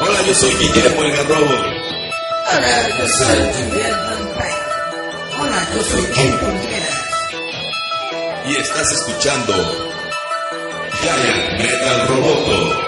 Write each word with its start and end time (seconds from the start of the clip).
Hola, 0.00 0.22
yo 0.26 0.34
soy 0.34 0.50
Guillermo 0.56 1.02
el 1.04 1.12
Garrobo. 1.12 1.54
Hola, 2.52 2.88
yo 2.98 3.08
soy 3.08 3.38
Guillermo 3.38 4.02
Vampire. 4.10 4.62
Hola, 5.40 5.68
yo 5.74 5.82
soy 5.84 6.04
Ken 6.12 6.38
Contreras. 6.38 7.02
Y 8.46 8.56
estás 8.56 8.92
escuchando 8.92 9.54
Giant 11.00 11.60
Metal 11.60 12.08
Roboto. 12.08 12.81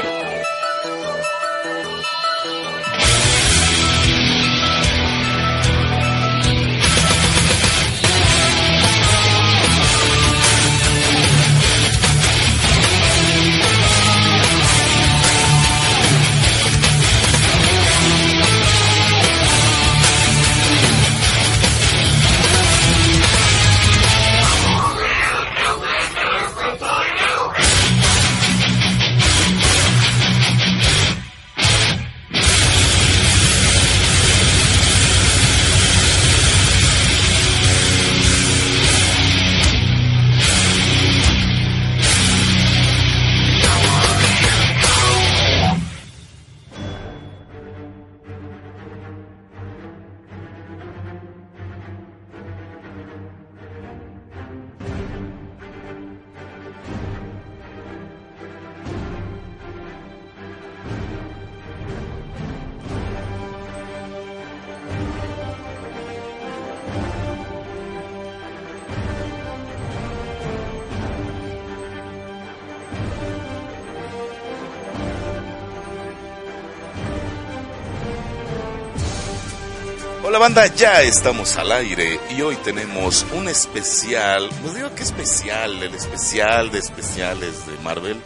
Banda, 80.55 80.75
ya 80.75 81.03
estamos 81.03 81.57
al 81.57 81.73
aire 81.73 82.21
y 82.31 82.41
hoy 82.43 82.57
tenemos 82.57 83.27
un 83.35 83.49
especial, 83.49 84.49
pues 84.63 84.75
digo 84.75 84.95
que 84.95 85.03
especial, 85.03 85.83
el 85.83 85.95
especial 85.95 86.71
de 86.71 86.79
especiales 86.79 87.67
de 87.67 87.77
Marvel. 87.83 88.21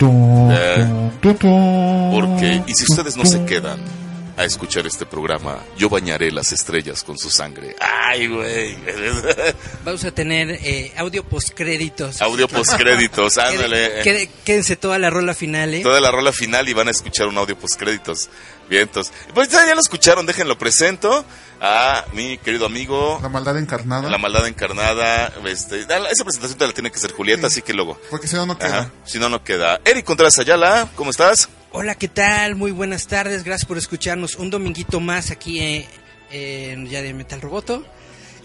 Eh, 0.00 1.10
Porque, 1.20 2.62
y 2.66 2.74
si 2.74 2.84
ustedes 2.84 3.16
no 3.16 3.26
se 3.26 3.44
quedan 3.44 3.80
a 4.36 4.44
escuchar 4.44 4.86
este 4.86 5.04
programa, 5.04 5.58
yo 5.76 5.88
bañaré 5.88 6.30
las 6.32 6.52
estrellas 6.52 7.04
con 7.04 7.18
su 7.18 7.30
sangre. 7.30 7.76
Ay, 7.80 8.28
güey. 8.28 8.76
Vamos 9.84 10.04
a 10.04 10.10
tener 10.12 10.50
eh, 10.50 10.92
audio 10.96 11.22
postcréditos. 11.24 12.22
Audio 12.22 12.48
postcréditos, 12.48 13.36
ándale. 13.38 14.28
Quédense 14.44 14.76
toda 14.76 14.98
la 14.98 15.10
rola 15.10 15.34
final, 15.34 15.74
¿eh? 15.74 15.82
Toda 15.82 16.00
la 16.00 16.10
rola 16.10 16.32
final 16.32 16.68
y 16.68 16.72
van 16.72 16.88
a 16.88 16.90
escuchar 16.90 17.26
un 17.28 17.36
audio 17.36 17.58
postcréditos. 17.58 18.30
Vientos. 18.68 19.12
Pues 19.34 19.48
ya 19.50 19.66
ya 19.66 19.74
lo 19.74 19.80
escucharon, 19.82 20.24
déjenlo 20.24 20.56
presento 20.56 21.24
a 21.60 22.06
mi 22.14 22.38
querido 22.38 22.64
amigo, 22.64 23.18
La 23.22 23.28
maldad 23.28 23.58
encarnada. 23.58 24.08
la 24.08 24.16
maldad 24.16 24.46
encarnada. 24.46 25.30
Este, 25.44 25.80
esa 25.80 26.24
presentación 26.24 26.58
te 26.58 26.66
la 26.66 26.72
tiene 26.72 26.90
que 26.90 26.96
hacer 26.96 27.12
Julieta, 27.12 27.48
así 27.48 27.60
que 27.60 27.74
luego. 27.74 28.00
Porque 28.10 28.26
si 28.26 28.36
no, 28.36 28.46
no 28.46 28.56
queda. 28.58 28.78
Ajá, 28.80 28.92
si 29.04 29.18
no, 29.18 29.28
no 29.28 29.44
queda. 29.44 29.80
Eric 29.84 30.06
Contreras 30.06 30.38
Ayala, 30.38 30.88
¿cómo 30.94 31.10
estás? 31.10 31.50
Hola, 31.72 31.94
¿qué 31.94 32.08
tal? 32.08 32.54
Muy 32.54 32.70
buenas 32.70 33.06
tardes. 33.06 33.44
Gracias 33.44 33.66
por 33.68 33.76
escucharnos 33.76 34.36
un 34.36 34.48
dominguito 34.48 34.98
más 35.00 35.30
aquí 35.30 35.60
eh, 35.60 35.86
en 36.30 36.86
Ya 36.88 37.02
de 37.02 37.12
Metal 37.12 37.40
Roboto. 37.42 37.84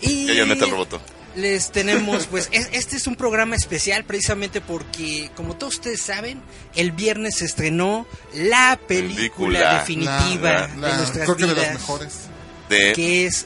Y 0.02 0.26
Ya, 0.28 0.34
ya, 0.34 0.46
Metal 0.46 0.70
Roboto. 0.70 1.02
Les 1.40 1.72
tenemos, 1.72 2.28
pues, 2.28 2.50
es- 2.52 2.70
este 2.74 2.98
es 2.98 3.08
un 3.08 3.16
programa 3.16 3.56
especial 3.56 4.04
precisamente 4.04 4.62
porque, 4.62 5.30
como 5.36 5.56
todos 5.56 5.76
ustedes 5.76 6.02
saben, 6.02 6.42
el 6.76 6.92
viernes 6.92 7.38
se 7.38 7.46
estrenó 7.46 8.06
la 8.34 8.78
película, 8.88 9.16
Película. 9.16 9.80
definitiva 9.80 10.52
La- 10.52 10.68
de 10.68 10.78
la- 10.82 10.98
nuestras 10.98 11.26
creo 11.26 11.38
que 11.38 11.46
de 11.46 11.56
las 11.56 11.74
mejores. 11.74 12.14
De 12.68 12.94
que 12.94 13.26
es 13.26 13.46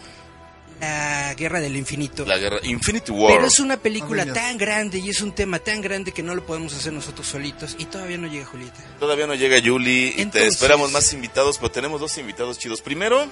La 0.82 1.34
Guerra 1.36 1.62
del 1.62 1.78
Infinito. 1.78 2.26
la 2.26 2.38
guerra 2.38 2.58
Infinity 2.64 3.12
War. 3.12 3.34
Pero 3.36 3.46
es 3.48 3.60
una 3.60 3.78
película 3.78 4.26
tan 4.34 4.58
grande 4.58 4.98
y 5.00 5.10
es 5.10 5.22
un 5.22 5.32
tema 5.34 5.60
tan 5.60 5.80
grande 5.82 6.12
que 6.12 6.22
no 6.24 6.36
lo 6.36 6.46
podemos 6.46 6.74
hacer 6.74 6.92
nosotros 6.92 7.26
solitos 7.28 7.76
y 7.80 7.86
todavía 7.86 8.18
no 8.18 8.28
llega 8.28 8.46
Julieta. 8.46 8.80
Todavía 9.00 9.26
no 9.28 9.34
llega 9.36 9.58
Yuli 9.60 10.08
y 10.08 10.12
te 10.16 10.22
Entonces- 10.24 10.54
esperamos 10.56 10.92
más 10.92 11.14
invitados, 11.14 11.58
pero 11.58 11.72
tenemos 11.72 12.02
dos 12.02 12.18
invitados 12.18 12.60
chidos. 12.60 12.82
Primero, 12.82 13.26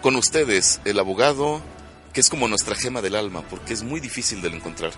con 0.00 0.16
ustedes, 0.16 0.80
el 0.86 0.98
abogado, 0.98 1.60
que 2.14 2.20
es 2.20 2.30
como 2.30 2.46
nuestra 2.48 2.76
gema 2.76 3.02
del 3.02 3.16
alma, 3.16 3.42
porque 3.42 3.74
es 3.74 3.82
muy 3.82 4.00
difícil 4.00 4.40
de 4.40 4.48
encontrar. 4.48 4.92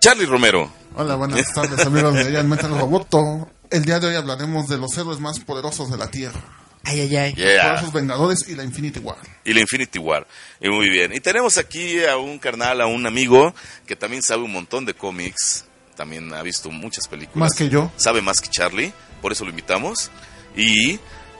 Charlie 0.00 0.26
Romero. 0.26 0.70
Hola, 0.94 1.16
buenas 1.16 1.52
tardes, 1.54 1.84
amigos 1.84 2.14
de 2.14 2.26
Giant 2.26 2.48
Metal 2.48 2.70
Roboto. 2.78 3.50
El 3.70 3.84
día 3.84 3.98
de 3.98 4.08
hoy 4.08 4.14
hablaremos 4.16 4.68
de 4.68 4.76
los 4.76 4.96
héroes 4.98 5.18
más 5.18 5.40
poderosos 5.40 5.90
de 5.90 5.96
la 5.96 6.10
Tierra. 6.10 6.40
Ay, 6.84 7.00
ay, 7.00 7.16
ay. 7.16 7.34
Yeah. 7.34 7.62
Poderosos 7.62 7.92
Vengadores 7.92 8.48
y 8.48 8.54
la 8.54 8.64
Infinity 8.64 9.00
War. 9.00 9.16
Y 9.44 9.54
la 9.54 9.60
Infinity 9.60 9.98
War. 9.98 10.26
Y 10.60 10.68
muy 10.68 10.90
bien. 10.90 11.12
Y 11.14 11.20
tenemos 11.20 11.56
aquí 11.56 12.04
a 12.04 12.18
un 12.18 12.38
carnal, 12.38 12.82
a 12.82 12.86
un 12.86 13.06
amigo, 13.06 13.54
que 13.86 13.96
también 13.96 14.22
sabe 14.22 14.42
un 14.42 14.52
montón 14.52 14.84
de 14.84 14.94
cómics. 14.94 15.64
También 15.96 16.32
ha 16.34 16.42
visto 16.42 16.70
muchas 16.70 17.08
películas. 17.08 17.50
Más 17.50 17.54
que 17.54 17.70
yo. 17.70 17.90
Sabe 17.96 18.20
más 18.20 18.40
que 18.40 18.48
Charlie. 18.50 18.92
Por 19.22 19.32
eso 19.32 19.44
lo 19.44 19.50
invitamos. 19.50 20.10
Y 20.54 20.98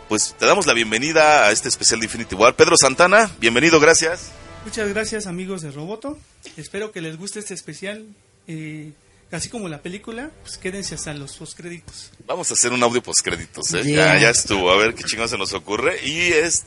pues 0.08 0.34
te 0.38 0.46
damos 0.46 0.66
la 0.66 0.72
bienvenida 0.72 1.46
a 1.46 1.50
este 1.50 1.68
especial 1.68 2.00
de 2.00 2.06
Infinity 2.06 2.34
War. 2.34 2.54
Pedro 2.54 2.76
Santana, 2.80 3.30
bienvenido, 3.40 3.78
gracias. 3.80 4.39
Muchas 4.64 4.88
gracias 4.88 5.26
amigos 5.26 5.62
de 5.62 5.70
Roboto. 5.70 6.18
Espero 6.56 6.92
que 6.92 7.00
les 7.00 7.16
guste 7.16 7.38
este 7.38 7.54
especial. 7.54 8.06
eh, 8.46 8.92
así 9.32 9.48
como 9.48 9.68
la 9.68 9.80
película, 9.80 10.30
pues 10.42 10.58
quédense 10.58 10.96
hasta 10.96 11.14
los 11.14 11.36
postcréditos. 11.36 12.10
Vamos 12.26 12.50
a 12.50 12.54
hacer 12.54 12.72
un 12.72 12.82
audio 12.82 13.02
postcréditos, 13.02 13.72
¿eh? 13.74 13.82
Yeah. 13.84 14.14
Ya, 14.14 14.20
ya 14.22 14.30
estuvo, 14.30 14.70
a 14.70 14.76
ver 14.76 14.94
qué 14.94 15.04
chingón 15.04 15.28
se 15.28 15.38
nos 15.38 15.52
ocurre. 15.54 16.04
Y 16.06 16.32
es 16.32 16.64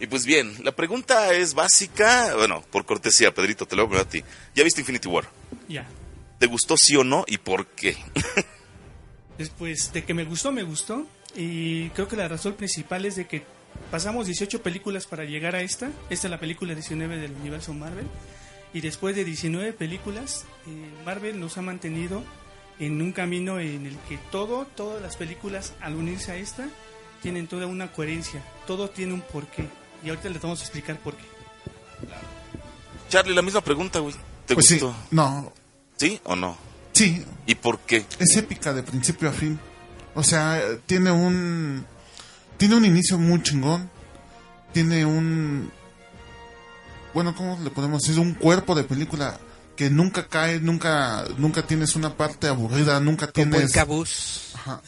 y 0.00 0.06
pues 0.06 0.24
bien, 0.24 0.56
la 0.64 0.74
pregunta 0.74 1.32
es 1.34 1.54
básica, 1.54 2.34
bueno, 2.34 2.64
por 2.70 2.84
cortesía, 2.86 3.32
Pedrito, 3.34 3.66
te 3.66 3.76
lo 3.76 3.86
voy 3.86 3.98
a 3.98 4.08
ti. 4.08 4.24
¿Ya 4.54 4.64
viste 4.64 4.80
Infinity 4.80 5.08
War? 5.08 5.28
Ya. 5.68 5.86
¿Te 6.38 6.46
gustó 6.46 6.76
sí 6.76 6.96
o 6.96 7.04
no 7.04 7.24
y 7.28 7.38
por 7.38 7.66
qué? 7.66 7.96
Después 9.38 9.92
de 9.92 10.04
que 10.04 10.14
me 10.14 10.24
gustó, 10.24 10.52
me 10.52 10.62
gustó. 10.62 11.06
Y 11.34 11.90
creo 11.90 12.08
que 12.08 12.16
la 12.16 12.28
razón 12.28 12.54
principal 12.54 13.04
es 13.04 13.16
de 13.16 13.26
que 13.26 13.44
pasamos 13.90 14.26
18 14.26 14.62
películas 14.62 15.06
para 15.06 15.24
llegar 15.24 15.54
a 15.54 15.62
esta. 15.62 15.90
Esta 16.10 16.26
es 16.26 16.30
la 16.30 16.38
película 16.40 16.74
19 16.74 17.18
del 17.18 17.32
universo 17.32 17.72
Marvel. 17.74 18.06
Y 18.72 18.80
después 18.80 19.16
de 19.16 19.24
19 19.24 19.72
películas, 19.72 20.44
eh, 20.66 20.70
Marvel 21.04 21.38
nos 21.40 21.56
ha 21.56 21.62
mantenido 21.62 22.22
en 22.78 23.00
un 23.00 23.12
camino 23.12 23.58
en 23.58 23.86
el 23.86 23.96
que 24.08 24.18
todo, 24.30 24.66
todas 24.66 25.00
las 25.00 25.16
películas 25.16 25.72
al 25.80 25.94
unirse 25.94 26.32
a 26.32 26.36
esta, 26.36 26.68
tienen 27.22 27.46
toda 27.46 27.66
una 27.66 27.90
coherencia. 27.92 28.42
Todo 28.66 28.90
tiene 28.90 29.14
un 29.14 29.22
porqué. 29.22 29.66
Y 30.04 30.10
ahorita 30.10 30.28
les 30.28 30.42
vamos 30.42 30.60
a 30.60 30.64
explicar 30.64 30.98
por 30.98 31.14
qué. 31.16 31.24
Charlie, 33.08 33.34
la 33.34 33.42
misma 33.42 33.60
pregunta, 33.60 33.98
güey. 34.00 34.14
¿Te 34.46 34.54
Pues 34.54 34.66
sí, 34.66 34.78
gustó? 34.78 34.94
no, 35.10 35.52
¿Sí 35.96 36.20
o 36.24 36.36
no? 36.36 36.56
sí, 36.92 37.24
¿Y 37.46 37.54
por 37.54 37.78
qué? 37.80 38.04
es 38.18 38.36
épica 38.36 38.72
de 38.72 38.82
principio 38.82 39.28
a 39.28 39.32
fin. 39.32 39.58
O 40.14 40.22
sea, 40.22 40.60
tiene 40.86 41.10
un 41.10 41.84
tiene 42.56 42.76
un 42.76 42.84
inicio 42.84 43.18
muy 43.18 43.42
chingón. 43.42 43.90
Tiene 44.72 45.06
un 45.06 45.70
bueno, 47.16 47.34
¿cómo 47.34 47.58
le 47.64 47.70
podemos 47.70 48.02
decir? 48.02 48.20
Un 48.20 48.34
cuerpo 48.34 48.74
de 48.74 48.84
película 48.84 49.40
que 49.74 49.88
nunca 49.88 50.26
cae, 50.26 50.60
nunca 50.60 51.24
nunca 51.38 51.62
tienes 51.66 51.96
una 51.96 52.14
parte 52.14 52.46
aburrida, 52.46 53.00
nunca 53.00 53.32
Como 53.32 53.44
el 53.44 53.50
tienes 53.52 53.72
cabuz. 53.72 54.52
Ajá. 54.54 54.82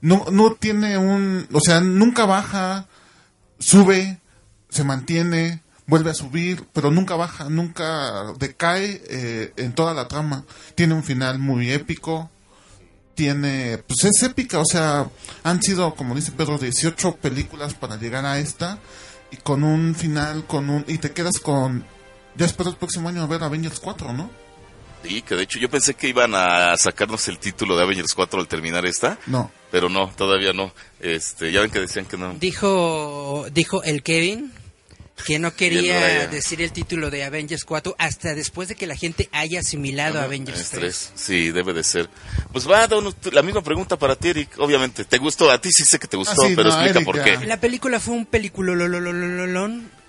No, 0.00 0.24
no 0.32 0.52
tiene 0.52 0.96
un, 0.96 1.46
o 1.52 1.60
sea, 1.60 1.80
nunca 1.80 2.24
baja, 2.24 2.86
sube, 3.58 4.20
se 4.70 4.84
mantiene, 4.84 5.62
vuelve 5.86 6.10
a 6.10 6.14
subir, 6.14 6.64
pero 6.72 6.90
nunca 6.90 7.14
baja, 7.14 7.50
nunca 7.50 8.32
decae 8.38 9.02
eh, 9.10 9.52
en 9.56 9.74
toda 9.74 9.92
la 9.92 10.08
trama. 10.08 10.44
Tiene 10.76 10.94
un 10.94 11.04
final 11.04 11.38
muy 11.38 11.70
épico, 11.72 12.30
tiene, 13.16 13.78
pues 13.78 14.04
es 14.04 14.22
épica, 14.22 14.60
o 14.60 14.64
sea, 14.64 15.08
han 15.42 15.60
sido, 15.62 15.94
como 15.96 16.14
dice 16.14 16.30
Pedro, 16.32 16.58
18 16.58 17.16
películas 17.16 17.74
para 17.74 17.96
llegar 17.96 18.24
a 18.24 18.38
esta 18.38 18.78
y 19.32 19.38
con 19.38 19.64
un 19.64 19.96
final, 19.96 20.44
con 20.46 20.70
un, 20.70 20.84
y 20.86 20.98
te 20.98 21.10
quedas 21.10 21.40
con 21.40 21.84
Ya 22.36 22.46
espero 22.46 22.70
el 22.70 22.76
próximo 22.76 23.08
año 23.08 23.26
ver 23.26 23.42
Avengers 23.42 23.80
4, 23.80 24.12
¿no? 24.12 24.30
Sí, 25.02 25.22
que 25.22 25.34
de 25.34 25.44
hecho 25.44 25.58
yo 25.58 25.70
pensé 25.70 25.94
que 25.94 26.08
iban 26.08 26.34
a 26.34 26.76
sacarnos 26.76 27.26
el 27.28 27.38
título 27.38 27.76
de 27.76 27.82
Avengers 27.84 28.14
4 28.14 28.40
al 28.40 28.48
terminar 28.48 28.84
esta. 28.86 29.18
No. 29.26 29.50
Pero 29.70 29.88
no, 29.88 30.12
todavía 30.16 30.52
no. 30.52 30.72
Este, 31.00 31.52
ya 31.52 31.60
ven 31.60 31.70
que 31.70 31.80
decían 31.80 32.06
que 32.06 32.16
no. 32.16 32.34
Dijo, 32.34 33.46
dijo 33.52 33.82
el 33.82 34.02
Kevin 34.02 34.52
que 35.24 35.38
no 35.38 35.54
quería 35.54 36.26
decir 36.28 36.60
el 36.60 36.72
título 36.72 37.10
de 37.10 37.24
Avengers 37.24 37.64
4 37.64 37.96
hasta 37.98 38.34
después 38.34 38.68
de 38.68 38.74
que 38.74 38.86
la 38.86 38.94
gente 38.96 39.28
haya 39.32 39.60
asimilado 39.60 40.20
Avengers 40.20 40.60
Es 40.60 40.70
3. 40.70 40.80
tres. 40.80 41.12
Sí, 41.14 41.50
debe 41.52 41.72
de 41.72 41.82
ser. 41.82 42.08
Pues 42.52 42.68
va, 42.70 42.86
Don, 42.86 43.14
la 43.32 43.42
misma 43.42 43.62
pregunta 43.62 43.98
para 43.98 44.16
ti, 44.16 44.28
Eric. 44.28 44.50
Obviamente, 44.58 45.04
¿te 45.04 45.18
gustó? 45.18 45.50
A 45.50 45.60
ti 45.60 45.70
sí 45.72 45.84
sé 45.84 45.98
que 45.98 46.06
te 46.06 46.16
gustó, 46.16 46.42
Ah, 46.42 46.46
sí, 46.48 46.54
pero 46.54 46.68
no, 46.68 46.74
explica 46.74 46.98
Eric, 46.98 47.04
por 47.04 47.22
qué. 47.22 47.46
La 47.46 47.60
película 47.60 47.98
fue 47.98 48.14
un 48.14 48.26
película 48.26 48.74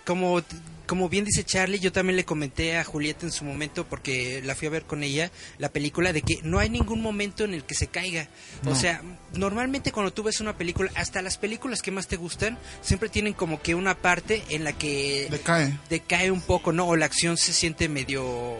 como 0.05 0.41
como 0.87 1.09
bien 1.09 1.25
dice 1.25 1.43
Charlie, 1.43 1.79
yo 1.79 1.91
también 1.91 2.15
le 2.15 2.25
comenté 2.25 2.77
a 2.77 2.83
Julieta 2.83 3.25
en 3.25 3.31
su 3.31 3.45
momento 3.45 3.85
porque 3.85 4.41
la 4.43 4.55
fui 4.55 4.67
a 4.67 4.71
ver 4.71 4.85
con 4.85 5.03
ella 5.03 5.31
la 5.57 5.69
película 5.69 6.13
de 6.13 6.21
que 6.21 6.39
no 6.43 6.59
hay 6.59 6.69
ningún 6.69 7.01
momento 7.01 7.43
en 7.43 7.53
el 7.53 7.63
que 7.63 7.75
se 7.75 7.87
caiga. 7.87 8.29
O 8.65 8.73
sea, 8.73 9.01
normalmente 9.33 9.91
cuando 9.91 10.11
tú 10.13 10.23
ves 10.23 10.39
una 10.39 10.57
película, 10.57 10.89
hasta 10.95 11.21
las 11.21 11.37
películas 11.37 11.81
que 11.81 11.91
más 11.91 12.07
te 12.07 12.15
gustan, 12.15 12.57
siempre 12.81 13.09
tienen 13.09 13.33
como 13.33 13.61
que 13.61 13.75
una 13.75 13.95
parte 13.95 14.43
en 14.49 14.63
la 14.63 14.73
que 14.73 15.27
Decae. 15.29 15.77
decae 15.89 16.31
un 16.31 16.41
poco, 16.41 16.71
¿no? 16.71 16.87
O 16.87 16.95
la 16.95 17.05
acción 17.05 17.37
se 17.37 17.53
siente 17.53 17.89
medio 17.89 18.55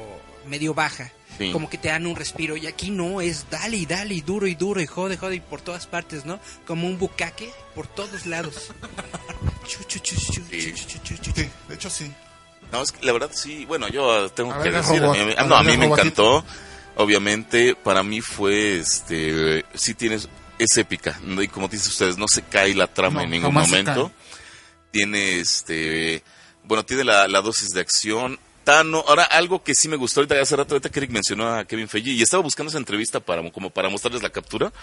medio 0.45 0.73
baja. 0.73 1.12
Sí. 1.37 1.51
Como 1.51 1.69
que 1.69 1.77
te 1.77 1.89
dan 1.89 2.07
un 2.07 2.15
respiro. 2.15 2.57
Y 2.57 2.67
aquí 2.67 2.89
no, 2.89 3.21
es 3.21 3.49
dale 3.49 3.77
y 3.77 3.85
dale 3.85 4.15
y 4.15 4.21
duro 4.21 4.47
y 4.47 4.55
duro 4.55 4.81
y 4.81 4.87
jode, 4.87 5.17
jode 5.17 5.35
y 5.35 5.39
por 5.39 5.61
todas 5.61 5.85
partes, 5.85 6.25
¿no? 6.25 6.39
Como 6.65 6.87
un 6.87 6.97
bucaque 6.97 7.51
por 7.75 7.87
todos 7.87 8.25
lados. 8.25 8.71
Sí. 9.67 10.73
de 11.67 11.75
hecho 11.75 11.89
sí. 11.89 12.11
No, 12.71 12.81
es 12.81 12.91
que 12.91 13.05
la 13.05 13.13
verdad 13.13 13.31
sí, 13.33 13.65
bueno, 13.65 13.87
yo 13.87 14.29
tengo 14.31 14.53
A 14.53 14.61
que 14.61 14.69
ver, 14.69 14.81
decir, 14.83 15.03
a 15.03 15.11
mí, 15.11 15.33
A 15.37 15.43
no, 15.43 15.55
a 15.55 15.63
mí 15.63 15.77
me 15.77 15.85
encantó. 15.85 16.43
Obviamente, 16.95 17.75
para 17.75 18.01
mí 18.01 18.21
fue, 18.21 18.79
este, 18.79 19.63
sí 19.75 19.93
tienes, 19.93 20.27
es 20.57 20.77
épica. 20.77 21.19
¿no? 21.23 21.41
Y 21.41 21.47
como 21.47 21.67
dicen 21.67 21.89
ustedes, 21.89 22.17
no 22.17 22.25
se 22.27 22.41
cae 22.41 22.73
la 22.73 22.87
trama 22.87 23.19
No, 23.19 23.25
en 23.25 23.29
ningún 23.29 23.53
momento. 23.53 24.11
Tiene, 24.91 25.39
este, 25.39 26.23
bueno, 26.63 26.83
tiene 26.83 27.03
la, 27.03 27.27
la 27.27 27.41
dosis 27.41 27.69
de 27.69 27.81
acción. 27.81 28.39
Tano, 28.67 29.01
ahora 29.07 29.23
algo 29.23 29.63
que 29.63 29.73
sí 29.73 29.87
me 29.87 29.95
gustó 29.95 30.19
ahorita 30.19 30.41
hace 30.41 30.57
rato, 30.57 30.75
ahorita 30.75 30.89
que 30.89 30.99
Eric 30.99 31.11
mencionó 31.11 31.47
a 31.55 31.63
Kevin 31.63 31.87
Feige 31.87 32.11
y 32.11 32.21
estaba 32.21 32.43
buscando 32.43 32.69
esa 32.69 32.77
entrevista 32.77 33.21
para, 33.21 33.49
como 33.49 33.69
para 33.69 33.87
mostrarles 33.87 34.21
la 34.21 34.29
captura, 34.29 34.73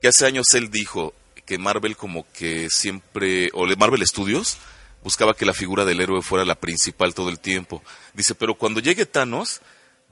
que 0.00 0.08
hace 0.08 0.24
años 0.24 0.46
él 0.54 0.70
dijo 0.70 1.12
que 1.44 1.58
Marvel 1.58 1.98
como 1.98 2.24
que 2.32 2.68
siempre, 2.70 3.50
o 3.52 3.66
Marvel 3.76 4.06
Studios, 4.06 4.56
buscaba 5.04 5.36
que 5.36 5.44
la 5.44 5.52
figura 5.52 5.84
del 5.84 6.00
héroe 6.00 6.22
fuera 6.22 6.46
la 6.46 6.54
principal 6.54 7.12
todo 7.12 7.28
el 7.28 7.40
tiempo. 7.40 7.82
Dice, 8.14 8.34
pero 8.34 8.54
cuando 8.54 8.80
llegue 8.80 9.04
Thanos, 9.04 9.60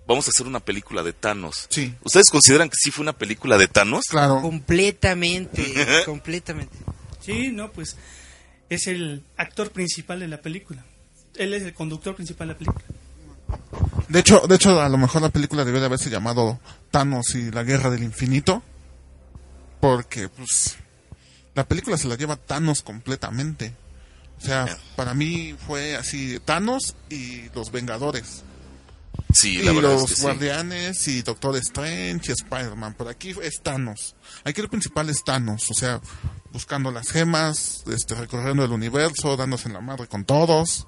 vamos 0.07 0.27
a 0.27 0.31
hacer 0.31 0.47
una 0.47 0.61
película 0.61 1.03
de 1.03 1.15
Thanos. 1.15 1.67
Sí. 1.71 1.95
¿Ustedes 2.05 2.29
consideran 2.29 2.69
que 2.69 2.77
sí 2.77 2.91
fue 2.91 3.05
una 3.05 3.17
película 3.17 3.57
de 3.57 3.69
Thanos? 3.69 4.05
Claro. 4.11 4.43
Completamente, 4.43 5.65
completamente. 6.05 6.77
Sí, 7.21 7.53
no, 7.53 7.73
pues 7.73 7.97
es 8.69 8.87
el 8.87 9.25
actor 9.39 9.71
principal 9.71 10.21
de 10.21 10.29
la 10.29 10.43
película. 10.43 10.85
Él 11.39 11.55
es 11.55 11.63
el 11.63 11.75
conductor 11.75 12.15
principal 12.15 12.49
de 12.49 12.55
la 12.55 12.59
película. 12.59 12.85
De 14.09 14.19
hecho, 14.21 14.41
de 14.47 14.55
hecho, 14.55 14.81
a 14.81 14.89
lo 14.89 14.99
mejor 14.99 15.23
la 15.23 15.31
película 15.31 15.65
debió 15.65 15.81
de 15.81 15.87
haberse 15.87 16.11
llamado 16.11 16.59
Thanos 16.91 17.35
y 17.35 17.51
la 17.51 17.63
Guerra 17.63 17.91
del 17.91 18.03
Infinito. 18.03 18.63
Porque, 19.81 20.29
pues, 20.29 20.77
la 21.55 21.67
película 21.67 21.97
se 21.97 22.09
la 22.09 22.17
lleva 22.17 22.37
Thanos 22.37 22.83
completamente. 22.83 23.75
O 24.39 24.41
sea, 24.41 24.67
para 24.97 25.15
mí 25.15 25.55
fue 25.67 25.97
así, 25.97 26.39
Thanos 26.45 26.95
y 27.11 27.49
los 27.55 27.71
Vengadores. 27.71 28.45
Sí, 29.33 29.59
y 29.59 29.63
la 29.63 29.73
verdad 29.73 29.93
los 29.93 30.05
es 30.05 30.11
que 30.11 30.17
sí. 30.17 30.23
Guardianes 30.23 31.09
y 31.09 31.23
Doctor 31.23 31.57
Strange 31.57 32.31
y 32.31 32.33
Spider-Man. 32.33 32.95
Pero 32.97 33.11
aquí 33.11 33.35
es 33.43 33.61
Thanos. 33.63 34.15
Aquí 34.45 34.61
el 34.61 34.69
principal 34.69 35.11
es 35.11 35.23
Thanos. 35.25 35.71
O 35.71 35.75
sea, 35.75 36.01
buscando 36.53 36.91
las 36.91 37.11
gemas, 37.11 37.85
este, 37.93 38.15
recorriendo 38.15 38.65
el 38.65 38.73
universo, 38.73 39.37
dándose 39.37 39.69
en 39.69 39.75
la 39.75 39.81
madre 39.81 40.07
con 40.07 40.25
todos. 40.25 40.87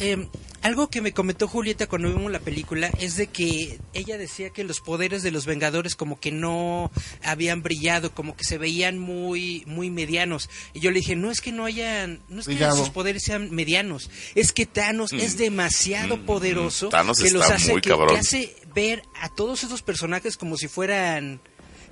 Eh, 0.00 0.28
algo 0.62 0.88
que 0.90 1.00
me 1.00 1.12
comentó 1.12 1.46
Julieta 1.48 1.86
cuando 1.86 2.08
vimos 2.12 2.30
la 2.32 2.38
película 2.40 2.90
es 2.98 3.16
de 3.16 3.28
que 3.28 3.78
ella 3.94 4.18
decía 4.18 4.50
que 4.50 4.62
los 4.64 4.80
poderes 4.80 5.22
de 5.22 5.30
los 5.30 5.46
Vengadores 5.46 5.94
como 5.94 6.20
que 6.20 6.32
no 6.32 6.90
habían 7.22 7.62
brillado, 7.62 8.12
como 8.14 8.36
que 8.36 8.44
se 8.44 8.58
veían 8.58 8.98
muy 8.98 9.62
muy 9.66 9.90
medianos. 9.90 10.50
Y 10.74 10.80
yo 10.80 10.90
le 10.90 11.00
dije, 11.00 11.16
no 11.16 11.30
es 11.30 11.40
que 11.40 11.52
no 11.52 11.64
hayan, 11.64 12.20
no 12.28 12.40
es 12.40 12.46
que 12.46 12.54
Brillado. 12.54 12.76
sus 12.76 12.90
poderes 12.90 13.22
sean 13.24 13.50
medianos, 13.50 14.10
es 14.34 14.52
que 14.52 14.66
Thanos 14.66 15.12
es 15.12 15.38
demasiado 15.38 16.16
mm, 16.18 16.26
poderoso 16.26 16.88
Thanos 16.90 17.18
que 17.20 17.30
los 17.30 17.50
hace 17.50 17.72
muy 17.72 17.80
que, 17.80 17.88
cabrón. 17.90 18.14
que 18.14 18.20
hace 18.20 18.54
ver 18.74 19.02
a 19.20 19.28
todos 19.30 19.64
esos 19.64 19.80
personajes 19.82 20.36
como 20.36 20.56
si 20.58 20.68
fueran 20.68 21.40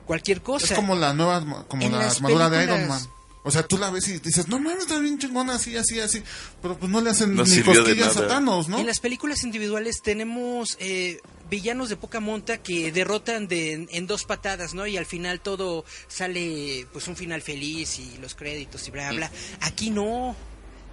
cualquier 0.04 0.42
cosa. 0.42 0.66
Es 0.66 0.72
como 0.72 0.94
la 0.94 1.12
nueva, 1.14 1.36
arma- 1.36 1.64
como 1.68 1.82
en 1.84 1.92
la 1.92 1.98
las 1.98 2.16
armadura 2.16 2.50
de 2.50 2.64
Iron 2.64 2.88
Man. 2.88 3.00
O 3.42 3.50
sea, 3.50 3.62
tú 3.66 3.78
la 3.78 3.90
ves 3.90 4.08
y 4.08 4.18
dices, 4.18 4.48
no 4.48 4.58
mames, 4.58 4.82
está 4.82 4.98
bien 4.98 5.18
chingona, 5.18 5.54
así, 5.54 5.76
así, 5.76 6.00
así. 6.00 6.22
Pero 6.60 6.78
pues 6.78 6.90
no 6.90 7.00
le 7.00 7.10
hacen 7.10 7.34
No 7.34 7.44
ni 7.44 7.62
cosquillas 7.62 8.16
a. 8.16 8.26
Thanos, 8.26 8.68
¿no? 8.68 8.78
En 8.78 8.86
las 8.86 9.00
películas 9.00 9.44
individuales 9.44 10.02
tenemos 10.02 10.76
eh, 10.80 11.20
villanos 11.50 11.88
de 11.88 11.96
poca 11.96 12.20
monta 12.20 12.58
que 12.58 12.92
derrotan 12.92 13.48
de, 13.48 13.86
en 13.90 14.06
dos 14.06 14.24
patadas, 14.24 14.74
¿no? 14.74 14.86
Y 14.86 14.96
al 14.96 15.06
final 15.06 15.40
todo 15.40 15.84
sale, 16.08 16.86
pues 16.92 17.08
un 17.08 17.16
final 17.16 17.42
feliz 17.42 17.98
y 17.98 18.18
los 18.18 18.34
créditos 18.34 18.86
y 18.88 18.90
bla, 18.90 19.10
bla. 19.12 19.30
Aquí 19.60 19.90
no. 19.90 20.36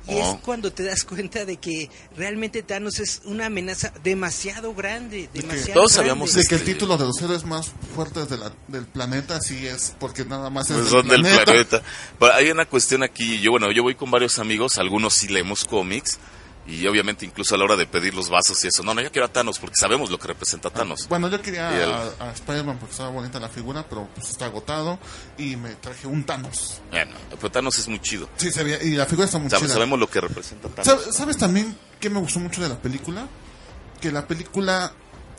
Y 0.07 0.17
es 0.17 0.35
cuando 0.43 0.71
te 0.71 0.83
das 0.83 1.03
cuenta 1.03 1.45
de 1.45 1.57
que 1.57 1.89
realmente 2.15 2.61
Thanos 2.61 2.99
es 2.99 3.21
una 3.25 3.47
amenaza 3.47 3.91
demasiado 4.03 4.73
grande, 4.75 5.29
demasiado 5.33 5.73
todos 5.73 5.93
grande. 5.93 6.09
sabíamos 6.09 6.33
De 6.35 6.45
que 6.45 6.55
el 6.55 6.61
Este- 6.61 6.73
título 6.73 6.97
de 6.97 7.05
los 7.05 7.19
héroes 7.21 7.43
más 7.43 7.71
fuertes 7.95 8.29
de 8.29 8.37
la- 8.37 8.53
del 8.67 8.85
planeta 8.85 9.41
sí 9.41 9.65
es 9.65 9.95
porque 9.99 10.23
nada 10.25 10.49
más 10.51 10.69
es 10.69 10.73
Pues 10.77 10.83
del 10.85 10.91
son 11.01 11.07
del 11.07 11.21
planeta. 11.21 11.43
planeta. 11.45 11.81
Pero 12.19 12.33
hay 12.33 12.51
una 12.51 12.65
cuestión 12.65 13.01
aquí, 13.03 13.39
yo 13.41 13.51
bueno, 13.51 13.71
yo 13.71 13.81
voy 13.83 13.95
con 13.95 14.11
varios 14.11 14.37
amigos, 14.37 14.77
algunos 14.77 15.13
sí 15.15 15.27
leemos 15.27 15.65
cómics 15.65 16.19
y 16.67 16.87
obviamente 16.87 17.25
incluso 17.25 17.53
a 17.55 17.57
la 17.57 17.65
hora 17.65 17.75
de 17.75 17.85
pedir 17.85 18.13
los 18.15 18.29
vasos 18.29 18.63
y 18.63 18.67
eso, 18.67 18.81
no, 18.83 18.93
no, 18.93 19.01
yo 19.01 19.11
quiero 19.11 19.27
a 19.27 19.29
Thanos 19.31 19.59
porque 19.59 19.75
sabemos 19.79 20.09
lo 20.09 20.17
que 20.17 20.27
representa 20.27 20.69
Thanos. 20.69 21.07
Bueno, 21.07 21.29
yo 21.29 21.41
quería 21.41 21.69
el- 21.83 21.91
a, 21.93 22.09
a 22.19 22.31
Spider-Man 22.33 22.77
porque 22.79 22.91
estaba 22.93 23.09
bonita 23.09 23.39
la 23.39 23.49
figura, 23.49 23.85
pero 23.87 24.07
pues 24.15 24.29
está 24.29 24.45
agotado 24.45 24.97
y 25.37 25.55
me 25.57 25.75
traje 25.75 26.07
un 26.07 26.23
Thanos. 26.25 26.81
Bueno, 26.89 27.11
pero 27.29 27.51
Thanos 27.51 27.77
es 27.77 27.87
muy 27.87 27.99
chido. 27.99 28.27
Sí, 28.37 28.51
se 28.51 28.61
y 28.85 28.91
la 28.95 29.05
figura 29.05 29.25
está 29.25 29.37
muy 29.39 29.49
Sabe- 29.49 29.63
chida. 29.63 29.73
sabemos 29.73 29.99
lo 29.99 30.09
que 30.09 30.21
representa 30.21 30.69
Thanos. 30.69 31.05
¿Sab- 31.07 31.11
¿Sabes 31.11 31.37
también 31.37 31.77
qué 31.99 32.09
me 32.09 32.19
gustó 32.19 32.39
mucho 32.39 32.61
de 32.61 32.69
la 32.69 32.79
película? 32.81 33.27
Que 34.01 34.11
la 34.11 34.25
película 34.27 34.91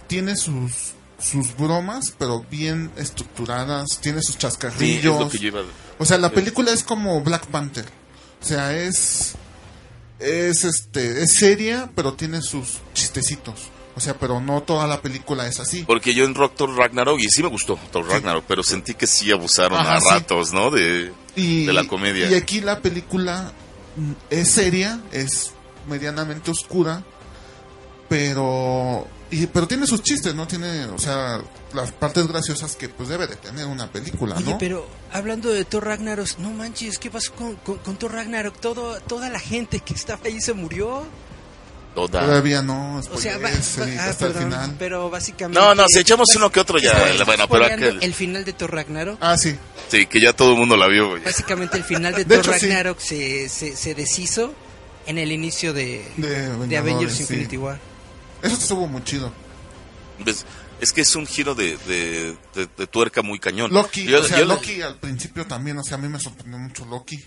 tiene 0.06 0.37
sus 0.37 0.92
sus 1.18 1.56
bromas, 1.56 2.12
pero 2.18 2.45
bien 2.50 2.92
estructuradas, 2.97 3.99
tiene 4.02 4.18
sus 4.21 4.33
Sí, 4.33 4.33
es 4.35 4.38
chascarrillos. 4.38 5.18
lo 5.18 5.28
que 5.30 5.38
yo 5.38 5.49
iba 5.49 5.61
a- 5.61 5.64
O 5.99 6.04
sea, 6.04 6.18
la 6.18 6.30
película 6.30 6.71
es 6.73 6.83
como 6.85 7.23
Black 7.23 7.47
Panther. 7.47 7.87
O 8.42 8.45
sea, 8.45 8.75
es 8.76 9.35
es 10.18 10.64
este 10.64 11.23
es 11.23 11.35
seria, 11.35 11.90
pero 11.94 12.14
tiene 12.14 12.42
sus 12.42 12.78
chistecitos. 12.94 13.70
O 13.96 14.00
sea, 14.00 14.14
pero 14.18 14.40
no 14.40 14.62
toda 14.62 14.87
la 14.87 15.00
película 15.00 15.46
es 15.46 15.58
así. 15.58 15.85
Porque 15.87 16.12
yo 16.14 16.25
en 16.25 16.35
Rock 16.35 16.54
Thor 16.54 16.76
Ragnarok, 16.76 17.18
y 17.18 17.30
sí 17.30 17.42
me 17.42 17.49
gustó 17.49 17.78
Thor 17.90 18.06
Ragnarok, 18.06 18.44
pero 18.46 18.62
sentí 18.62 18.92
que 18.92 19.06
sí 19.06 19.32
abusaron 19.32 19.78
Ajá, 19.78 19.96
a 19.96 20.00
sí. 20.00 20.06
ratos, 20.11 20.52
¿no? 20.52 20.70
De, 20.70 21.12
y, 21.35 21.64
de 21.64 21.73
la 21.73 21.85
comedia. 21.85 22.30
Y 22.30 22.35
aquí 22.35 22.61
la 22.61 22.80
película 22.80 23.52
mm, 23.96 24.12
es 24.28 24.50
seria, 24.50 25.00
es 25.12 25.52
medianamente 25.88 26.50
oscura, 26.50 27.04
pero 28.08 29.06
y, 29.30 29.46
pero 29.46 29.66
tiene 29.66 29.86
sus 29.86 30.02
chistes, 30.02 30.34
¿no? 30.34 30.46
Tiene, 30.46 30.84
o 30.86 30.98
sea, 30.98 31.40
las 31.75 31.92
partes 31.92 32.26
graciosas 32.28 32.76
que 32.76 32.88
pues 32.88 33.08
debe 33.08 33.26
de 33.26 33.36
tener 33.36 33.66
una 33.66 33.90
película, 33.90 34.36
Oye, 34.36 34.52
¿no? 34.52 34.58
pero 34.58 34.86
hablando 35.12 35.50
de 35.52 35.64
Thor 35.64 35.84
Ragnarok, 35.84 36.38
no 36.38 36.50
manches, 36.50 36.98
¿qué 36.98 37.10
pasó 37.10 37.32
con, 37.34 37.56
con, 37.56 37.78
con 37.78 37.96
Thor 37.96 38.12
Ragnarok? 38.12 38.58
Todo, 38.60 39.00
toda 39.00 39.28
la 39.28 39.40
gente 39.40 39.80
que 39.80 39.94
estaba 39.94 40.20
ahí 40.25 40.40
se 40.40 40.52
murió. 40.52 41.04
Toda. 41.94 42.20
Todavía 42.26 42.60
no, 42.60 42.98
O 42.98 43.18
sea, 43.18 43.38
va- 43.38 43.44
va- 43.44 43.50
Eric, 43.50 43.98
ah, 43.98 44.10
hasta 44.10 44.26
el 44.26 44.34
final. 44.34 44.76
pero 44.78 45.08
básicamente... 45.08 45.58
No, 45.58 45.75
no, 45.75 45.84
si 45.88 46.00
echamos 46.00 46.28
uno 46.36 46.52
que 46.52 46.60
otro 46.60 46.78
ya, 46.78 46.90
¿Estás- 46.92 47.25
bueno, 47.25 47.48
pero 47.48 47.64
aquel- 47.64 47.98
El 48.02 48.12
final 48.12 48.44
de 48.44 48.52
Thor 48.52 48.70
Ragnarok. 48.75 49.16
Ah, 49.22 49.36
sí. 49.38 49.56
Sí, 49.88 50.04
que 50.06 50.20
ya 50.20 50.34
todo 50.34 50.52
el 50.52 50.58
mundo 50.58 50.76
la 50.76 50.88
vio, 50.88 51.08
güey. 51.08 51.22
Básicamente 51.25 51.78
el 51.78 51.84
final 51.84 52.14
de, 52.14 52.25
De 52.26 52.36
Thor 52.36 52.44
hecho, 52.54 52.60
sí. 52.60 52.66
Ragnarok 52.66 52.98
se, 53.00 53.48
se, 53.48 53.75
se 53.75 53.94
deshizo 53.94 54.52
en 55.06 55.16
el 55.16 55.32
inicio 55.32 55.72
de, 55.72 56.06
De 56.18 56.76
Avengers 56.76 57.14
sí. 57.14 57.22
Infinity 57.22 57.56
War. 57.56 57.78
Eso 58.43 58.55
estuvo 58.57 58.87
muy 58.87 59.02
chido. 59.05 59.33
Ves, 60.25 60.45
Es 60.81 60.93
que 60.93 61.00
es 61.00 61.16
un 61.16 61.26
giro 61.26 61.55
de, 61.55 61.76
de, 61.87 62.37
de- 62.55 62.69
de 62.76 62.87
tuerca 62.87 63.23
muy 63.23 63.38
cañón. 63.38 63.73
Loki, 63.73 64.05
Yo- 64.05 64.21
o 64.21 64.23
sea, 64.25 64.38
yo 64.40 64.45
Loki 64.45 64.83
al 64.83 64.99
principio 64.99 65.47
también, 65.47 65.78
o 65.78 65.83
sea, 65.83 65.97
a 65.97 66.00
mí 66.00 66.09
me 66.09 66.19
sorprendió 66.21 66.59
mucho 66.59 66.85
Loki. 66.85 67.23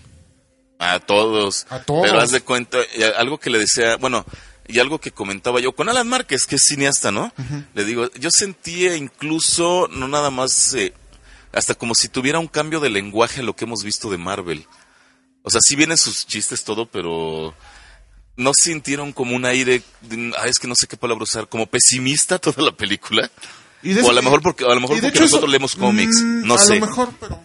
A 0.78 0.98
todos. 1.00 1.66
A 1.68 1.80
todos. 1.82 2.06
Pero 2.06 2.20
haz 2.20 2.30
de 2.30 2.40
cuenta, 2.42 2.78
algo 3.18 3.38
que 3.38 3.50
le 3.50 3.58
decía, 3.58 3.96
bueno, 3.96 4.24
y 4.68 4.78
algo 4.78 5.00
que 5.00 5.10
comentaba 5.10 5.60
yo 5.60 5.72
con 5.74 5.88
Alan 5.88 6.08
Márquez, 6.08 6.46
que 6.46 6.56
es 6.56 6.62
cineasta, 6.64 7.10
¿no? 7.10 7.32
Le 7.74 7.84
digo, 7.84 8.08
yo 8.12 8.30
sentía 8.30 8.96
incluso, 8.96 9.88
no 9.90 10.06
nada 10.08 10.30
más, 10.30 10.72
eh, 10.74 10.94
hasta 11.52 11.74
como 11.74 11.94
si 11.96 12.08
tuviera 12.08 12.38
un 12.38 12.46
cambio 12.46 12.78
de 12.80 12.88
lenguaje 12.88 13.40
a 13.40 13.42
lo 13.44 13.56
que 13.56 13.64
hemos 13.64 13.82
visto 13.82 14.10
de 14.10 14.16
Marvel. 14.18 14.64
O 15.42 15.50
sea, 15.50 15.60
sí 15.60 15.74
vienen 15.74 15.98
sus 15.98 16.24
chistes 16.26 16.62
todo, 16.62 16.86
pero 16.86 17.52
¿No 18.36 18.52
sintieron 18.54 19.12
como 19.12 19.36
un 19.36 19.44
aire, 19.44 19.82
de- 20.02 20.32
ah, 20.38 20.46
es 20.46 20.58
que 20.58 20.66
no 20.68 20.74
sé 20.74 20.86
qué 20.86 20.96
palabra 20.96 21.24
usar, 21.24 21.48
como 21.48 21.66
pesimista 21.66 22.38
toda 22.40 22.62
la 22.62 22.72
película? 22.72 23.30
Y 23.82 23.92
de 23.94 24.02
o 24.02 24.10
a 24.10 24.12
lo 24.12 24.22
mejor 24.22 24.42
porque, 24.42 24.64
a 24.64 24.68
lo 24.74 24.80
mejor 24.80 24.96
y 24.96 25.00
de 25.00 25.06
porque 25.08 25.18
hecho 25.18 25.24
eso- 25.24 25.36
nosotros 25.36 25.50
leemos 25.50 25.74
cómics, 25.76 26.22
mm, 26.22 26.46
no 26.46 26.54
a 26.54 26.58
sé. 26.58 26.74
lo 26.78 26.86
mejor, 26.86 27.12
pero... 27.20 27.40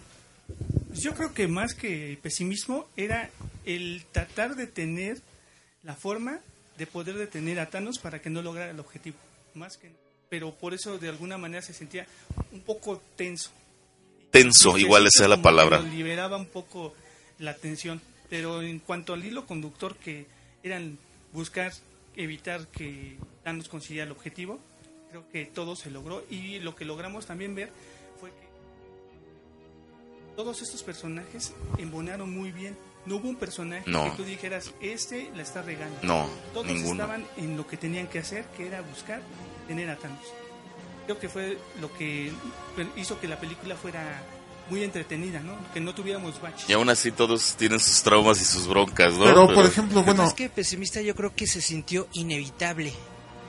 Yo 0.94 1.14
creo 1.14 1.34
que 1.34 1.48
más 1.48 1.74
que 1.74 2.18
pesimismo 2.22 2.88
era 2.96 3.30
el 3.66 4.06
tratar 4.12 4.56
de 4.56 4.66
tener 4.68 5.22
la 5.84 5.94
forma 5.96 6.40
de 6.78 6.88
poder 6.88 7.16
detener 7.16 7.60
a 7.60 7.70
Thanos 7.70 8.00
para 8.00 8.22
que 8.22 8.30
no 8.30 8.42
lograra 8.42 8.72
el 8.72 8.80
objetivo. 8.80 9.18
Más 9.54 9.78
que, 9.78 9.92
pero 10.30 10.54
por 10.54 10.74
eso 10.74 10.98
de 10.98 11.10
alguna 11.10 11.38
manera 11.38 11.62
se 11.62 11.74
sentía 11.74 12.08
un 12.54 12.62
poco 12.62 13.02
tenso. 13.18 13.52
Tenso, 14.32 14.78
igual 14.78 15.08
esa 15.08 15.24
es 15.24 15.30
la 15.30 15.42
palabra. 15.42 15.80
liberaba 15.82 16.38
un 16.38 16.48
poco 16.48 16.94
la 17.40 17.56
tensión. 17.56 18.02
Pero 18.30 18.62
en 18.62 18.80
cuanto 18.80 19.14
al 19.14 19.24
hilo 19.24 19.46
conductor 19.46 19.96
que 19.98 20.26
eran 20.66 20.98
buscar 21.32 21.72
evitar 22.16 22.68
que 22.68 23.18
Thanos 23.44 23.70
consiguiera 23.70 24.06
el 24.06 24.12
objetivo, 24.12 24.60
creo 25.10 25.28
que 25.30 25.46
todo 25.46 25.76
se 25.76 25.92
logró 25.92 26.24
y 26.30 26.60
lo 26.60 26.76
que 26.76 26.86
logramos 26.86 27.26
también 27.28 27.54
ver 27.56 27.72
fue 28.20 28.32
que 28.32 28.46
todos 30.36 30.62
estos 30.62 30.82
personajes 30.84 31.54
embonaron 31.78 32.30
muy 32.34 32.52
bien. 32.52 32.76
No 33.06 33.18
hubo 33.18 33.30
un 33.30 33.36
personaje 33.36 33.90
No. 33.90 34.04
que 34.06 34.18
tú 34.18 34.24
dijeras, 34.24 34.74
este 34.82 35.30
la 35.36 35.44
está 35.44 35.62
regando. 35.62 35.98
No, 36.02 36.28
Todos 36.54 36.66
ninguno. 36.68 36.92
estaban 37.04 37.26
en 37.38 37.56
lo 37.56 37.68
que 37.68 37.78
tenían 37.78 38.08
que 38.08 38.20
hacer, 38.20 38.46
que 38.58 38.66
era 38.66 38.82
buscar 38.82 39.22
tener 39.68 39.90
a 39.90 39.96
Thanos. 39.98 40.26
Creo 41.06 41.20
que 41.20 41.30
fue 41.30 41.60
lo 41.80 41.94
que 41.96 42.32
hizo 42.98 43.20
que 43.20 43.28
la 43.28 43.40
película 43.40 43.76
fuera 43.76 44.24
muy 44.70 44.84
entretenida, 44.84 45.40
¿no? 45.42 45.56
Que 45.74 45.80
no 45.80 45.94
tuviéramos 45.94 46.42
baches. 46.42 46.70
Y 46.70 46.74
aún 46.74 46.90
así 46.90 47.12
todos 47.12 47.56
tienen 47.56 47.80
sus 47.80 48.02
traumas 48.02 48.42
y 48.42 48.46
sus 48.46 48.68
broncas, 48.68 49.14
¿no? 49.14 49.26
Pero, 49.26 49.54
por 49.54 49.66
ejemplo, 49.66 50.02
bueno, 50.04 50.24
Más 50.24 50.34
que 50.34 50.50
pesimista, 50.50 51.02
yo 51.02 51.16
creo 51.16 51.36
que 51.36 51.46
se 51.48 51.62
sintió 51.62 52.08
inevitable. 52.14 52.92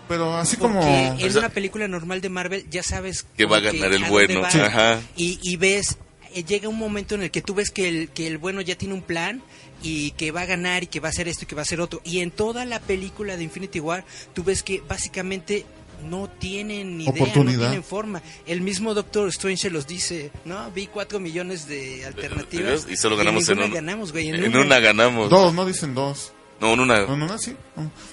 pero 0.09 0.37
así 0.37 0.57
Porque 0.57 0.75
como... 0.77 0.87
en 0.87 1.15
O 1.27 1.31
sea- 1.31 1.39
una 1.41 1.49
película 1.49 1.89
normal 1.89 2.21
de 2.21 2.29
Marvel 2.29 2.67
ya 2.71 2.83
sabes 2.83 3.25
Que 3.37 3.47
va 3.47 3.57
a 3.57 3.61
ganar 3.61 3.93
el 3.93 4.05
bueno. 4.05 4.41
va. 4.43 4.51
Sí. 4.51 4.61
Ajá. 4.61 5.01
Y, 5.17 5.39
y 5.43 5.57
ves, 5.57 5.99
eh, 6.35 6.45
llega 6.45 6.69
un 6.69 6.79
momento 6.79 7.15
en 7.15 7.23
el 7.23 7.31
que 7.31 7.41
tú 7.43 7.55
ves 7.55 7.71
que 7.71 7.89
el, 7.89 8.11
que 8.11 8.27
el 8.27 8.39
bueno 8.39 8.61
ya 8.61 8.77
tiene 8.77 8.95
un 8.95 9.03
plan 9.03 9.43
y 9.83 10.11
que 10.13 10.31
va 10.33 10.43
a 10.43 10.47
ganar 10.47 10.83
y 10.85 10.87
que 10.87 11.01
va 11.01 11.09
a 11.09 11.11
hacer 11.11 11.29
esto 11.29 11.45
y 11.45 11.47
que 11.47 11.55
va 11.55 11.63
a 11.63 11.65
hacer 11.65 11.81
otro. 11.81 12.01
Y 12.05 12.21
en 12.21 12.31
toda 12.31 12.65
la 12.67 12.79
película 12.81 13.37
de 13.37 13.45
Infinity 13.45 13.81
War, 13.81 14.05
tú 14.35 14.45
ves 14.45 14.63
que 14.63 14.81
básicamente 14.87 15.65
no 16.05 16.29
tienen 16.29 16.99
ni 16.99 17.05
idea, 17.05 17.15
no 17.15 17.23
Oportunidad. 17.23 17.59
tienen 17.61 17.85
forma. 17.85 18.23
El 18.47 18.61
mismo 18.61 18.95
Doctor 18.95 19.29
Strange 19.29 19.63
se 19.63 19.71
los 19.71 19.87
dice, 19.87 20.31
¿no? 20.45 20.71
Vi 20.73 20.87
cuatro 20.87 21.21
millones 21.21 21.67
de 21.67 22.05
alternativas. 22.07 22.87
Y 22.89 22.97
solo 22.97 23.17
ganamos 23.17 23.49
en 23.49 23.57
ninguna 23.59 23.67
una. 23.67 23.75
ganamos, 23.81 24.13
güey. 24.13 24.29
En 24.29 24.57
una 24.57 24.79
ganamos. 24.79 25.31
Dos, 25.31 25.55
no 25.55 25.65
dicen 25.67 25.95
dos. 25.95 26.33
No, 26.61 26.73
en 26.73 26.81
una. 26.81 27.07
No, 27.07 27.17
no, 27.17 27.27
no, 27.27 27.39
sí. 27.39 27.55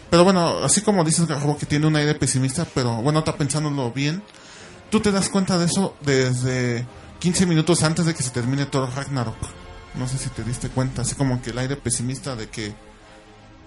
Pero 0.10 0.24
bueno, 0.24 0.60
así 0.64 0.82
como 0.82 1.04
dices 1.04 1.28
que 1.60 1.66
tiene 1.66 1.88
un 1.88 1.96
aire 1.96 2.16
pesimista, 2.16 2.66
pero 2.74 3.02
bueno, 3.02 3.20
está 3.20 3.36
pensándolo 3.36 3.92
bien. 3.92 4.22
Tú 4.90 5.00
te 5.00 5.12
das 5.12 5.30
cuenta 5.30 5.58
de 5.58 5.66
eso 5.66 5.96
desde 6.02 6.86
15 7.20 7.46
minutos 7.46 7.84
antes 7.84 8.06
de 8.06 8.14
que 8.14 8.22
se 8.22 8.30
termine 8.32 8.66
Thor 8.66 8.90
Ragnarok. 8.96 9.36
No 9.96 10.08
sé 10.08 10.18
si 10.18 10.30
te 10.30 10.44
diste 10.44 10.70
cuenta, 10.70 11.04
así 11.04 11.16
como 11.16 11.42
que 11.42 11.52
el 11.52 11.58
aire 11.58 11.76
pesimista 11.78 12.36
de 12.36 12.50
que, 12.50 12.74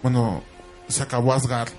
bueno, 0.03 0.43
se 0.89 1.03
acabó 1.03 1.33
Asgard. 1.33 1.71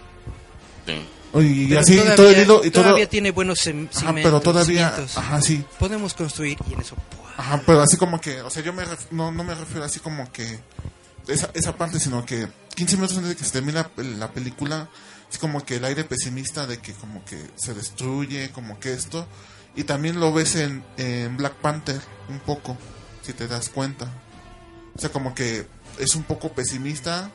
Sí. 0.85 0.93
Y 1.35 1.67
Pero 1.67 1.81
así, 1.81 1.95
todavía, 1.97 2.15
todo 2.15 2.31
hilo, 2.31 2.65
y 2.65 2.71
todo. 2.71 2.83
todavía 2.83 3.09
tiene 3.09 3.31
buenos 3.31 3.59
cem- 3.59 3.87
Ajá, 3.89 3.99
cimientos, 3.99 4.23
pero 4.23 4.41
todavía, 4.41 4.89
cimientos. 4.91 5.17
ajá, 5.17 5.41
sí. 5.41 5.63
Podemos 5.77 6.13
construir 6.13 6.57
y 6.69 6.73
en 6.73 6.79
eso... 6.81 6.95
¡pua! 6.95 7.31
Ajá, 7.37 7.61
pero 7.65 7.81
así 7.81 7.97
como 7.97 8.19
que, 8.21 8.41
o 8.41 8.49
sea, 8.49 8.63
yo 8.63 8.73
me 8.73 8.83
ref- 8.85 9.11
no, 9.11 9.31
no 9.31 9.43
me 9.43 9.53
refiero 9.53 9.83
así 9.83 9.99
como 9.99 10.31
que 10.31 10.59
esa, 11.27 11.49
esa 11.53 11.75
parte, 11.75 11.99
sino 11.99 12.25
que 12.25 12.47
15 12.75 12.95
minutos 12.95 13.17
antes 13.17 13.29
de 13.31 13.35
que 13.35 13.43
se 13.43 13.51
termine 13.51 13.73
la, 13.73 13.91
la 14.17 14.31
película, 14.31 14.89
es 15.31 15.37
como 15.37 15.63
que 15.65 15.75
el 15.75 15.85
aire 15.85 16.03
pesimista 16.05 16.65
de 16.65 16.79
que 16.79 16.93
como 16.93 17.23
que 17.25 17.37
se 17.57 17.73
destruye, 17.73 18.49
como 18.51 18.79
que 18.79 18.93
esto, 18.93 19.27
y 19.75 19.83
también 19.83 20.19
lo 20.19 20.31
ves 20.33 20.55
en, 20.55 20.83
en 20.97 21.35
Black 21.37 21.53
Panther 21.55 22.01
un 22.29 22.39
poco, 22.39 22.77
si 23.21 23.33
te 23.33 23.47
das 23.47 23.69
cuenta. 23.69 24.07
O 24.95 24.99
sea, 24.99 25.11
como 25.11 25.35
que 25.35 25.67
es 25.99 26.15
un 26.15 26.23
poco 26.23 26.53
pesimista 26.53 27.29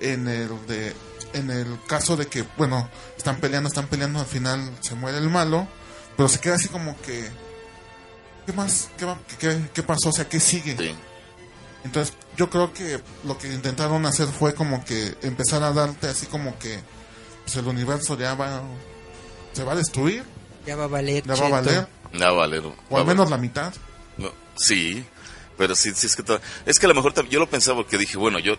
en 0.00 0.26
el 0.26 0.48
de 0.66 0.94
en 1.34 1.50
el 1.50 1.66
caso 1.86 2.16
de 2.16 2.26
que, 2.26 2.42
bueno, 2.56 2.88
están 3.28 3.40
peleando, 3.40 3.68
están 3.68 3.86
peleando, 3.88 4.20
al 4.20 4.26
final 4.26 4.72
se 4.80 4.94
muere 4.94 5.18
el 5.18 5.28
malo, 5.28 5.68
pero 6.16 6.28
se 6.28 6.40
queda 6.40 6.54
así 6.54 6.68
como 6.68 6.98
que 7.02 7.28
¿qué 8.46 8.52
más? 8.54 8.88
¿Qué, 8.96 9.04
va- 9.04 9.18
qué- 9.38 9.68
qué 9.74 9.82
pasó? 9.82 10.08
O 10.08 10.12
sea, 10.12 10.26
¿qué 10.28 10.40
sigue? 10.40 10.74
Sí. 10.78 10.94
Entonces, 11.84 12.14
yo 12.36 12.48
creo 12.48 12.72
que 12.72 13.00
lo 13.24 13.36
que 13.36 13.52
intentaron 13.52 14.06
hacer 14.06 14.26
fue 14.28 14.54
como 14.54 14.82
que 14.84 15.14
empezar 15.22 15.62
a 15.62 15.72
darte 15.72 16.08
así 16.08 16.26
como 16.26 16.58
que 16.58 16.78
pues, 17.44 17.56
el 17.56 17.66
universo 17.66 18.16
ya 18.18 18.34
va 18.34 18.62
se 19.52 19.62
va 19.64 19.72
a 19.72 19.76
destruir, 19.76 20.24
Ya 20.66 20.76
va 20.76 20.84
a 20.84 20.88
valer. 20.88 21.24
ya 21.24 21.34
va 21.34 21.46
a 21.46 21.50
valer, 21.50 21.88
No, 22.12 22.34
Valero. 22.36 22.74
o 22.88 22.96
al 22.98 23.04
menos 23.04 23.28
la 23.30 23.36
mitad. 23.36 23.72
No, 24.16 24.32
sí, 24.56 25.04
pero 25.58 25.74
sí, 25.74 25.92
sí 25.94 26.06
es 26.06 26.16
que 26.16 26.22
es 26.64 26.78
que 26.78 26.86
a 26.86 26.88
lo 26.88 26.94
mejor 26.94 27.12
yo 27.28 27.38
lo 27.38 27.48
pensaba 27.50 27.78
porque 27.78 27.98
dije, 27.98 28.16
bueno, 28.16 28.38
yo 28.38 28.54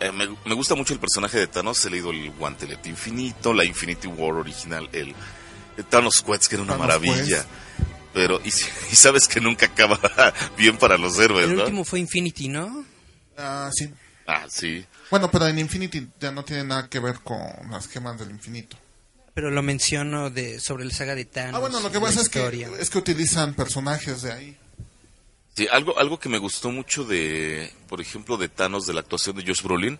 eh, 0.00 0.12
me, 0.12 0.28
me 0.44 0.54
gusta 0.54 0.74
mucho 0.74 0.92
el 0.94 1.00
personaje 1.00 1.38
de 1.38 1.46
Thanos, 1.46 1.84
he 1.84 1.90
leído 1.90 2.10
el 2.10 2.30
Guantelete 2.32 2.88
Infinito, 2.88 3.52
la 3.52 3.64
Infinity 3.64 4.06
War 4.06 4.34
original, 4.34 4.88
el, 4.92 5.14
el 5.76 5.84
Thanos 5.84 6.22
Quest, 6.22 6.46
que 6.46 6.56
era 6.56 6.62
una 6.64 6.74
Thanos 6.74 6.86
maravilla. 6.86 7.36
Quest. 7.38 7.48
Pero, 8.12 8.40
y, 8.44 8.48
y 8.92 8.96
sabes 8.96 9.28
que 9.28 9.40
nunca 9.40 9.66
acaba 9.66 9.98
bien 10.56 10.76
para 10.78 10.96
los 10.98 11.18
héroes, 11.18 11.48
El 11.48 11.56
¿no? 11.56 11.62
último 11.62 11.84
fue 11.84 12.00
Infinity, 12.00 12.48
¿no? 12.48 12.84
Ah, 13.36 13.70
sí. 13.72 13.90
Ah, 14.26 14.46
sí. 14.48 14.84
Bueno, 15.10 15.30
pero 15.30 15.46
en 15.46 15.58
Infinity 15.58 16.08
ya 16.18 16.32
no 16.32 16.44
tiene 16.44 16.64
nada 16.64 16.88
que 16.88 16.98
ver 16.98 17.20
con 17.20 17.38
las 17.70 17.86
gemas 17.88 18.18
del 18.18 18.30
infinito. 18.30 18.76
Pero 19.34 19.50
lo 19.50 19.62
menciono 19.62 20.30
de 20.30 20.58
sobre 20.58 20.84
el 20.84 20.92
saga 20.92 21.14
de 21.14 21.26
Thanos. 21.26 21.54
Ah, 21.54 21.58
bueno, 21.58 21.78
lo 21.80 21.90
que 21.90 21.98
la 21.98 22.06
pasa 22.06 22.22
es 22.22 22.28
que, 22.28 22.66
es 22.80 22.90
que 22.90 22.98
utilizan 22.98 23.54
personajes 23.54 24.22
de 24.22 24.32
ahí. 24.32 24.56
Sí, 25.56 25.66
algo, 25.72 25.98
algo 25.98 26.20
que 26.20 26.28
me 26.28 26.38
gustó 26.38 26.70
mucho 26.70 27.04
de, 27.04 27.72
por 27.88 28.00
ejemplo, 28.00 28.36
de 28.36 28.48
Thanos, 28.48 28.86
de 28.86 28.92
la 28.92 29.00
actuación 29.00 29.36
de 29.36 29.44
Josh 29.46 29.62
Brolin. 29.62 29.98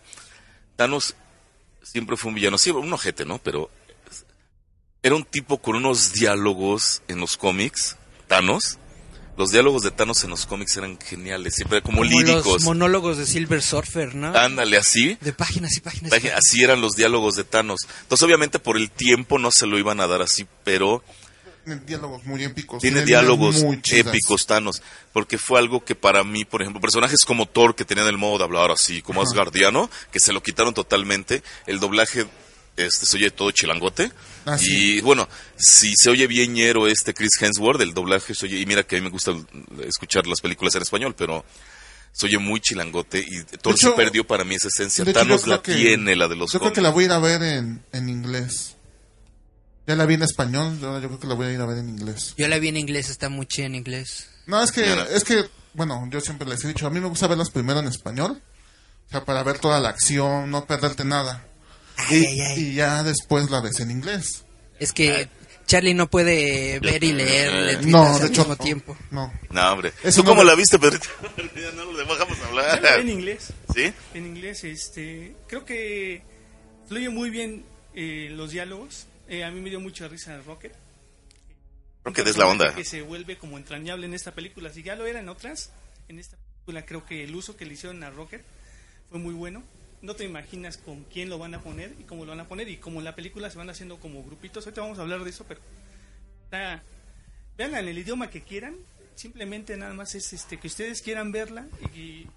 Thanos 0.76 1.14
siempre 1.82 2.16
fue 2.18 2.28
un 2.28 2.34
villano, 2.34 2.58
sí, 2.58 2.70
un 2.70 2.92
ojete, 2.92 3.24
¿no? 3.24 3.38
Pero 3.38 3.70
era 5.02 5.14
un 5.14 5.24
tipo 5.24 5.58
con 5.62 5.76
unos 5.76 6.12
diálogos 6.12 7.00
en 7.08 7.20
los 7.20 7.36
cómics, 7.38 7.96
Thanos. 8.26 8.78
Los 9.38 9.50
diálogos 9.50 9.82
de 9.82 9.90
Thanos 9.90 10.24
en 10.24 10.30
los 10.30 10.46
cómics 10.46 10.76
eran 10.78 10.98
geniales, 10.98 11.54
siempre 11.54 11.80
como, 11.82 11.98
Como 11.98 12.10
líricos. 12.10 12.46
los 12.46 12.62
monólogos 12.62 13.18
de 13.18 13.26
Silver 13.26 13.62
Surfer, 13.62 14.14
¿no? 14.14 14.36
Ándale, 14.36 14.78
así. 14.78 15.16
De 15.20 15.32
páginas 15.32 15.76
y 15.76 15.80
páginas. 15.80 16.08
y 16.08 16.14
páginas. 16.16 16.38
Así 16.38 16.62
eran 16.62 16.80
los 16.80 16.96
diálogos 16.96 17.36
de 17.36 17.44
Thanos. 17.44 17.80
Entonces, 18.02 18.22
obviamente, 18.26 18.58
por 18.58 18.76
el 18.76 18.90
tiempo 18.90 19.38
no 19.38 19.50
se 19.50 19.66
lo 19.66 19.78
iban 19.78 20.00
a 20.00 20.06
dar 20.06 20.22
así, 20.22 20.46
pero 20.64 21.02
Tiene 21.66 21.80
diálogos 21.84 22.24
muy 22.24 22.44
épicos. 22.44 22.80
tiene 22.80 23.04
diálogos 23.04 23.56
muy 23.64 23.80
épicos 23.90 24.46
Thanos, 24.46 24.82
porque 25.12 25.36
fue 25.36 25.58
algo 25.58 25.84
que 25.84 25.96
para 25.96 26.22
mí, 26.22 26.44
por 26.44 26.62
ejemplo, 26.62 26.80
personajes 26.80 27.24
como 27.26 27.46
Thor 27.46 27.74
que 27.74 27.84
tenían 27.84 28.06
el 28.06 28.16
modo 28.18 28.38
de 28.38 28.44
hablar 28.44 28.70
así, 28.70 29.02
como 29.02 29.20
Ajá. 29.20 29.28
Asgardiano, 29.30 29.90
que 30.12 30.20
se 30.20 30.32
lo 30.32 30.42
quitaron 30.42 30.74
totalmente, 30.74 31.42
el 31.66 31.80
doblaje 31.80 32.26
este 32.76 33.06
se 33.06 33.16
oye 33.16 33.30
todo 33.30 33.50
chilangote. 33.50 34.12
Ah, 34.44 34.56
y 34.60 35.00
bueno, 35.00 35.28
si 35.58 35.92
se 35.96 36.08
oye 36.10 36.26
bien 36.28 36.52
ñero 36.54 36.86
este 36.86 37.14
Chris 37.14 37.30
Hemsworth, 37.40 37.80
el 37.80 37.94
doblaje 37.94 38.34
se 38.34 38.46
oye, 38.46 38.60
y 38.60 38.66
mira 38.66 38.84
que 38.84 38.96
a 38.96 38.98
mí 39.00 39.04
me 39.04 39.10
gusta 39.10 39.34
escuchar 39.88 40.26
las 40.28 40.40
películas 40.40 40.74
en 40.76 40.82
español, 40.82 41.14
pero 41.16 41.44
se 42.12 42.26
oye 42.26 42.38
muy 42.38 42.60
chilangote 42.60 43.18
y 43.26 43.42
Thor 43.58 43.74
hecho- 43.74 43.88
se 43.90 43.96
perdió 43.96 44.24
para 44.26 44.44
mí 44.44 44.54
esa 44.54 44.68
esencia. 44.68 45.02
Hecho, 45.02 45.12
Thanos 45.14 45.46
la 45.48 45.62
que- 45.62 45.74
tiene, 45.74 46.14
la 46.14 46.28
de 46.28 46.36
los 46.36 46.52
Yo 46.52 46.60
creo 46.60 46.72
que 46.72 46.80
la 46.82 46.90
voy 46.90 47.04
a 47.04 47.06
ir 47.06 47.12
a 47.12 47.18
ver 47.18 47.42
en, 47.42 47.82
en 47.92 48.08
inglés. 48.08 48.75
Ya 49.86 49.94
la 49.96 50.06
vi 50.06 50.14
en 50.14 50.22
español, 50.22 50.78
yo, 50.80 50.98
yo 51.00 51.08
creo 51.08 51.20
que 51.20 51.26
la 51.26 51.34
voy 51.34 51.46
a 51.46 51.52
ir 51.52 51.60
a 51.60 51.66
ver 51.66 51.78
en 51.78 51.88
inglés. 51.88 52.34
Yo 52.36 52.48
la 52.48 52.58
vi 52.58 52.68
en 52.68 52.76
inglés, 52.76 53.08
está 53.08 53.28
muy 53.28 53.46
chida 53.46 53.66
en 53.66 53.74
inglés. 53.76 54.28
No, 54.46 54.62
es 54.62 54.72
que, 54.72 54.84
es 55.14 55.22
que, 55.24 55.44
bueno, 55.74 56.08
yo 56.10 56.20
siempre 56.20 56.48
les 56.48 56.64
he 56.64 56.68
dicho, 56.68 56.86
a 56.86 56.90
mí 56.90 56.98
me 57.00 57.08
gusta 57.08 57.26
verlas 57.28 57.50
primero 57.50 57.78
en 57.80 57.86
español. 57.86 58.42
O 59.06 59.10
sea, 59.10 59.24
para 59.24 59.42
ver 59.44 59.58
toda 59.60 59.78
la 59.80 59.90
acción, 59.90 60.50
no 60.50 60.66
perderte 60.66 61.04
nada. 61.04 61.46
Ay, 61.96 62.18
Y, 62.18 62.26
ay, 62.26 62.40
ay. 62.40 62.60
y 62.60 62.74
ya 62.74 63.02
después 63.04 63.48
la 63.50 63.60
ves 63.60 63.78
en 63.80 63.90
inglés. 63.92 64.44
Es 64.80 64.92
que 64.92 65.28
Charlie 65.66 65.94
no 65.94 66.08
puede 66.10 66.80
ver 66.80 67.02
y 67.04 67.12
leer 67.12 67.84
No, 67.86 68.06
al 68.14 68.20
de 68.20 68.26
hecho, 68.26 68.40
mismo 68.42 68.54
no. 68.54 68.56
tiempo. 68.56 68.96
No. 69.12 69.32
No, 69.50 69.72
hombre. 69.72 69.92
Eso 70.02 70.22
¿Tú 70.22 70.24
no 70.26 70.30
cómo 70.32 70.42
me- 70.42 70.50
la 70.50 70.54
viste, 70.56 70.78
Pedrito? 70.78 71.06
ya 71.56 71.70
no 71.76 71.84
lo 71.92 71.96
dejamos 71.98 72.38
hablar. 72.40 72.76
Yo 72.76 72.82
la 72.82 72.96
vi 72.96 73.02
en 73.02 73.08
inglés. 73.10 73.52
¿Sí? 73.74 73.92
En 74.14 74.26
inglés, 74.26 74.64
este, 74.64 75.36
creo 75.48 75.64
que 75.64 76.22
fluye 76.88 77.08
muy 77.08 77.30
bien 77.30 77.64
eh, 77.94 78.28
los 78.32 78.50
diálogos. 78.50 79.06
Eh, 79.28 79.44
a 79.44 79.50
mí 79.50 79.60
me 79.60 79.70
dio 79.70 79.80
mucha 79.80 80.08
risa 80.08 80.40
Rocket. 80.42 80.72
Rocket 82.04 82.26
es 82.26 82.36
la 82.36 82.46
onda. 82.46 82.74
Que 82.74 82.84
se 82.84 83.02
vuelve 83.02 83.36
como 83.36 83.58
entrañable 83.58 84.06
en 84.06 84.14
esta 84.14 84.32
película. 84.32 84.72
Si 84.72 84.82
ya 84.82 84.94
lo 84.94 85.06
era 85.06 85.20
en 85.20 85.28
otras, 85.28 85.72
en 86.08 86.18
esta 86.18 86.36
película 86.36 86.86
creo 86.86 87.04
que 87.04 87.24
el 87.24 87.34
uso 87.34 87.56
que 87.56 87.66
le 87.66 87.74
hicieron 87.74 88.02
a 88.04 88.10
Rocket 88.10 88.42
fue 89.10 89.18
muy 89.18 89.34
bueno. 89.34 89.64
No 90.02 90.14
te 90.14 90.24
imaginas 90.24 90.76
con 90.76 91.04
quién 91.04 91.28
lo 91.28 91.38
van 91.38 91.54
a 91.54 91.60
poner 91.60 91.94
y 91.98 92.04
cómo 92.04 92.24
lo 92.24 92.30
van 92.30 92.40
a 92.40 92.48
poner. 92.48 92.68
Y 92.68 92.76
como 92.76 93.00
en 93.00 93.04
la 93.04 93.16
película 93.16 93.50
se 93.50 93.58
van 93.58 93.70
haciendo 93.70 93.98
como 93.98 94.22
grupitos. 94.22 94.64
Ahorita 94.64 94.82
vamos 94.82 94.98
a 94.98 95.02
hablar 95.02 95.24
de 95.24 95.30
eso, 95.30 95.44
pero 95.48 95.60
está, 96.44 96.82
veanla 97.56 97.80
en 97.80 97.88
el 97.88 97.98
idioma 97.98 98.30
que 98.30 98.42
quieran. 98.42 98.76
Simplemente 99.16 99.76
nada 99.76 99.94
más 99.94 100.14
es 100.14 100.32
este 100.32 100.58
que 100.58 100.68
ustedes 100.68 101.02
quieran 101.02 101.32
verla 101.32 101.66
y, 101.94 101.98
y 101.98 102.28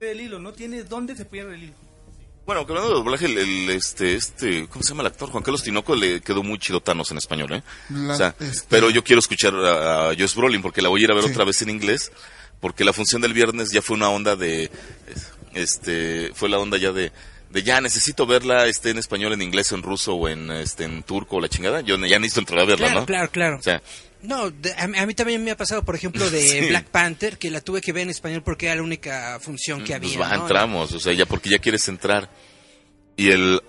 el 0.00 0.20
hilo. 0.20 0.40
No 0.40 0.52
tiene 0.52 0.82
dónde 0.82 1.14
se 1.14 1.24
pierde 1.24 1.54
el 1.54 1.64
hilo. 1.64 1.87
Bueno, 2.48 2.64
que 2.64 2.72
hablando 2.72 2.88
de 2.88 2.94
doblaje, 2.94 3.26
el, 3.26 3.36
el, 3.36 3.68
este, 3.68 4.14
este, 4.14 4.66
¿cómo 4.68 4.82
se 4.82 4.88
llama 4.88 5.02
el 5.02 5.08
actor? 5.08 5.28
Juan 5.28 5.42
Carlos 5.44 5.62
Tinoco 5.62 5.94
le 5.94 6.22
quedó 6.22 6.42
muy 6.42 6.58
chido 6.58 6.80
Thanos 6.80 7.10
en 7.10 7.18
español, 7.18 7.52
¿eh? 7.52 7.62
La- 7.90 8.14
o 8.14 8.16
sea, 8.16 8.34
este- 8.40 8.66
pero 8.70 8.88
yo 8.88 9.04
quiero 9.04 9.20
escuchar 9.20 9.54
a, 9.54 10.08
a 10.08 10.14
Josh 10.18 10.34
Brolin 10.34 10.62
porque 10.62 10.80
la 10.80 10.88
voy 10.88 11.02
a 11.02 11.04
ir 11.04 11.10
a 11.10 11.14
ver 11.14 11.24
Sí. 11.24 11.30
otra 11.30 11.44
vez 11.44 11.60
en 11.60 11.68
inglés, 11.68 12.10
porque 12.58 12.86
la 12.86 12.94
función 12.94 13.20
del 13.20 13.34
viernes 13.34 13.68
ya 13.70 13.82
fue 13.82 13.96
una 13.98 14.08
onda 14.08 14.34
de, 14.34 14.70
este, 15.52 16.30
fue 16.34 16.48
la 16.48 16.58
onda 16.58 16.78
ya 16.78 16.90
de, 16.90 17.12
de 17.50 17.62
ya 17.62 17.82
necesito 17.82 18.24
verla, 18.26 18.66
este, 18.66 18.88
en 18.92 18.96
español, 18.98 19.34
en 19.34 19.42
inglés, 19.42 19.70
en 19.72 19.82
ruso 19.82 20.14
o 20.14 20.26
en, 20.26 20.50
este, 20.50 20.84
en 20.84 21.02
turco 21.02 21.36
o 21.36 21.40
la 21.42 21.50
chingada. 21.50 21.82
Yo 21.82 21.98
ya 21.98 22.18
necesito 22.18 22.40
entrar 22.40 22.60
a 22.60 22.64
verla, 22.64 22.86
Claro, 22.86 23.00
¿no? 23.00 23.06
claro, 23.06 23.30
claro. 23.30 23.56
O 23.58 23.62
sea, 23.62 23.82
No, 24.22 24.50
de- 24.50 24.72
a, 24.76 24.86
mí- 24.88 24.98
a 24.98 25.06
mí 25.06 25.14
también 25.14 25.44
me 25.44 25.50
ha 25.52 25.56
pasado, 25.56 25.84
por 25.84 25.94
ejemplo, 25.94 26.28
de 26.30 26.40
Sí. 26.62 26.68
Black 26.68 26.86
Panther, 26.86 27.38
que 27.38 27.50
la 27.50 27.60
tuve 27.60 27.80
que 27.80 27.92
ver 27.92 28.02
en 28.02 28.10
español 28.10 28.42
porque 28.42 28.66
era 28.66 28.76
la 28.76 28.82
única 28.82 29.38
función 29.40 29.84
que 29.84 29.96
pues 29.98 30.12
había. 30.16 30.18
va, 30.18 30.36
¿no? 30.36 30.42
entramos, 30.42 30.92
o 30.92 31.00
sea, 31.00 31.12
ya 31.12 31.26
porque 31.26 31.50
ya 31.50 31.58
quieres 31.58 31.86
entrar. 31.88 32.28
Y 33.16 33.30
el 33.30 33.60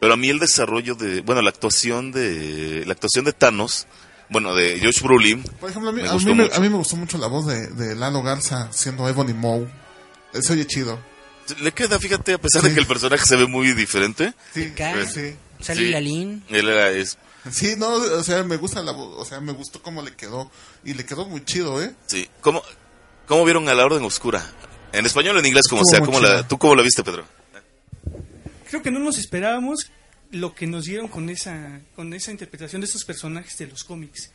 pero 0.00 0.14
a 0.14 0.16
mí 0.16 0.28
el 0.28 0.38
desarrollo 0.38 0.94
de, 0.94 1.20
bueno, 1.22 1.40
la 1.42 1.50
actuación 1.50 2.12
de 2.12 2.84
la 2.86 2.92
actuación 2.92 3.24
de 3.24 3.32
Thanos, 3.32 3.86
bueno, 4.28 4.54
de 4.54 4.78
Josh 4.82 5.00
Brolin, 5.00 5.42
Por 5.42 5.70
ejemplo, 5.70 5.90
a 5.90 5.92
mí 5.92 6.02
Me 6.02 6.08
a 6.08 6.12
gustó 6.12 6.28
mí 6.30 6.34
me, 6.34 6.42
mucho. 6.44 6.54
a 6.56 6.60
mí 6.60 6.68
me 6.68 6.76
gustó 6.76 6.96
mucho 6.96 7.18
la 7.18 7.26
voz 7.28 7.46
de, 7.46 7.68
de 7.68 7.94
Lalo 7.96 8.22
Garza 8.22 8.68
siendo 8.72 9.08
Ebony 9.08 9.32
Moe. 9.32 9.66
Eso 10.34 10.52
oye 10.52 10.66
chido. 10.66 11.00
le 11.60 11.72
queda, 11.72 11.98
fíjate, 11.98 12.34
a 12.34 12.38
pesar 12.38 12.62
de 12.62 12.74
que 12.74 12.80
el 12.80 12.86
personaje 12.86 13.24
se 13.24 13.36
ve 13.36 13.46
muy 13.46 13.72
diferente, 13.72 14.34
Sí, 14.52 14.72
sí. 15.12 15.34
Sale 15.60 15.80
Sí. 15.80 15.88
Lalín. 15.88 16.44
él 16.50 16.68
era, 16.68 16.90
es, 16.90 17.16
Sí, 17.50 17.74
no, 17.76 17.94
o 17.94 18.22
sea, 18.22 18.42
me 18.42 18.56
gusta 18.56 18.82
la 18.82 18.92
voz, 18.92 19.14
o 19.18 19.24
sea, 19.24 19.40
me 19.40 19.52
gustó 19.52 19.80
cómo 19.82 20.02
le 20.02 20.14
quedó. 20.14 20.50
Y 20.84 20.94
le 20.94 21.04
quedó 21.04 21.26
muy 21.26 21.44
chido, 21.44 21.82
¿eh? 21.82 21.94
sí, 22.06 22.28
¿cómo, 22.40 22.62
cómo 23.26 23.44
vieron 23.44 23.68
a 23.68 23.74
la 23.74 23.84
Orden 23.84 24.04
Oscura? 24.04 24.44
En 24.92 25.04
español 25.06 25.36
o 25.36 25.40
en 25.40 25.46
inglés, 25.46 25.66
como 25.68 25.82
Estuvo 25.82 25.98
sea, 25.98 26.06
¿cómo 26.06 26.20
la, 26.20 26.46
¿tú 26.46 26.58
cómo 26.58 26.74
la 26.74 26.82
viste, 26.82 27.04
Pedro? 27.04 27.24
Creo 28.68 28.82
que 28.82 28.90
no 28.90 28.98
nos 28.98 29.18
esperábamos 29.18 29.90
lo 30.30 30.54
que 30.54 30.66
nos 30.66 30.84
dieron 30.84 31.08
con 31.08 31.28
esa, 31.30 31.80
con 31.94 32.12
esa 32.14 32.30
interpretación 32.30 32.80
de 32.80 32.86
estos 32.86 33.04
personajes 33.04 33.56
de 33.58 33.66
los 33.66 33.84
cómics. 33.84 34.30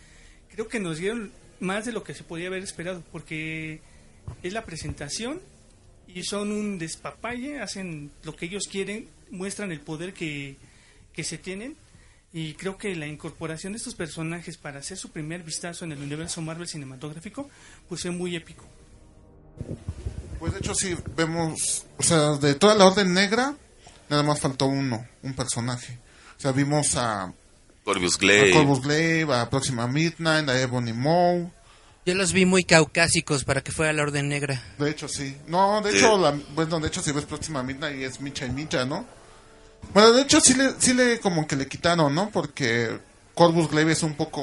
Creo 0.52 0.68
que 0.68 0.80
nos 0.80 0.98
dieron 0.98 1.32
más 1.60 1.86
de 1.86 1.92
lo 1.92 2.04
que 2.04 2.14
se 2.14 2.24
podía 2.24 2.48
haber 2.48 2.64
esperado, 2.64 3.04
porque 3.12 3.82
es 4.44 4.54
la 4.54 4.66
presentación 4.66 5.42
y 6.08 6.24
son 6.24 6.52
un 6.52 6.78
despapalle, 6.78 7.60
hacen 7.60 8.12
lo 8.24 8.36
que 8.36 8.46
ellos 8.46 8.64
quieren, 8.70 9.08
muestran 9.30 9.72
el 9.72 9.80
poder 9.80 10.14
que, 10.14 10.58
que 11.14 11.24
se 11.24 11.38
tienen. 11.38 11.76
Y 12.34 12.54
creo 12.54 12.78
que 12.78 12.96
la 12.96 13.08
incorporación 13.08 13.74
de 13.74 13.78
estos 13.78 13.94
personajes 13.96 14.58
para 14.58 14.80
hacer 14.80 14.98
su 14.98 15.10
primer 15.10 15.44
vistazo 15.44 15.84
en 15.84 15.92
el 15.92 16.00
universo 16.02 16.42
Marvel 16.42 16.68
cinematográfico, 16.68 17.50
pues 17.90 18.02
fue 18.02 18.12
muy 18.12 18.36
épico. 18.36 18.64
Pues 20.40 20.54
de 20.54 20.60
hecho 20.60 20.74
sí, 20.74 20.96
vemos, 21.16 21.86
o 21.98 22.04
sea, 22.04 22.38
de 22.38 22.56
toda 22.56 22.74
la 22.76 22.86
Orden 22.86 23.14
Negra, 23.14 23.54
nada 24.10 24.24
más 24.24 24.40
faltó 24.40 24.66
uno, 24.68 25.06
un 25.22 25.34
personaje. 25.34 26.00
O 26.38 26.42
sea, 26.42 26.52
vimos 26.52 26.96
a, 26.96 27.32
Corvus 27.84 28.16
a 28.16 28.20
Glaive. 28.20 28.52
Corvus 28.54 28.82
Glaive, 28.82 29.34
a 29.36 29.50
Próxima 29.50 29.86
Midnight, 29.88 30.48
a 30.50 30.60
Ebony 30.60 30.94
Moe. 30.94 31.52
Yo 32.06 32.16
los 32.16 32.34
vi 32.34 32.46
muy 32.46 32.64
caucásicos 32.64 33.44
para 33.44 33.62
que 33.62 33.72
fuera 33.72 33.94
la 33.94 34.02
Orden 34.02 34.28
Negra. 34.30 34.60
De 34.80 34.90
hecho, 34.90 35.08
sí. 35.08 35.38
No, 35.48 35.82
de 35.82 35.92
Sí. 35.92 35.98
hecho, 35.98 36.18
la, 36.18 36.32
bueno, 36.56 36.80
de 36.80 36.88
hecho, 36.88 37.02
si 37.04 37.12
ves 37.12 37.26
Próxima 37.26 37.62
Midnight 37.62 38.00
y 38.00 38.04
es 38.06 38.20
Micha 38.22 38.46
y 38.48 38.52
Micha, 38.52 38.86
¿no? 38.86 39.06
Bueno, 39.94 40.14
de 40.14 40.22
hecho, 40.22 40.40
sí 40.40 40.54
le, 40.54 40.74
sí 40.80 40.94
le 40.94 41.20
como 41.20 41.46
que 41.48 41.56
le 41.56 41.68
quitaron, 41.68 42.14
¿no? 42.16 42.30
Porque 42.30 42.98
Corvus 43.36 43.70
Glaive 43.70 43.92
es 43.94 44.04
un 44.04 44.14
poco, 44.16 44.42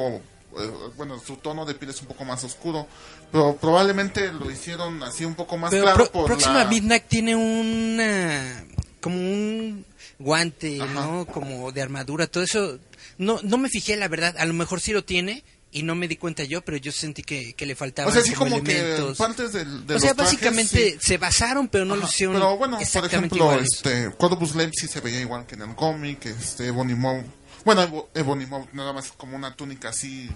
eh, 0.59 0.71
bueno, 0.97 1.19
su 1.19 1.37
tono 1.37 1.65
de 1.65 1.75
piel 1.75 1.91
es 1.91 2.01
un 2.01 2.07
poco 2.09 2.25
más 2.25 2.45
oscuro. 2.45 2.87
Pero 3.33 3.57
probablemente 3.57 4.33
lo 4.33 4.51
hicieron 4.51 5.03
así 5.03 5.25
un 5.25 5.35
poco 5.35 5.57
más 5.59 5.71
Pero 5.71 5.83
claro 5.85 5.97
Pro- 6.05 6.13
por 6.13 6.27
Próxima 6.27 6.65
la... 6.65 6.71
Midnight 6.71 7.05
tiene 7.09 7.37
una 7.37 8.65
como 9.01 9.17
un 9.17 9.85
guante, 10.19 10.81
Ajá. 10.83 10.93
¿no? 10.93 11.27
Como 11.27 11.71
de 11.73 11.83
armadura, 11.83 12.27
todo 12.27 12.43
eso. 12.45 12.79
No 13.19 13.39
no 13.43 13.59
me 13.59 13.69
fijé, 13.69 13.97
la 13.97 14.09
verdad. 14.09 14.35
A 14.39 14.45
lo 14.47 14.55
mejor 14.55 14.81
sí 14.81 14.93
lo 14.93 15.05
tiene 15.05 15.45
y 15.71 15.83
no 15.83 15.95
me 15.95 16.09
di 16.09 16.17
cuenta 16.17 16.45
yo, 16.45 16.63
pero 16.63 16.77
yo 16.79 16.91
sentí 16.93 17.23
que, 17.23 17.53
que 17.55 17.67
le 17.67 17.75
faltaban 17.75 18.11
O 18.11 18.15
sea, 18.15 18.23
sí 18.23 18.33
como, 18.33 18.53
como 18.53 18.65
que 18.65 18.79
elementos. 18.79 19.19
partes 19.19 19.53
del, 19.53 19.87
de 19.87 19.95
o 19.97 19.99
sea, 19.99 20.11
los 20.11 20.17
trajes, 20.17 20.33
básicamente 20.35 20.91
sí. 20.93 20.99
se 21.01 21.19
basaron, 21.19 21.69
pero 21.69 21.85
no 21.85 21.95
lo 21.97 22.03
Ajá, 22.05 22.11
hicieron 22.13 22.35
Pero 22.37 22.57
bueno, 22.57 22.77
por 22.77 22.83
exactamente 22.83 23.37
ejemplo, 23.37 23.45
iguales. 23.45 23.69
este, 23.75 24.11
Corvus 24.17 24.55
Glaive 24.55 24.73
sí 24.75 24.87
se 24.89 25.01
veía 25.01 25.21
igual 25.21 25.47
que 25.47 25.57
en 25.57 25.63
el 25.63 25.75
cómic, 25.75 26.25
este, 26.27 26.67
Ebony 26.69 26.95
Maw. 26.95 27.23
Bueno, 27.65 27.83
Ebo- 27.83 28.09
Ebony 28.15 28.47
Maw 28.47 28.69
nada 28.73 28.93
más 28.93 29.13
como 29.13 29.37
una 29.37 29.55
túnica 29.55 29.91
así 29.91 30.31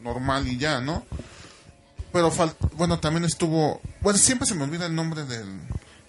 normal 0.00 0.48
y 0.48 0.56
ya, 0.56 0.80
¿no? 0.80 1.04
Pero 2.12 2.32
fal- 2.32 2.54
bueno, 2.72 2.98
también 3.00 3.24
estuvo, 3.24 3.82
bueno, 4.00 4.18
siempre 4.18 4.46
se 4.48 4.54
me 4.54 4.64
olvida 4.64 4.86
el 4.86 4.94
nombre 4.94 5.24
del, 5.24 5.46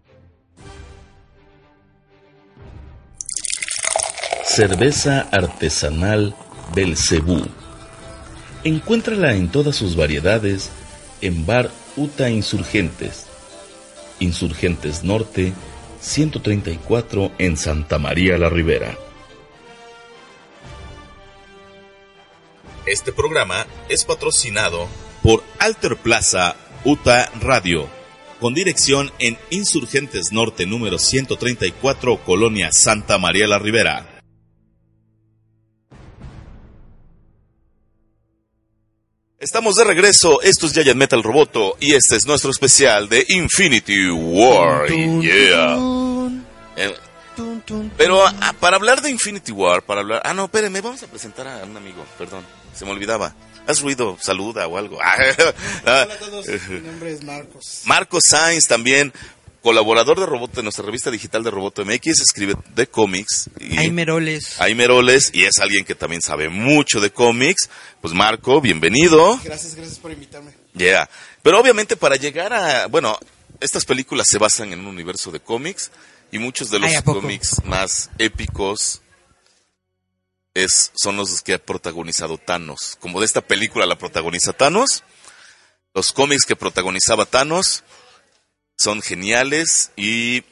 Cerveza 4.45 5.27
artesanal 5.33 6.37
Belcebú. 6.77 7.45
Encuéntrala 8.63 9.35
en 9.37 9.49
todas 9.49 9.75
sus 9.75 9.97
variedades 9.97 10.71
en 11.23 11.47
Bar 11.47 11.71
Uta 11.97 12.29
Insurgentes. 12.29 13.27
Insurgentes 14.19 15.03
Norte, 15.03 15.55
134 16.01 17.33
en 17.39 17.57
Santa 17.57 17.99
María 17.99 18.37
la 18.37 18.51
Ribera. 18.51 18.99
Este 22.85 23.13
programa 23.13 23.67
es 23.89 24.05
patrocinado 24.05 24.89
por 25.23 25.43
Alter 25.59 25.97
Plaza 25.97 26.55
Uta 26.85 27.31
Radio, 27.41 27.89
con 28.41 28.53
dirección 28.53 29.11
en 29.19 29.39
Insurgentes 29.49 30.33
Norte 30.33 30.67
número 30.67 30.99
134, 30.99 32.25
Colonia 32.25 32.71
Santa 32.73 33.17
María 33.17 33.47
la 33.47 33.59
Ribera. 33.59 34.20
Estamos 39.41 39.77
de 39.77 39.85
regreso, 39.85 40.43
esto 40.43 40.67
es 40.67 40.75
Giant 40.75 40.99
Metal 40.99 41.23
Roboto 41.23 41.79
y 41.81 41.95
este 41.95 42.17
es 42.17 42.27
nuestro 42.27 42.51
especial 42.51 43.09
de 43.09 43.25
Infinity 43.27 44.11
War. 44.11 44.87
Yeah. 44.89 45.79
Eh, 46.77 46.95
pero 47.97 48.23
ah, 48.27 48.55
para 48.61 48.77
hablar 48.77 49.01
de 49.01 49.09
Infinity 49.09 49.51
War, 49.51 49.83
para 49.83 50.03
hablar... 50.03 50.21
Ah, 50.27 50.35
no, 50.35 50.45
espérenme, 50.45 50.83
vamos 50.83 51.03
a 51.05 51.07
presentar 51.07 51.49
a 51.49 51.65
un 51.65 51.75
amigo, 51.75 52.05
perdón, 52.19 52.45
se 52.75 52.85
me 52.85 52.91
olvidaba. 52.91 53.35
¿Has 53.67 53.81
ruido? 53.81 54.19
Saluda 54.21 54.67
o 54.67 54.77
algo. 54.77 54.99
Hola 55.85 56.03
a 56.03 56.19
todos, 56.19 56.47
mi 56.69 56.81
nombre 56.81 57.15
es 57.15 57.25
Marcos. 57.25 57.81
Marcos 57.87 58.25
Sainz 58.29 58.67
también, 58.67 59.11
colaborador 59.61 60.19
de 60.19 60.27
Roboto, 60.27 60.57
de 60.57 60.63
nuestra 60.63 60.85
revista 60.85 61.11
digital 61.11 61.45
de 61.45 61.51
Roboto 61.51 61.85
MX, 61.85 62.21
escribe 62.21 62.55
de 62.75 62.87
cómics. 62.87 63.51
Y 63.59 63.79
Hay 63.79 63.91
Meroles. 63.91 64.61
hay 64.61 64.75
Meroles 64.75 65.31
y 65.33 65.45
es 65.45 65.59
alguien 65.59 65.85
que 65.85 65.95
también 65.95 66.23
sabe 66.23 66.49
mucho 66.49 67.01
de 67.01 67.11
cómics. 67.11 67.69
Pues 68.01 68.15
Marco, 68.15 68.61
bienvenido. 68.61 69.39
Gracias, 69.45 69.75
gracias 69.75 69.99
por 69.99 70.13
invitarme. 70.13 70.53
Yeah. 70.75 71.09
Pero 71.43 71.61
obviamente 71.61 71.97
para 71.97 72.17
llegar 72.17 72.53
a, 72.53 72.87
bueno, 72.87 73.19
estas 73.61 73.85
películas 73.85 74.27
se 74.29 74.39
basan 74.39 74.73
en 74.73 74.81
un 74.81 74.87
universo 74.87 75.31
de 75.31 75.41
cómics 75.41 75.91
y 76.33 76.39
muchos 76.39 76.71
de 76.71 76.79
los 76.79 77.03
cómics 77.03 77.63
más 77.65 78.11
épicos 78.19 79.03
es, 80.55 80.93
son 80.95 81.17
los 81.17 81.43
que 81.43 81.55
ha 81.55 81.59
protagonizado 81.59 82.39
Thanos. 82.39 82.97
Como 83.01 83.21
de 83.21 83.27
esta 83.27 83.41
película 83.41 83.87
la 83.87 83.99
protagoniza 83.99 84.53
Thanos, 84.53 85.05
los 85.95 86.13
cómics 86.13 86.45
que 86.45 86.57
protagonizaba 86.57 87.27
Thanos 87.27 87.85
son 88.81 89.03
geniales 89.03 89.91
y, 89.95 90.43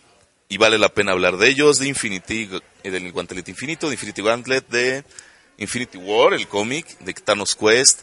y 0.51 0.59
vale 0.59 0.77
la 0.79 0.91
pena 0.91 1.13
hablar 1.13 1.39
de 1.39 1.49
ellos, 1.49 1.79
de 1.79 1.89
Infinity, 1.89 2.51
eh, 2.83 2.91
del 2.91 3.11
Guantelete 3.11 3.51
Infinito, 3.51 3.89
de 3.89 3.95
Infinity 3.95 4.21
Gauntlet, 4.21 4.69
de 4.69 5.03
Infinity 5.57 5.97
War, 5.97 6.35
el 6.35 6.47
cómic, 6.47 6.99
de 6.99 7.15
Thanos 7.15 7.55
Quest. 7.55 8.01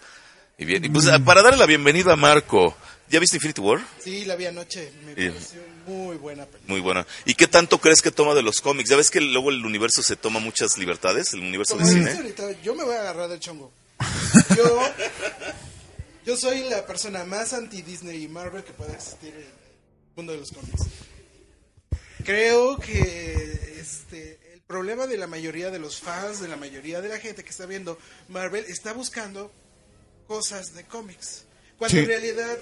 Y 0.58 0.66
bien, 0.66 0.84
y 0.84 0.90
pues 0.90 1.08
para 1.24 1.44
darle 1.44 1.60
la 1.60 1.68
bienvenida 1.68 2.14
a 2.14 2.16
Marco, 2.16 2.76
¿ya 3.08 3.20
viste 3.20 3.38
Infinity 3.38 3.62
War? 3.62 3.86
Sí, 4.04 4.26
la 4.26 4.36
vi 4.36 4.48
anoche, 4.48 4.92
me 5.06 5.14
pareció 5.14 5.62
muy 5.86 6.18
buena 6.18 6.46
película. 6.46 6.72
Muy 6.74 6.82
buena. 6.82 7.06
¿Y 7.26 7.36
qué 7.36 7.46
tanto 7.46 7.78
crees 7.80 8.02
que 8.02 8.10
toma 8.10 8.34
de 8.34 8.42
los 8.42 8.62
cómics? 8.62 8.90
Ya 8.90 8.96
ves 8.96 9.12
que 9.12 9.22
luego 9.22 9.52
el 9.52 9.64
universo 9.64 10.02
se 10.02 10.16
toma 10.16 10.40
muchas 10.40 10.80
libertades, 10.80 11.34
el 11.34 11.42
universo 11.42 11.76
de 11.76 11.84
Como 11.84 11.94
dices 11.94 12.14
cine. 12.16 12.24
ahorita, 12.24 12.62
yo 12.64 12.74
me 12.74 12.84
voy 12.84 12.96
a 12.96 13.02
agarrar 13.02 13.30
del 13.30 13.40
chongo. 13.40 13.72
Yo, 14.58 14.82
yo 16.26 16.36
soy 16.36 16.64
la 16.68 16.84
persona 16.88 17.26
más 17.26 17.54
anti-Disney 17.54 18.24
y 18.24 18.28
Marvel 18.28 18.64
que 18.64 18.74
pueda 18.74 18.94
existir 18.94 19.36
en 19.36 19.65
mundo 20.16 20.34
de 20.34 20.40
los 20.40 20.52
cómics. 20.52 20.84
Creo 22.24 22.78
que 22.78 23.78
este, 23.80 24.40
el 24.54 24.62
problema 24.62 25.06
de 25.08 25.18
la 25.18 25.28
mayoría 25.28 25.70
de 25.70 25.80
los 25.80 26.00
fans, 26.00 26.40
de 26.42 26.48
la 26.48 26.56
mayoría 26.58 27.02
de 27.02 27.10
la 27.10 27.20
gente 27.20 27.44
que 27.44 27.50
está 27.52 27.66
viendo 27.66 27.98
Marvel, 28.30 28.66
está 28.68 28.94
buscando 28.94 29.52
cosas 30.28 30.74
de 30.74 30.84
cómics. 30.86 31.46
Cuando 31.78 31.92
Sí. 31.98 32.00
en 32.04 32.08
realidad 32.08 32.58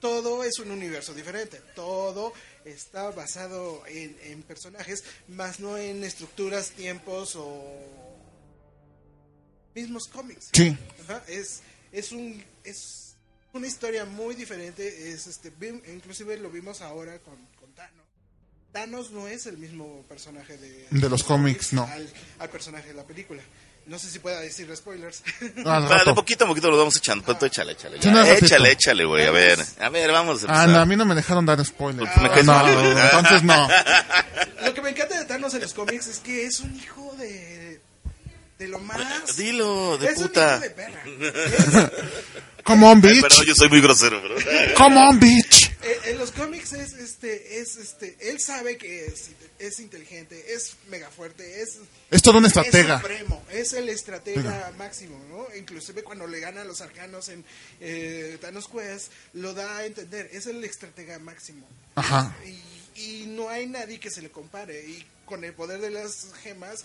todo 0.00 0.42
es 0.44 0.58
un 0.58 0.70
universo 0.70 1.14
diferente. 1.14 1.60
Todo 1.74 2.32
está 2.64 3.10
basado 3.10 3.82
en, 3.86 4.16
en 4.22 4.42
personajes, 4.42 5.04
más 5.28 5.60
no 5.60 5.78
en 5.78 6.02
estructuras, 6.02 6.70
tiempos 6.70 7.36
o 7.36 7.62
mismos 9.74 10.08
cómics. 10.08 10.48
Sí. 10.52 10.76
Ajá, 11.04 11.22
es, 11.28 11.60
es 11.92 12.12
un 12.12 12.42
es 12.64 13.05
una 13.56 13.66
historia 13.66 14.04
muy 14.04 14.34
diferente. 14.34 15.10
Es 15.12 15.26
este 15.26 15.52
inclusive 15.92 16.36
lo 16.38 16.50
vimos 16.50 16.80
ahora 16.82 17.18
con, 17.20 17.34
con 17.58 17.72
Thanos. 17.74 18.06
Thanos 18.72 19.10
no 19.10 19.26
es 19.26 19.46
el 19.46 19.58
mismo 19.58 20.04
personaje 20.08 20.56
de, 20.58 20.86
De 20.90 21.08
los 21.08 21.24
cómics, 21.24 21.72
no. 21.72 21.84
Al, 21.84 22.08
al 22.38 22.48
personaje 22.50 22.88
de 22.88 22.94
la 22.94 23.04
película. 23.04 23.42
No 23.86 24.00
sé 24.00 24.10
si 24.10 24.18
pueda 24.18 24.40
decir 24.40 24.68
spoilers. 24.76 25.22
De 25.40 25.62
rato. 25.62 26.12
poquito 26.14 26.44
a 26.44 26.48
poquito 26.48 26.68
lo 26.70 26.76
vamos 26.76 26.96
echando. 26.96 27.24
Pero 27.24 27.38
tú 27.38 27.46
échale, 27.46 27.72
échale. 27.72 28.02
Sí, 28.02 28.10
no, 28.10 28.24
échale, 28.24 28.72
échale, 28.72 29.04
güey. 29.04 29.24
A 29.26 29.30
ver, 29.30 29.58
a 29.78 29.88
ver, 29.90 30.10
vamos 30.10 30.44
a 30.44 30.62
Ah, 30.62 30.66
no, 30.66 30.80
a 30.80 30.86
mí 30.86 30.96
no 30.96 31.04
me 31.04 31.14
dejaron 31.14 31.46
dar 31.46 31.64
spoilers. 31.64 32.10
Caes 32.12 32.44
no, 32.44 32.68
entonces 32.68 33.44
no. 33.44 33.68
Lo 34.64 34.74
que 34.74 34.82
me 34.82 34.90
encanta 34.90 35.16
de 35.18 35.24
Thanos 35.24 35.54
en 35.54 35.60
los 35.60 35.72
cómics 35.72 36.08
es 36.08 36.18
que 36.18 36.46
es 36.46 36.58
un 36.60 36.74
hijo 36.74 37.14
de 37.16 37.80
de 38.58 38.68
lo 38.68 38.78
más 38.80 39.36
Dilo, 39.36 39.98
de 39.98 40.08
es 40.08 40.14
puta. 40.14 40.56
un 40.56 40.56
hijo 40.56 40.60
de 40.62 40.70
perra. 40.70 41.90
Come 42.66 42.84
on, 42.86 42.96
Ay, 43.04 43.12
bitch. 43.14 43.22
perdón, 43.22 43.44
yo 43.46 43.54
soy 43.54 43.68
muy 43.68 43.80
grosero, 43.80 44.20
pero... 44.22 44.74
Come 44.74 44.96
on, 44.98 45.18
bitch. 45.20 45.70
Eh, 45.82 46.00
en 46.10 46.18
los 46.18 46.32
cómics 46.32 46.72
es 46.72 46.94
este 46.94 47.60
es 47.60 47.76
este 47.76 48.16
él 48.28 48.40
sabe 48.40 48.76
que 48.76 49.06
es, 49.06 49.30
es 49.60 49.78
inteligente, 49.78 50.52
es 50.52 50.74
mega 50.88 51.08
fuerte, 51.10 51.62
es 51.62 51.78
Es 52.10 52.22
todo 52.22 52.38
un 52.38 52.44
Es 52.44 52.48
estratega. 52.56 52.98
supremo, 53.00 53.44
es 53.52 53.72
el 53.72 53.88
estratega 53.88 54.72
máximo, 54.76 55.16
¿no? 55.30 55.46
Inclusive 55.56 56.02
cuando 56.02 56.26
le 56.26 56.40
gana 56.40 56.62
a 56.62 56.64
los 56.64 56.80
arcanos 56.80 57.28
en 57.28 57.44
eh, 57.80 58.36
Thanos 58.40 58.66
Quest, 58.68 59.12
lo 59.34 59.54
da 59.54 59.76
a 59.78 59.86
entender, 59.86 60.28
es 60.32 60.46
el 60.46 60.64
estratega 60.64 61.20
máximo. 61.20 61.64
Ajá. 61.94 62.34
Y, 62.96 63.00
y 63.00 63.26
no 63.28 63.48
hay 63.48 63.66
nadie 63.68 64.00
que 64.00 64.10
se 64.10 64.22
le 64.22 64.30
compare. 64.30 64.80
Y 64.88 65.04
con 65.24 65.44
el 65.44 65.52
poder 65.52 65.80
de 65.80 65.90
las 65.90 66.28
gemas, 66.42 66.84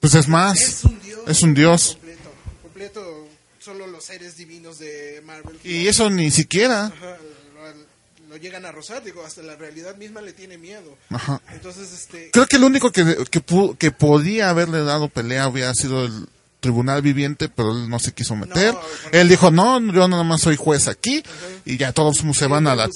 Pues 0.00 0.14
es 0.16 0.26
más. 0.26 0.60
es 0.60 0.84
un 0.84 1.00
dios. 1.00 1.20
Es 1.28 1.42
un 1.42 1.54
dios. 1.54 1.92
Completo, 2.00 2.32
completo, 2.62 3.28
solo 3.66 3.88
los 3.88 4.04
seres 4.04 4.36
divinos 4.36 4.78
de 4.78 5.20
Marvel. 5.24 5.58
Y 5.64 5.88
eso 5.88 6.08
ni 6.08 6.30
siquiera. 6.30 6.86
Ajá, 6.86 7.16
lo, 7.56 8.28
lo 8.28 8.36
llegan 8.36 8.64
a 8.64 8.70
rozar, 8.70 9.02
digo, 9.02 9.26
hasta 9.26 9.42
la 9.42 9.56
realidad 9.56 9.96
misma 9.96 10.20
le 10.20 10.32
tiene 10.32 10.56
miedo. 10.56 10.96
Ajá. 11.10 11.42
Entonces, 11.52 11.92
este... 11.92 12.30
Creo 12.30 12.46
que 12.46 12.58
el 12.58 12.64
único 12.64 12.92
que, 12.92 13.16
que, 13.28 13.42
que 13.76 13.90
podía 13.90 14.50
haberle 14.50 14.84
dado 14.84 15.08
pelea 15.08 15.48
hubiera 15.48 15.74
sido 15.74 16.04
el 16.04 16.28
tribunal 16.60 17.02
viviente, 17.02 17.48
pero 17.48 17.72
él 17.72 17.88
no 17.88 17.98
se 17.98 18.12
quiso 18.12 18.36
meter. 18.36 18.72
No, 18.72 18.80
Él 19.10 19.28
dijo, 19.28 19.50
no, 19.50 19.80
yo 19.92 20.06
nada 20.06 20.22
más 20.22 20.42
soy 20.42 20.54
juez 20.54 20.86
aquí. 20.86 21.24
Y 21.64 21.76
ya 21.76 21.92
todos 21.92 22.18
se 22.18 22.46
van 22.46 22.68
a 22.68 22.76
la... 22.76 22.88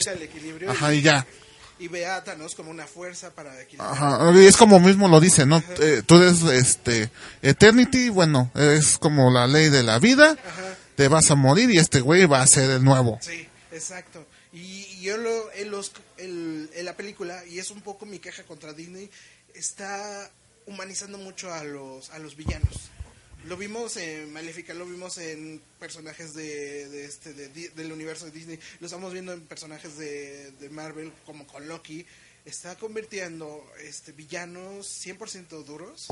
Ajá, 0.69 0.95
y 0.95 1.03
ya. 1.03 1.27
Y 1.81 1.89
ve 1.89 2.07
a 2.07 2.23
Thanos 2.23 2.55
como 2.55 2.71
una 2.71 2.87
fuerza 2.87 3.31
para 3.31 3.61
equilibrar. 3.61 3.91
Ajá, 3.93 4.33
y 4.41 4.47
es 4.47 4.57
como 4.57 4.79
mismo 4.79 5.09
lo 5.09 5.19
dice, 5.19 5.47
¿no? 5.47 5.63
Eh, 5.81 6.03
tú 6.07 6.17
eres, 6.17 6.43
este, 6.43 7.11
Eternity, 7.43 8.09
bueno, 8.11 8.51
es 8.55 8.99
como 8.99 9.31
la 9.33 9.47
ley 9.49 9.69
de 9.71 9.83
la 9.83 9.99
vida, 9.99 10.33
Ajá. 10.33 10.77
te 10.95 11.09
vas 11.09 11.31
a 11.31 11.35
morir 11.35 11.71
y 11.71 11.79
este 11.79 12.01
güey 12.01 12.27
va 12.27 12.43
a 12.43 12.47
ser 12.47 12.71
el 12.71 12.85
nuevo. 12.85 13.19
Sí, 13.23 13.49
exacto. 13.73 14.25
Y, 14.53 14.59
y 14.61 15.01
yo 15.03 15.17
lo, 15.17 15.53
en, 15.55 15.71
los, 15.71 15.91
el- 16.19 16.71
en 16.75 16.85
la 16.85 16.95
película, 16.97 17.43
y 17.47 17.59
es 17.59 17.71
un 17.71 17.81
poco 17.81 18.05
mi 18.07 18.19
queja 18.19 18.43
contra 18.45 18.73
Disney, 18.73 19.11
está 19.55 20.31
humanizando 20.67 21.19
mucho 21.19 21.53
a 21.53 21.65
los, 21.65 22.11
a 22.11 22.19
los 22.19 22.37
villanos. 22.37 22.91
Lo 23.47 23.57
vimos 23.57 23.97
en 23.97 24.33
Maléfica, 24.33 24.75
lo 24.75 24.85
vimos 24.85 25.17
en 25.19 25.63
personajes 25.79 26.35
de, 26.35 26.89
de 26.89 27.05
este, 27.05 27.33
de 27.33 27.49
del 27.71 27.93
universo 27.93 28.27
de 28.27 28.33
Disney, 28.33 28.59
lo 28.81 28.87
estamos 28.87 29.13
viendo 29.13 29.33
en 29.33 29.41
personajes 29.43 29.97
de, 29.97 30.53
de 30.53 30.69
Marvel, 30.71 31.13
como 31.25 31.47
con 31.47 31.67
Loki. 31.67 32.05
Está 32.45 32.77
convirtiendo 32.77 33.65
este, 33.83 34.13
villanos 34.13 34.87
100% 35.07 35.65
duros 35.65 36.09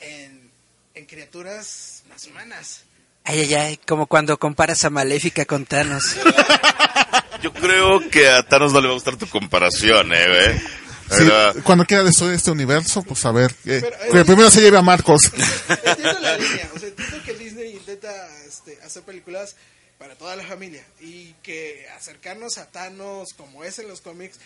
en, 0.00 0.50
en 0.94 1.06
criaturas 1.06 2.04
más 2.08 2.26
humanas. 2.26 2.84
Ay, 3.24 3.40
ay, 3.40 3.54
ay, 3.54 3.76
como 3.78 4.06
cuando 4.06 4.38
comparas 4.38 4.84
a 4.84 4.90
Maléfica 4.90 5.44
con 5.44 5.66
Thanos. 5.66 6.16
Yo 7.42 7.52
creo 7.52 8.10
que 8.10 8.28
a 8.28 8.42
Thanos 8.42 8.72
no 8.72 8.80
le 8.80 8.86
va 8.88 8.92
a 8.92 8.94
gustar 8.94 9.16
tu 9.16 9.26
comparación, 9.28 10.12
eh, 10.12 10.26
güey. 10.26 10.89
Sí, 11.10 11.60
cuando 11.64 11.84
quiera 11.84 12.04
destruir 12.04 12.34
este 12.34 12.50
universo, 12.50 13.02
pues 13.02 13.24
a 13.24 13.32
ver, 13.32 13.50
eh, 13.66 13.80
Pero, 13.80 13.86
eh, 13.88 14.08
que 14.12 14.24
primero 14.24 14.50
se 14.50 14.60
lleve 14.60 14.78
a 14.78 14.82
Marcos. 14.82 15.20
Entiendo 15.84 16.20
la 16.20 16.36
línea, 16.36 16.70
o 16.74 16.78
sea, 16.78 16.88
entiendo 16.88 17.16
que 17.24 17.34
Disney 17.34 17.50
Disney 17.50 17.72
intenta 17.72 18.12
este, 18.46 18.78
hacer 18.84 19.02
películas 19.02 19.56
para 19.98 20.14
toda 20.14 20.36
la 20.36 20.44
familia 20.44 20.84
y 21.00 21.34
que 21.42 21.86
acercarnos 21.96 22.58
a 22.58 22.70
Thanos 22.70 23.34
como 23.36 23.64
es 23.64 23.78
en 23.78 23.88
los 23.88 24.00
cómics 24.00 24.38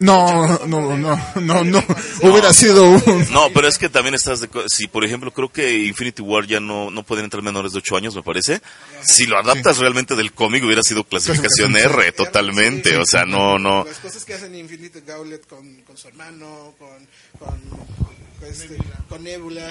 no, 0.00 0.58
no, 0.66 0.96
no, 0.96 1.16
no, 1.36 1.64
no, 1.64 1.84
hubiera 2.22 2.54
sido 2.54 2.84
un... 2.84 3.26
No, 3.32 3.50
pero 3.52 3.68
es 3.68 3.76
que 3.76 3.90
también 3.90 4.14
estás 4.14 4.40
de... 4.40 4.48
Si, 4.66 4.86
por 4.86 5.04
ejemplo, 5.04 5.30
creo 5.30 5.52
que 5.52 5.84
Infinity 5.84 6.22
War 6.22 6.46
ya 6.46 6.58
no, 6.58 6.90
no 6.90 7.02
pueden 7.02 7.24
entrar 7.24 7.42
menores 7.42 7.72
de 7.72 7.78
8 7.78 7.96
años, 7.98 8.16
me 8.16 8.22
parece. 8.22 8.62
Si 9.02 9.26
lo 9.26 9.38
adaptas 9.38 9.76
realmente 9.76 10.16
del 10.16 10.32
cómic, 10.32 10.64
hubiera 10.64 10.82
sido 10.82 11.04
clasificación 11.04 11.76
R, 11.76 12.12
totalmente. 12.12 12.96
O 12.96 13.04
sea, 13.04 13.26
no, 13.26 13.58
no... 13.58 13.84
Las 13.84 13.98
cosas 13.98 14.24
que 14.24 14.32
hacen 14.32 14.54
Infinity 14.54 15.00
Gauntlet 15.06 15.46
con, 15.46 15.82
con 15.82 15.98
su 15.98 16.08
hermano, 16.08 16.74
con, 16.78 17.06
con, 17.38 18.48
este, 18.48 18.78
con 19.06 19.22
Nebula, 19.22 19.70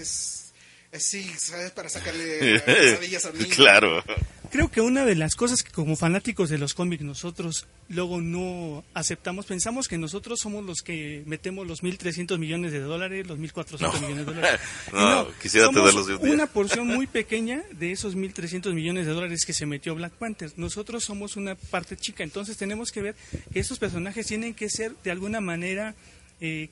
es, 0.00 0.47
sí, 0.92 1.30
¿sabes? 1.38 1.70
Para 1.72 1.88
sacarle 1.88 2.60
pesadillas 2.66 3.24
a 3.26 3.32
mí. 3.32 3.44
Claro. 3.46 4.02
Creo 4.50 4.70
que 4.70 4.80
una 4.80 5.04
de 5.04 5.14
las 5.14 5.34
cosas 5.34 5.62
que 5.62 5.70
como 5.70 5.94
fanáticos 5.94 6.48
de 6.48 6.56
los 6.56 6.72
cómics 6.72 7.02
nosotros 7.02 7.66
luego 7.90 8.22
no 8.22 8.82
aceptamos, 8.94 9.44
pensamos 9.44 9.88
que 9.88 9.98
nosotros 9.98 10.40
somos 10.40 10.64
los 10.64 10.80
que 10.80 11.22
metemos 11.26 11.66
los 11.66 11.82
1.300 11.82 12.38
millones 12.38 12.72
de 12.72 12.80
dólares, 12.80 13.26
los 13.26 13.38
1.400 13.38 14.00
millones 14.00 14.16
de 14.16 14.24
dólares. 14.24 14.60
no, 14.92 15.28
quisiera 15.42 15.68
tenerlos 15.68 16.06
de 16.06 16.16
un 16.16 16.30
Una 16.30 16.46
porción 16.46 16.86
muy 16.86 17.06
pequeña 17.06 17.62
de 17.72 17.92
esos 17.92 18.16
1.300 18.16 18.72
millones 18.72 19.04
de 19.04 19.12
dólares 19.12 19.44
que 19.44 19.52
se 19.52 19.66
metió 19.66 19.94
Black 19.94 20.14
Panther. 20.14 20.50
Nosotros 20.56 21.04
somos 21.04 21.36
una 21.36 21.54
parte 21.54 21.98
chica, 21.98 22.24
entonces 22.24 22.56
tenemos 22.56 22.90
que 22.90 23.02
ver 23.02 23.16
que 23.52 23.60
estos 23.60 23.78
personajes 23.78 24.26
tienen 24.26 24.54
que 24.54 24.70
ser 24.70 24.94
de 25.04 25.10
alguna 25.10 25.42
manera 25.42 25.94
eh, 26.40 26.70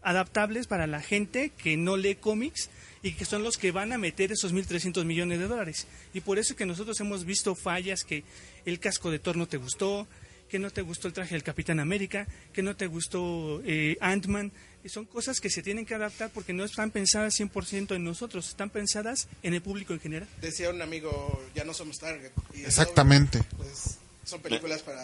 adaptables 0.00 0.66
para 0.66 0.86
la 0.86 1.02
gente 1.02 1.52
que 1.62 1.76
no 1.76 1.98
lee 1.98 2.14
cómics 2.14 2.70
y 3.02 3.12
que 3.12 3.24
son 3.24 3.42
los 3.42 3.56
que 3.56 3.72
van 3.72 3.92
a 3.92 3.98
meter 3.98 4.32
esos 4.32 4.52
1.300 4.54 5.04
millones 5.04 5.38
de 5.38 5.48
dólares. 5.48 5.86
Y 6.12 6.20
por 6.20 6.38
eso 6.38 6.52
es 6.52 6.58
que 6.58 6.66
nosotros 6.66 7.00
hemos 7.00 7.24
visto 7.24 7.54
fallas 7.54 8.04
que 8.04 8.24
el 8.64 8.78
casco 8.78 9.10
de 9.10 9.18
Thor 9.18 9.36
no 9.36 9.48
te 9.48 9.56
gustó, 9.56 10.06
que 10.48 10.58
no 10.58 10.70
te 10.70 10.82
gustó 10.82 11.08
el 11.08 11.14
traje 11.14 11.34
del 11.34 11.42
Capitán 11.42 11.80
América, 11.80 12.26
que 12.52 12.62
no 12.62 12.76
te 12.76 12.86
gustó 12.86 13.62
eh, 13.64 13.96
Ant-Man. 14.00 14.52
Son 14.86 15.04
cosas 15.04 15.40
que 15.40 15.50
se 15.50 15.62
tienen 15.62 15.86
que 15.86 15.94
adaptar 15.94 16.30
porque 16.30 16.52
no 16.52 16.64
están 16.64 16.90
pensadas 16.90 17.38
100% 17.38 17.94
en 17.94 18.04
nosotros, 18.04 18.48
están 18.48 18.70
pensadas 18.70 19.28
en 19.42 19.54
el 19.54 19.62
público 19.62 19.92
en 19.92 20.00
general. 20.00 20.28
Decía 20.40 20.70
un 20.70 20.82
amigo, 20.82 21.42
ya 21.54 21.64
no 21.64 21.72
somos 21.72 21.98
Target. 21.98 22.32
Exactamente. 22.54 23.42
pues, 23.56 23.98
son 24.24 24.40
películas 24.40 24.82
para 24.82 25.02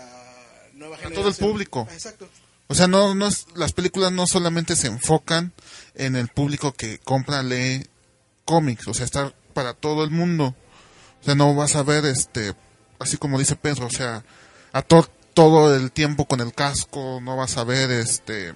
nueva 0.74 0.96
generación. 0.96 1.22
todo 1.22 1.28
el 1.28 1.36
público. 1.36 1.88
Exacto. 1.92 2.28
O 2.68 2.74
sea, 2.74 2.88
no, 2.88 3.14
no 3.14 3.28
las 3.54 3.72
películas 3.72 4.12
no 4.12 4.26
solamente 4.26 4.74
se 4.76 4.88
enfocan 4.88 5.52
en 5.94 6.16
el 6.16 6.28
público 6.28 6.72
que 6.72 6.98
compra, 6.98 7.42
lee 7.42 7.86
cómics, 8.44 8.88
o 8.88 8.94
sea, 8.94 9.04
está 9.04 9.32
para 9.54 9.74
todo 9.74 10.04
el 10.04 10.10
mundo. 10.10 10.54
O 11.20 11.24
sea, 11.24 11.34
no 11.34 11.54
vas 11.54 11.76
a 11.76 11.82
ver, 11.82 12.04
este, 12.04 12.54
así 12.98 13.16
como 13.16 13.38
dice 13.38 13.56
Pedro, 13.56 13.86
o 13.86 13.90
sea, 13.90 14.24
a 14.72 14.82
todo 14.82 15.74
el 15.74 15.92
tiempo 15.92 16.26
con 16.26 16.40
el 16.40 16.52
casco, 16.52 17.20
no 17.22 17.36
vas 17.36 17.56
a 17.56 17.64
ver, 17.64 17.90
este, 17.90 18.54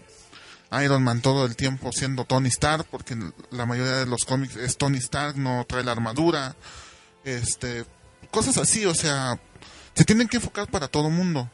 Iron 0.82 1.02
Man 1.02 1.20
todo 1.20 1.46
el 1.46 1.56
tiempo 1.56 1.92
siendo 1.92 2.24
Tony 2.24 2.48
Stark, 2.48 2.86
porque 2.90 3.16
la 3.50 3.66
mayoría 3.66 3.96
de 3.96 4.06
los 4.06 4.24
cómics 4.24 4.56
es 4.56 4.76
Tony 4.76 4.98
Stark, 4.98 5.36
no 5.36 5.64
trae 5.68 5.84
la 5.84 5.92
armadura, 5.92 6.56
este, 7.24 7.84
cosas 8.30 8.56
así, 8.56 8.84
o 8.86 8.94
sea, 8.94 9.40
se 9.94 10.04
tienen 10.04 10.28
que 10.28 10.36
enfocar 10.36 10.68
para 10.68 10.88
todo 10.88 11.08
el 11.08 11.14
mundo. 11.14 11.50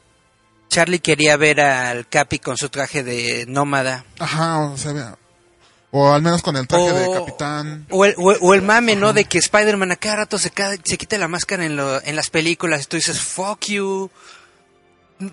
Charlie 0.69 1.01
quería 1.01 1.37
ver 1.37 1.61
al 1.61 2.09
Capi 2.09 2.39
con 2.39 2.57
su 2.57 2.69
traje 2.69 3.03
de 3.03 3.47
nómada. 3.47 4.05
Ajá, 4.19 4.59
o 4.59 4.77
sea, 4.77 5.17
o 5.91 6.13
al 6.13 6.23
menos 6.23 6.43
con 6.43 6.57
el 6.57 6.67
traje 6.67 6.93
de 6.93 7.11
capitán. 7.13 7.87
O 7.91 8.05
el, 8.05 8.15
o, 8.19 8.55
el 8.55 8.63
mame, 8.63 8.97
¿no? 8.97 9.13
De 9.13 9.25
que 9.25 9.39
Spider-Man 9.39 9.93
a 9.93 9.97
cada 9.97 10.17
rato 10.17 10.39
se, 10.39 10.53
se 10.85 10.99
quita 10.99 11.17
la 11.17 11.29
máscara 11.29 11.65
en, 11.65 11.77
lo, 11.77 12.03
en 12.03 12.17
las 12.17 12.29
películas. 12.29 12.83
Y 12.83 12.87
tú 12.87 12.97
dices, 12.97 13.19
fuck 13.21 13.65
you. 13.67 14.11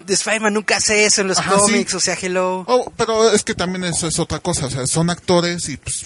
Spider-Man 0.07 0.53
nunca 0.53 0.77
hace 0.77 1.03
eso 1.03 1.21
en 1.21 1.27
los 1.27 1.41
cómics, 1.41 1.93
o 1.95 1.99
sea, 1.99 2.17
hello. 2.21 2.63
Oh, 2.67 2.89
pero 2.95 3.31
es 3.31 3.43
que 3.43 3.53
también 3.53 3.83
eso 3.83 4.07
es 4.07 4.17
otra 4.19 4.39
cosa. 4.39 4.67
O 4.67 4.69
sea, 4.69 4.87
son 4.87 5.09
actores 5.09 5.67
y 5.67 5.75
pues 5.75 6.05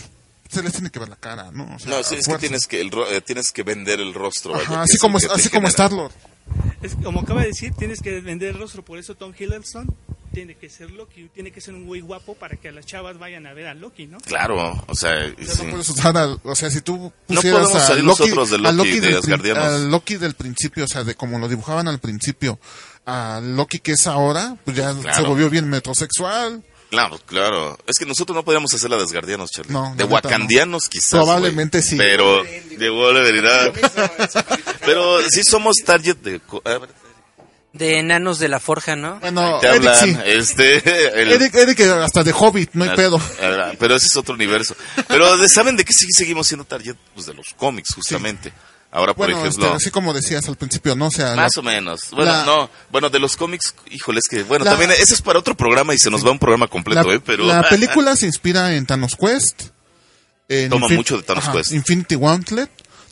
se 0.50 0.64
les 0.64 0.74
tiene 0.74 0.90
que 0.90 1.00
ver 1.00 1.10
la 1.10 1.18
cara, 1.18 1.52
¿no? 1.52 1.78
no, 1.86 2.04
sí, 2.04 2.16
es 2.16 2.28
que 2.28 2.38
tienes 2.38 2.66
que, 2.66 2.82
el, 2.82 2.90
eh, 3.12 3.22
tienes 3.22 3.52
que 3.52 3.64
vender 3.64 4.00
el 4.00 4.14
rostro. 4.14 4.56
así 4.56 4.98
como, 4.98 5.18
así 5.18 5.50
como 5.50 5.68
Star-Lord. 5.68 6.14
Es, 6.82 6.96
como 6.96 7.22
acaba 7.22 7.42
de 7.42 7.48
decir, 7.48 7.74
tienes 7.74 8.02
que 8.02 8.22
vender 8.22 8.50
el 8.50 8.60
rostro, 8.60 8.84
por 8.84 9.00
eso 9.00 9.16
Tom 9.16 9.34
Hiddleston 9.38 9.88
tiene 10.34 10.56
que 10.56 10.70
ser 10.70 10.92
Loki, 10.92 11.30
tiene 11.34 11.52
que 11.52 11.62
ser 11.62 11.74
un 11.74 11.88
güey 11.88 12.02
guapo 12.02 12.36
para 12.36 12.58
que 12.58 12.72
las 12.72 12.86
chavas 12.86 13.18
vayan 13.18 13.48
a 13.48 13.54
ver 13.54 13.66
a 13.66 13.74
Loki, 13.74 14.06
¿no? 14.06 14.20
Claro, 14.20 14.84
o 14.86 14.94
sea, 14.94 15.34
o 16.44 16.56
sea, 16.56 16.70
si 16.70 16.82
tú 16.82 17.12
pusieras 17.26 17.74
a 17.74 17.96
Loki, 17.96 18.30
de 18.30 18.72
Loki, 18.72 19.00
del, 19.00 19.90
Loki 19.90 20.18
del 20.18 20.36
principio, 20.36 20.86
o 20.86 20.88
sea, 20.88 21.04
de 21.04 21.16
como 21.16 21.40
lo 21.40 21.48
dibujaban 21.48 21.88
al 21.88 21.98
principio, 21.98 22.60
a 23.08 23.42
Loki 23.44 23.80
que 23.80 23.94
es 23.94 24.06
ahora, 24.06 24.58
pues 24.64 24.78
ya 24.78 24.94
se 25.12 25.24
volvió 25.24 25.50
bien 25.50 25.68
metrosexual. 25.68 26.64
Claro, 26.90 27.20
claro. 27.26 27.78
Es 27.86 27.98
que 27.98 28.06
nosotros 28.06 28.36
no 28.36 28.44
podríamos 28.44 28.74
hacer 28.74 28.90
la 28.90 28.98
de 28.98 29.04
Asgardianos, 29.04 29.52
Charlie. 29.52 29.76
de 29.96 30.04
Wakandianos 30.06 30.88
quizás. 30.88 31.12
Probablemente 31.12 31.82
sí. 31.82 31.96
Pero 31.98 32.44
de 32.44 32.90
Wolverine. 32.90 33.74
pero 34.86 35.22
sí 35.30 35.44
somos 35.44 35.76
target 35.86 36.18
de... 36.18 36.42
De 37.74 38.00
enanos 38.00 38.40
de 38.40 38.48
la 38.48 38.60
forja, 38.60 38.96
¿no? 38.96 39.20
Bueno, 39.20 39.62
Eric 39.62 39.94
sí. 39.94 40.18
Este, 40.26 40.78
Eric, 41.22 41.82
hasta 41.82 42.24
de 42.24 42.34
Hobbit, 42.34 42.72
no 42.74 42.86
hay 42.86 42.96
pedo. 42.96 43.22
Pero 43.78 43.96
ese 43.96 44.08
es 44.08 44.16
otro 44.16 44.34
universo. 44.34 44.76
Pero 45.08 45.48
¿saben 45.48 45.76
de 45.76 45.86
qué 45.86 45.94
seguimos 45.94 46.48
siendo 46.48 46.64
target? 46.64 46.96
Pues 47.14 47.28
de 47.28 47.34
los 47.34 47.54
cómics, 47.56 47.94
justamente. 47.94 48.52
Ahora, 48.92 49.14
por 49.14 49.30
ejemplo. 49.30 49.50
Este, 49.50 49.68
así 49.68 49.92
como 49.92 50.14
decías 50.14 50.48
al 50.48 50.56
principio, 50.56 50.96
¿no? 50.96 51.08
O 51.08 51.12
sea, 51.12 51.36
más 51.36 51.58
o 51.58 51.64
menos. 51.64 52.10
Bueno, 52.12 52.46
no. 52.46 52.70
Bueno, 52.90 53.10
de 53.10 53.20
los 53.20 53.36
cómics, 53.36 53.76
híjole, 53.92 54.20
es 54.20 54.28
que. 54.28 54.44
Bueno, 54.44 54.66
también. 54.66 54.92
Ese 54.92 55.14
es 55.14 55.22
para 55.22 55.40
otro 55.40 55.56
programa 55.56 55.94
y 55.94 56.00
se 56.00 56.10
nos 56.10 56.26
va 56.26 56.32
un 56.32 56.40
programa 56.40 56.68
completo, 56.68 57.12
¿eh? 57.12 57.20
Pero. 57.20 57.46
La 57.46 57.64
película 57.70 58.16
se 58.16 58.26
inspira 58.26 58.74
en 58.76 58.86
Thanos 58.86 59.16
Quest. 59.16 59.64
toma 60.70 60.88
mucho 60.88 61.18
de 61.18 61.24
Thanos 61.24 61.50
Quest. 61.50 61.74
Infinity 61.74 62.16
Gauntlet. 62.16 62.70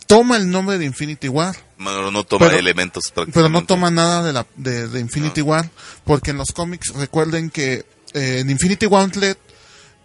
Toma 0.07 0.37
el 0.37 0.49
nombre 0.49 0.77
de 0.77 0.85
Infinity 0.85 1.27
War. 1.27 1.55
No, 1.77 2.11
no 2.11 2.23
toma 2.23 2.47
elementos 2.53 3.11
Pero 3.33 3.49
no 3.49 3.65
toma 3.65 3.89
nada 3.89 4.23
de, 4.23 4.33
la, 4.33 4.45
de, 4.55 4.99
Infinity 4.99 5.41
War. 5.41 5.69
Porque 6.03 6.31
en 6.31 6.37
los 6.37 6.51
cómics, 6.51 6.93
recuerden 6.93 7.49
que 7.49 7.85
eh, 8.13 8.39
en 8.39 8.49
Infinity 8.49 8.85
Gauntlet 8.87 9.37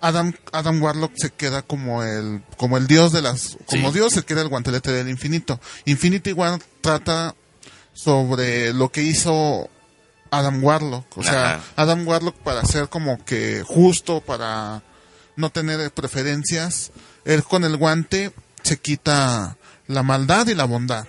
Adam, 0.00 0.32
Adam 0.52 0.82
Warlock 0.82 1.12
se 1.16 1.30
queda 1.30 1.62
como 1.62 2.02
el, 2.02 2.42
como 2.56 2.76
el 2.76 2.86
dios 2.86 3.12
de 3.12 3.22
las, 3.22 3.58
como 3.66 3.92
dios 3.92 4.12
se 4.12 4.24
queda 4.24 4.42
el 4.42 4.48
guantelete 4.48 4.92
del 4.92 5.08
infinito. 5.08 5.60
Infinity 5.84 6.32
War 6.32 6.58
trata 6.80 7.34
sobre 7.92 8.72
lo 8.72 8.90
que 8.90 9.02
hizo 9.02 9.68
Adam 10.30 10.62
Warlock. 10.62 11.18
O 11.18 11.22
sea, 11.22 11.62
Adam 11.76 12.06
Warlock 12.06 12.36
para 12.36 12.64
ser 12.64 12.88
como 12.88 13.22
que 13.24 13.62
justo, 13.66 14.20
para 14.20 14.82
no 15.36 15.50
tener 15.50 15.90
preferencias, 15.92 16.92
él 17.24 17.42
con 17.44 17.64
el 17.64 17.76
guante 17.76 18.32
se 18.62 18.78
quita 18.78 19.56
la 19.86 20.02
maldad 20.02 20.46
y 20.48 20.54
la 20.54 20.64
bondad. 20.64 21.06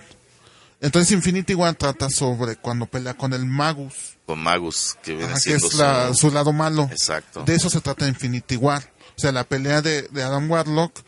Entonces 0.80 1.12
Infinity 1.12 1.54
War 1.54 1.74
trata 1.74 2.10
sobre 2.10 2.56
cuando 2.56 2.86
pelea 2.86 3.14
con 3.14 3.32
el 3.32 3.46
Magus. 3.46 4.11
Con 4.26 4.40
Magus, 4.40 4.96
que 5.02 5.14
viene 5.14 5.32
es 5.34 6.18
su... 6.18 6.30
lado 6.30 6.52
malo. 6.52 6.88
Exacto. 6.90 7.42
De 7.44 7.54
eso 7.54 7.68
se 7.68 7.80
trata 7.80 8.08
Infinity 8.08 8.56
War. 8.56 8.82
O 9.16 9.20
sea, 9.20 9.32
la 9.32 9.44
pelea 9.44 9.82
de, 9.82 10.08
Adam 10.22 10.50
Warlock 10.50 11.00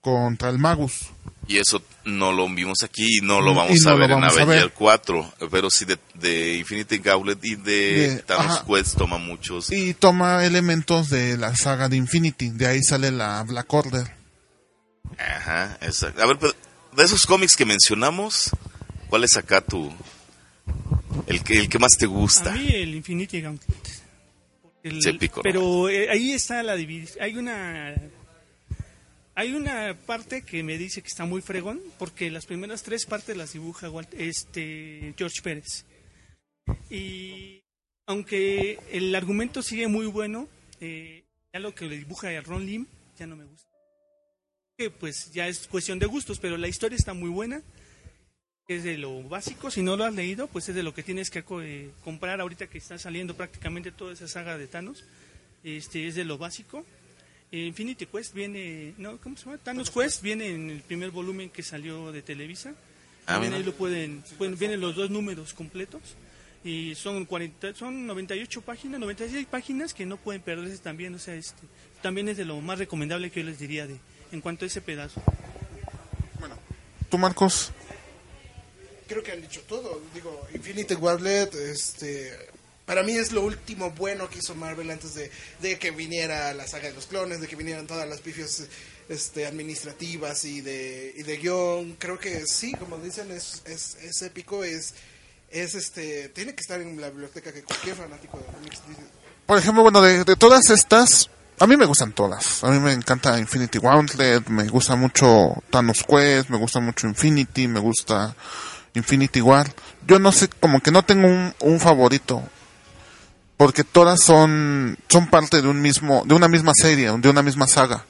contra 0.00 0.50
el 0.50 0.58
Magus. 0.58 1.10
Y 1.46 1.56
eso 1.56 1.82
no 2.04 2.32
lo 2.32 2.46
vimos 2.48 2.82
aquí, 2.82 3.20
no 3.22 3.40
lo 3.40 3.54
vamos 3.54 3.86
a 3.86 3.94
ver 3.94 4.10
en 4.10 4.22
Avenger 4.22 4.72
4, 4.72 5.34
pero 5.50 5.70
sí 5.70 5.86
de, 6.14 6.54
Infinity 6.58 6.98
Gauntlet 6.98 7.38
y 7.42 7.54
de, 7.54 8.22
Thanos 8.26 8.64
Quest 8.64 8.98
toma 8.98 9.16
muchos. 9.16 9.72
Y 9.72 9.94
toma 9.94 10.44
elementos 10.44 11.08
de 11.08 11.38
la 11.38 11.56
saga 11.56 11.88
de 11.88 11.96
Infinity, 11.96 12.50
de 12.50 12.66
ahí 12.66 12.82
sale 12.82 13.10
la 13.10 13.42
Black 13.44 13.72
Order. 13.72 14.14
Ajá, 15.16 15.78
exacto. 15.80 16.22
A 16.22 16.26
ver, 16.26 16.38
de 16.38 17.02
esos 17.02 17.24
cómics 17.24 17.56
que 17.56 17.64
mencionamos, 17.64 18.52
¿Cuál 19.08 19.24
es 19.24 19.36
acá 19.36 19.60
tu... 19.60 19.92
El 21.26 21.42
que, 21.42 21.58
el 21.58 21.68
que 21.68 21.78
más 21.78 21.96
te 21.98 22.06
gusta? 22.06 22.52
A 22.52 22.56
mí 22.56 22.68
el 22.72 22.94
Infinity 22.94 23.40
Gauntlet. 23.40 24.02
pero 25.42 25.88
eh, 25.88 26.08
ahí 26.10 26.32
está 26.32 26.62
la 26.62 26.76
división. 26.76 27.22
Hay 27.22 27.36
una... 27.36 27.94
Hay 29.34 29.54
una 29.54 29.96
parte 30.04 30.42
que 30.42 30.64
me 30.64 30.76
dice 30.76 31.00
que 31.00 31.06
está 31.06 31.24
muy 31.24 31.40
fregón, 31.40 31.80
porque 31.96 32.28
las 32.28 32.44
primeras 32.44 32.82
tres 32.82 33.06
partes 33.06 33.36
las 33.36 33.52
dibuja 33.52 33.88
este, 34.16 35.14
George 35.16 35.42
Pérez. 35.42 35.84
Y 36.90 37.62
aunque 38.06 38.80
el 38.90 39.14
argumento 39.14 39.62
sigue 39.62 39.86
muy 39.86 40.06
bueno, 40.06 40.48
eh, 40.80 41.22
ya 41.52 41.60
lo 41.60 41.72
que 41.72 41.86
le 41.86 41.98
dibuja 41.98 42.30
a 42.30 42.40
Ron 42.40 42.66
Lim 42.66 42.86
ya 43.16 43.28
no 43.28 43.36
me 43.36 43.44
gusta. 43.44 43.68
Que 44.76 44.90
pues 44.90 45.30
ya 45.32 45.46
es 45.46 45.68
cuestión 45.68 46.00
de 46.00 46.06
gustos, 46.06 46.40
pero 46.40 46.56
la 46.56 46.66
historia 46.66 46.96
está 46.96 47.14
muy 47.14 47.28
buena 47.28 47.62
es 48.68 48.84
de 48.84 48.98
lo 48.98 49.22
básico. 49.22 49.70
Si 49.70 49.80
no 49.82 49.96
lo 49.96 50.04
has 50.04 50.14
leído, 50.14 50.46
pues 50.46 50.68
es 50.68 50.74
de 50.74 50.82
lo 50.82 50.92
que 50.92 51.02
tienes 51.02 51.30
que 51.30 51.42
eh, 51.62 51.90
comprar 52.04 52.38
ahorita 52.40 52.66
que 52.66 52.76
está 52.76 52.98
saliendo 52.98 53.34
prácticamente 53.34 53.90
toda 53.90 54.12
esa 54.12 54.28
saga 54.28 54.58
de 54.58 54.66
Thanos. 54.66 55.04
Este 55.64 56.06
es 56.06 56.14
de 56.14 56.24
lo 56.24 56.36
básico. 56.36 56.84
Infinity 57.50 58.04
Quest 58.04 58.34
viene, 58.34 58.92
no, 58.98 59.16
¿cómo 59.18 59.38
se 59.38 59.46
llama? 59.46 59.56
Thanos 59.56 59.90
Quest 59.90 60.20
viene 60.20 60.48
en 60.50 60.68
el 60.68 60.82
primer 60.82 61.10
volumen 61.10 61.48
que 61.48 61.62
salió 61.62 62.12
de 62.12 62.20
Televisa. 62.20 62.74
Ah, 63.26 63.40
ahí 63.40 63.62
lo 63.62 63.72
pueden, 63.72 64.22
pueden- 64.36 64.58
vienen 64.58 64.80
los 64.82 64.94
dos 64.96 65.08
números 65.10 65.54
completos 65.54 66.02
y 66.62 66.94
son 66.94 67.24
40, 67.24 67.74
son 67.74 68.06
98 68.06 68.60
páginas, 68.60 69.00
96 69.00 69.46
páginas 69.46 69.94
que 69.94 70.04
no 70.04 70.18
pueden 70.18 70.42
perderse 70.42 70.76
también, 70.78 71.14
o 71.14 71.18
sea, 71.18 71.34
este, 71.34 71.62
también 72.02 72.28
es 72.28 72.36
de 72.36 72.44
lo 72.46 72.58
más 72.60 72.78
recomendable 72.78 73.30
que 73.30 73.40
yo 73.40 73.46
les 73.46 73.58
diría 73.58 73.86
de 73.86 73.96
en 74.32 74.40
cuanto 74.42 74.64
a 74.64 74.68
ese 74.68 74.80
pedazo. 74.82 75.22
¿Tú, 77.10 77.16
Marcos? 77.16 77.72
Creo 79.08 79.22
que 79.22 79.32
han 79.32 79.40
dicho 79.40 79.62
todo. 79.62 80.00
Digo, 80.14 80.46
Infinity 80.54 80.94
Gauntlet, 80.94 81.54
este, 81.54 82.32
para 82.86 83.02
mí 83.02 83.12
es 83.12 83.32
lo 83.32 83.42
último 83.42 83.90
bueno 83.90 84.28
que 84.28 84.38
hizo 84.38 84.54
Marvel 84.54 84.90
antes 84.90 85.14
de, 85.14 85.30
de 85.60 85.78
que 85.78 85.90
viniera 85.90 86.54
la 86.54 86.68
saga 86.68 86.88
de 86.88 86.94
los 86.94 87.06
clones, 87.06 87.40
de 87.40 87.48
que 87.48 87.56
vinieran 87.56 87.86
todas 87.86 88.08
las 88.08 88.20
pifias 88.20 88.64
este, 89.08 89.46
administrativas 89.46 90.44
y 90.44 90.60
de, 90.60 91.14
y 91.16 91.22
de 91.22 91.36
guion. 91.38 91.96
Creo 91.98 92.18
que 92.18 92.46
sí, 92.46 92.72
como 92.74 92.98
dicen, 92.98 93.30
es, 93.32 93.62
es, 93.64 93.96
es 93.96 94.22
épico, 94.22 94.62
es, 94.62 94.94
es 95.50 95.74
este, 95.74 96.28
tiene 96.28 96.54
que 96.54 96.60
estar 96.60 96.80
en 96.80 97.00
la 97.00 97.10
biblioteca 97.10 97.52
que 97.52 97.62
cualquier 97.62 97.96
fanático 97.96 98.38
de 98.38 98.44
cómics. 98.44 98.80
Por 99.46 99.58
ejemplo, 99.58 99.82
bueno, 99.82 100.02
de, 100.02 100.24
de 100.24 100.36
todas 100.36 100.68
estas, 100.70 101.30
a 101.58 101.66
mí 101.66 101.76
me 101.76 101.86
gustan 101.86 102.12
todas. 102.12 102.62
A 102.62 102.70
mí 102.70 102.78
me 102.78 102.92
encanta 102.92 103.38
Infinity 103.38 103.78
Gauntlet, 103.78 104.46
me 104.48 104.68
gusta 104.68 104.94
mucho 104.94 105.62
Thanos 105.70 106.04
Quest, 106.04 106.50
me 106.50 106.58
gusta 106.58 106.80
mucho 106.80 107.06
Infinity, 107.06 107.66
me 107.66 107.80
gusta 107.80 108.36
Infinity 108.94 109.40
War. 109.40 109.72
Yo 110.06 110.18
no 110.18 110.32
sé, 110.32 110.48
como 110.48 110.80
que 110.80 110.90
no 110.90 111.04
tengo 111.04 111.28
un, 111.60 111.80
favorito. 111.80 112.42
Porque 113.56 113.84
todas 113.84 114.22
son, 114.22 114.96
son 115.08 115.26
parte 115.26 115.60
de 115.60 115.68
un 115.68 115.82
mismo, 115.82 116.22
de 116.26 116.34
una 116.34 116.48
misma 116.48 116.72
serie, 116.74 117.10
de 117.10 117.28
una 117.28 117.42
misma 117.42 117.66
saga. 117.66 118.04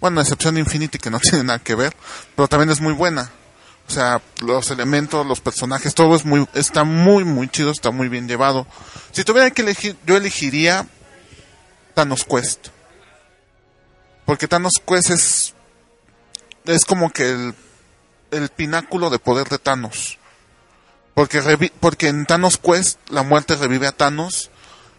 Bueno, 0.00 0.18
a 0.18 0.22
excepción 0.22 0.54
de 0.54 0.60
Infinity 0.60 0.98
que 0.98 1.10
no 1.10 1.20
tiene 1.22 1.44
nada 1.44 1.58
que 1.60 1.74
ver, 1.74 1.94
pero 2.34 2.48
también 2.48 2.70
es 2.70 2.80
muy 2.80 2.92
buena. 2.92 3.30
O 3.88 3.90
sea, 3.90 4.22
los 4.40 4.70
elementos, 4.70 5.26
los 5.26 5.40
personajes, 5.40 5.94
todo 5.94 6.16
es 6.16 6.24
muy, 6.24 6.46
está 6.54 6.84
muy, 6.84 7.24
muy 7.24 7.48
chido, 7.48 7.70
está 7.70 7.90
muy 7.90 8.08
bien 8.08 8.26
llevado. 8.26 8.66
Si 9.10 9.24
tuviera 9.24 9.50
que 9.50 9.62
elegir, 9.62 9.96
yo 10.06 10.16
elegiría 10.16 10.86
Thanos 11.94 12.24
Quest. 12.24 12.68
Porque 14.24 14.48
Thanos 14.48 14.74
Quest 14.86 15.10
es, 15.10 15.54
es 16.64 16.84
como 16.84 17.10
que 17.10 17.30
el, 17.30 17.54
el 18.32 18.48
pináculo 18.48 19.10
de 19.10 19.18
poder 19.18 19.48
de 19.48 19.58
Thanos. 19.58 20.18
Porque, 21.14 21.70
porque 21.78 22.08
en 22.08 22.26
Thanos 22.26 22.58
Quest 22.58 22.98
la 23.10 23.22
muerte 23.22 23.54
revive 23.54 23.86
a 23.86 23.92
Thanos 23.92 24.50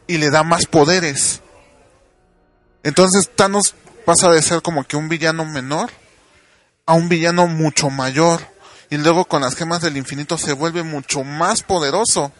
y 0.07 0.17
le 0.17 0.29
da 0.29 0.43
más 0.43 0.65
poderes. 0.65 1.41
Entonces 2.83 3.29
Thanos 3.35 3.75
pasa 4.05 4.29
de 4.29 4.41
ser 4.41 4.61
como 4.61 4.85
que 4.85 4.95
un 4.95 5.09
villano 5.09 5.45
menor 5.45 5.89
a 6.85 6.93
un 6.93 7.09
villano 7.09 7.47
mucho 7.47 7.89
mayor. 7.89 8.41
Y 8.89 8.97
luego 8.97 9.25
con 9.25 9.41
las 9.41 9.55
gemas 9.55 9.81
del 9.81 9.97
infinito 9.97 10.37
se 10.37 10.53
vuelve 10.53 10.83
mucho 10.83 11.23
más 11.23 11.63
poderoso. 11.63 12.31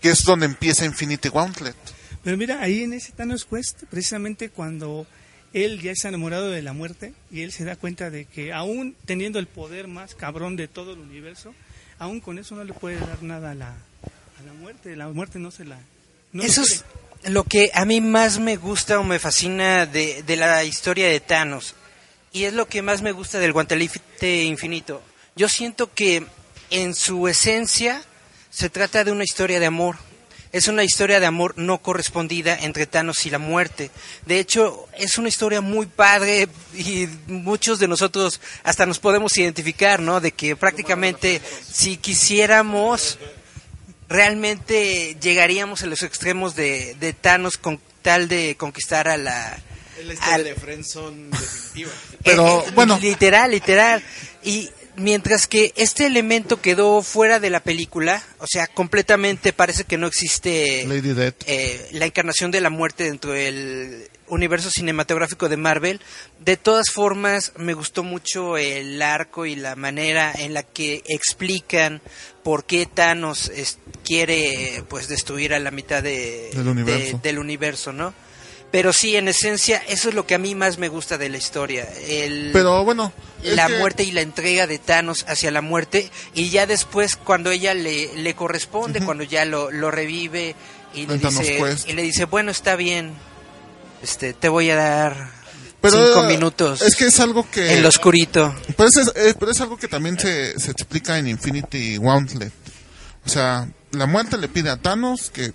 Que 0.00 0.10
es 0.10 0.22
donde 0.22 0.46
empieza 0.46 0.84
Infinity 0.84 1.28
Gauntlet. 1.28 1.74
Pero 2.22 2.36
mira, 2.36 2.60
ahí 2.60 2.84
en 2.84 2.92
ese 2.92 3.10
Thanos 3.12 3.44
Quest, 3.44 3.84
precisamente 3.90 4.50
cuando 4.50 5.06
él 5.52 5.80
ya 5.80 5.92
está 5.92 6.08
enamorado 6.08 6.50
de 6.50 6.62
la 6.62 6.72
muerte 6.72 7.14
y 7.30 7.42
él 7.42 7.52
se 7.52 7.64
da 7.64 7.76
cuenta 7.76 8.10
de 8.10 8.24
que 8.26 8.52
aún 8.52 8.94
teniendo 9.06 9.38
el 9.38 9.46
poder 9.46 9.88
más 9.88 10.14
cabrón 10.14 10.56
de 10.56 10.68
todo 10.68 10.92
el 10.92 10.98
universo, 10.98 11.54
aún 11.98 12.20
con 12.20 12.38
eso 12.38 12.54
no 12.54 12.64
le 12.64 12.72
puede 12.72 12.98
dar 12.98 13.22
nada 13.22 13.52
a 13.52 13.54
la, 13.54 13.68
a 13.70 14.42
la 14.46 14.52
muerte. 14.52 14.96
La 14.96 15.08
muerte 15.08 15.38
no 15.38 15.50
se 15.50 15.64
la... 15.64 15.78
no 16.32 16.42
Eso 16.42 16.62
es 16.62 16.84
lo 17.24 17.44
que 17.44 17.70
a 17.74 17.84
mí 17.84 18.00
más 18.00 18.38
me 18.38 18.56
gusta 18.56 19.00
o 19.00 19.04
me 19.04 19.18
fascina 19.18 19.86
de, 19.86 20.22
de 20.22 20.36
la 20.36 20.64
historia 20.64 21.08
de 21.08 21.20
Thanos. 21.20 21.74
Y 22.32 22.44
es 22.44 22.52
lo 22.52 22.68
que 22.68 22.82
más 22.82 23.02
me 23.02 23.12
gusta 23.12 23.38
del 23.38 23.52
guantelete 23.52 24.44
infinito. 24.44 25.02
Yo 25.34 25.48
siento 25.48 25.92
que 25.92 26.24
en 26.70 26.94
su 26.94 27.26
esencia 27.26 28.02
se 28.50 28.68
trata 28.68 29.04
de 29.04 29.12
una 29.12 29.24
historia 29.24 29.60
de 29.60 29.66
amor. 29.66 29.96
Es 30.58 30.66
una 30.66 30.82
historia 30.82 31.20
de 31.20 31.26
amor 31.26 31.54
no 31.56 31.78
correspondida 31.78 32.58
entre 32.60 32.86
Thanos 32.86 33.24
y 33.26 33.30
la 33.30 33.38
muerte. 33.38 33.92
De 34.26 34.40
hecho, 34.40 34.88
es 34.98 35.16
una 35.16 35.28
historia 35.28 35.60
muy 35.60 35.86
padre 35.86 36.48
y 36.74 37.06
muchos 37.28 37.78
de 37.78 37.86
nosotros 37.86 38.40
hasta 38.64 38.84
nos 38.84 38.98
podemos 38.98 39.36
identificar, 39.38 40.00
¿no? 40.00 40.20
De 40.20 40.32
que 40.32 40.56
prácticamente 40.56 41.40
si 41.70 41.96
quisiéramos 41.96 43.20
realmente 44.08 45.16
llegaríamos 45.20 45.82
a 45.82 45.86
los 45.86 46.02
extremos 46.02 46.56
de, 46.56 46.96
de 46.98 47.12
Thanos 47.12 47.56
con 47.56 47.80
tal 48.02 48.26
de 48.26 48.56
conquistar 48.56 49.06
a 49.06 49.16
la... 49.16 49.56
Es 50.00 50.06
la 50.06 50.14
historia 50.14 50.34
al- 50.34 50.44
de 50.44 50.54
Friendzone 50.56 51.28
definitiva. 51.30 51.90
Pero, 52.24 52.64
bueno. 52.74 52.98
Literal, 53.00 53.50
literal. 53.52 54.02
Y 54.42 54.70
mientras 54.98 55.46
que 55.46 55.72
este 55.76 56.06
elemento 56.06 56.60
quedó 56.60 57.02
fuera 57.02 57.40
de 57.40 57.50
la 57.50 57.60
película, 57.60 58.22
o 58.38 58.46
sea, 58.46 58.66
completamente 58.66 59.52
parece 59.52 59.84
que 59.84 59.96
no 59.98 60.06
existe 60.06 60.84
Lady 60.86 61.14
eh, 61.46 61.88
la 61.92 62.06
encarnación 62.06 62.50
de 62.50 62.60
la 62.60 62.70
muerte 62.70 63.04
dentro 63.04 63.32
del 63.32 64.08
universo 64.28 64.70
cinematográfico 64.70 65.48
de 65.48 65.56
Marvel. 65.56 66.00
De 66.40 66.56
todas 66.56 66.90
formas, 66.90 67.52
me 67.56 67.74
gustó 67.74 68.02
mucho 68.02 68.56
el 68.56 69.00
arco 69.00 69.46
y 69.46 69.56
la 69.56 69.74
manera 69.76 70.32
en 70.36 70.52
la 70.54 70.62
que 70.62 71.02
explican 71.08 72.02
por 72.42 72.64
qué 72.64 72.86
Thanos 72.86 73.50
quiere 74.04 74.84
pues 74.88 75.08
destruir 75.08 75.54
a 75.54 75.58
la 75.58 75.70
mitad 75.70 76.02
de, 76.02 76.50
Del 76.52 76.68
universo. 76.68 77.16
de- 77.16 77.22
del 77.22 77.38
universo, 77.38 77.92
¿no? 77.92 78.12
Pero 78.70 78.92
sí, 78.92 79.16
en 79.16 79.28
esencia, 79.28 79.82
eso 79.88 80.10
es 80.10 80.14
lo 80.14 80.26
que 80.26 80.34
a 80.34 80.38
mí 80.38 80.54
más 80.54 80.76
me 80.76 80.88
gusta 80.88 81.16
de 81.16 81.30
la 81.30 81.38
historia. 81.38 81.88
El, 82.06 82.50
Pero 82.52 82.84
bueno, 82.84 83.12
la 83.42 83.66
que- 83.66 83.78
muerte 83.78 84.02
y 84.02 84.10
la 84.12 84.20
entrega 84.20 84.66
de 84.66 84.78
Thanos 84.78 85.24
hacia 85.26 85.50
la 85.50 85.62
muerte 85.62 86.10
y 86.34 86.50
ya 86.50 86.66
después 86.66 87.16
cuando 87.16 87.50
ella 87.50 87.72
le, 87.72 88.14
le 88.16 88.34
corresponde, 88.34 89.00
cuando 89.00 89.24
ya 89.24 89.46
lo, 89.46 89.70
lo 89.70 89.90
revive 89.90 90.54
y 90.94 91.06
le, 91.06 91.16
dice, 91.16 91.56
Quest. 91.56 91.88
y 91.88 91.94
le 91.94 92.02
dice, 92.02 92.26
bueno, 92.26 92.50
está 92.50 92.76
bien, 92.76 93.14
este, 94.02 94.34
te 94.34 94.50
voy 94.50 94.68
a 94.68 94.76
dar 94.76 95.30
pero, 95.80 96.06
cinco 96.06 96.24
minutos 96.24 96.82
Es 96.82 96.94
que 96.94 97.06
es 97.06 97.20
algo 97.20 97.48
que. 97.50 97.72
en 97.72 97.82
lo 97.82 97.88
oscurito. 97.88 98.54
Pero 98.76 98.88
es, 98.88 99.34
pero 99.38 99.50
es 99.50 99.60
algo 99.62 99.78
que 99.78 99.88
también 99.88 100.18
se, 100.18 100.58
se 100.60 100.70
explica 100.72 101.16
en 101.18 101.26
Infinity 101.28 101.96
Gauntlet. 101.96 102.52
O 103.24 103.28
sea, 103.30 103.66
la 103.92 104.04
muerte 104.06 104.36
le 104.36 104.48
pide 104.48 104.68
a 104.68 104.76
Thanos 104.76 105.30
que 105.30 105.52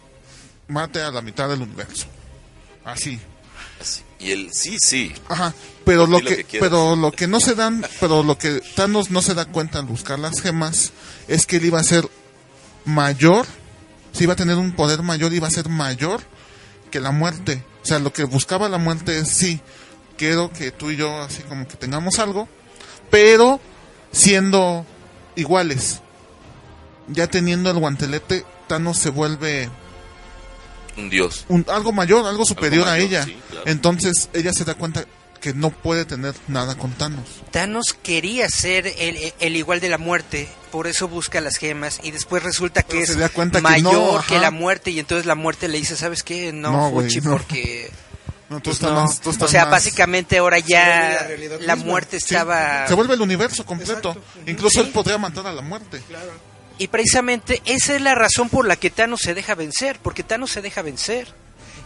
mate 0.67 0.99
a 1.01 1.11
la 1.11 1.21
mitad 1.21 1.47
del 1.47 1.61
universo. 1.61 2.07
Así. 2.85 3.19
Así. 3.79 4.01
Y 4.19 4.31
el 4.31 4.53
sí, 4.53 4.77
sí. 4.79 5.13
Ajá. 5.27 5.53
Pero 5.85 6.07
lo 6.07 6.19
que, 6.19 6.45
pero 6.59 6.95
lo 6.95 7.11
que 7.11 7.27
no 7.27 7.39
se 7.39 7.55
dan, 7.55 7.85
pero 7.99 8.23
lo 8.23 8.37
que 8.37 8.61
Thanos 8.75 9.11
no 9.11 9.21
se 9.21 9.33
da 9.33 9.45
cuenta 9.45 9.79
al 9.79 9.85
buscar 9.85 10.17
las 10.17 10.41
gemas 10.41 10.93
es 11.27 11.45
que 11.45 11.57
él 11.57 11.65
iba 11.65 11.79
a 11.79 11.83
ser 11.83 12.07
mayor, 12.85 13.45
si 14.13 14.23
iba 14.23 14.33
a 14.33 14.37
tener 14.37 14.57
un 14.57 14.71
poder 14.73 15.03
mayor, 15.03 15.33
iba 15.33 15.47
a 15.47 15.51
ser 15.51 15.67
mayor 15.67 16.21
que 16.89 17.01
la 17.01 17.11
muerte. 17.11 17.65
O 17.83 17.85
sea, 17.85 17.99
lo 17.99 18.13
que 18.13 18.23
buscaba 18.23 18.69
la 18.69 18.77
muerte 18.77 19.17
es 19.17 19.27
sí, 19.27 19.59
quiero 20.17 20.51
que 20.53 20.71
tú 20.71 20.91
y 20.91 20.95
yo 20.95 21.21
así 21.21 21.43
como 21.43 21.67
que 21.67 21.75
tengamos 21.75 22.19
algo, 22.19 22.47
pero 23.09 23.59
siendo 24.11 24.85
iguales. 25.35 25.99
Ya 27.07 27.27
teniendo 27.27 27.69
el 27.69 27.79
guantelete, 27.79 28.45
Thanos 28.67 28.97
se 28.97 29.09
vuelve 29.09 29.69
Un 30.97 31.09
dios. 31.09 31.45
un, 31.49 31.65
algo 31.69 31.91
mayor, 31.91 32.25
algo 32.25 32.45
superior 32.45 32.87
a 32.87 32.91
mayor, 32.91 33.07
ella. 33.07 33.23
sí, 33.25 33.37
claro. 33.49 33.65
Entonces 33.67 34.29
ella 34.33 34.53
se 34.53 34.63
da 34.65 34.75
cuenta 34.75 35.05
que 35.41 35.53
no 35.53 35.71
puede 35.71 36.05
tener 36.05 36.33
nada 36.47 36.75
con 36.75 36.91
Thanos. 36.93 37.41
Thanos 37.51 37.93
quería 38.01 38.47
ser 38.49 38.87
el, 38.97 39.33
el 39.39 39.55
igual 39.57 39.79
de 39.81 39.89
la 39.89 39.97
muerte, 39.97 40.47
por 40.71 40.87
eso 40.87 41.07
busca 41.09 41.41
las 41.41 41.57
gemas 41.57 41.99
y 42.01 42.11
después 42.11 42.43
resulta 42.43 42.81
que 42.83 42.91
Pero 42.91 43.03
es 43.03 43.09
se 43.09 43.15
da 43.19 43.27
cuenta 43.29 43.57
que 43.59 43.63
mayor 43.63 43.93
no, 43.93 44.23
que 44.25 44.39
la 44.39 44.51
muerte 44.51 44.91
y 44.91 44.99
entonces 44.99 45.25
la 45.25 45.35
muerte 45.35 45.67
le 45.67 45.79
dice, 45.79 45.97
¿sabes 45.97 46.23
qué? 46.23 46.53
No, 46.53 46.89
No, 46.91 47.03
porque... 47.29 47.91
No, 48.49 48.57
tú 48.59 48.65
pues 48.65 48.75
estás 48.75 48.91
no". 48.91 49.01
más- 49.03 49.19
tú 49.19 49.31
o 49.31 49.47
sea, 49.47 49.63
más- 49.63 49.71
básicamente 49.71 50.37
ahora 50.37 50.59
ya 50.59 51.27
la 51.61 51.75
muerte 51.75 52.19
Sí, 52.19 52.35
estaba... 52.35 52.87
Se 52.87 52.93
vuelve 52.93 53.15
el 53.15 53.21
universo 53.21 53.65
completo. 53.65 54.09
Exacto. 54.11 54.21
Incluso 54.45 54.79
Sí. 54.81 54.85
él 54.87 54.93
podría 54.93 55.17
matar 55.17 55.47
a 55.47 55.53
la 55.53 55.61
muerte. 55.61 56.01
Y 56.77 56.87
precisamente 56.87 57.61
esa 57.65 57.95
es 57.95 58.01
la 58.01 58.15
razón 58.15 58.49
por 58.49 58.67
la 58.67 58.75
que 58.75 58.89
Thanos 58.89 59.21
se 59.21 59.33
deja 59.33 59.55
vencer, 59.55 59.99
porque 60.01 60.23
Thanos 60.23 60.51
se 60.51 60.61
deja 60.61 60.81
vencer. 60.81 61.27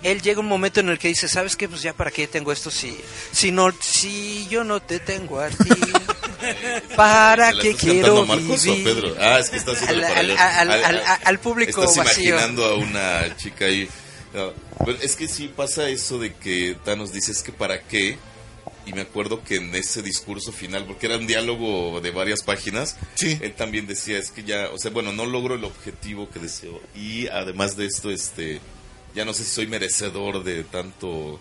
Él 0.04 0.22
llega 0.22 0.40
un 0.40 0.48
momento 0.48 0.80
en 0.80 0.90
el 0.90 1.00
que 1.00 1.08
dice, 1.08 1.28
¿sabes 1.28 1.56
qué? 1.56 1.68
Pues 1.68 1.82
ya 1.82 1.92
para 1.94 2.12
qué 2.12 2.28
tengo 2.28 2.52
esto 2.52 2.70
si 2.70 2.96
si 3.32 3.52
no 3.52 3.72
si 3.82 4.48
yo 4.48 4.64
no 4.64 4.80
te 4.80 5.00
tengo 5.00 5.40
a 5.40 5.50
ti. 5.50 5.56
¿Para 6.96 7.50
¿Se 7.50 7.54
la 7.56 7.62
qué 7.64 7.76
quiero 7.76 8.22
o 8.22 8.26
vivir? 8.26 8.84
Pedro? 8.84 9.16
Ah, 9.20 9.40
es 9.40 9.50
que 9.50 9.58
estás 9.58 9.82
Al- 9.84 10.04
al- 10.04 10.18
allá. 10.32 10.60
al- 10.60 10.72
al- 10.72 10.84
al- 10.84 11.20
al 11.24 11.40
público 11.40 11.84
Estás 11.84 11.98
vacío. 11.98 12.30
imaginando 12.36 12.66
a 12.66 12.76
una 12.76 13.36
chica 13.38 13.66
ahí. 13.66 13.90
No, 14.34 14.54
pero 14.86 14.98
es 15.02 15.16
que 15.16 15.28
sí 15.28 15.48
pasa 15.54 15.90
eso 15.90 16.20
de 16.20 16.34
que 16.36 16.78
Thanos 16.86 17.12
dice, 17.12 17.32
es 17.32 17.42
que 17.42 17.52
para 17.52 17.82
qué. 17.82 18.18
Y 18.88 18.94
me 18.94 19.02
acuerdo 19.02 19.44
que 19.44 19.58
en 19.58 19.76
ese 19.76 20.02
discurso 20.02 20.52
final, 20.54 20.86
porque 20.86 21.08
era 21.08 21.18
un 21.18 21.28
diálogo 21.28 22.00
de 22.02 22.10
varias 22.12 22.42
páginas, 22.42 22.96
Sí. 23.16 23.38
él 23.42 23.54
también 23.54 23.86
decía, 23.86 24.18
es 24.18 24.32
que 24.32 24.44
ya, 24.44 24.70
o 24.72 24.80
sea, 24.80 24.92
bueno, 24.92 25.12
no 25.12 25.26
logro 25.26 25.56
el 25.56 25.64
objetivo 25.66 26.30
que 26.30 26.40
deseo. 26.40 26.82
Y 26.96 27.28
además 27.28 27.76
de 27.76 27.86
esto, 27.86 28.10
este, 28.10 28.62
ya 29.14 29.26
no 29.26 29.34
sé 29.34 29.44
si 29.44 29.52
soy 29.52 29.68
merecedor 29.68 30.44
de 30.44 30.64
tanto 30.64 31.40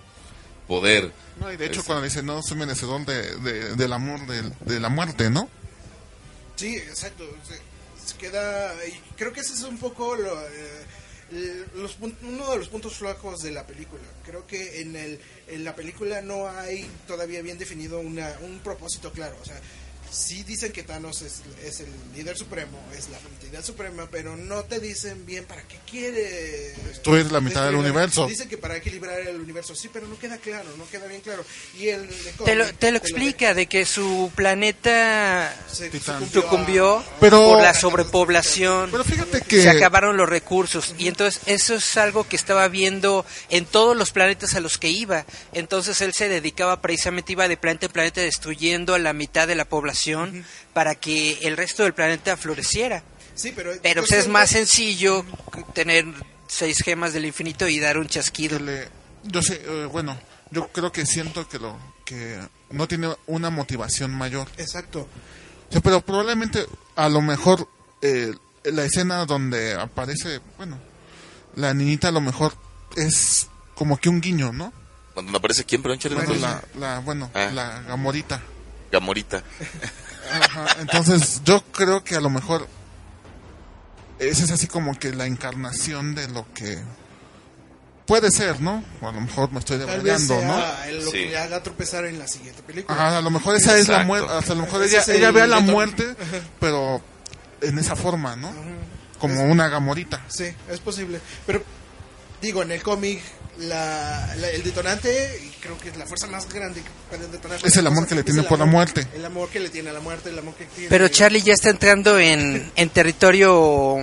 poder. 0.67 1.13
No, 1.41 1.53
y 1.53 1.57
de 1.57 1.67
hecho 1.67 1.85
cuando 1.85 2.03
dice, 2.05 2.23
no, 2.25 2.43
soy 2.43 2.57
merecedor 2.57 3.07
de, 3.07 3.37
de- 3.37 3.77
del 3.77 3.93
amor, 3.93 4.27
de, 4.27 4.43
de 4.65 4.81
la 4.81 4.89
muerte, 4.89 5.31
¿no? 5.31 5.49
Sí, 6.57 6.75
exacto. 6.77 7.25
Se, 7.47 7.55
se 8.11 8.17
queda. 8.19 8.73
Y 8.87 8.93
creo 9.17 9.33
que 9.33 9.41
ese 9.41 9.53
es 9.53 9.63
un 9.63 9.79
poco 9.79 10.17
lo, 10.17 10.41
eh, 10.49 10.85
los 11.75 11.99
pun- 11.99 12.17
uno 12.23 12.51
de 12.53 12.59
los 12.59 12.69
puntos 12.69 12.95
flacos 12.95 13.43
de 13.43 13.51
la 13.51 13.67
película. 13.67 14.03
Creo 14.25 14.47
que 14.47 14.81
en, 14.81 14.95
el, 14.97 15.19
en 15.49 15.65
la 15.65 15.75
película 15.75 16.21
no 16.23 16.49
hay 16.49 16.87
todavía 17.07 17.43
bien 17.43 17.59
definido 17.59 17.99
una, 18.01 18.37
un 18.43 18.61
propósito 18.61 19.11
claro. 19.13 19.37
O 19.41 19.45
sea, 19.45 19.61
sí 20.11 20.43
dicen 20.45 20.73
que 20.73 20.83
Thanos 20.83 21.23
es, 21.23 21.43
es 21.65 21.81
el 21.81 21.89
líder 22.15 22.37
supremo, 22.37 22.79
es 22.97 23.09
la 23.09 23.19
entidad 23.19 23.65
suprema, 23.65 24.09
pero 24.11 24.37
no 24.37 24.63
te 24.65 24.81
dicen 24.81 25.25
bien 25.27 25.45
para 25.45 25.63
qué 25.63 25.79
quiere. 25.91 26.75
Destruir 26.87 27.31
la 27.33 27.41
mitad 27.41 27.67
del 27.67 27.77
universo. 27.77 28.27
Dicen 28.27 28.49
que 28.49 28.59
para 28.59 28.77
equilibrar 28.77 29.21
el 29.21 29.41
universo, 29.41 29.75
sí, 29.75 29.89
pero 29.93 30.07
no 30.07 30.19
queda 30.19 30.39
claro, 30.39 30.69
no 30.77 30.89
queda 30.89 31.07
bien 31.07 31.21
claro. 31.21 31.45
Y 31.79 31.89
el 31.89 32.09
Te 32.45 32.55
lo, 32.55 32.67
te 32.75 32.89
explica 32.89 33.55
de 33.55 33.67
que 33.67 33.85
su 33.85 34.31
planeta 34.35 35.55
se 35.71 35.91
sucumbió 36.33 37.03
Pero- 37.21 37.43
por 37.49 37.63
la 37.63 37.75
sobrepoblación. 37.75 38.91
Pero 38.91 39.05
fíjate 39.05 39.41
que... 39.43 39.63
Se 39.63 39.71
acabaron 39.71 40.17
los 40.17 40.29
recursos 40.29 40.95
y 40.99 41.09
entonces 41.09 41.41
eso 41.47 41.75
es 41.75 41.97
algo 41.97 42.25
que 42.25 42.37
estaba 42.37 42.69
viendo 42.69 43.25
en 43.49 43.65
todos 43.65 43.97
los 43.97 44.11
planetas 44.13 44.55
a 44.55 44.61
los 44.61 44.79
que 44.79 44.89
iba. 44.91 45.25
Entonces 45.53 46.01
él 46.01 46.13
se 46.15 46.29
dedicaba 46.29 46.81
precisamente, 46.81 47.33
iba 47.33 47.49
de 47.49 47.57
planeta 47.57 47.87
en 47.87 47.93
planeta 47.93 48.21
destruyendo 48.21 48.95
a 48.95 48.99
la 48.99 49.13
mitad 49.13 49.49
de 49.49 49.55
la 49.55 49.65
población 49.65 49.96
para 50.73 50.95
que 50.95 51.39
el 51.43 51.57
resto 51.57 51.83
del 51.85 51.95
planeta 51.95 52.37
floreciera. 52.37 53.03
Sí, 53.35 53.53
pero, 53.55 53.73
Pero 53.83 54.01
pues, 54.03 54.13
es 54.13 54.19
siento- 54.25 54.33
más 54.33 54.51
sencillo 54.51 55.25
tener 55.75 56.07
seis 56.49 56.79
gemas 56.83 57.13
del 57.13 57.27
infinito 57.27 57.69
y 57.69 57.79
dar 57.81 57.99
un 57.99 58.07
chasquido. 58.09 58.59
le- 58.59 58.89
yo 59.25 59.43
sé, 59.43 59.61
eh, 59.67 59.85
bueno, 59.87 60.19
yo 60.51 60.69
creo 60.69 60.93
que 60.93 61.05
siento 61.05 61.49
que 61.49 61.59
lo 61.59 61.77
que 62.05 62.39
no 62.71 62.87
tiene 62.87 63.15
una 63.27 63.51
motivación 63.51 64.15
mayor. 64.15 64.49
Exacto. 64.57 65.09
O 65.69 65.73
sea, 65.73 65.81
pero 65.81 66.01
probablemente 66.01 66.65
a 66.95 67.09
lo 67.09 67.21
mejor 67.21 67.69
eh, 68.03 68.33
la 68.65 68.85
escena 68.85 69.25
donde 69.27 69.75
aparece, 69.75 70.41
bueno, 70.57 70.79
la 71.57 71.75
niñita 71.75 72.09
a 72.09 72.13
lo 72.13 72.21
mejor 72.21 72.55
es 72.97 73.49
como 73.75 73.97
que 73.99 74.09
un 74.09 74.21
guiño, 74.21 74.53
¿no? 74.53 74.73
Cuando 75.15 75.37
aparece 75.39 75.65
quién, 75.65 75.83
perdón? 75.83 75.99
Bueno, 76.15 76.35
la, 76.37 76.63
la, 76.79 76.99
bueno, 77.01 77.31
Ah. 77.35 77.51
la 77.53 77.81
gamorita. 77.83 78.41
Gamorita. 79.01 79.43
Ajá, 80.41 80.67
entonces 80.81 81.43
yo 81.45 81.63
creo 81.73 82.03
que 82.03 82.17
a 82.17 82.21
lo 82.21 82.31
mejor 82.31 82.67
esa 84.19 84.45
es 84.45 84.51
así 84.51 84.67
como 84.67 84.99
que 84.99 85.13
la 85.13 85.27
encarnación 85.27 86.15
de 86.15 86.27
lo 86.29 86.47
que 86.55 86.79
puede 88.07 88.31
ser, 88.31 88.61
¿no? 88.61 88.83
O 89.01 89.09
a 89.09 89.13
lo 89.13 89.21
mejor 89.21 89.53
me 89.53 89.59
estoy 89.59 89.79
debrayando, 89.79 90.41
¿no? 90.43 90.57
lo 90.93 91.11
Sí. 91.11 91.13
que 91.13 91.27
le 91.31 91.39
haga 91.39 91.63
tropezar 91.63 92.07
en 92.07 92.19
la 92.19 92.27
siguiente 92.27 92.63
película. 92.63 92.97
Ajá, 92.97 93.19
a 93.19 93.21
lo 93.21 93.31
mejor 93.31 93.55
esa 93.57 93.77
es 93.77 93.89
la 93.89 94.05
muerte, 94.05 94.33
hasta 94.33 94.53
a 94.53 94.57
lo 94.57 94.63
mejor 94.63 94.83
ella, 94.83 95.03
ella 95.09 95.31
vea 95.31 95.47
la 95.47 95.61
muerte, 95.61 96.15
pero 96.61 97.03
en 97.61 97.79
esa 97.79 97.95
forma, 97.97 98.35
¿no? 98.37 98.53
Como 99.19 99.43
una 99.45 99.69
gamorita. 99.69 100.25
Sí, 100.29 100.47
es 100.71 100.81
posible. 100.81 101.21
Pero, 101.47 101.63
digo, 102.41 102.63
en 102.63 102.71
el 102.73 102.83
cómic, 102.83 103.21
la, 103.59 104.35
la- 104.37 104.51
el 104.51 104.63
detonante, 104.63 105.41
y 105.45 105.49
creo 105.61 105.79
que 105.79 105.89
es 105.91 105.97
la 105.97 106.07
fuerza 106.07 106.27
más 106.27 106.49
grande 106.53 106.83
que 106.83 106.91
puede 107.17 107.31
detonar. 107.31 107.59
Es 107.65 107.77
el 107.77 107.87
amor 107.87 108.07
que 108.07 108.15
le 108.15 108.21
es 108.21 108.27
tiene 108.27 108.43
por 108.43 108.59
la 108.59 108.65
amor. 108.65 108.75
muerte. 108.77 109.07
El 109.15 109.25
amor 109.25 109.49
que 109.49 109.61
le 109.61 109.71
tiene 109.71 109.91
a 109.91 109.93
la 109.93 110.01
muerte, 110.01 110.29
el 110.31 110.39
amor 110.39 110.55
que 110.55 110.67
tiene. 110.67 110.89
Pero 110.91 111.09
Charlie 111.09 111.43
ya 111.43 111.55
está 111.55 111.71
entrando 111.71 112.19
en, 112.19 112.71
en 112.77 112.91
territorio 112.91 113.97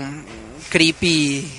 creepy. 0.70 1.52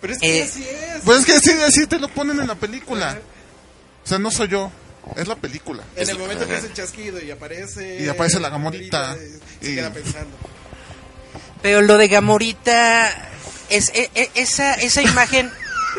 Pero 0.00 0.12
es 0.12 0.18
que 0.18 0.38
eh, 0.38 0.42
así 0.44 0.62
es. 0.62 1.02
Pues 1.04 1.20
es 1.20 1.26
que 1.26 1.32
así, 1.32 1.50
así 1.62 1.86
te 1.86 1.98
lo 1.98 2.08
ponen 2.08 2.38
en 2.40 2.46
la 2.46 2.54
película. 2.54 3.18
O 4.04 4.08
sea, 4.08 4.18
no 4.18 4.30
soy 4.30 4.48
yo, 4.48 4.70
es 5.16 5.26
la 5.26 5.36
película. 5.36 5.82
en 5.96 6.08
el 6.08 6.18
momento 6.18 6.46
que 6.46 6.54
hace 6.54 6.66
el 6.68 6.74
chasquido 6.74 7.20
y 7.22 7.30
aparece. 7.30 8.02
Y 8.02 8.08
aparece 8.08 8.38
la 8.38 8.50
gamorita, 8.50 9.16
Se 9.60 9.72
y- 9.72 9.74
queda 9.74 9.92
pensando. 9.92 10.36
Pero 11.62 11.80
lo 11.82 11.96
de 11.98 12.06
Gamorita 12.08 13.30
es 13.70 13.88
e- 13.94 14.10
e- 14.14 14.30
esa 14.34 14.74
esa 14.74 15.02
imagen 15.02 15.50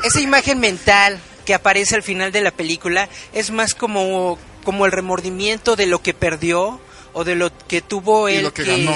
esa 0.03 0.19
imagen 0.21 0.59
mental 0.59 1.19
que 1.45 1.53
aparece 1.53 1.95
al 1.95 2.03
final 2.03 2.31
de 2.31 2.41
la 2.41 2.51
película 2.51 3.07
es 3.33 3.51
más 3.51 3.73
como 3.73 4.37
como 4.63 4.85
el 4.85 4.91
remordimiento 4.91 5.75
de 5.75 5.85
lo 5.87 6.01
que 6.01 6.13
perdió 6.13 6.79
o 7.13 7.23
de 7.23 7.35
lo 7.35 7.51
que 7.67 7.81
tuvo 7.81 8.27
él 8.27 8.51
que 8.51 8.63
que, 8.63 8.83
ganó. 8.85 8.95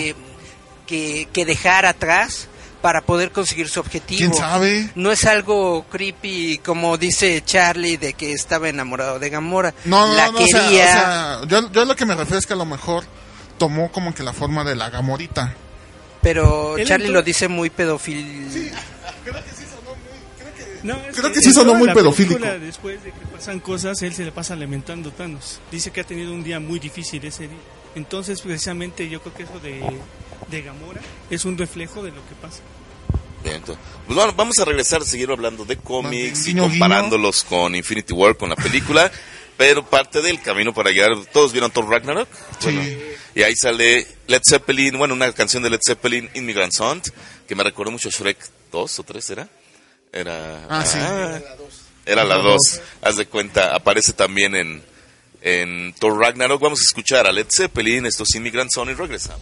que 0.86 1.28
que 1.32 1.46
dejar 1.46 1.86
atrás 1.86 2.48
para 2.82 3.02
poder 3.02 3.32
conseguir 3.32 3.70
su 3.70 3.80
objetivo. 3.80 4.18
¿Quién 4.18 4.34
sabe? 4.34 4.90
No 4.96 5.12
es 5.12 5.26
algo 5.26 5.86
creepy 5.90 6.58
como 6.66 6.98
dice 6.98 7.42
Charlie 7.46 7.98
de 7.98 8.14
que 8.14 8.34
estaba 8.34 8.70
enamorado 8.70 9.20
de 9.20 9.30
Gamora. 9.30 9.74
No, 9.86 10.08
no, 10.08 10.14
la 10.16 10.32
no, 10.32 10.40
o 10.40 10.48
sea, 10.48 10.62
quería. 10.68 10.84
o 10.84 10.88
sea, 10.88 11.40
yo, 11.48 11.72
yo 11.72 11.86
lo 11.86 11.96
que 11.96 12.06
me 12.06 12.16
refiero 12.16 12.40
es 12.40 12.46
que 12.48 12.54
a 12.54 12.58
lo 12.58 12.66
mejor 12.66 13.04
tomó 13.60 13.92
como 13.92 14.14
que 14.16 14.24
la 14.24 14.34
forma 14.34 14.64
de 14.64 14.76
la 14.76 14.90
gamorita. 14.90 15.54
pero 16.22 16.76
Charlie 16.84 17.06
entró- 17.08 17.14
lo 17.14 17.22
dice 17.22 17.48
muy 17.48 17.70
pedofil. 17.70 18.72
No, 20.84 20.96
es 20.96 21.16
Creo 21.16 21.32
que 21.32 21.40
sí 21.40 21.48
en 21.48 21.54
sonó 21.54 21.76
muy 21.76 21.94
pedofílico. 21.94 22.40
película, 22.40 22.60
Después 22.60 23.04
de 23.04 23.12
que 23.12 23.26
pasan 23.28 23.60
cosas, 23.60 24.02
él 24.02 24.14
se 24.14 24.26
le 24.26 24.32
pasa 24.32 24.56
lamentando 24.56 25.12
Thanos. 25.12 25.60
Dice 25.72 25.92
que 25.92 26.02
ha 26.02 26.04
tenido 26.04 26.34
un 26.34 26.44
día 26.44 26.60
muy 26.60 26.80
difícil 26.80 27.24
ese 27.26 27.48
día. 27.48 27.60
Entonces, 27.96 28.42
precisamente, 28.42 29.10
yo 29.10 29.22
creo 29.22 29.34
que 29.34 29.44
eso 29.44 29.60
de, 29.60 29.82
de 30.50 30.62
Gamora 30.62 31.02
es 31.30 31.46
un 31.46 31.58
reflejo 31.58 32.04
de 32.04 32.12
lo 32.12 32.28
que 32.28 32.36
pasa. 32.42 32.62
Bien, 33.44 33.58
entonces, 33.58 33.84
pues 34.06 34.16
bueno, 34.16 34.34
vamos 34.36 34.58
a 34.60 34.66
regresar 34.66 35.02
a 35.02 35.06
seguir 35.06 35.32
hablando 35.32 35.66
de 35.66 35.78
cómics 35.78 36.48
y 36.48 36.56
comparándolos 36.56 37.44
con 37.44 37.76
Infinity 37.76 38.14
War, 38.14 38.38
con 38.38 38.50
la 38.50 38.56
película. 38.56 39.12
pero 39.62 39.86
parte 39.86 40.24
del 40.24 40.42
camino 40.42 40.74
para 40.74 40.90
llegar. 40.90 41.12
¿Todos 41.32 41.52
vieron 41.52 41.70
Thor 41.70 41.88
Ragnarok? 41.88 42.28
Sí. 42.60 42.66
Bueno, 42.66 42.82
y 43.36 43.44
ahí 43.44 43.56
sale 43.56 44.08
Led 44.26 44.42
Zeppelin, 44.44 44.98
bueno, 44.98 45.14
una 45.14 45.32
canción 45.34 45.62
de 45.62 45.70
Led 45.70 45.80
Zeppelin, 45.86 46.28
Immigrant 46.34 46.74
Song, 46.74 47.00
que 47.48 47.54
me 47.54 47.64
recordó 47.64 47.92
mucho 47.92 48.10
a 48.10 48.12
Shrek 48.12 48.38
2 48.72 49.00
o 49.00 49.04
3, 49.04 49.30
¿era? 49.30 49.48
Era. 50.14 50.66
Ah, 50.70 50.86
sí. 50.86 50.98
Era 52.06 52.24
la 52.24 52.38
2. 52.38 52.82
Haz 53.02 53.18
de 53.18 53.26
cuenta, 53.28 53.76
aparece 53.76 54.14
también 54.14 54.56
en, 54.56 54.82
en 55.42 55.94
Thor 55.94 56.20
Ragnarok. 56.20 56.62
Vamos 56.62 56.80
a 56.80 56.84
escuchar 56.84 57.26
a 57.28 57.32
Led 57.32 57.48
Zeppelin, 57.50 58.06
esto 58.06 58.24
es 58.24 58.36
Immigrant 58.36 58.72
Song 58.72 58.90
y 58.90 58.94
regresamos. 58.94 59.42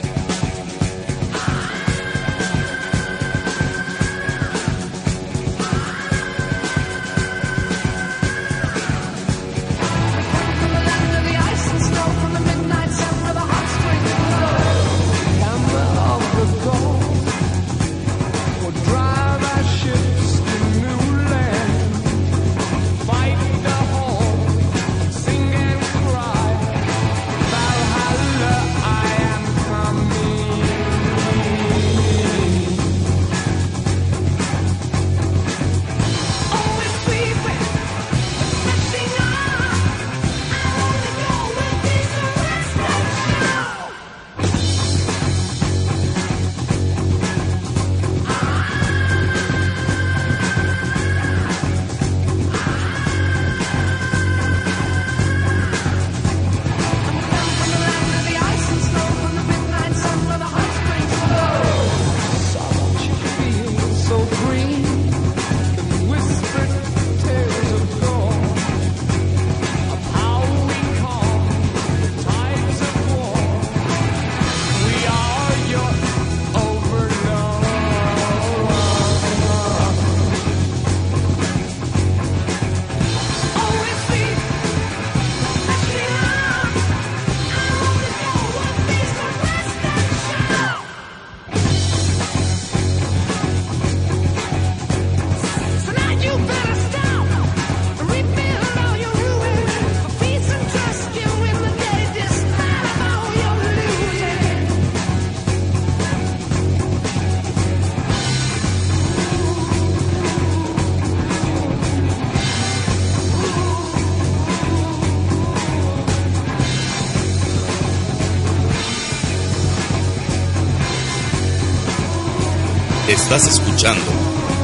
Estás 123.36 123.58
escuchando 123.58 124.12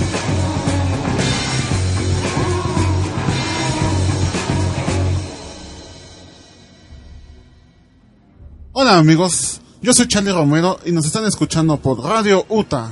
Hola 8.73 8.99
amigos, 8.99 9.61
yo 9.81 9.93
soy 9.93 10.09
Charlie 10.09 10.33
Romero 10.33 10.81
y 10.85 10.91
nos 10.91 11.07
están 11.07 11.25
escuchando 11.25 11.77
por 11.77 12.03
Radio 12.03 12.45
UTA. 12.49 12.91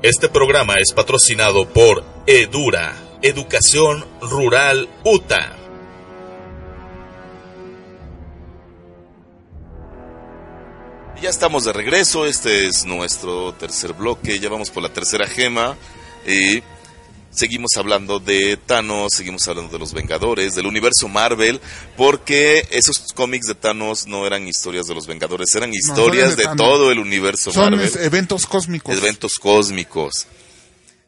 Este 0.00 0.30
programa 0.30 0.76
es 0.80 0.94
patrocinado 0.94 1.68
por 1.68 2.02
Edura, 2.26 2.96
Educación 3.20 4.06
Rural 4.22 4.88
UTA. 5.04 5.63
Ya 11.22 11.30
estamos 11.30 11.64
de 11.64 11.72
regreso, 11.72 12.26
este 12.26 12.66
es 12.66 12.84
nuestro 12.84 13.54
tercer 13.54 13.94
bloque, 13.94 14.38
ya 14.38 14.50
vamos 14.50 14.70
por 14.70 14.82
la 14.82 14.92
tercera 14.92 15.26
gema 15.26 15.74
y 16.26 16.62
seguimos 17.30 17.70
hablando 17.78 18.18
de 18.20 18.58
Thanos, 18.58 19.14
seguimos 19.14 19.48
hablando 19.48 19.72
de 19.72 19.78
los 19.78 19.94
Vengadores, 19.94 20.54
del 20.54 20.66
universo 20.66 21.08
Marvel, 21.08 21.62
porque 21.96 22.68
esos 22.70 23.12
cómics 23.14 23.46
de 23.46 23.54
Thanos 23.54 24.06
no 24.06 24.26
eran 24.26 24.46
historias 24.46 24.86
de 24.86 24.94
los 24.94 25.06
Vengadores, 25.06 25.54
eran 25.54 25.72
historias 25.72 26.34
son 26.34 26.36
de 26.36 26.56
todo 26.62 26.92
el 26.92 26.98
universo 26.98 27.50
Son 27.52 27.70
Marvel, 27.70 27.86
es- 27.86 27.96
eventos 27.96 28.46
cósmicos. 28.46 28.94
eventos 28.96 29.38
cósmicos. 29.38 30.26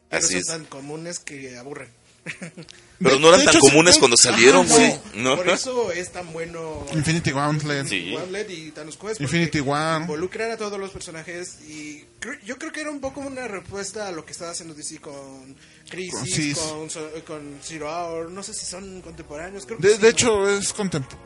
Pero 0.09 0.23
Así 0.25 0.33
son 0.33 0.41
es. 0.41 0.47
tan 0.47 0.65
comunes 0.65 1.19
que 1.19 1.57
aburren. 1.57 1.89
Pero 2.99 3.15
De- 3.15 3.21
no 3.21 3.27
eran 3.29 3.45
tan 3.45 3.49
hecho, 3.55 3.59
comunes 3.59 3.95
no. 3.95 3.99
cuando 3.99 4.17
salieron, 4.17 4.67
sí. 4.67 4.73
güey. 4.73 4.99
¿no? 5.15 5.35
Por 5.35 5.49
eso 5.49 5.91
es 5.91 6.11
tan 6.11 6.33
bueno 6.33 6.83
Infinity 6.93 7.31
Gauntlet. 7.31 7.87
Sí. 7.87 8.11
Gauntlet 8.15 8.49
y 8.49 8.71
Thanos 8.71 8.97
Quest. 8.97 9.21
Infinity 9.21 9.59
War. 9.61 10.01
Involucran 10.01 10.51
a 10.51 10.57
todos 10.57 10.79
los 10.79 10.89
personajes 10.89 11.59
y 11.67 12.03
cre- 12.19 12.39
yo 12.43 12.57
creo 12.57 12.71
que 12.71 12.81
era 12.81 12.89
un 12.89 12.99
poco 12.99 13.19
una 13.21 13.47
respuesta 13.47 14.07
a 14.07 14.11
lo 14.11 14.25
que 14.25 14.31
estaba 14.31 14.49
haciendo 14.51 14.73
DC 14.73 14.99
con 14.99 15.55
Crisis, 15.89 16.13
Con 16.13 16.25
Cis. 16.27 16.57
con, 16.57 16.89
so- 16.89 17.09
con 17.25 17.59
Zero 17.63 17.87
Hour. 17.89 18.31
No 18.31 18.41
sé 18.41 18.53
si 18.55 18.65
son 18.65 19.01
contemporáneos. 19.01 19.65
Creo 19.67 19.77
que 19.77 19.87
De, 19.89 19.93
sí, 19.93 19.99
de 19.99 20.03
¿no? 20.03 20.09
hecho, 20.09 20.49
es 20.49 20.73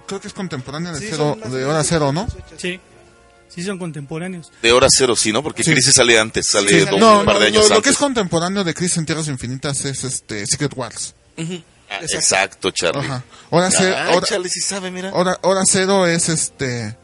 creo 0.07 0.19
que 0.19 0.27
es 0.27 0.33
contemporánea 0.33 0.91
de, 0.91 0.99
Sí, 0.99 1.07
cero, 1.09 1.37
de 1.49 1.63
hora 1.65 1.83
cero, 1.85 2.11
¿no? 2.11 2.27
Sí, 2.57 2.79
sí 3.47 3.63
son 3.63 3.79
contemporáneos. 3.79 4.51
De 4.61 4.73
hora 4.73 4.87
cero, 4.89 5.15
sí, 5.15 5.31
¿no? 5.31 5.41
Porque 5.41 5.63
Sí. 5.63 5.71
Crisis 5.71 5.93
sale 5.93 6.19
antes, 6.19 6.47
sale 6.47 6.69
Sí, 6.69 6.85
no, 6.99 7.19
un 7.19 7.25
par 7.25 7.35
no, 7.35 7.39
de 7.39 7.47
años 7.47 7.69
lo, 7.69 7.75
lo 7.75 7.81
que 7.81 7.89
antes. 7.89 7.91
es 7.93 7.97
contemporáneo 7.97 8.63
de 8.65 8.73
Crisis 8.73 8.97
en 8.97 9.05
Tierras 9.05 9.29
Infinitas 9.29 9.85
es 9.85 10.03
este 10.03 10.45
Secret 10.45 10.73
Wars. 10.75 11.15
Ah, 11.89 11.99
exacto, 12.01 12.71
Charlie. 12.71 13.05
Ajá. 13.05 13.23
Hora, 13.49 13.69
Ah, 13.77 14.11
hora- 14.15 14.25
Charlie 14.25 14.49
sí 14.49 14.61
sabe, 14.61 14.91
mira. 14.91 15.11
hora- 15.13 15.37
hora 15.41 15.61
cero 15.65 16.07
es 16.07 16.29
este 16.29 16.97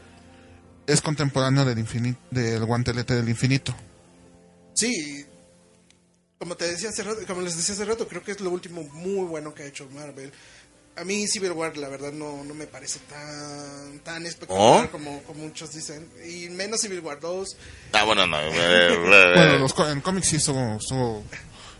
es 0.86 1.00
contemporáneo 1.02 1.64
del 1.66 1.78
infinito 1.78 2.18
del 2.30 2.64
guantelete 2.64 3.14
del 3.14 3.28
infinito. 3.28 3.74
Sí, 4.74 5.26
como 6.38 6.56
te 6.56 6.66
decía 6.70 6.88
hace 6.88 7.02
rato, 7.02 7.18
como 7.26 7.42
les 7.42 7.56
decía 7.56 7.74
hace 7.74 7.84
rato, 7.84 8.08
creo 8.08 8.22
que 8.22 8.32
es 8.32 8.40
lo 8.40 8.50
último 8.50 8.82
muy 8.92 9.26
bueno 9.26 9.52
que 9.52 9.64
ha 9.64 9.66
hecho 9.66 9.86
Marvel. 9.92 10.32
A 10.96 11.04
mí 11.04 11.28
Civil 11.28 11.52
War, 11.52 11.76
la 11.76 11.88
verdad, 11.88 12.10
no, 12.12 12.42
no 12.42 12.54
me 12.54 12.66
parece 12.66 12.98
tan, 13.00 13.98
tan 14.00 14.24
espectacular 14.26 14.86
¿Oh? 14.86 14.90
como, 14.90 15.22
como 15.24 15.44
muchos 15.44 15.72
dicen. 15.72 16.08
Y 16.28 16.48
menos 16.48 16.80
Civil 16.80 17.00
War 17.00 17.20
2. 17.20 17.56
Ah, 17.92 18.04
bueno, 18.04 18.26
no. 18.26 18.36
Bueno, 19.34 19.58
los, 19.58 19.74
co- 19.74 19.88
en 19.88 20.00
cómics 20.00 20.28
sí 20.28 20.36
estuvo, 20.36 20.76
estuvo, 20.76 21.22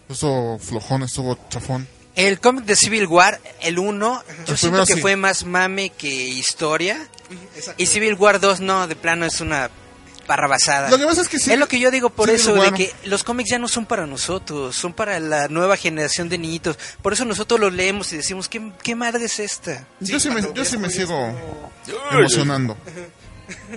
estuvo 0.09 0.59
flojón, 0.59 1.03
estuvo 1.03 1.37
chafón. 1.49 1.89
El 2.19 2.41
cómic 2.41 2.65
de 2.65 2.75
Civil 2.75 3.07
War, 3.07 3.41
el 3.61 3.79
1, 3.79 4.25
yo 4.27 4.45
siento 4.45 4.61
primero 4.61 4.87
que 4.87 4.95
sí. 4.95 5.01
fue 5.01 5.15
más 5.15 5.45
mame 5.45 5.91
que 5.91 6.09
historia. 6.09 6.99
Y 7.77 7.87
Civil 7.87 8.15
War 8.15 8.41
2, 8.41 8.61
no, 8.61 8.89
de 8.89 8.97
plano 8.97 9.25
es 9.25 9.41
una 9.41 9.71
barrabasada. 10.27 10.91
Lo 10.91 10.99
que 10.99 11.07
pasa 11.07 11.21
es 11.23 11.29
que 11.29 11.39
sí. 11.39 11.53
es 11.53 11.59
lo 11.59 11.69
que 11.69 11.79
yo 11.79 11.91
digo 11.93 12.11
por 12.11 12.27
Civil 12.27 12.41
eso, 12.41 12.55
War- 12.57 12.73
de 12.73 12.77
que 12.77 12.93
los 13.09 13.23
cómics 13.23 13.51
ya 13.51 13.59
no 13.61 13.69
son 13.69 13.87
para 13.87 14.05
nosotros, 14.07 14.75
son 14.77 14.93
para 14.95 15.21
la 15.21 15.47
nueva 15.49 15.77
generación 15.77 16.29
de 16.29 16.39
niñitos. 16.39 16.77
Por 17.03 17.13
eso 17.13 17.25
nosotros 17.25 17.61
los 17.61 17.73
leemos 17.73 18.13
y 18.13 18.17
decimos, 18.17 18.49
¿qué, 18.49 18.73
qué 18.83 18.97
madre 18.97 19.25
es 19.27 19.39
esta? 19.39 19.87
yo 20.01 20.19
sí 20.19 20.29
me, 20.31 20.43
yo 20.55 20.65
sí 20.65 20.77
me 20.77 20.91
sigo 20.91 21.15
como- 21.15 21.71
emocionando. 22.19 22.77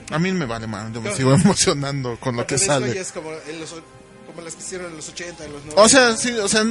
A 0.10 0.18
mí 0.20 0.32
me 0.32 0.46
vale 0.46 0.66
más, 0.68 0.92
yo 0.92 1.00
me 1.00 1.16
sigo 1.16 1.34
emocionando 1.36 2.18
con 2.20 2.36
lo 2.36 2.46
que 2.48 2.58
sale. 2.58 3.00
es 3.00 3.12
como, 3.12 3.32
en 3.48 3.60
los, 3.60 3.76
como 4.32 4.42
las 4.44 4.56
que 4.56 4.62
hicieron 4.64 4.92
en 4.92 4.98
los 4.98 5.10
80, 5.10 5.46
en 5.46 5.54
los 5.54 5.62
90. 5.66 5.82
O 5.82 5.90
sea, 5.90 6.18
sí, 6.18 6.32
o 6.32 6.48
sea, 6.48 6.64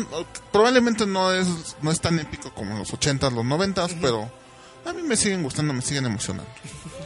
probablemente 0.52 1.06
no 1.06 1.32
es 1.32 1.46
no 1.82 1.90
es 1.90 2.00
tan 2.00 2.18
épico 2.18 2.52
como 2.54 2.72
en 2.72 2.78
los 2.78 2.92
80s, 2.92 3.32
los 3.32 3.44
90s, 3.44 3.96
pero 4.00 4.30
a 4.84 4.92
mí 4.92 5.02
me 5.02 5.16
siguen 5.16 5.42
gustando, 5.42 5.72
me 5.72 5.82
siguen 5.82 6.06
emocionando. 6.06 6.50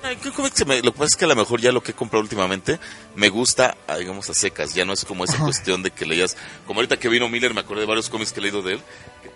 Ay, 0.02 0.16
que 0.16 0.30
se 0.54 0.64
me- 0.66 0.82
lo 0.82 0.92
que 0.92 0.98
pasa 0.98 1.06
es 1.06 1.16
que 1.16 1.24
a 1.24 1.28
lo 1.28 1.34
mejor 1.36 1.60
ya 1.60 1.72
lo 1.72 1.82
que 1.82 1.92
he 1.92 1.94
comprado 1.94 2.22
últimamente 2.22 2.78
me 3.16 3.30
gusta, 3.30 3.76
ah, 3.88 3.96
digamos, 3.96 4.28
a 4.30 4.34
secas. 4.34 4.74
Ya 4.74 4.84
no 4.84 4.92
es 4.92 5.04
como 5.04 5.24
esa 5.24 5.38
cuestión 5.38 5.82
de 5.82 5.90
que 5.90 6.04
leías. 6.04 6.36
Como 6.66 6.80
ahorita 6.80 6.98
que 6.98 7.08
vino 7.08 7.28
Miller, 7.28 7.54
me 7.54 7.60
acordé 7.60 7.80
de 7.80 7.86
varios 7.86 8.10
cómics 8.10 8.32
que 8.32 8.40
he 8.40 8.42
leído 8.42 8.60
de 8.62 8.74
él. 8.74 8.82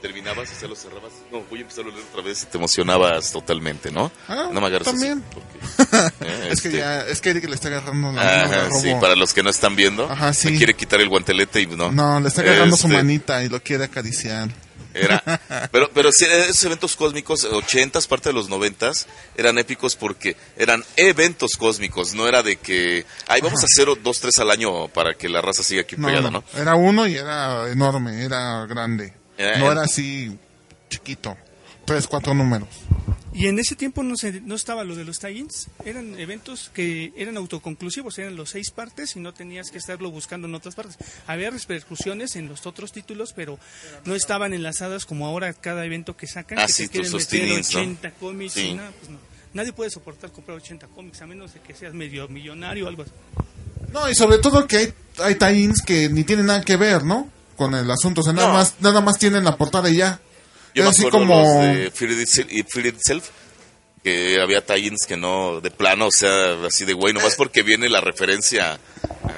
Terminabas 0.01 0.51
y 0.53 0.55
se 0.55 0.69
los 0.69 0.79
cerrabas. 0.79 1.13
No, 1.33 1.43
voy 1.51 1.59
a 1.59 1.63
empezar 1.63 1.85
a 1.85 1.89
leer 1.89 2.03
otra 2.11 2.23
vez 2.23 2.43
y 2.45 2.47
te 2.47 2.57
emocionabas 2.59 3.33
totalmente, 3.33 3.91
¿no? 3.91 4.13
Ah, 4.29 4.49
no 4.53 4.61
me 4.61 4.67
agarres 4.69 4.87
así, 4.89 4.97
también. 4.97 5.23
porque, 5.33 6.05
eh, 6.25 6.49
Es 6.51 6.61
que 6.61 6.69
este, 6.69 6.79
ya, 6.79 7.01
es 7.03 7.21
que 7.21 7.31
Eric 7.31 7.49
le 7.49 7.55
está 7.57 7.69
agarrando 7.69 8.13
la 8.13 8.23
mano, 8.23 8.55
Ajá, 8.55 8.71
sí, 8.81 8.93
para 9.01 9.17
los 9.17 9.35
que 9.35 9.43
no 9.43 9.51
están 9.51 9.75
viendo, 9.77 10.11
Ajá, 10.11 10.33
sí. 10.33 10.51
me 10.53 10.59
quiere 10.59 10.75
quitar 10.75 11.01
el 11.01 11.09
guantelete 11.09 11.63
y 11.63 11.67
no. 11.67 11.91
No, 11.91 12.21
le 12.21 12.29
está 12.29 12.43
agarrando 12.43 12.77
su 12.77 12.87
Este, 12.87 12.97
manita 12.97 13.43
y 13.43 13.49
lo 13.49 13.61
quiere 13.63 13.85
acariciar. 13.85 14.49
Era, 14.95 15.23
pero, 15.71 15.91
pero 15.93 16.11
sí, 16.11 16.25
esos 16.25 16.65
eventos 16.65 16.97
cósmicos, 16.97 17.45
80 17.45 18.01
parte 18.09 18.31
de 18.31 18.33
los 18.33 18.49
90 18.49 18.91
eran 19.37 19.59
épicos 19.59 19.95
porque 19.97 20.37
eran 20.57 20.83
eventos 20.97 21.57
cósmicos, 21.57 22.15
no 22.15 22.27
era 22.27 22.43
de 22.43 22.57
que, 22.57 23.05
ay, 23.29 23.41
vamos 23.43 23.63
a 23.63 23.67
hacer 23.67 23.87
dos, 24.03 24.19
tres 24.21 24.39
al 24.39 24.51
año 24.51 24.89
para 24.89 25.15
que 25.15 25.29
la 25.29 25.41
raza 25.41 25.63
siga 25.63 25.83
aquí 25.83 25.95
No, 25.99 26.09
pegada, 26.09 26.31
¿no? 26.31 26.43
era 26.57 26.75
uno 26.75 27.07
y 27.07 27.17
era 27.17 27.69
enorme, 27.71 28.25
era 28.25 28.65
grande. 28.67 29.13
No 29.39 29.71
era 29.73 29.83
así 29.83 30.37
chiquito. 30.91 31.37
Tres, 31.85 32.07
cuatro 32.07 32.35
números. 32.35 32.69
Y 33.33 33.47
en 33.47 33.59
ese 33.59 33.77
tiempo 33.77 34.03
no, 34.03 34.17
se, 34.17 34.41
no 34.41 34.55
estaba 34.57 34.85
lo 34.85 34.97
de 34.97 35.05
los 35.05 35.21
tie-ins, 35.21 35.69
eran 35.85 36.19
eventos 36.19 36.71
que 36.75 37.13
eran 37.17 37.37
autoconclusivos, 37.37 38.19
eran 38.19 38.37
los 38.37 38.51
seis 38.51 38.71
partes 38.71 39.15
y 39.17 39.21
no 39.21 39.33
tenías 39.33 39.71
que 39.71 39.79
estarlo 39.79 40.11
buscando 40.11 40.49
en 40.49 40.55
otras 40.55 40.75
partes. 40.75 40.97
Había 41.27 41.51
repercusiones 41.51 42.37
en 42.37 42.49
los 42.49 42.67
otros 42.67 42.91
títulos, 42.93 43.33
pero 43.35 43.59
no 44.05 44.15
estaban 44.15 44.53
enlazadas 44.55 45.07
como 45.07 45.27
ahora 45.27 45.53
cada 45.55 45.85
evento 45.85 46.17
que 46.17 46.27
sacan, 46.27 46.59
Ah, 46.59 46.67
que 46.67 46.73
te 46.73 46.89
quieren 46.89 47.11
tus 47.13 47.33
meter 47.33 47.49
tie-ins, 47.49 47.75
¿no? 47.75 47.81
80 47.81 48.11
cómics 48.13 48.53
Sí. 48.55 48.61
y 48.69 48.75
nada, 48.75 48.91
pues 48.99 49.11
no. 49.11 49.19
Nadie 49.55 49.73
puede 49.73 49.91
soportar 49.91 50.31
comprar 50.33 50.57
80 50.59 50.89
cómics 50.89 51.23
a 51.23 51.27
menos 51.27 51.55
de 51.55 51.61
que 51.61 51.75
seas 51.75 51.95
medio 51.95 52.29
millonario 52.29 52.87
o 52.87 52.89
algo 52.89 53.03
así. 53.03 53.13
No, 53.93 54.11
y 54.11 54.15
sobre 54.15 54.39
todo 54.39 54.67
que 54.67 54.77
hay, 54.79 54.95
hay 55.23 55.35
tie-ins 55.37 55.81
que 55.83 56.09
ni 56.09 56.25
tienen 56.25 56.47
nada 56.47 56.61
que 56.63 56.77
ver, 56.77 57.05
¿no? 57.05 57.31
Con 57.59 57.75
el 57.75 57.91
asunto. 57.91 58.23
O 58.23 58.25
sea, 58.25 58.33
nada 58.33 58.49
No. 58.49 58.55
más, 58.55 58.75
nada 58.81 59.03
más 59.03 59.19
tienen 59.19 59.45
la 59.45 59.57
portada 59.59 59.91
y 59.91 59.97
ya. 59.97 60.21
Yo 60.75 60.85
es 60.85 60.85
me 60.85 60.91
así 60.91 61.11
como. 61.11 61.35
los 61.43 61.63
de 61.77 61.91
Fear 61.95 62.13
Itself, 62.13 62.49
y 62.53 62.63
Fear 62.63 62.87
Itself, 62.87 63.29
que 64.05 64.41
había 64.41 64.65
tie-ins 64.65 65.07
que 65.07 65.17
no, 65.17 65.61
de 65.61 65.71
plano, 65.71 66.07
o 66.07 66.11
sea, 66.13 66.55
así 66.67 66.85
de 66.85 66.93
güey, 66.95 67.13
nomás 67.13 67.35
porque 67.35 67.63
viene 67.63 67.89
la 67.91 68.01
referencia. 68.01 68.79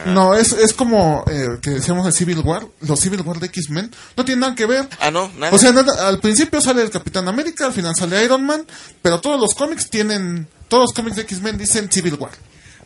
No, 0.06 0.34
es, 0.34 0.52
es 0.52 0.72
como 0.74 1.24
eh, 1.30 1.58
que 1.62 1.70
decíamos 1.70 2.04
de 2.06 2.12
Civil 2.12 2.38
War. 2.40 2.66
Los 2.82 3.00
Civil 3.00 3.22
War 3.22 3.38
de 3.40 3.46
X-Men 3.46 3.90
no 4.16 4.24
tienen 4.24 4.40
nada 4.40 4.54
que 4.54 4.66
ver. 4.66 4.86
Ah, 5.00 5.10
no, 5.10 5.30
nada. 5.38 5.54
O 5.54 5.58
sea, 5.58 5.72
nada- 5.72 6.06
al 6.08 6.20
principio 6.20 6.60
sale 6.60 6.82
el 6.82 6.90
Capitán 6.90 7.26
América, 7.28 7.66
al 7.66 7.72
final 7.72 7.94
sale 7.96 8.22
Iron 8.24 8.44
Man, 8.44 8.64
pero 9.02 9.20
todos 9.20 9.40
los 9.40 9.54
cómics 9.54 9.88
tienen. 9.90 10.46
Todos 10.68 10.84
los 10.84 10.92
cómics 10.92 11.16
de 11.16 11.22
X-Men 11.22 11.56
dicen 11.58 11.90
Civil 11.90 12.14
War. 12.14 12.30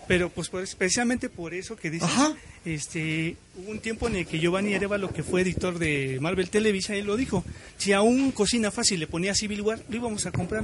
Pero 0.07 0.29
pues 0.31 0.49
por- 0.49 0.69
precisamente 0.77 1.29
por 1.29 1.55
eso 1.55 1.77
que 1.77 1.91
dices, 1.91 2.09
Ajá. 2.09 2.35
este, 2.65 3.37
hubo 3.57 3.71
un 3.71 3.81
tiempo 3.81 4.07
en 4.09 4.17
el 4.17 4.27
que 4.27 4.39
Giovanni 4.39 4.75
Arevalo, 4.75 5.13
que 5.13 5.23
fue 5.23 5.41
editor 5.43 5.79
de 5.79 6.19
Marvel 6.21 6.51
Televisa, 6.51 6.95
él 6.95 7.07
lo 7.07 7.17
dijo, 7.17 7.45
si 7.79 7.93
a 7.93 8.03
un 8.03 8.31
Cocina 8.33 8.71
Fácil 8.71 9.01
le 9.01 9.07
ponía 9.07 9.35
Civil 9.35 9.63
War, 9.63 9.83
lo 9.89 9.97
íbamos 9.97 10.27
a 10.27 10.33
comprar, 10.33 10.63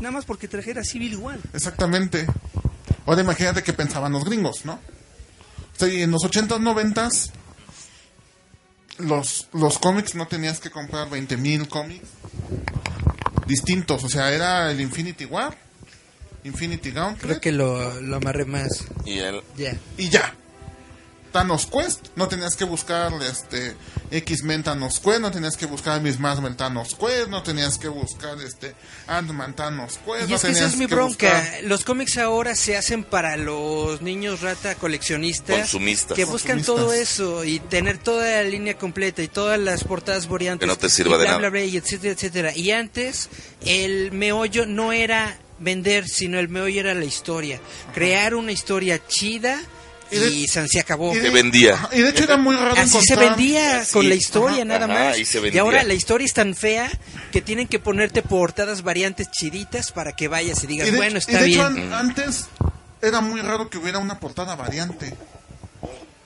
nada 0.00 0.10
más 0.10 0.24
porque 0.24 0.48
trajera 0.48 0.82
Civil 0.82 1.16
War. 1.16 1.38
Exactamente. 1.54 2.26
Ahora 3.06 3.20
imagínate 3.22 3.62
qué 3.62 3.72
pensaban 3.72 4.12
los 4.12 4.24
gringos, 4.24 4.64
¿no? 4.64 4.74
O 4.74 5.78
sea, 5.78 5.88
y 5.88 6.02
en 6.02 6.10
los 6.10 6.22
80s, 6.22 6.60
90s, 6.60 7.30
los, 8.98 9.48
los 9.52 9.78
cómics 9.78 10.14
no 10.14 10.26
tenías 10.26 10.60
que 10.60 10.70
comprar 10.70 11.08
20.000 11.08 11.68
cómics 11.68 12.06
distintos. 13.46 14.04
O 14.04 14.08
sea, 14.08 14.32
era 14.32 14.70
el 14.70 14.80
Infinity 14.80 15.24
War, 15.24 15.56
Infinity 16.44 16.90
Gauntlet 16.90 17.20
Creo 17.26 17.40
que 17.40 17.52
lo, 17.52 18.00
lo 18.00 18.16
amarré 18.16 18.44
más. 18.44 18.84
Y 19.04 19.18
él, 19.18 19.42
Ya. 19.56 19.76
y 19.96 20.08
ya. 20.08 20.34
Thanos 21.32 21.66
Quest, 21.66 22.08
no 22.16 22.26
tenías 22.26 22.56
que 22.56 22.64
buscar 22.64 23.12
este 23.22 23.76
X-Men 24.10 24.64
Thanos 24.64 24.98
Quest, 24.98 25.20
no 25.20 25.30
tenías 25.30 25.56
que 25.56 25.64
buscar 25.66 26.00
Miss 26.00 26.18
Marvel 26.18 26.56
Thanos 26.56 26.96
Quest, 26.96 27.28
no 27.28 27.44
tenías 27.44 27.78
que 27.78 27.86
buscar 27.86 28.36
este 28.40 28.74
Ant-Man 29.06 29.54
Thanos 29.54 30.00
Quest, 30.04 30.26
Y 30.26 30.30
no 30.30 30.34
es 30.36 30.42
que 30.42 30.50
esa 30.50 30.66
es 30.66 30.76
mi 30.76 30.86
bronca. 30.86 31.28
buscar- 31.28 31.62
Los 31.62 31.84
cómics 31.84 32.18
ahora 32.18 32.56
se 32.56 32.76
hacen 32.76 33.04
para 33.04 33.36
los 33.36 34.02
niños 34.02 34.40
rata 34.40 34.74
coleccionistas. 34.74 35.56
Consumistas. 35.56 36.16
Que 36.16 36.24
buscan 36.24 36.56
Consumistas. 36.56 36.84
todo 36.86 36.92
eso 36.94 37.44
y 37.44 37.60
tener 37.60 37.98
toda 37.98 38.24
la 38.28 38.42
línea 38.42 38.76
completa 38.76 39.22
y 39.22 39.28
todas 39.28 39.60
las 39.60 39.84
portadas 39.84 40.26
variantes. 40.28 40.66
Que 40.66 40.72
no 40.72 40.78
te 40.78 40.88
sirva 40.90 41.14
y 41.14 41.18
de 41.18 41.24
bla, 41.26 41.28
nada. 41.28 41.38
bla, 41.38 41.50
bla, 41.50 41.62
y 41.64 41.76
etcétera, 41.76 42.12
etcétera. 42.12 42.56
Y 42.56 42.72
antes, 42.72 43.28
el 43.64 44.10
meollo 44.10 44.66
no 44.66 44.90
era 44.92 45.38
vender, 45.60 46.08
sino 46.08 46.38
el 46.40 46.48
meollo 46.48 46.80
era 46.80 46.94
la 46.94 47.04
historia. 47.04 47.60
Crear 47.94 48.34
una 48.34 48.50
historia 48.52 49.00
chida 49.06 49.60
Y 50.10 50.16
de- 50.18 50.30
y 50.30 50.48
san- 50.48 50.66
se 50.68 50.80
acabó. 50.80 51.12
Y 51.14 51.18
de- 51.18 51.22
Se 51.26 51.30
vendía. 51.30 51.88
Y 51.92 52.00
de 52.00 52.08
hecho 52.10 52.24
era 52.24 52.36
muy 52.36 52.56
raro 52.56 52.74
Así 52.76 52.98
se 53.00 53.14
vendía 53.14 53.84
con 53.92 54.08
la 54.08 54.16
historia 54.16 54.56
ajá, 54.56 54.64
nada 54.64 54.84
ajá, 54.86 54.94
más. 55.10 55.18
y 55.20 55.24
se 55.24 55.38
Y, 55.38 55.42
vendía. 55.42 55.60
ahora 55.60 55.84
la 55.84 55.94
historia 55.94 56.24
es 56.24 56.32
tan 56.34 56.56
fea 56.56 56.90
que 57.30 57.40
tienen 57.40 57.68
que 57.68 57.78
ponerte 57.78 58.20
portadas 58.22 58.82
variantes 58.82 59.30
chiditas 59.30 59.92
para 59.92 60.12
que 60.16 60.26
vayas 60.26 60.64
y 60.64 60.66
digas, 60.66 60.88
Y 60.88 60.90
de, 60.90 60.96
bueno, 60.96 61.14
y 61.14 61.18
está 61.18 61.44
hecho, 61.44 61.70
bien. 61.70 61.92
an- 61.92 61.92
antes 61.92 62.46
era 63.00 63.20
muy 63.20 63.40
raro 63.40 63.70
que 63.70 63.78
hubiera 63.78 63.98
una 64.00 64.18
portada 64.18 64.56
variante. 64.56 65.14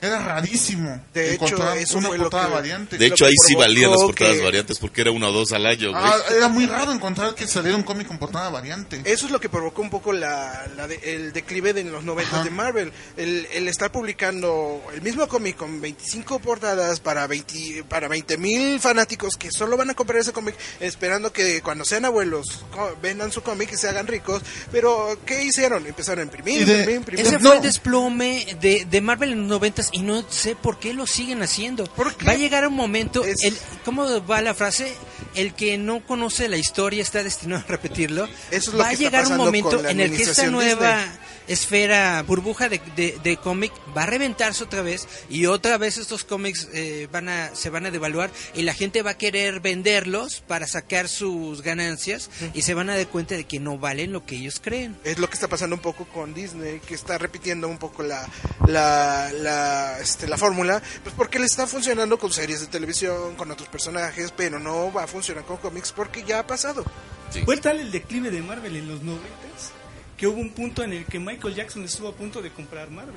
Era 0.05 0.19
rarísimo 0.19 1.01
De 1.13 1.33
hecho, 1.33 1.45
encontrar 1.45 1.77
eso 1.77 1.97
una 1.97 2.07
fue 2.09 2.17
lo 2.17 2.23
portada 2.25 2.47
que- 2.47 2.53
variante. 2.53 2.97
De 2.97 3.05
hecho, 3.07 3.25
ahí 3.25 3.33
sí 3.45 3.55
valían 3.55 3.91
las 3.91 4.01
portadas 4.01 4.35
que- 4.37 4.43
variantes 4.43 4.79
porque 4.79 5.01
era 5.01 5.11
uno 5.11 5.29
o 5.29 5.31
dos 5.31 5.51
al 5.51 5.65
año. 5.65 5.91
Ah, 5.95 6.15
era 6.35 6.47
muy 6.47 6.65
raro 6.65 6.91
encontrar 6.91 7.33
que 7.35 7.47
saliera 7.47 7.75
un 7.77 7.83
cómic 7.83 8.07
con 8.07 8.17
portada 8.17 8.49
variante. 8.49 9.01
Eso 9.05 9.25
es 9.25 9.31
lo 9.31 9.39
que 9.39 9.49
provocó 9.49 9.81
un 9.81 9.89
poco 9.89 10.13
la, 10.13 10.67
la 10.75 10.87
de- 10.87 10.99
el 11.03 11.33
declive 11.33 11.73
de 11.73 11.83
los 11.85 12.03
90 12.03 12.35
Ajá. 12.35 12.43
de 12.43 12.49
Marvel. 12.51 12.91
El, 13.17 13.47
el 13.53 13.67
estar 13.67 13.91
publicando 13.91 14.81
el 14.93 15.01
mismo 15.01 15.27
cómic 15.27 15.55
con 15.55 15.81
25 15.81 16.39
portadas 16.39 16.99
para 16.99 17.27
20 17.27 17.83
para 17.87 18.07
20 18.07 18.37
mil 18.37 18.79
fanáticos 18.79 19.37
que 19.37 19.51
solo 19.51 19.77
van 19.77 19.89
a 19.89 19.93
comprar 19.93 20.19
ese 20.21 20.31
cómic 20.33 20.55
esperando 20.79 21.31
que 21.31 21.61
cuando 21.61 21.85
sean 21.85 22.05
abuelos 22.05 22.65
vendan 23.01 23.31
su 23.31 23.41
cómic 23.41 23.71
y 23.73 23.77
se 23.77 23.87
hagan 23.89 24.07
ricos. 24.07 24.41
Pero, 24.71 25.17
¿qué 25.25 25.43
hicieron? 25.43 25.85
Empezaron 25.85 26.19
a 26.19 26.23
imprimir, 26.23 26.65
de- 26.65 26.73
imprimir, 26.73 26.95
imprimir. 26.97 27.25
Ese 27.25 27.39
No. 27.39 27.49
fue 27.49 27.57
el 27.57 27.61
desplome 27.63 28.57
de, 28.61 28.85
de 28.89 29.01
Marvel 29.01 29.31
en 29.31 29.39
los 29.41 29.47
noventas 29.49 29.89
y 29.95 29.99
no 30.01 30.25
sé 30.29 30.55
por 30.55 30.77
qué 30.77 30.93
lo 30.93 31.07
siguen 31.07 31.41
haciendo. 31.41 31.85
Va 32.27 32.31
a 32.33 32.35
llegar 32.35 32.67
un 32.67 32.73
momento, 32.75 33.23
Es- 33.23 33.43
el, 33.43 33.57
¿cómo 33.85 34.05
va 34.25 34.41
la 34.41 34.53
frase? 34.53 34.93
El 35.35 35.53
que 35.53 35.77
no 35.77 36.05
conoce 36.05 36.49
la 36.49 36.57
historia 36.57 37.01
está 37.01 37.23
destinado 37.23 37.63
a 37.65 37.67
repetirlo. 37.71 38.25
Eso 38.51 38.71
es 38.71 38.73
lo 38.73 38.79
va 38.79 38.87
a 38.87 38.89
que 38.91 38.97
llegar 38.97 39.25
un 39.27 39.37
momento 39.37 39.85
en 39.87 39.99
el 40.01 40.15
que 40.15 40.23
esta 40.23 40.47
nueva 40.47 40.97
Disney. 40.97 41.24
Esfera, 41.47 42.21
burbuja 42.23 42.69
de, 42.69 42.81
de, 42.95 43.17
de 43.23 43.37
cómic 43.37 43.71
va 43.95 44.03
a 44.03 44.05
reventarse 44.05 44.63
otra 44.63 44.81
vez 44.81 45.07
y 45.29 45.45
otra 45.45 45.77
vez 45.77 45.97
estos 45.97 46.23
cómics 46.23 46.69
eh, 46.73 47.07
van 47.11 47.29
a, 47.29 47.55
se 47.55 47.69
van 47.69 47.85
a 47.85 47.91
devaluar 47.91 48.31
y 48.53 48.63
la 48.63 48.73
gente 48.73 49.01
va 49.01 49.11
a 49.11 49.17
querer 49.17 49.59
venderlos 49.59 50.41
para 50.47 50.67
sacar 50.67 51.07
sus 51.07 51.61
ganancias 51.61 52.29
y 52.53 52.61
se 52.61 52.73
van 52.73 52.89
a 52.89 52.97
dar 52.97 53.07
cuenta 53.07 53.35
de 53.35 53.45
que 53.45 53.59
no 53.59 53.77
valen 53.77 54.11
lo 54.11 54.25
que 54.25 54.35
ellos 54.35 54.59
creen. 54.61 54.97
Es 55.03 55.19
lo 55.19 55.27
que 55.27 55.35
está 55.35 55.47
pasando 55.47 55.75
un 55.75 55.81
poco 55.81 56.05
con 56.05 56.33
Disney, 56.33 56.79
que 56.79 56.95
está 56.95 57.17
repitiendo 57.17 57.67
un 57.67 57.77
poco 57.77 58.03
la 58.03 58.27
la, 58.67 59.31
la, 59.33 59.99
este, 59.99 60.27
la 60.27 60.37
fórmula, 60.37 60.81
pues 61.03 61.15
porque 61.15 61.39
le 61.39 61.45
está 61.45 61.67
funcionando 61.67 62.17
con 62.17 62.31
series 62.31 62.61
de 62.61 62.67
televisión, 62.67 63.35
con 63.35 63.51
otros 63.51 63.69
personajes, 63.69 64.33
pero 64.35 64.59
no 64.59 64.91
va 64.91 65.03
a 65.03 65.07
funcionar 65.07 65.45
con 65.45 65.57
cómics 65.57 65.91
porque 65.91 66.23
ya 66.23 66.39
ha 66.39 66.47
pasado. 66.47 66.83
Sí. 67.29 67.41
Fue 67.43 67.57
tal 67.57 67.79
el 67.79 67.91
declive 67.91 68.31
de 68.31 68.41
Marvel 68.41 68.75
en 68.75 68.87
los 68.87 69.01
noventas 69.01 69.73
que 70.17 70.27
hubo 70.27 70.39
un 70.39 70.51
punto 70.51 70.83
en 70.83 70.93
el 70.93 71.05
que 71.05 71.19
Michael 71.19 71.55
Jackson 71.55 71.83
estuvo 71.83 72.09
a 72.09 72.13
punto 72.13 72.41
de 72.41 72.51
comprar 72.51 72.89
Marvel. 72.89 73.15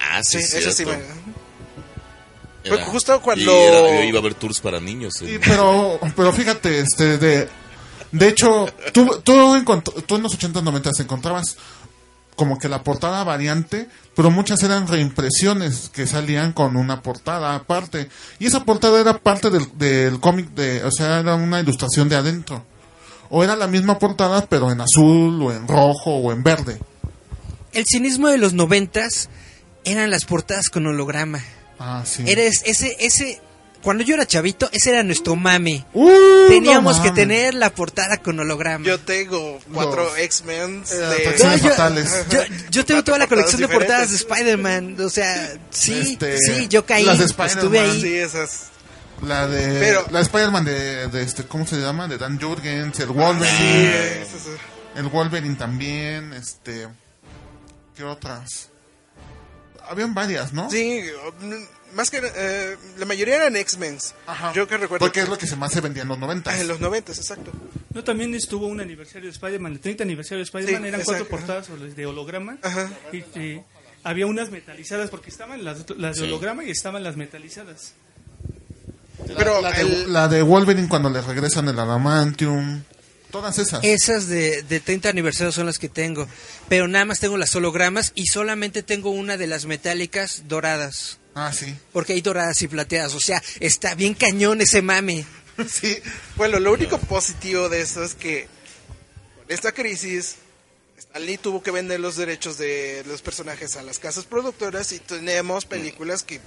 Ah, 0.00 0.22
sí, 0.22 0.40
Sí, 0.40 0.58
eso 0.58 0.72
sí 0.72 0.84
me- 0.86 0.98
justo 2.84 3.20
cuando- 3.22 3.44
Y 3.52 3.56
era- 3.64 4.04
iba 4.04 4.18
a 4.18 4.20
haber 4.20 4.34
tours 4.34 4.60
para 4.60 4.80
niños. 4.80 5.14
Sí, 5.18 5.26
eh. 5.34 5.40
pero, 5.44 5.98
pero 6.16 6.32
fíjate, 6.32 6.80
este, 6.80 7.18
de, 7.18 7.48
de 8.12 8.28
hecho, 8.28 8.66
tú, 8.92 9.20
tú, 9.24 9.32
encont- 9.56 10.04
tú 10.04 10.16
en 10.16 10.22
los 10.22 10.34
80 10.34 10.60
90 10.62 10.90
encontrabas 10.98 11.56
como 12.36 12.58
que 12.58 12.68
la 12.68 12.84
portada 12.84 13.24
variante, 13.24 13.88
pero 14.14 14.30
muchas 14.30 14.62
eran 14.62 14.86
reimpresiones 14.86 15.88
que 15.92 16.06
salían 16.06 16.52
con 16.52 16.76
una 16.76 17.02
portada 17.02 17.54
aparte. 17.54 18.08
Y 18.38 18.46
esa 18.46 18.64
portada 18.64 19.00
era 19.00 19.18
parte 19.18 19.50
del, 19.50 19.66
del 19.76 20.20
cómic 20.20 20.50
de, 20.50 20.84
o 20.84 20.90
sea, 20.92 21.20
era 21.20 21.34
una 21.34 21.58
ilustración 21.60 22.08
de 22.08 22.16
adentro. 22.16 22.64
O 23.30 23.44
era 23.44 23.56
la 23.56 23.66
misma 23.66 23.98
portada, 23.98 24.46
pero 24.46 24.70
en 24.72 24.80
azul, 24.80 25.42
o 25.42 25.52
en 25.52 25.68
rojo, 25.68 26.16
o 26.16 26.32
en 26.32 26.42
verde. 26.42 26.78
El 27.72 27.84
cinismo 27.86 28.28
de 28.28 28.38
los 28.38 28.54
noventas 28.54 29.28
eran 29.84 30.10
las 30.10 30.24
portadas 30.24 30.68
con 30.70 30.86
holograma. 30.86 31.42
Ah, 31.78 32.02
sí. 32.06 32.24
Eres 32.26 32.62
ese, 32.64 32.96
ese, 32.98 33.40
cuando 33.82 34.02
yo 34.02 34.14
era 34.14 34.26
chavito, 34.26 34.68
ese 34.72 34.90
era 34.90 35.02
nuestro 35.02 35.36
mame. 35.36 35.84
Uh, 35.92 36.10
Teníamos 36.48 36.96
no 36.96 37.02
que 37.02 37.10
tener 37.12 37.54
la 37.54 37.70
portada 37.70 38.16
con 38.16 38.40
holograma. 38.40 38.84
Yo 38.84 38.98
tengo 38.98 39.58
cuatro 39.72 40.16
X-Men 40.16 40.82
Eh, 40.90 40.94
de... 40.94 41.44
No, 41.44 41.56
yo- 41.56 41.68
fatales. 41.70 42.24
Yo, 42.30 42.40
yo 42.70 42.84
tengo 42.86 43.04
toda 43.04 43.18
la 43.18 43.26
colección 43.26 43.60
de 43.60 43.68
portadas 43.68 44.10
de. 44.10 44.16
Spider-Man. 44.16 44.96
O 45.00 45.10
sea, 45.10 45.52
sí, 45.70 45.92
Este, 46.12 46.38
sí, 46.38 46.66
yo 46.68 46.84
caí, 46.86 47.04
las 47.04 47.18
de 47.18 47.26
Spider-Man. 47.26 47.58
estuve 47.58 47.80
ahí. 47.80 48.00
Sí, 48.00 48.14
esas... 48.16 48.64
La 49.22 49.46
de 49.48 49.80
Pero- 49.80 50.06
la 50.10 50.20
Spider-Man 50.20 50.64
de, 50.64 51.08
de 51.08 51.22
este 51.22 51.44
¿cómo 51.44 51.66
se 51.66 51.76
llama? 51.76 52.06
De 52.08 52.18
Dan 52.18 52.40
Jurgens, 52.40 52.98
el 53.00 53.08
Sí, 53.08 53.12
Wolverine, 53.12 54.22
esas- 54.22 54.46
el 54.96 55.04
Wolverine 55.08 55.56
también, 55.56 56.32
este 56.32 56.86
¿qué 57.96 58.04
otras? 58.04 58.70
Habían 59.90 60.14
varias, 60.14 60.52
¿no? 60.52 60.70
Sí, 60.70 61.02
más 61.94 62.10
que... 62.10 62.20
eh, 62.22 62.76
la 62.98 63.06
mayoría 63.06 63.36
eran 63.36 63.56
X-Men. 63.56 63.96
Ajá. 64.26 64.52
Yo 64.52 64.68
que 64.68 64.76
recuerdo... 64.76 65.06
Porque 65.06 65.20
es 65.20 65.28
lo 65.30 65.38
que 65.38 65.46
se 65.46 65.56
más 65.56 65.72
se 65.72 65.80
vendía 65.80 66.02
en 66.02 66.08
los 66.10 66.18
90. 66.18 66.50
Ah, 66.50 66.60
en 66.60 66.68
los 66.68 66.78
90, 66.78 67.10
exacto. 67.12 67.50
No, 67.94 68.04
también 68.04 68.34
estuvo 68.34 68.66
un 68.66 68.80
aniversario 68.82 69.22
de 69.24 69.30
Spider-Man, 69.32 69.72
el 69.72 69.80
30 69.80 70.04
aniversario 70.04 70.38
de 70.38 70.44
Spider-Man, 70.44 70.82
Sí, 70.82 70.88
eran 70.88 71.00
exacto, 71.00 71.26
cuatro 71.30 71.46
portadas 71.64 71.96
de 71.96 72.06
holograma. 72.06 72.58
Ajá. 72.62 72.90
Y, 73.12 73.60
había 74.04 74.26
unas 74.26 74.50
metalizadas, 74.50 75.10
porque 75.10 75.30
estaban 75.30 75.64
las, 75.64 75.88
las 75.96 76.16
de 76.16 76.22
Sí. 76.22 76.28
holograma 76.28 76.64
y 76.64 76.70
estaban 76.70 77.02
las 77.02 77.16
metalizadas. 77.16 77.94
Pero 79.36 79.60
la, 79.60 79.72
de, 79.72 79.80
el- 79.82 80.12
la 80.12 80.28
de 80.28 80.42
Wolverine 80.42 80.88
cuando 80.88 81.10
le 81.10 81.20
regresan 81.20 81.68
el 81.68 81.78
adamantium, 81.78 82.82
todas 83.30 83.58
esas. 83.58 83.82
Esas 83.84 84.28
de, 84.28 84.62
de 84.62 84.80
30 84.80 85.08
aniversario 85.08 85.52
son 85.52 85.66
las 85.66 85.78
que 85.78 85.88
tengo. 85.88 86.26
Pero 86.68 86.88
nada 86.88 87.04
más 87.04 87.20
tengo 87.20 87.36
las 87.36 87.54
hologramas 87.54 88.12
y 88.14 88.26
solamente 88.26 88.82
tengo 88.82 89.10
una 89.10 89.36
de 89.36 89.46
las 89.46 89.66
metálicas 89.66 90.44
doradas. 90.48 91.18
Ah, 91.34 91.52
sí. 91.52 91.74
Porque 91.92 92.14
hay 92.14 92.20
doradas 92.20 92.60
y 92.62 92.68
plateadas. 92.68 93.14
O 93.14 93.20
sea, 93.20 93.42
está 93.60 93.94
bien 93.94 94.14
cañón 94.14 94.60
ese 94.60 94.82
mame. 94.82 95.24
sí. 95.68 95.98
Bueno, 96.36 96.58
lo 96.58 96.72
único 96.72 96.98
positivo 96.98 97.68
de 97.68 97.80
eso 97.82 98.02
es 98.04 98.14
que 98.14 98.48
con 99.36 99.44
esta 99.48 99.72
crisis, 99.72 100.36
Stan 100.98 101.24
Lee 101.24 101.38
tuvo 101.38 101.62
que 101.62 101.70
vender 101.70 102.00
los 102.00 102.16
derechos 102.16 102.58
de 102.58 103.04
los 103.06 103.22
personajes 103.22 103.76
a 103.76 103.82
las 103.82 103.98
casas 103.98 104.24
productoras 104.24 104.90
y 104.92 104.98
tenemos 105.00 105.64
películas 105.64 106.22
que 106.22 106.40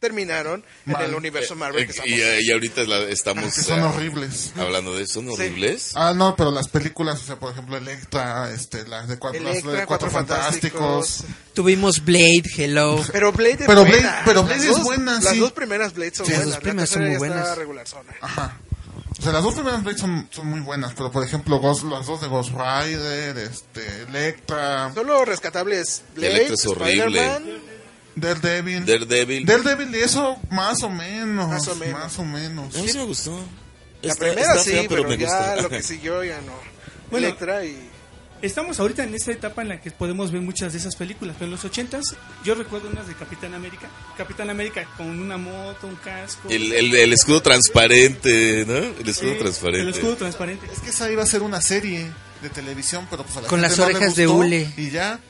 terminaron 0.00 0.64
Mal. 0.86 1.02
en 1.02 1.10
el 1.10 1.14
universo 1.14 1.54
Marvel. 1.54 1.82
Eh, 1.82 1.86
que 1.86 1.92
estamos- 1.92 2.10
y, 2.10 2.20
eh, 2.20 2.38
y 2.42 2.50
ahorita 2.50 2.82
la- 2.84 3.02
estamos 3.10 3.54
Que 3.54 3.62
son 3.62 3.80
eh, 3.80 3.82
horribles. 3.84 4.52
hablando 4.56 4.96
de 4.96 5.04
eso. 5.04 5.14
¿Son 5.14 5.28
horribles? 5.28 5.92
Ah, 5.94 6.14
no, 6.16 6.34
pero 6.34 6.50
las 6.50 6.68
películas, 6.68 7.20
o 7.22 7.26
sea, 7.26 7.36
por 7.38 7.52
ejemplo, 7.52 7.76
Electra, 7.76 8.50
este, 8.52 8.86
las 8.88 9.06
de 9.08 9.18
cuatro, 9.18 9.40
las 9.42 9.52
Electra, 9.52 9.72
de 9.72 9.86
cuatro 9.86 10.08
Cuatro 10.10 10.10
fantásticos. 10.10 10.80
Fantásticos. 10.80 11.24
Tuvimos 11.54 12.04
Blade, 12.04 12.42
Hello. 12.56 13.04
Pero 13.12 13.32
Blade 13.32 13.50
es 13.60 13.66
Pero 13.66 13.84
buena. 13.84 13.98
Blade- 13.98 14.22
pero 14.24 14.42
Blade 14.44 14.58
Las 14.58 14.66
es 14.68 14.76
dos- 14.76 14.84
buena, 14.84 15.12
Las 15.20 15.28
sí. 15.34 15.38
dos 15.38 15.52
primeras 15.52 15.94
Blade 15.94 16.14
son 16.14 16.26
Sí, 16.26 16.32
las 16.32 16.40
buenas. 16.40 16.54
dos 16.54 16.62
primeras 16.62 16.90
la 16.90 16.94
son 16.96 17.08
muy 17.08 17.16
buenas. 17.18 17.58
regular 17.58 17.86
zona. 17.86 18.12
Ajá. 18.22 18.56
O 19.18 19.22
sea, 19.22 19.32
las 19.32 19.42
dos 19.42 19.52
primeras 19.54 19.82
Blade 19.82 19.98
son, 19.98 20.28
son 20.30 20.46
muy 20.46 20.60
buenas, 20.60 20.94
pero 20.94 21.10
por 21.12 21.22
ejemplo, 21.22 21.60
Ghost- 21.60 21.82
las 21.90 22.06
dos 22.06 22.22
de 22.22 22.28
Ghost 22.28 22.52
Rider, 22.52 23.36
este, 23.36 24.02
Electra, 24.08 24.90
Solo 24.94 25.26
rescatables 25.26 26.02
Blade, 26.14 26.32
Electra 26.32 26.54
es 26.54 26.66
horrible. 26.66 27.69
Daredevil. 28.20 28.84
Daredevil. 28.86 29.44
Daredevil, 29.46 29.94
y 29.94 29.98
eso 30.00 30.36
más 30.50 30.82
o 30.82 30.90
menos. 30.90 31.48
Más 31.48 31.66
o 31.68 31.74
menos. 31.76 32.00
Más 32.00 32.18
o 32.18 32.24
menos. 32.24 32.76
A 32.76 32.82
mí 32.82 32.88
sí 32.88 32.98
me 32.98 33.04
gustó. 33.04 33.38
La 34.02 34.12
Está- 34.12 34.24
primera 34.26 34.52
está 34.52 34.64
sí, 34.64 34.70
fea, 34.70 34.84
pero, 34.88 35.04
me 35.04 35.16
ya 35.18 35.26
gusta. 35.26 35.62
lo 35.62 35.68
que 35.68 35.82
siguió 35.82 36.24
ya 36.24 36.40
no. 36.42 36.52
Bueno. 37.10 37.26
Electra 37.26 37.64
y... 37.64 37.88
Estamos 38.42 38.80
ahorita 38.80 39.04
en 39.04 39.14
esta 39.14 39.32
etapa 39.32 39.60
en 39.60 39.68
la 39.68 39.82
que 39.82 39.90
podemos 39.90 40.30
ver 40.32 40.40
muchas 40.40 40.72
de 40.72 40.78
esas 40.78 40.96
películas, 40.96 41.36
pero 41.38 41.44
en 41.44 41.50
los 41.50 41.62
80s 41.62 42.14
yo 42.42 42.54
recuerdo 42.54 42.88
unas 42.88 43.06
de 43.06 43.12
Capitán 43.14 43.52
América. 43.52 43.86
Capitán 44.16 44.48
América 44.48 44.88
con 44.96 45.10
una 45.20 45.36
moto, 45.36 45.86
un 45.86 45.96
casco. 45.96 46.48
El, 46.48 46.72
el, 46.72 46.94
el 46.94 47.12
escudo 47.12 47.42
transparente, 47.42 48.64
¿no? 48.66 48.76
El 48.76 49.06
escudo 49.08 49.32
Sí, 49.32 49.38
transparente. 49.38 49.82
El 49.82 49.94
escudo 49.94 50.16
transparente. 50.16 50.66
Es 50.72 50.80
que 50.80 50.88
esa 50.88 51.10
iba 51.10 51.22
a 51.22 51.26
ser 51.26 51.42
una 51.42 51.60
serie 51.60 52.10
de 52.40 52.48
televisión, 52.48 53.06
pero 53.10 53.24
pues 53.24 53.36
a 53.36 53.42
la 53.42 53.48
Con 53.48 53.60
gente 53.60 53.68
las 53.76 53.78
no 53.78 53.88
le 53.90 53.94
orejas 53.96 54.16
de 54.16 54.24
gustó, 54.26 54.38
hule. 54.38 54.72
Y 54.78 54.88
ya. 54.90 55.20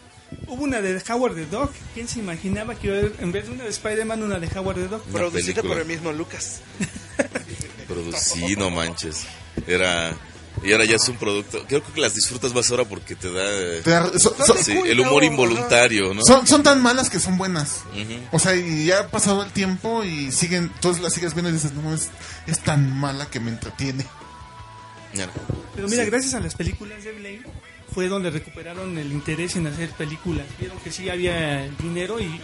Hubo 0.47 0.65
una 0.65 0.81
de 0.81 1.01
Howard 1.09 1.35
the 1.35 1.47
Dog. 1.47 1.71
¿Quién 1.95 2.09
se 2.09 2.19
imaginaba 2.21 2.75
que 2.75 2.87
iba 2.89 2.97
a 2.97 2.99
haber, 3.01 3.13
en 3.21 3.33
vez 3.33 3.47
de 3.47 3.53
una 3.53 3.65
de 3.65 3.71
Spider-Man, 3.71 4.23
una 4.23 4.39
de 4.39 4.49
Howard 4.59 4.77
the 4.77 4.89
Dog? 4.89 5.03
Producida 5.05 5.63
por 5.63 5.79
el 5.79 5.87
mismo 5.87 6.13
Lucas. 6.13 6.61
Producí, 7.89 8.57
no 8.57 8.71
manches. 8.71 9.25
Era. 9.67 10.15
Y 10.63 10.73
ahora 10.73 10.85
ya 10.85 10.97
es 10.97 11.09
un 11.09 11.17
producto. 11.17 11.65
Creo 11.67 11.83
que 11.83 12.01
las 12.01 12.15
disfrutas 12.15 12.53
más 12.53 12.71
ahora 12.71 12.85
porque 12.85 13.15
te 13.15 13.33
da. 13.33 13.83
Te 13.83 13.91
da- 13.91 14.19
so- 14.19 14.35
so- 14.45 14.57
sí, 14.57 14.73
el 14.85 15.01
humor 15.01 15.25
involuntario, 15.25 16.13
¿no? 16.13 16.23
son, 16.25 16.47
son 16.47 16.63
tan 16.63 16.83
malas 16.83 17.09
que 17.09 17.19
son 17.21 17.39
buenas. 17.39 17.83
Ujú. 17.93 18.21
O 18.33 18.39
sea, 18.39 18.55
y 18.57 18.87
ya 18.87 19.01
ha 19.01 19.09
pasado 19.09 19.43
el 19.45 19.53
tiempo 19.53 20.05
y 20.05 20.31
siguen, 20.33 20.71
entonces 20.75 21.03
la 21.03 21.11
sigues 21.11 21.35
viendo 21.35 21.51
y 21.51 21.55
dices, 21.55 21.73
no, 21.73 21.95
es, 21.95 22.11
es 22.47 22.59
tan 22.61 22.93
mala 22.99 23.27
que 23.31 23.41
me 23.41 23.51
entretiene. 23.51 24.05
Pero 25.75 25.89
mira, 25.89 26.05
Sí. 26.05 26.11
gracias 26.11 26.35
a 26.35 26.41
las 26.41 26.55
películas 26.55 27.03
de 27.05 27.13
Blade 27.13 27.43
fue 27.95 28.09
donde 28.09 28.31
recuperaron 28.31 28.97
el 28.99 29.11
interés 29.13 29.57
en 29.57 29.67
hacer 29.67 29.91
películas. 29.91 30.47
Vieron 30.59 30.79
que 30.81 30.91
sí 30.93 31.09
había 31.09 31.69
dinero 31.83 32.21
y... 32.21 32.41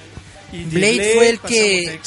y 0.52 0.64
de 0.64 0.78
Blade 0.78 1.12
fue 1.16 1.28
el 1.30 1.40
que- 1.40 2.00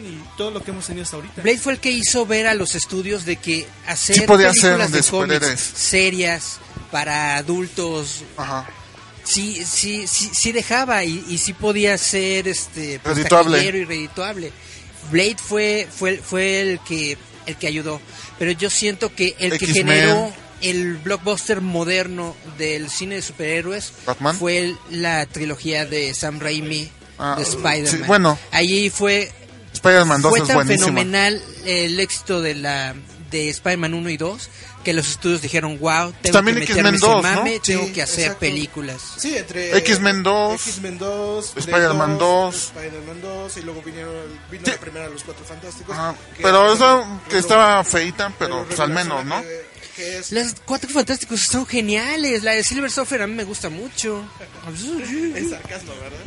y 0.00 0.22
todo 0.36 0.50
lo 0.50 0.62
que 0.62 0.70
hemos 0.70 0.86
tenido 0.86 1.04
hasta 1.04 1.16
ahorita. 1.16 1.42
Blade 1.42 1.58
fue 1.58 1.72
el 1.74 1.78
que 1.80 1.90
hizo 1.90 2.26
ver 2.26 2.46
a 2.46 2.54
los 2.54 2.74
estudios 2.74 3.24
de 3.24 3.36
que 3.36 3.66
hacer 3.86 4.16
Sí 4.16 4.22
podía 4.22 4.52
ser 4.52 4.76
películas 4.76 4.92
de 4.92 4.98
de 4.98 5.04
cómics 5.40 5.60
serias 5.74 6.58
para 6.90 7.36
adultos, 7.36 8.22
Ajá. 8.36 8.66
sí, 9.24 9.62
sí, 9.64 10.06
sí, 10.06 10.30
sí 10.32 10.52
dejaba 10.52 11.04
y, 11.04 11.24
y 11.28 11.38
sí 11.38 11.54
podía 11.54 11.96
ser 11.96 12.48
este 12.48 13.00
pues, 13.02 13.16
Redituable. 13.16 13.64
y 13.64 13.70
redituable. 13.84 14.52
Blade 15.10 15.36
fue, 15.42 15.88
fue, 15.90 16.18
fue 16.18 16.60
el 16.60 16.80
que 16.80 17.16
el 17.46 17.56
que 17.56 17.66
ayudó, 17.66 18.00
pero 18.38 18.52
yo 18.52 18.70
siento 18.70 19.12
que 19.14 19.34
el 19.38 19.58
que 19.58 19.66
generó 19.66 20.32
el 20.62 20.96
blockbuster 20.98 21.60
moderno 21.60 22.36
del 22.58 22.88
cine 22.90 23.16
de 23.16 23.22
superhéroes 23.22 23.92
Batman. 24.06 24.36
fue 24.36 24.74
la 24.90 25.26
trilogía 25.26 25.84
de 25.86 26.14
Sam 26.14 26.38
Raimi 26.40 26.90
Ah, 27.18 27.34
de 27.36 27.42
Spider-Man. 27.44 27.86
sí, 27.86 27.98
bueno. 28.06 28.38
allí 28.50 28.90
fue 28.90 29.30
Spider-Man 29.74 30.22
2 30.22 30.30
fue 30.30 30.38
es 30.40 30.46
tan 30.46 30.56
buenísimo. 30.56 30.86
fenomenal 30.86 31.42
el 31.64 32.00
éxito 32.00 32.40
de 32.40 32.54
la 32.54 32.94
de 33.30 33.48
Spider-Man 33.48 33.94
1 33.94 34.10
y 34.10 34.16
2 34.18 34.50
que 34.84 34.92
los 34.92 35.08
estudios 35.08 35.40
dijeron, 35.40 35.78
wow, 35.78 36.12
tengo 36.20 36.32
También 36.36 36.56
que 36.58 36.64
X-Men 36.64 36.84
meterme 36.84 36.96
ese 36.98 37.06
2, 37.06 37.22
¿no? 37.22 37.36
mame, 37.36 37.60
tengo 37.60 37.86
Sí, 37.86 37.92
que 37.92 38.02
hacer 38.02 38.18
exacto. 38.24 38.40
películas. 38.40 39.00
Sí, 39.16 39.36
entre 39.36 39.78
X-Men 39.78 40.22
2, 40.24 40.54
X-Men 40.66 40.98
2, 40.98 41.52
Spider-Man 41.56 42.18
2. 42.18 42.54
Spider-Man 42.56 43.20
2 43.22 43.56
y 43.58 43.62
luego 43.62 43.80
vinieron, 43.82 44.12
vino 44.50 44.64
Sí. 44.66 44.70
la 44.72 44.78
primera 44.80 45.04
de 45.06 45.12
los 45.12 45.22
Cuatro 45.22 45.44
Fantásticos. 45.44 45.96
Que- 46.36 46.42
Pero 46.42 46.72
eso 46.72 47.00
que 47.24 47.28
pero- 47.28 47.38
estaba 47.40 47.84
feita, 47.84 48.32
pero 48.38 48.50
pero 48.56 48.64
pues 48.66 48.80
al 48.80 48.90
menos, 48.90 49.24
¿no? 49.24 49.40
que- 49.40 49.71
que 50.02 50.18
es- 50.18 50.32
Las 50.32 50.54
cuatro 50.64 50.88
fantásticos 50.90 51.40
son 51.40 51.66
geniales. 51.66 52.42
La 52.42 52.52
de 52.52 52.64
Silver 52.64 52.90
Surfer 52.90 53.22
a 53.22 53.26
mí 53.26 53.34
me 53.34 53.44
gusta 53.44 53.68
mucho. 53.68 54.22
es 55.36 55.50
sarcasmo, 55.50 55.92
¿verdad? 56.02 56.18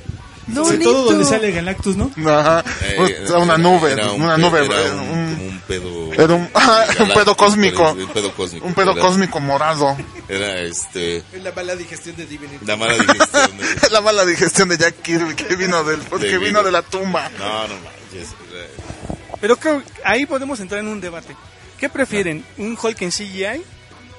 No, 0.47 0.63
Sobre 0.63 0.77
todo 0.77 1.05
donde 1.05 1.25
sale 1.25 1.51
Galactus, 1.51 1.95
¿no? 1.97 2.11
Ajá. 2.29 2.63
Eh, 2.83 2.93
Pues, 2.97 3.29
una 3.31 3.57
nube, 3.57 3.91
era 3.93 4.11
un 4.11 4.21
una 4.21 4.37
nube, 4.37 4.63
era 4.63 4.93
un, 4.93 4.99
un- 4.99 5.35
como 5.35 5.47
un 5.47 5.59
pedo. 5.67 6.13
Era 6.13 6.33
un, 6.35 6.49
un 6.99 7.13
pedo 7.15 7.35
cósmico. 7.35 7.91
Un 7.93 8.07
pedo 8.09 8.31
cósmico. 8.31 8.65
Un 8.67 8.73
pedo 8.75 8.91
Era- 8.91 9.01
cósmico 9.01 9.39
morado. 9.39 9.97
Era 10.29 10.61
este. 10.61 11.17
Es 11.17 11.41
la 11.41 11.51
mala 11.51 11.75
digestión 11.75 12.15
de 12.15 12.27
Divinity. 12.27 12.63
La 12.63 12.77
mala 12.77 12.93
digestión. 12.93 13.57
de- 13.57 13.89
La 13.91 14.01
mala 14.01 14.23
digestión 14.23 14.69
de 14.69 14.77
Jack 14.77 15.01
Kirby 15.01 15.33
que 15.35 15.55
vino 15.55 15.83
del, 15.83 15.99
que 16.01 16.17
De- 16.19 16.37
vino 16.37 16.61
de 16.61 16.71
la 16.71 16.83
tumba. 16.83 17.27
No, 17.39 17.67
no 17.67 17.73
manches. 17.79 18.29
era- 18.51 19.37
Pero 19.41 19.57
creo 19.57 19.79
que 19.81 19.89
ahí 20.03 20.27
podemos 20.27 20.59
entrar 20.59 20.79
en 20.81 20.89
un 20.89 21.01
debate. 21.01 21.35
¿Qué 21.79 21.89
prefieren? 21.89 22.45
¿Un 22.57 22.77
Hulk 22.81 23.01
en 23.01 23.11
CGI 23.11 23.61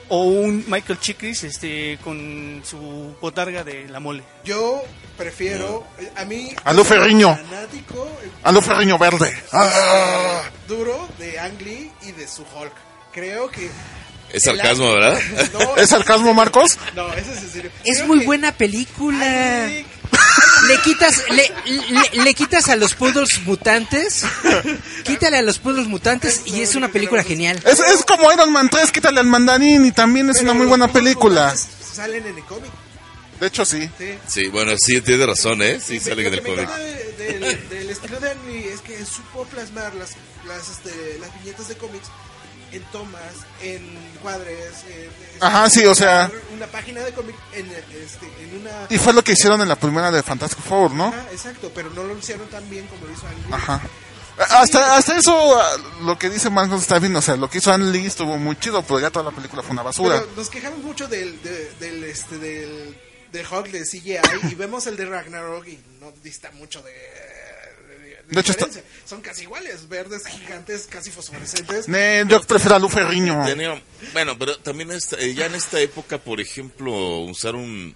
o 0.09 0.23
un 0.25 0.65
Michael 0.69 1.01
Chikris 1.01 1.45
este, 1.45 1.99
con 2.05 2.63
su 2.65 3.17
botarga 3.21 3.65
de 3.65 3.89
la 3.89 3.99
mole? 4.01 4.23
Yo 4.45 4.83
prefiero, 5.17 5.87
a 6.17 6.25
mí... 6.25 6.55
A 6.65 6.73
Lou 6.73 6.85
Ferrigno. 6.85 7.37
Fanático 7.37 8.07
eh, 8.23 8.29
A 8.43 8.53
lo 8.53 8.61
ferriño 8.63 8.99
verde. 8.99 9.35
Ah. 9.53 10.43
duro 10.69 11.09
de 11.19 11.39
Ang 11.39 11.61
Lee 11.63 11.91
y 12.03 12.13
de 12.13 12.29
su 12.29 12.43
Hulk. 12.43 12.73
Creo 13.13 13.49
que... 13.51 13.71
Es 14.33 14.43
sarcasmo, 14.43 14.93
¿verdad? 14.93 15.19
No, 15.53 15.77
¿Es 15.77 15.89
sarcasmo, 15.91 16.35
Marcos? 16.35 16.77
No, 16.95 17.13
ese 17.15 17.33
es 17.33 17.43
en 17.45 17.51
serio. 17.51 17.71
Es 17.85 17.99
Creo 17.99 18.09
muy 18.09 18.19
que 18.21 18.27
buena 18.27 18.53
película. 18.53 19.25
Ang 19.65 19.71
Lee- 19.71 19.87
Le 20.69 20.81
quitas, 20.83 21.23
le, 21.31 21.53
le- 21.67 22.25
le 22.25 22.35
quitas 22.35 22.69
a 22.69 22.77
los 22.77 22.95
poodles 22.95 23.41
mutantes. 23.45 24.25
Quítale 25.05 25.37
a 25.39 25.43
los 25.43 25.59
poodles 25.59 25.87
mutantes 25.87 26.43
y 26.47 26.61
es 26.63 26.75
una 26.75 26.89
película 26.89 27.23
genial. 27.23 27.61
Es, 27.65 27.79
es 27.79 28.05
como 28.05 28.33
Iron 28.33 28.53
Man 28.53 28.69
3, 28.71 28.91
quítale 28.91 29.21
al 29.21 29.27
mandarín 29.27 29.85
y 29.87 29.93
también 29.93 30.31
es 30.31 30.39
pero 30.39 30.51
una 30.51 30.59
muy 30.59 30.67
buena 30.67 30.89
película. 30.93 31.55
Salen 31.57 32.27
en 32.27 32.37
el 32.39 32.45
cómic. 32.45 32.71
De 33.39 33.47
hecho, 33.49 33.65
sí. 33.67 33.89
Sí. 33.99 34.15
Sí, 34.27 34.49
bueno, 34.49 34.73
sí, 34.79 35.01
tiene 35.03 35.27
razón, 35.27 35.61
¿eh? 35.61 35.79
Sí, 35.79 36.01
sale 36.01 36.23
Lo 36.23 36.29
en 36.29 36.35
el 36.35 36.43
cómic. 36.43 36.69
del- 37.19 37.69
del 37.69 37.91
estilo 37.91 38.19
de 38.19 38.31
Ang 38.31 38.47
Lee 38.49 38.65
es 38.73 38.81
que 38.81 39.05
supo 39.05 39.45
plasmar 39.45 39.95
las, 39.95 40.13
las, 40.49 40.69
este, 40.71 41.19
las 41.21 41.33
viñetas 41.43 41.69
de 41.69 41.77
cómics 41.77 42.07
en 42.73 42.83
tomas, 42.93 43.21
en 43.63 43.83
cuadres, 44.23 44.73
en, 44.89 45.11
Ajá, 45.41 45.69
sí, 45.71 45.85
o 45.87 45.95
sea- 45.95 46.31
una 46.55 46.67
página 46.67 47.01
de 47.03 47.13
cómic 47.13 47.37
en, 47.53 47.67
este, 47.71 48.27
en 48.43 48.61
una 48.61 48.71
Y 48.89 48.99
fue 48.99 49.13
lo 49.13 49.23
que 49.23 49.33
hicieron 49.33 49.61
en 49.61 49.69
la 49.69 49.77
primera 49.77 50.11
de 50.11 50.23
Fantastic 50.23 50.59
Four, 50.65 50.91
¿no? 50.93 51.07
Ajá, 51.09 51.27
exacto, 51.33 51.71
pero 51.75 51.91
no 51.91 52.03
lo 52.05 52.17
hicieron 52.19 52.47
tan 52.49 52.69
bien 52.71 52.87
como 52.87 53.07
lo 53.07 53.13
hizo 53.13 53.27
Ang 53.27 53.37
Lee. 53.47 53.53
Ajá. 53.53 53.81
Hasta, 54.39 54.97
hasta 54.97 55.17
eso, 55.17 55.59
ah, 55.59 55.77
lo 56.03 56.19
que 56.19 56.29
dice 56.29 56.51
Marcos 56.51 56.83
está 56.83 56.99
bien, 56.99 57.17
o 57.17 57.23
sea, 57.23 57.37
lo 57.37 57.49
que 57.49 57.57
hizo 57.59 57.73
Ann 57.73 57.91
Lee 57.91 58.05
estuvo 58.07 58.37
muy 58.37 58.55
chido, 58.59 58.83
pero 58.83 59.01
ya 59.01 59.11
toda 59.11 59.25
la 59.25 59.31
película 59.35 59.63
fue 59.63 59.73
una 59.73 59.83
basura. 59.83 60.21
Pero 60.21 60.33
nos 60.37 60.51
quejamos 60.51 60.81
mucho 60.81 61.09
del, 61.09 61.41
de- 61.43 61.73
del, 61.81 62.05
este, 62.05 62.37
del, 62.39 62.99
del 63.33 63.47
Hulk 63.51 63.71
de 63.71 63.85
CGI 63.87 64.19
y 64.51 64.55
vemos 64.55 64.87
el 64.87 64.97
de 64.97 65.07
Ragnarok 65.07 65.67
y 65.69 65.79
no 66.01 66.13
dista 66.23 66.51
mucho 66.53 66.83
de... 66.83 66.93
de- 68.29 68.41
hecho, 68.41 68.53
está-. 68.53 68.69
Son 69.05 69.21
casi 69.21 69.43
iguales, 69.43 69.89
verdes, 69.89 70.27
gigantes, 70.27 70.87
casi 70.91 71.11
fosforescentes. 71.11 71.89
Ne, 71.89 72.25
yo 72.29 72.41
prefiero 72.43 72.77
a 72.77 72.79
Lu 72.79 72.89
Ferriño. 72.89 73.45
Tenía- 73.47 73.81
bueno, 74.13 74.37
pero 74.39 74.57
también 74.59 74.91
esta- 74.93 75.17
eh, 75.19 75.35
ya 75.35 75.47
en 75.47 75.55
esta 75.55 75.81
época, 75.81 76.19
por 76.19 76.41
ejemplo, 76.41 77.21
usar 77.21 77.55
un... 77.55 77.95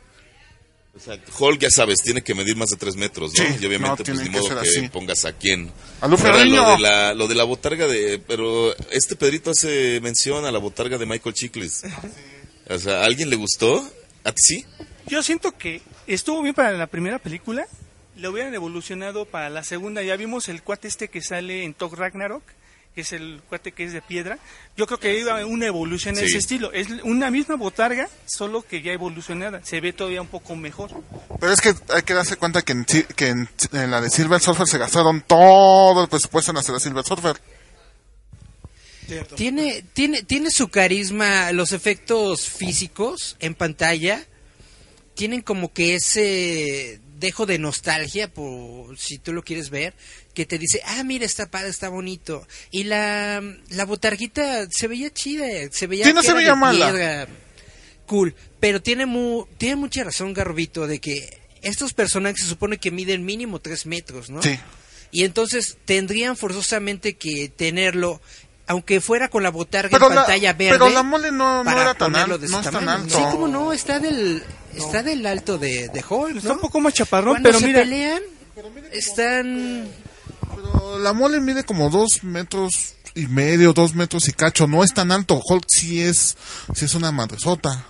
O 0.93 0.99
sea, 0.99 1.17
Hulk, 1.39 1.61
ya 1.61 1.71
sabes, 1.71 2.01
tiene 2.03 2.21
que 2.23 2.35
medir 2.35 2.57
más 2.57 2.69
de 2.71 2.77
3 2.77 2.97
metros, 2.97 3.33
¿no? 3.39 3.45
Sí, 3.45 3.51
y 3.61 3.65
obviamente, 3.67 4.03
no, 4.03 4.05
pues 4.05 4.19
ni 4.19 4.25
que 4.25 4.31
modo 4.41 4.61
que 4.61 4.69
así. 4.69 4.89
pongas 4.89 5.25
a 5.25 5.33
quién. 5.33 5.73
A 6.01 6.09
Lu. 6.09 6.17
Lo 6.17 6.37
de, 6.77 6.79
la, 6.81 7.15
lo 7.15 7.29
de 7.29 7.35
la 7.37 7.45
botarga 7.45 7.87
de... 7.87 8.19
Pero 8.27 8.77
este 8.91 9.15
Pedrito 9.15 9.51
hace 9.53 10.01
mención 10.01 10.45
a 10.45 10.51
la 10.51 10.59
botarga 10.59 10.99
de 10.99 11.07
Michael 11.07 11.33
Chiklis. 11.35 11.85
O 12.69 12.79
sea, 12.79 13.03
¿a 13.03 13.05
alguien 13.05 13.31
le 13.31 13.37
gustó? 13.37 13.89
¿A 14.25 14.33
ti 14.33 14.43
sí? 14.43 14.67
Yo 15.07 15.23
siento 15.23 15.57
que 15.57 15.81
estuvo 16.09 16.43
bien 16.43 16.55
para 16.57 16.73
la 16.73 16.89
primera 16.89 17.19
película, 17.21 17.67
lo 18.17 18.31
hubieran 18.31 18.55
evolucionado 18.55 19.25
para 19.25 19.51
la 19.51 19.65
segunda. 19.65 20.03
Ya 20.03 20.17
vimos 20.17 20.49
el 20.49 20.63
cuate 20.63 20.89
este 20.89 21.09
que 21.09 21.23
sale 21.23 21.65
en 21.65 21.75
Thor 21.75 21.99
Ragnarok, 21.99 22.43
que 22.95 23.03
es 23.03 23.13
el 23.13 23.41
cuate 23.49 23.73
que 23.73 23.85
es 23.85 23.93
de 23.93 24.03
piedra. 24.03 24.39
Yo 24.77 24.87
creo 24.87 24.99
que 24.99 25.19
iba 25.19 25.45
una 25.47 25.67
evolución 25.67 26.17
en 26.17 26.21
Sí. 26.23 26.27
ese 26.27 26.39
estilo. 26.39 26.73
Es 26.73 26.89
una 27.05 27.31
misma 27.31 27.55
botarga, 27.57 28.09
solo 28.27 28.63
que 28.63 28.83
ya 28.83 28.93
evolucionada. 28.93 29.65
Se 29.65 29.81
ve 29.81 29.93
todavía 29.93 30.21
un 30.23 30.29
poco 30.29 30.57
mejor. 30.57 30.91
Pero 31.39 31.53
es 31.53 31.61
que 31.61 31.73
hay 31.95 32.03
que 32.03 32.15
darse 32.15 32.37
cuenta 32.37 32.63
que 32.63 32.73
en, 32.73 32.85
que 32.85 33.29
en, 33.29 33.49
en 33.73 33.91
la 33.91 34.01
de 34.01 34.11
Silver 34.11 34.41
Surfer 34.41 34.67
se 34.67 34.79
gastaron 34.79 35.23
todo 35.23 36.03
el 36.03 36.09
presupuesto 36.09 36.51
en 36.51 36.57
hacer 36.59 36.75
la 36.75 36.81
Silver 36.81 37.05
Surfer. 37.05 37.37
Cierto. 39.07 39.35
Tiene, 39.35 39.83
tiene, 39.93 40.23
tiene 40.23 40.51
su 40.51 40.69
carisma, 40.69 41.51
los 41.53 41.73
efectos 41.73 42.49
físicos 42.49 43.37
en 43.41 43.55
pantalla 43.55 44.25
tienen 45.15 45.43
como 45.43 45.73
que 45.73 45.97
ese 45.97 47.01
dejo 47.21 47.47
de 47.47 47.59
nostalgia, 47.59 48.33
por 48.33 48.99
si 48.99 49.19
tú 49.19 49.33
lo 49.33 49.43
quieres 49.45 49.71
ver, 49.71 49.95
que 50.35 50.47
te 50.47 50.59
dice, 50.59 50.83
ah, 50.87 51.05
mira, 51.05 51.25
está 51.27 51.51
padre, 51.51 51.69
está 51.69 51.89
bonito. 51.89 52.47
Y 52.71 52.85
la, 52.85 53.43
la 53.69 53.85
botarguita 53.85 54.67
se 54.71 54.89
veía 54.89 55.11
chida, 55.13 55.47
se 55.71 55.87
veía, 55.87 56.05
Sí, 56.07 56.13
no 56.13 56.23
se 56.23 56.33
veía 56.33 56.55
mala. 56.57 56.91
piedra. 56.91 57.29
Cool, 58.07 58.35
pero 58.59 58.83
tiene, 58.83 59.07
mu, 59.07 59.47
tiene 59.59 59.77
mucha 59.77 60.03
razón, 60.03 60.35
Garbito, 60.35 60.87
de 60.89 60.99
que 60.99 61.39
estos 61.63 61.93
personajes 61.93 62.43
se 62.43 62.49
supone 62.49 62.79
que 62.79 62.91
miden 62.91 63.25
mínimo 63.25 63.61
tres 63.61 63.87
metros, 63.87 64.31
¿no? 64.31 64.43
Sí. 64.43 64.59
Y 65.13 65.25
entonces 65.25 65.77
tendrían 65.85 66.37
forzosamente 66.37 67.15
que 67.17 67.49
tenerlo, 67.55 68.21
aunque 68.67 69.01
fuera 69.01 69.29
con 69.29 69.43
la 69.43 69.51
botarga 69.51 69.91
Pero 69.97 70.09
en 70.09 70.15
la, 70.17 70.23
pantalla 70.23 70.53
verde. 70.55 70.79
pero 70.79 70.91
la 70.91 71.03
mole 71.03 71.31
no, 71.33 71.63
no 71.63 71.71
era 71.71 71.95
tan, 71.95 72.13
ponerlo 72.13 72.35
al- 72.37 72.41
de 72.41 72.49
no 72.49 72.61
es 72.61 72.71
tan 72.71 72.89
alto. 72.89 73.17
Sí, 73.17 73.23
como 73.31 73.47
no, 73.49 73.73
está 73.73 73.99
del, 74.01 74.43
está 74.85 75.03
del 75.03 75.25
alto 75.27 75.59
de, 75.59 75.89
de 75.89 76.05
Hulk, 76.09 76.37
Está 76.37 76.49
¿no? 76.51 76.55
un 76.57 76.61
poco 76.61 76.81
más 76.81 76.95
chaparrón, 76.95 77.35
Cuando 77.35 77.49
pero 77.49 77.61
se 77.61 77.67
mira, 77.67 77.81
pelean, 77.81 78.23
están... 78.93 79.89
Pero 80.55 80.99
la 80.99 81.13
mole 81.13 81.41
mide 81.41 81.65
como 81.65 81.91
dos 81.91 82.23
metros 82.25 82.95
y 83.15 83.27
medio, 83.27 83.73
dos 83.73 83.95
metros 83.95 84.29
y 84.29 84.33
cacho. 84.33 84.67
No 84.67 84.83
es 84.85 84.93
tan 84.93 85.13
alto. 85.13 85.41
Hulk 85.45 85.65
sí 85.69 86.01
es, 86.03 86.37
sí 86.75 86.85
es 86.85 86.95
una 86.95 87.13
madresota. 87.13 87.87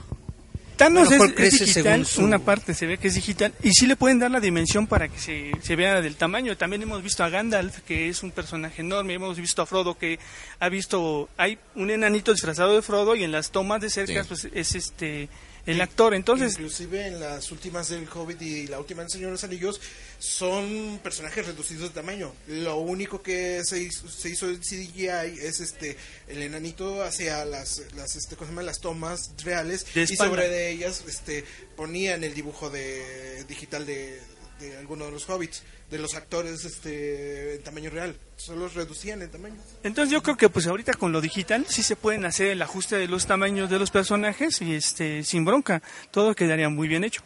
Thanos 0.77 1.11
es, 1.13 1.21
crece 1.35 1.57
es 1.57 1.61
digital, 1.75 1.85
según 1.93 2.05
su- 2.07 2.23
una 2.23 2.39
parte 2.39 2.73
se 2.73 2.87
ve 2.87 2.97
que 2.97 3.09
es 3.09 3.15
digital, 3.15 3.53
y 3.63 3.71
sí 3.73 3.87
le 3.87 3.97
pueden 3.97 4.19
dar 4.19 4.31
la 4.31 4.41
dimensión 4.41 4.87
para 4.87 5.09
que 5.09 5.19
se, 5.21 5.53
se 5.63 5.77
vea 5.77 6.01
del 6.01 6.17
tamaño. 6.17 6.57
También 6.57 6.81
hemos 6.83 7.03
visto 7.03 7.23
a 7.23 7.29
Gandalf, 7.29 7.81
que 7.81 8.09
es 8.09 8.23
un 8.23 8.31
personaje 8.31 8.81
enorme, 8.81 9.13
hemos 9.13 9.37
visto 9.37 9.61
a 9.61 9.67
Frodo, 9.67 9.99
que 9.99 10.19
ha 10.59 10.69
visto, 10.71 11.29
hay 11.37 11.59
un 11.75 11.91
enanito 11.91 12.33
disfrazado 12.33 12.75
de 12.75 12.81
Frodo, 12.81 13.15
y 13.15 13.25
en 13.25 13.33
las 13.33 13.51
tomas 13.51 13.83
de 13.83 13.91
cerca 13.91 14.23
Sí. 14.23 14.29
pues, 14.29 14.49
es 14.55 14.75
este 14.75 15.29
el 15.71 15.81
actor. 15.81 16.15
Entonces, 16.15 16.53
Inclusive 16.53 17.07
en 17.07 17.21
las 17.21 17.51
últimas 17.53 17.89
del 17.89 18.09
Hobbit 18.09 18.43
y 18.43 18.67
la 18.67 18.79
última 18.79 19.03
del 19.03 19.11
Señor 19.11 19.29
de 19.29 19.33
los 19.33 19.45
Anillos 19.45 19.81
son 20.19 21.01
personajes 21.03 21.47
reducidos 21.47 21.85
de 21.85 21.91
tamaño. 21.91 22.33
Lo 22.49 22.79
único 22.79 23.23
que 23.23 23.63
se 23.65 23.83
hizo, 23.83 24.09
se 24.09 24.31
hizo 24.31 24.49
en 24.49 24.59
CGI 24.59 25.09
es 25.41 25.61
este 25.61 25.97
el 26.29 26.43
enanito 26.43 27.03
hacia 27.03 27.45
las 27.45 27.83
las 27.97 28.17
este 28.17 28.37
¿cómo 28.37 28.47
se 28.47 28.53
llama? 28.53 28.63
las 28.63 28.81
tomas 28.81 29.33
reales 29.45 29.87
y 29.95 30.17
sobre 30.17 30.49
de 30.49 30.71
ellas 30.71 31.05
este 31.07 31.45
ponían 31.77 32.25
el 32.25 32.35
dibujo 32.35 32.71
de 32.71 33.45
digital 33.49 33.87
de, 33.87 34.21
de 34.61 34.77
alguno 34.77 35.07
de 35.07 35.11
los 35.11 35.29
hobbits, 35.29 35.63
de 35.91 35.99
los 35.99 36.15
actores 36.15 36.65
este 36.65 37.57
en 37.57 37.63
tamaño 37.63 37.91
real. 37.91 38.17
Solo 38.37 38.61
los 38.61 38.75
reducían 38.75 39.23
en 39.23 39.31
tamaño. 39.31 39.57
entonces 39.83 40.13
yo 40.13 40.23
creo 40.23 40.37
que 40.37 40.49
pues 40.49 40.67
ahorita 40.67 40.95
con 40.95 41.13
lo 41.13 41.21
digital 41.21 41.67
sí 41.69 41.83
se 41.83 41.97
pueden 41.97 42.25
hacer 42.25 42.49
el 42.49 42.63
ajuste 42.63 42.97
de 42.97 43.09
los 43.09 43.27
tamaños 43.27 43.69
de 43.71 43.79
los 43.79 43.91
personajes 43.91 44.61
y 44.63 44.75
este 44.75 45.25
sin 45.25 45.45
bronca, 45.45 45.83
todo 46.11 46.35
quedaría 46.35 46.69
muy 46.69 46.89
bien 46.89 47.05
hecho. 47.05 47.23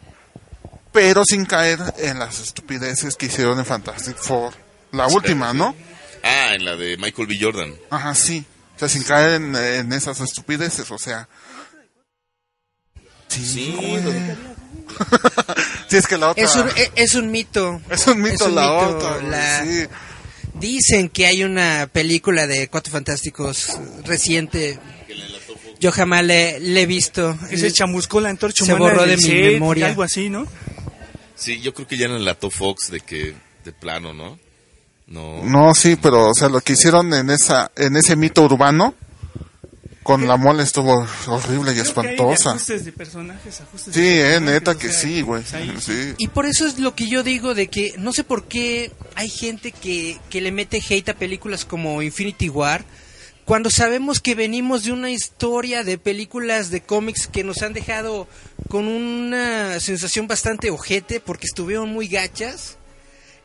Pero 0.91 1.23
sin 1.25 1.45
caer 1.45 1.79
en 1.97 2.19
las 2.19 2.39
estupideces 2.39 3.15
que 3.15 3.25
hicieron 3.25 3.59
en 3.59 3.65
Fantastic 3.65 4.15
Four. 4.15 4.53
La 4.93 5.07
última, 5.07 5.53
¿no? 5.53 5.75
Ah, 6.23 6.53
en 6.55 6.63
la 6.63 6.75
de 6.77 6.95
Michael 6.97 7.27
B. 7.27 7.35
Jordan. 7.39 7.75
Ajá, 7.89 8.15
sí. 8.15 8.45
O 8.75 8.79
sea, 8.79 8.87
sin 8.87 9.03
caer 9.03 9.41
en, 9.41 9.55
en 9.55 9.91
esas 9.91 10.21
estupideces, 10.21 10.89
o 10.89 10.97
sea. 10.97 11.27
Sí, 13.27 13.75
güey. 14.01 14.15
sí, 15.87 15.97
es 15.97 16.07
que 16.07 16.17
la 16.17 16.29
otra... 16.31 16.43
Es 16.43 16.55
un, 16.55 16.67
e- 16.69 16.91
es 16.95 17.15
un 17.15 17.31
mito. 17.31 17.81
Es 17.89 18.07
un 18.07 18.21
mito 18.21 18.35
Es 18.35 18.41
un 18.41 18.55
la 18.55 18.61
mito, 18.61 18.97
otra, 18.97 19.21
la- 19.21 19.63
sí. 19.63 19.85
Dicen 20.53 21.09
que 21.09 21.25
hay 21.27 21.43
una 21.43 21.89
película 21.91 22.47
de 22.47 22.69
Cuatro 22.69 22.91
Fantásticos 22.93 23.77
reciente. 24.05 24.79
Yo 25.79 25.91
jamás 25.91 26.23
le, 26.23 26.59
le 26.61 26.83
he 26.83 26.85
visto. 26.85 27.37
Que 27.49 27.57
se 27.57 27.71
chamuscó 27.73 28.21
la 28.21 28.29
antorcha 28.29 28.63
Se 28.65 28.73
humana 28.73 28.93
borró 28.93 29.01
del 29.05 29.11
de 29.11 29.17
mi 29.17 29.23
set, 29.23 29.51
memoria. 29.53 29.87
Algo 29.87 30.03
así, 30.03 30.29
¿no? 30.29 30.47
Sí, 31.35 31.59
yo 31.59 31.73
creo 31.73 31.87
que 31.87 31.97
ya 31.97 32.05
en 32.05 32.13
el 32.13 32.23
Lato 32.23 32.49
Fox 32.49 32.89
de 32.89 33.01
que 33.01 33.35
de 33.65 33.73
plano, 33.73 34.13
¿no? 34.13 34.39
No. 35.07 35.43
No, 35.43 35.75
sí, 35.75 35.97
pero, 36.01 36.29
o 36.29 36.33
sea, 36.33 36.47
lo 36.47 36.61
que 36.61 36.73
hicieron 36.73 37.13
en 37.13 37.29
esa, 37.29 37.71
en 37.75 37.97
ese 37.97 38.15
mito 38.15 38.41
urbano, 38.43 38.95
con 40.05 40.27
la 40.27 40.37
mole 40.37 40.61
estuvo 40.61 41.07
horrible 41.25 41.47
y 41.47 41.47
Creo 41.47 41.63
que 41.63 41.69
hay 41.71 41.75
de 41.75 41.81
espantosa. 41.81 42.49
ajustes 42.51 42.85
de 42.85 42.91
personajes, 42.91 43.61
ajustes 43.61 43.91
Sí, 43.95 44.01
de 44.01 44.19
eh, 44.19 44.23
personajes, 44.33 44.53
neta 44.53 44.71
o 44.71 44.77
que 44.77 44.89
sea, 44.89 44.99
sí, 45.01 45.21
güey. 45.23 45.41
pues 45.43 45.83
Sí. 45.83 46.13
Y 46.19 46.27
por 46.27 46.45
eso 46.45 46.67
es 46.67 46.77
lo 46.77 46.93
que 46.93 47.07
yo 47.09 47.23
digo 47.23 47.55
de 47.55 47.67
que 47.67 47.95
no 47.97 48.13
sé 48.13 48.23
por 48.23 48.45
qué 48.45 48.91
hay 49.15 49.29
gente 49.29 49.71
que, 49.71 50.19
que 50.29 50.41
le 50.41 50.51
mete 50.51 50.79
hate 50.87 51.09
a 51.09 51.15
películas 51.15 51.65
como 51.65 52.03
Infinity 52.03 52.49
War 52.49 52.85
cuando 53.45 53.71
sabemos 53.71 54.19
que 54.19 54.35
venimos 54.35 54.83
de 54.83 54.91
una 54.91 55.09
historia 55.09 55.83
de 55.83 55.97
películas 55.97 56.69
de 56.69 56.81
cómics 56.81 57.25
que 57.25 57.43
nos 57.43 57.63
han 57.63 57.73
dejado 57.73 58.27
con 58.69 58.87
una 58.87 59.79
sensación 59.79 60.27
bastante 60.27 60.69
ojete 60.69 61.19
porque 61.19 61.47
estuvieron 61.47 61.89
muy 61.89 62.07
gachas. 62.07 62.77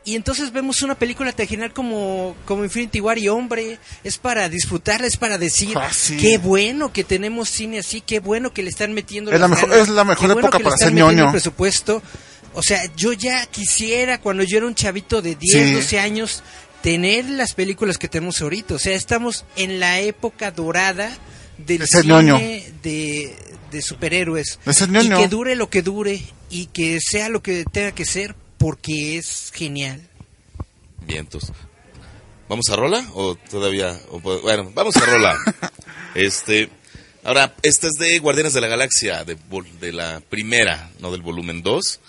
Y 0.03 0.15
entonces 0.15 0.51
vemos 0.51 0.81
una 0.81 0.95
película 0.95 1.31
genial 1.47 1.73
como, 1.73 2.35
como 2.45 2.63
Infinity 2.63 2.99
War 3.01 3.19
y 3.19 3.27
hombre, 3.29 3.77
es 4.03 4.17
para 4.17 4.49
disfrutarla, 4.49 5.05
es 5.05 5.15
para 5.17 5.37
decir, 5.37 5.77
Ah, 5.77 5.91
sí. 5.93 6.17
qué 6.17 6.39
bueno 6.39 6.91
que 6.91 7.03
tenemos 7.03 7.49
cine 7.49 7.77
así, 7.79 8.01
qué 8.01 8.19
bueno 8.19 8.51
que 8.51 8.63
le 8.63 8.69
están 8.71 8.93
metiendo 8.93 9.31
Es 9.31 9.39
la 9.39 9.47
mejor- 9.47 9.69
ganas, 9.69 9.87
es 9.87 9.93
la 9.93 10.03
mejor 10.03 10.27
bueno 10.33 10.39
época 10.47 10.57
le 10.57 10.63
para 10.63 10.77
ser 10.77 10.87
el 10.87 10.95
ñoño. 10.95 11.29
presupuesto. 11.31 12.01
O 12.55 12.63
sea, 12.63 12.81
yo 12.95 13.13
ya 13.13 13.45
quisiera, 13.45 14.19
cuando 14.19 14.41
yo 14.43 14.57
era 14.57 14.65
un 14.65 14.73
chavito 14.75 15.21
de 15.21 15.35
10, 15.35 15.67
Sí. 15.69 15.73
12 15.75 15.99
años, 15.99 16.41
tener 16.81 17.25
las 17.29 17.53
películas 17.53 17.99
que 17.99 18.07
tenemos 18.07 18.41
ahorita. 18.41 18.73
O 18.73 18.79
sea, 18.79 18.95
estamos 18.95 19.45
en 19.55 19.79
la 19.79 19.99
época 19.99 20.49
dorada 20.49 21.15
del 21.59 21.85
cine 21.87 22.73
de, 22.81 23.35
de 23.71 23.81
superhéroes. 23.83 24.57
Ser 24.71 24.89
y 24.89 25.09
que 25.09 25.27
dure 25.27 25.55
lo 25.55 25.69
que 25.69 25.83
dure 25.83 26.21
y 26.49 26.65
que 26.65 26.99
sea 26.99 27.29
lo 27.29 27.43
que 27.43 27.65
tenga 27.71 27.91
que 27.91 28.03
ser 28.05 28.35
porque 28.61 29.17
es 29.17 29.51
genial. 29.53 29.99
Vientos. 31.07 31.51
¿Vamos 32.47 32.69
a 32.69 32.75
rola 32.75 33.03
o 33.15 33.33
todavía? 33.33 33.99
o 34.11 34.19
bueno, 34.19 34.71
vamos 34.75 34.95
a 34.97 35.05
rola. 35.05 35.35
este, 36.15 36.69
ahora, 37.23 37.55
esta 37.63 37.87
es 37.87 37.93
de 37.93 38.19
Guardianes 38.19 38.53
de 38.53 38.61
la 38.61 38.67
Galaxia, 38.67 39.23
de, 39.23 39.35
de 39.79 39.91
la 39.91 40.21
primera, 40.29 40.91
no 40.99 41.11
del 41.11 41.23
volumen 41.23 41.63
2, 41.63 41.99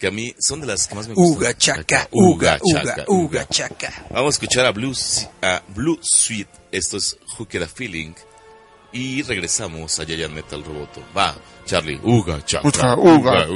que 0.00 0.08
a 0.08 0.10
mí 0.10 0.34
son 0.40 0.60
de 0.60 0.66
las 0.66 0.88
que 0.88 0.96
más 0.96 1.06
me 1.06 1.14
gustan. 1.14 1.36
Uga 1.38 1.56
chaca, 1.56 2.08
Uga, 2.10 2.58
uga, 2.60 2.82
chaca, 2.82 3.04
uga, 3.06 3.48
chaca. 3.48 4.06
Vamos 4.10 4.34
a 4.34 4.36
escuchar 4.36 4.66
a 4.66 4.72
Blue, 4.72 4.96
a 5.42 5.62
Blue 5.68 6.00
Sweet, 6.02 6.48
esto 6.72 6.96
es 6.96 7.16
Who 7.38 7.46
Get 7.48 7.62
a 7.62 7.68
Feeling, 7.68 8.14
y 8.92 9.22
regresamos 9.22 9.98
a 10.00 10.04
Giant 10.04 10.34
Metal 10.34 10.64
Roboto. 10.64 11.00
Va, 11.16 11.32
Charlie, 11.64 12.00
Uga, 12.02 12.44
chaca, 12.44 12.96
Uga, 12.96 12.96
uga, 12.96 13.46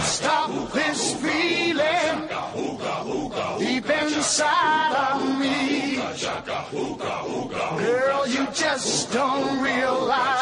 Girl, 7.78 8.26
you 8.26 8.46
just 8.52 9.12
don't 9.12 9.62
realize 9.62 10.41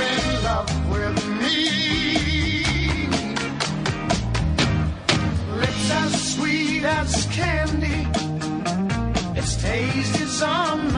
sweet 6.81 6.85
as 6.85 7.25
candy. 7.27 8.07
Its 9.39 9.61
taste 9.61 10.21
is 10.21 10.41
on 10.41 10.90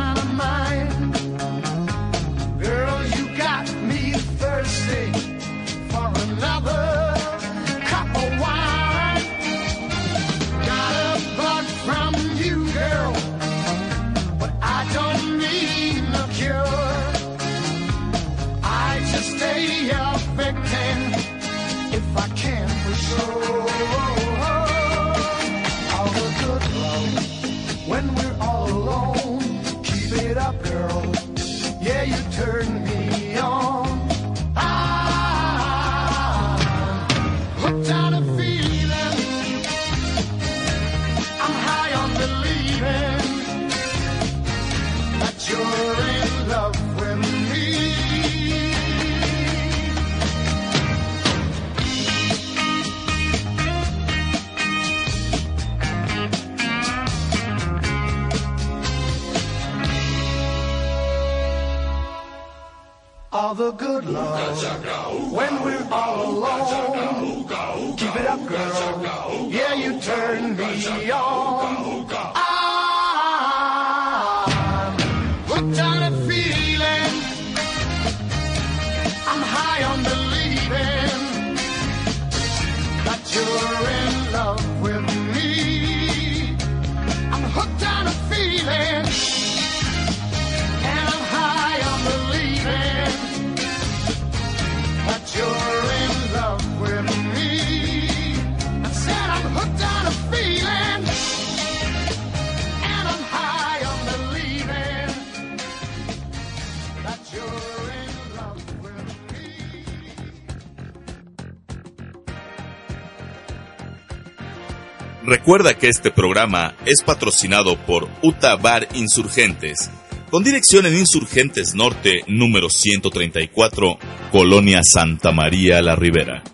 Recuerda 115.43 115.77
que 115.77 115.89
este 115.89 116.09
programa 116.09 116.77
es 116.85 117.03
patrocinado 117.03 117.77
por 117.85 118.07
Uta 118.21 118.55
Bar 118.55 118.87
Insurgentes, 118.93 119.89
con 120.31 120.41
dirección 120.41 120.85
en 120.85 120.97
Insurgentes 120.97 121.75
Norte, 121.75 122.23
número 122.27 122.69
134, 122.69 123.99
Colonia 124.31 124.79
Santa 124.85 125.33
María 125.33 125.81
La 125.81 125.97
Ribera. 125.97 126.45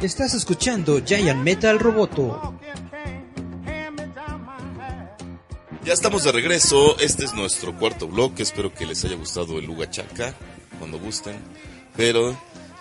Estás 0.00 0.32
escuchando 0.32 1.04
Giant 1.04 1.42
Metal 1.42 1.78
Roboto. 1.78 2.58
Ya 5.84 5.92
estamos 5.92 6.24
de 6.24 6.32
regreso. 6.32 6.96
Este 6.98 7.26
es 7.26 7.34
nuestro 7.34 7.76
cuarto 7.76 8.08
bloque. 8.08 8.42
Espero 8.42 8.72
que 8.72 8.86
les 8.86 9.04
haya 9.04 9.16
gustado 9.16 9.58
el 9.58 9.66
Luga 9.66 9.90
Chaca 9.90 10.34
cuando 10.78 10.98
gusten. 10.98 11.36
Pero 11.94 12.34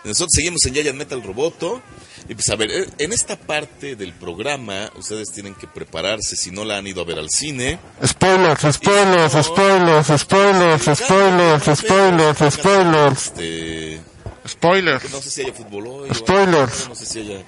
nosotros 0.06 0.32
seguimos 0.32 0.66
en 0.68 0.74
Giant 0.74 0.98
Metal 0.98 1.22
Roboto. 1.22 1.82
Y 2.30 2.36
pues 2.36 2.48
a 2.50 2.56
ver, 2.56 2.72
eh, 2.72 2.88
en 3.00 3.12
esta 3.14 3.36
parte 3.38 3.96
del 3.96 4.14
programa 4.14 4.90
ustedes 4.98 5.32
tienen 5.32 5.56
que 5.56 5.68
prepararse 5.68 6.36
si 6.36 6.52
no 6.52 6.64
la 6.64 6.78
han 6.78 6.88
ido 6.88 7.02
a 7.02 7.06
ver 7.06 7.20
al 7.20 7.30
cine. 7.30 7.80
Spoilers, 8.06 8.62
spoilers, 8.76 9.34
spoilers, 9.46 10.08
spoilers, 10.22 10.84
spoilers, 11.00 11.80
spoilers, 11.80 12.54
spoilers. 12.54 13.26
Este, 13.28 14.02
Spoilers. 14.48 15.10
no 15.12 15.22
sé 15.22 15.30
si 15.30 15.42
haya 15.42 15.54
fútbol 15.54 15.88
hoy. 15.88 16.10
Spoilers. 16.14 16.74
algo, 16.82 16.90
No 16.90 16.96
sé 16.96 17.06
si 17.06 17.20
haya... 17.20 17.44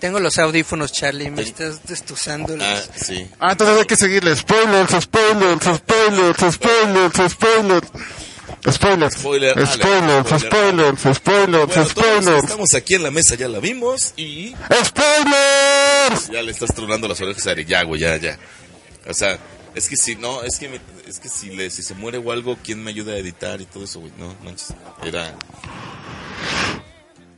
Tengo 0.00 0.20
los 0.20 0.38
audífonos, 0.38 0.92
Charlie, 0.92 1.28
me 1.30 1.42
estás 1.42 1.84
destuzando. 1.84 2.56
los- 2.56 2.64
Ah, 2.64 2.80
sí. 2.94 3.28
Ah, 3.40 3.50
entonces 3.52 3.78
hay 3.80 3.84
que 3.84 3.96
seguirle. 3.96 4.36
Spoilers, 4.36 4.90
spoilers, 5.02 5.64
spoilers, 5.64 6.54
spoilers, 6.54 7.32
spoilers. 7.32 7.86
Spoilers. 8.70 9.14
Spoiler, 9.14 9.56
ale, 9.56 9.66
Spoilers, 9.66 10.26
spoiler. 10.26 10.96
spoilers, 10.98 11.16
spoilers, 11.18 11.66
Bueno, 11.66 11.88
spoilers. 11.88 12.44
estamos 12.44 12.74
aquí 12.74 12.94
en 12.94 13.02
la 13.04 13.10
mesa, 13.10 13.34
ya 13.36 13.48
la 13.48 13.60
vimos 13.60 14.12
y 14.16 14.54
Spoilers. 14.84 16.28
ya 16.30 16.42
le 16.42 16.50
estás 16.50 16.74
tronando 16.74 17.06
las 17.08 17.20
orejas 17.20 17.46
a 17.46 17.50
Ari. 17.52 17.64
Ya, 17.64 17.84
ya. 18.16 18.38
O 19.08 19.14
sea, 19.14 19.38
es 19.74 19.88
que 19.88 19.96
si 19.96 20.16
no, 20.16 20.42
es 20.42 20.58
que, 20.58 20.68
me- 20.68 20.80
es 21.06 21.18
que 21.20 21.28
si, 21.28 21.50
le, 21.50 21.70
si 21.70 21.82
se 21.82 21.94
muere 21.94 22.18
o 22.18 22.32
algo, 22.32 22.58
¿quién 22.62 22.82
me 22.82 22.90
ayuda 22.90 23.12
a 23.12 23.18
editar 23.18 23.60
y 23.60 23.64
todo 23.66 23.84
eso, 23.84 24.00
güey? 24.00 24.12
No, 24.18 24.34
manches. 24.44 24.74
Era... 25.04 25.34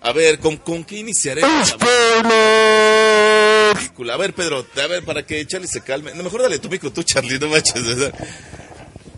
A 0.03 0.13
ver, 0.13 0.39
¿con, 0.39 0.57
con 0.57 0.83
qué 0.85 0.97
iniciaremos 0.99 1.69
Spoilers. 1.69 2.01
A 4.11 4.17
ver, 4.17 4.33
Pedro, 4.35 4.67
a 4.83 4.87
ver, 4.87 5.05
para 5.05 5.25
que 5.27 5.47
Charlie 5.47 5.69
se 5.69 5.83
calme. 5.83 6.13
No, 6.15 6.23
mejor 6.23 6.41
dale 6.43 6.59
tu 6.59 6.71
micro 6.71 6.91
tú, 6.91 7.03
Charlie, 7.03 7.39
no 7.39 7.49
manches. 7.49 7.85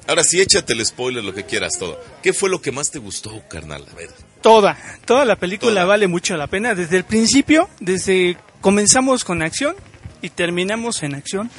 Ahora 0.07 0.25
sí, 0.25 0.41
échate 0.41 0.73
el 0.73 0.85
spoiler, 0.85 1.23
lo 1.23 1.33
que 1.35 1.45
quieras, 1.45 1.79
todo. 1.79 2.03
¿Qué 2.23 2.33
fue 2.33 2.51
lo 2.51 2.61
que 2.61 2.73
más 2.73 2.91
te 2.91 2.99
gustó, 2.99 3.43
carnal? 3.49 3.85
A 3.91 3.95
ver. 3.95 4.11
Toda, 4.43 4.77
toda 5.05 5.25
la 5.25 5.37
película 5.37 5.73
Toda. 5.73 5.85
vale 5.85 6.09
mucho 6.09 6.37
la 6.37 6.49
pena. 6.49 6.75
Desde 6.75 6.97
el 6.97 7.05
principio, 7.05 7.69
desde 7.81 8.37
comenzamos 8.61 9.25
con 9.25 9.43
acción 9.43 9.77
y 10.21 10.31
terminamos 10.31 11.03
en 11.05 11.15
acción. 11.15 11.51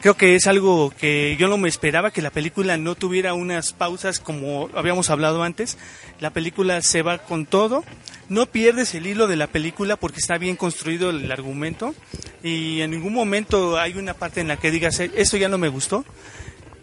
Creo 0.00 0.16
que 0.16 0.34
es 0.34 0.46
algo 0.48 0.90
que 0.98 1.36
yo 1.38 1.46
no 1.48 1.58
me 1.58 1.68
esperaba, 1.68 2.10
que 2.10 2.22
la 2.22 2.30
película 2.30 2.76
no 2.76 2.94
tuviera 2.96 3.34
unas 3.34 3.72
pausas 3.72 4.18
como 4.18 4.68
habíamos 4.74 5.10
hablado 5.10 5.42
antes. 5.44 5.78
La 6.18 6.30
película 6.30 6.80
se 6.82 7.02
va 7.02 7.18
con 7.18 7.46
todo. 7.46 7.84
No 8.28 8.46
pierdes 8.46 8.94
el 8.94 9.06
hilo 9.06 9.28
de 9.28 9.36
la 9.36 9.46
película 9.46 9.96
porque 9.96 10.18
está 10.18 10.38
bien 10.38 10.56
construido 10.56 11.10
el 11.10 11.30
argumento 11.30 11.94
y 12.42 12.80
en 12.80 12.90
ningún 12.90 13.12
momento 13.12 13.78
hay 13.78 13.92
una 13.92 14.14
parte 14.14 14.40
en 14.40 14.48
la 14.48 14.56
que 14.56 14.70
digas, 14.70 14.98
"Eh, 15.00 15.10
esto 15.14 15.36
ya 15.36 15.48
no 15.48 15.58
me 15.58 15.68
gustó. 15.68 16.04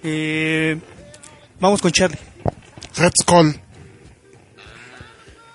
Eh, 0.03 0.78
vamos 1.60 1.82
con 1.82 1.91
Charlie. 1.91 2.18
Red 2.95 3.12
Skull. 3.22 3.60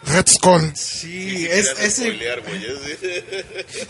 Red 0.07 0.27
Skull. 0.29 0.73
Sí, 0.77 1.47
es, 1.51 1.75
ese, 1.81 2.03
Spoilear, 2.03 2.41
es- 2.41 3.01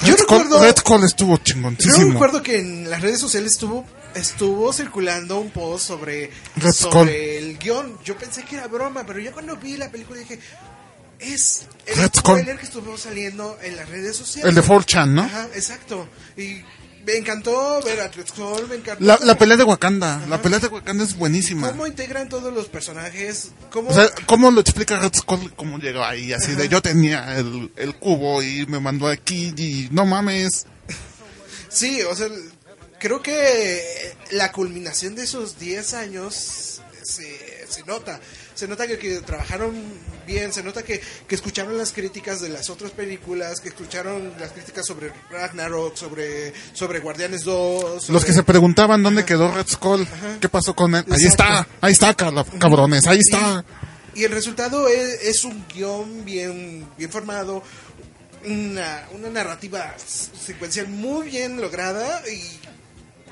Yo 0.00 0.06
Red 0.06 0.18
Skull, 0.18 0.38
recuerdo- 0.38 0.62
Red 0.62 0.76
Skull 0.76 1.04
estuvo 1.04 1.36
Yo 1.38 1.42
chingoncísimo. 1.42 2.12
recuerdo 2.12 2.42
que 2.42 2.58
en 2.60 2.88
las 2.88 3.00
redes 3.02 3.18
sociales 3.20 3.52
estuvo 3.52 3.84
estuvo 4.14 4.72
circulando 4.72 5.40
un 5.40 5.50
post 5.50 5.88
sobre, 5.88 6.30
Red 6.54 6.70
sobre 6.72 6.92
Skull. 6.92 7.08
el 7.08 7.58
guion. 7.58 7.98
Yo 8.04 8.16
pensé 8.16 8.44
que 8.44 8.54
era 8.54 8.68
broma, 8.68 9.04
pero 9.04 9.18
ya 9.18 9.32
cuando 9.32 9.56
vi 9.56 9.76
la 9.76 9.90
película 9.90 10.20
dije, 10.20 10.38
es 11.18 11.66
el 11.86 11.96
Red 11.96 12.10
Skull. 12.14 12.36
spoiler 12.38 12.58
que 12.58 12.64
estuvo 12.66 12.96
saliendo 12.96 13.58
en 13.60 13.74
las 13.74 13.88
redes 13.88 14.16
sociales. 14.16 14.48
El 14.48 14.54
de 14.54 14.62
4chan, 14.62 15.08
¿no? 15.14 15.22
Ajá, 15.22 15.48
exacto. 15.56 16.08
Y 16.36 16.62
me 17.06 17.16
encantó 17.16 17.80
ver 17.82 18.00
a 18.00 18.10
Skull, 18.12 18.68
me 18.68 18.76
encantó 18.76 19.04
La, 19.04 19.18
la 19.22 19.36
pelea 19.36 19.56
de 19.56 19.64
Wakanda. 19.64 20.24
La 20.28 20.40
pelea 20.40 20.58
de 20.58 20.68
Wakanda 20.68 21.04
es 21.04 21.16
buenísima. 21.16 21.68
cómo 21.68 21.86
integran 21.86 22.28
todos 22.28 22.52
los 22.52 22.66
personajes, 22.66 23.50
cómo... 23.70 23.90
O 23.90 23.94
sea, 23.94 24.10
¿cómo 24.26 24.50
lo 24.50 24.60
explica 24.60 24.98
Red 24.98 25.14
Skull? 25.14 25.52
¿Cómo 25.54 25.78
llegó 25.78 26.02
ahí? 26.04 26.32
Así 26.32 26.54
de 26.54 26.68
yo 26.68 26.80
tenía 26.82 27.38
el, 27.38 27.70
el 27.76 27.94
cubo 27.96 28.42
y 28.42 28.66
me 28.66 28.80
mandó 28.80 29.06
aquí 29.08 29.52
y 29.56 29.88
no 29.90 30.06
mames. 30.06 30.66
Sí, 31.68 32.02
o 32.02 32.14
sea, 32.14 32.28
creo 32.98 33.20
que 33.20 34.14
la 34.30 34.52
culminación 34.52 35.14
de 35.14 35.24
esos 35.24 35.58
10 35.58 35.94
años 35.94 36.80
se, 37.02 37.66
se 37.68 37.82
nota. 37.86 38.20
Se 38.54 38.68
nota 38.68 38.86
que, 38.86 38.98
que 38.98 39.20
trabajaron 39.20 39.74
bien, 40.26 40.52
se 40.52 40.62
nota 40.62 40.82
que, 40.82 41.00
que 41.26 41.34
escucharon 41.34 41.76
las 41.76 41.92
críticas 41.92 42.40
de 42.40 42.48
las 42.48 42.70
otras 42.70 42.92
películas, 42.92 43.60
que 43.60 43.68
escucharon 43.70 44.32
las 44.38 44.52
críticas 44.52 44.86
sobre 44.86 45.12
Ragnarok, 45.30 45.96
sobre, 45.96 46.52
sobre 46.72 47.00
Guardianes 47.00 47.42
2. 47.42 48.02
sobre- 48.04 48.12
Los 48.14 48.24
que 48.24 48.32
se 48.32 48.42
preguntaban 48.44 49.02
dónde 49.02 49.24
quedó 49.24 49.50
Red 49.52 49.66
Skull, 49.68 50.06
qué 50.40 50.48
pasó 50.48 50.74
con 50.74 50.94
él. 50.94 51.04
Ahí 51.10 51.24
está, 51.24 51.66
ahí 51.80 51.92
está, 51.92 52.14
cabrones, 52.14 53.06
ahí 53.06 53.18
está. 53.18 53.64
Y 54.14 54.22
el 54.22 54.30
resultado 54.30 54.86
es, 54.86 55.22
es 55.24 55.44
un 55.44 55.64
guion 55.74 56.24
bien, 56.24 56.86
bien 56.96 57.10
formado, 57.10 57.62
una, 58.46 59.08
una 59.12 59.30
narrativa 59.30 59.94
secuencial 59.98 60.86
muy 60.88 61.28
bien 61.30 61.60
lograda 61.60 62.22
y 62.28 62.60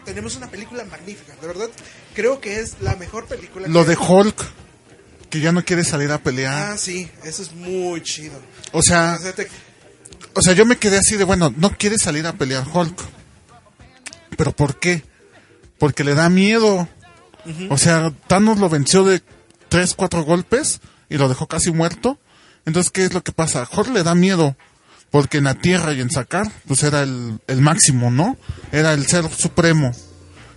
tenemos 0.05 0.35
una 0.37 0.51
película 0.51 0.85
magnífica. 0.85 1.35
De 1.41 1.47
verdad, 1.47 1.69
creo 2.15 2.41
que 2.41 2.59
es 2.61 2.77
la 2.81 2.97
mejor 2.97 3.27
película. 3.27 3.69
Lo 3.69 3.85
que- 3.85 3.91
de 3.91 3.97
Hulk, 3.97 4.43
que 5.33 5.41
ya 5.41 5.51
no 5.51 5.65
quiere 5.65 5.83
salir 5.83 6.13
a 6.13 6.19
pelear. 6.23 6.73
Ah, 6.73 6.77
sí, 6.77 7.11
eso 7.25 7.43
es 7.43 7.53
muy 7.55 8.03
chido. 8.03 8.39
O 8.73 8.83
sea, 8.83 9.17
O 9.19 9.23
sea, 9.23 9.33
te- 9.33 9.49
o 10.35 10.43
sea, 10.43 10.53
yo 10.53 10.67
me 10.67 10.77
quedé 10.77 10.99
así 10.99 11.17
de, 11.17 11.25
bueno, 11.25 11.53
no 11.57 11.71
quiere 11.77 11.97
salir 11.97 12.27
a 12.27 12.35
pelear 12.35 12.67
Hulk. 12.71 13.01
¿Pero 14.37 14.53
por 14.53 14.79
qué? 14.79 15.05
Porque 15.79 16.05
le 16.05 16.15
da 16.15 16.29
miedo. 16.29 16.87
O 17.71 17.79
sea, 17.79 18.13
Thanos 18.29 18.59
lo 18.59 18.69
venció 18.69 19.05
de 19.05 19.23
tres, 19.71 19.95
cuatro 19.95 20.23
golpes 20.23 20.81
y 21.09 21.17
lo 21.17 21.31
dejó 21.31 21.47
casi 21.49 21.73
muerto. 21.73 22.19
Entonces, 22.67 22.93
¿qué 22.93 23.05
es 23.07 23.15
lo 23.15 23.23
que 23.25 23.33
pasa? 23.33 23.67
Hulk 23.75 23.89
le 23.89 24.03
da 24.03 24.15
miedo. 24.15 24.55
Porque 25.11 25.39
en 25.39 25.45
la 25.45 25.55
Tierra 25.55 25.95
y 25.95 26.01
en 26.03 26.11
Sakar, 26.11 26.53
pues 26.67 26.83
era 26.83 27.03
el, 27.03 27.41
el 27.47 27.61
máximo, 27.63 28.11
¿no? 28.11 28.37
Era 28.71 28.93
el 28.93 29.07
ser 29.07 29.25
supremo. 29.31 29.93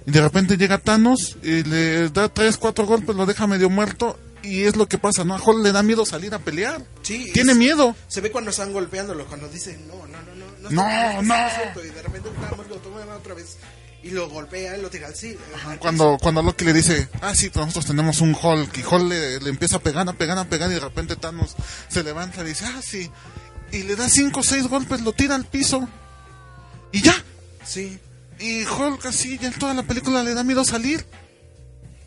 Y 0.05 0.11
de 0.11 0.21
repente 0.21 0.57
llega 0.57 0.77
Thanos 0.79 1.37
y 1.43 1.63
le 1.63 2.09
da 2.09 2.27
tres, 2.29 2.57
cuatro 2.57 2.85
golpes, 2.85 3.15
lo 3.15 3.25
deja 3.25 3.47
medio 3.47 3.69
muerto. 3.69 4.19
Y 4.45 4.63
es 4.63 4.75
lo 4.75 4.87
que 4.87 4.97
pasa, 4.97 5.23
¿no? 5.23 5.35
A 5.35 5.41
Hulk 5.41 5.63
le 5.63 5.71
da 5.71 5.81
miedo 5.83 6.05
salir 6.05 6.33
a 6.33 6.39
pelear. 6.39 6.83
sí, 7.01 7.31
Tiene 7.33 7.51
es- 7.53 7.57
miedo. 7.57 7.95
Se 8.07 8.21
ve 8.21 8.31
cuando 8.31 8.51
están 8.51 8.71
golpeándolo, 8.73 9.25
cuando 9.27 9.47
dicen, 9.49 9.87
no, 9.87 9.95
no, 10.07 10.21
no, 10.21 10.35
no. 10.35 10.69
No, 10.69 11.21
no. 11.21 11.35
es 11.47 11.53
cierto", 11.53 11.83
Y 11.85 11.89
de 11.89 12.01
repente 12.01 12.29
lo 12.69 13.15
otra 13.15 13.33
vez 13.33 13.57
y 14.03 14.11
lo 14.11 14.29
golpea 14.29 14.77
y 14.77 14.81
lo 14.81 14.89
tira 14.89 15.07
al 15.07 15.15
sí. 15.15 15.35
al 15.65 15.79
Cuando, 15.79 16.17
cuando 16.21 16.43
Loki 16.43 16.63
le 16.63 16.73
dice, 16.73 17.09
ah, 17.21 17.33
sí, 17.33 17.49
pero 17.51 17.65
nosotros 17.65 17.87
tenemos 17.87 18.21
un 18.21 18.35
Hulk, 18.39 18.77
y 18.77 18.83
Hulk 18.83 19.09
le, 19.09 19.39
le 19.39 19.49
empieza 19.49 19.77
a 19.77 19.79
pegar, 19.79 20.07
a 20.07 20.13
pegar, 20.13 20.37
a 20.37 20.45
pegar, 20.45 20.69
y 20.69 20.75
de 20.75 20.79
repente 20.79 21.15
Thanos 21.15 21.55
se 21.87 22.03
levanta 22.03 22.41
y 22.43 22.47
dice, 22.49 22.65
ah, 22.65 22.81
sí, 22.83 23.09
y 23.71 23.81
le 23.83 23.95
da 23.95 24.07
cinco 24.07 24.41
o 24.41 24.43
seis 24.43 24.67
golpes, 24.67 25.01
lo 25.01 25.11
tira 25.13 25.33
al 25.33 25.45
piso, 25.45 25.87
y 26.91 27.01
ya. 27.01 27.15
Sí. 27.65 27.99
Y 28.39 28.63
Hulk 28.65 29.05
así, 29.07 29.39
ya 29.39 29.47
en 29.47 29.53
toda 29.55 29.73
la 29.73 29.81
película 29.83 30.21
le 30.21 30.33
da 30.35 30.43
miedo 30.43 30.63
salir. 30.65 31.03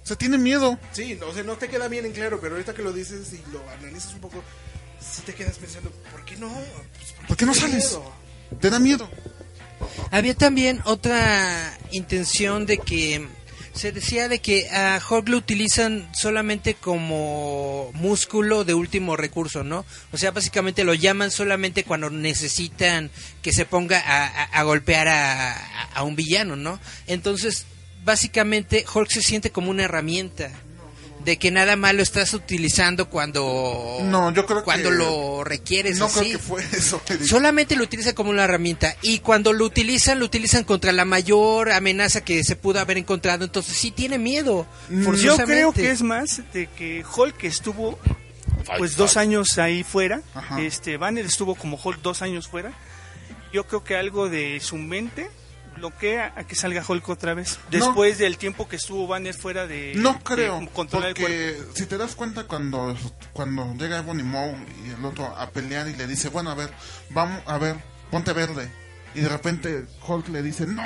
O 0.08 0.12
sea, 0.12 0.16
tiene 0.16 0.38
miedo. 0.38 0.78
Sí, 0.92 1.18
no, 1.20 1.26
o 1.26 1.34
sea, 1.34 1.42
no 1.42 1.56
te 1.56 1.68
queda 1.68 1.86
bien 1.86 2.06
en 2.06 2.12
claro, 2.12 2.40
pero 2.40 2.54
ahorita 2.54 2.72
que 2.72 2.80
lo 2.82 2.94
dices 2.94 3.30
y 3.34 3.52
lo 3.52 3.60
analizas 3.78 4.14
un 4.14 4.20
poco, 4.20 4.42
sí 4.98 5.20
te 5.26 5.34
quedas 5.34 5.58
pensando, 5.58 5.90
¿por 6.10 6.24
qué 6.24 6.34
no? 6.36 6.48
Pues, 6.48 7.14
¿Por 7.28 7.36
qué 7.36 7.44
no 7.44 7.52
sales? 7.52 7.74
miedo. 7.92 8.12
Te 8.58 8.70
da 8.70 8.78
miedo. 8.78 9.06
Había 10.10 10.34
también 10.34 10.80
otra 10.86 11.76
intención 11.90 12.64
de 12.64 12.78
que 12.78 13.28
se 13.74 13.92
decía 13.92 14.28
de 14.28 14.38
que 14.40 14.70
a 14.70 14.98
Hulk 15.10 15.28
lo 15.28 15.36
utilizan 15.36 16.08
solamente 16.14 16.72
como 16.72 17.90
músculo 17.92 18.64
de 18.64 18.72
último 18.72 19.14
recurso, 19.14 19.62
¿no? 19.62 19.84
O 20.10 20.16
sea, 20.16 20.30
básicamente 20.30 20.84
lo 20.84 20.94
llaman 20.94 21.30
solamente 21.30 21.84
cuando 21.84 22.08
necesitan 22.08 23.10
que 23.42 23.52
se 23.52 23.66
ponga 23.66 24.00
a, 24.00 24.26
a- 24.26 24.44
a 24.44 24.62
golpear 24.62 25.06
a 25.08 26.02
un 26.02 26.16
villano, 26.16 26.56
¿no? 26.56 26.80
Entonces, 27.06 27.66
básicamente 28.08 28.84
Hulk 28.92 29.10
se 29.10 29.22
siente 29.22 29.50
como 29.50 29.70
una 29.70 29.84
herramienta 29.84 30.50
de 31.24 31.36
que 31.36 31.50
nada 31.50 31.76
más 31.76 31.94
lo 31.94 32.02
estás 32.02 32.32
utilizando 32.32 33.10
cuando 33.10 33.98
No, 34.04 34.32
yo 34.32 34.46
creo 34.46 34.64
cuando 34.64 34.88
que- 34.88 34.96
lo 34.96 35.44
requieres 35.44 35.98
no 35.98 36.06
así. 36.06 36.20
creo 36.20 36.32
que 36.32 36.38
fue 36.38 36.64
eso. 36.72 37.02
Eric. 37.06 37.22
Solamente 37.26 37.76
lo 37.76 37.84
utiliza 37.84 38.14
como 38.14 38.30
una 38.30 38.44
herramienta 38.44 38.96
y 39.02 39.18
cuando 39.18 39.52
lo 39.52 39.66
utilizan, 39.66 40.20
lo 40.20 40.24
utilizan 40.24 40.64
contra 40.64 40.90
la 40.92 41.04
mayor 41.04 41.70
amenaza 41.70 42.22
que 42.24 42.42
se 42.44 42.56
pudo 42.56 42.80
haber 42.80 42.96
encontrado. 42.96 43.44
Entonces 43.44 43.76
sí 43.76 43.90
tiene 43.90 44.16
miedo. 44.18 44.66
Yo 44.90 45.02
forzosamente. 45.02 45.52
creo 45.52 45.72
que 45.74 45.90
es 45.90 46.00
más 46.02 46.40
de 46.54 46.66
que 46.68 47.04
Hulk 47.14 47.44
estuvo 47.44 47.98
pues 48.78 48.96
dos 48.96 49.18
años 49.18 49.58
ahí 49.58 49.82
fuera. 49.84 50.22
Ajá. 50.34 50.62
Este 50.62 50.96
Banner 50.96 51.26
estuvo 51.26 51.54
como 51.56 51.78
Hulk 51.82 52.00
dos 52.00 52.22
años 52.22 52.48
fuera. 52.48 52.72
Yo 53.52 53.66
creo 53.66 53.84
que 53.84 53.96
algo 53.96 54.28
de 54.30 54.60
su 54.60 54.76
mente 54.78 55.28
bloquea 55.78 56.32
a 56.36 56.44
que 56.44 56.54
salga 56.54 56.84
Hulk 56.86 57.08
otra 57.08 57.34
vez. 57.34 57.58
No. 57.64 57.78
Después 57.78 58.18
del 58.18 58.36
tiempo 58.38 58.68
que 58.68 58.76
estuvo 58.76 59.06
Banner 59.06 59.34
fuera 59.34 59.66
de, 59.66 59.94
No 59.96 60.14
de 60.14 60.18
creo, 60.20 60.68
controlar 60.72 61.10
el 61.10 61.14
cuerpo. 61.16 61.34
porque 61.34 61.78
si 61.78 61.86
te 61.86 61.96
das 61.96 62.14
cuenta 62.14 62.44
cuando, 62.44 62.96
cuando 63.32 63.74
llega 63.74 63.98
Ebony 63.98 64.22
Maw 64.22 64.54
y 64.86 64.90
el 64.90 65.04
otro 65.04 65.26
a 65.26 65.50
pelear 65.50 65.88
y 65.88 65.94
le 65.96 66.06
dice, 66.06 66.28
bueno, 66.28 66.50
a 66.50 66.54
ver, 66.54 66.70
vamos, 67.10 67.40
a 67.46 67.56
ver, 67.58 67.76
ponte 68.10 68.32
verde. 68.32 68.70
Y 69.14 69.20
de 69.20 69.28
repente 69.28 69.86
Hulk 70.06 70.28
le 70.28 70.42
dice, 70.42 70.66
no. 70.66 70.82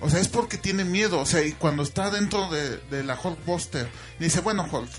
O 0.00 0.10
sea, 0.10 0.20
es 0.20 0.28
porque 0.28 0.58
tiene 0.58 0.84
miedo. 0.84 1.18
O 1.20 1.26
sea, 1.26 1.42
y 1.42 1.52
cuando 1.52 1.82
está 1.82 2.10
dentro 2.10 2.48
de, 2.50 2.76
de 2.90 3.02
la 3.02 3.18
Hulkbuster, 3.20 3.88
dice, 4.18 4.40
bueno, 4.40 4.68
Hulk, 4.70 4.90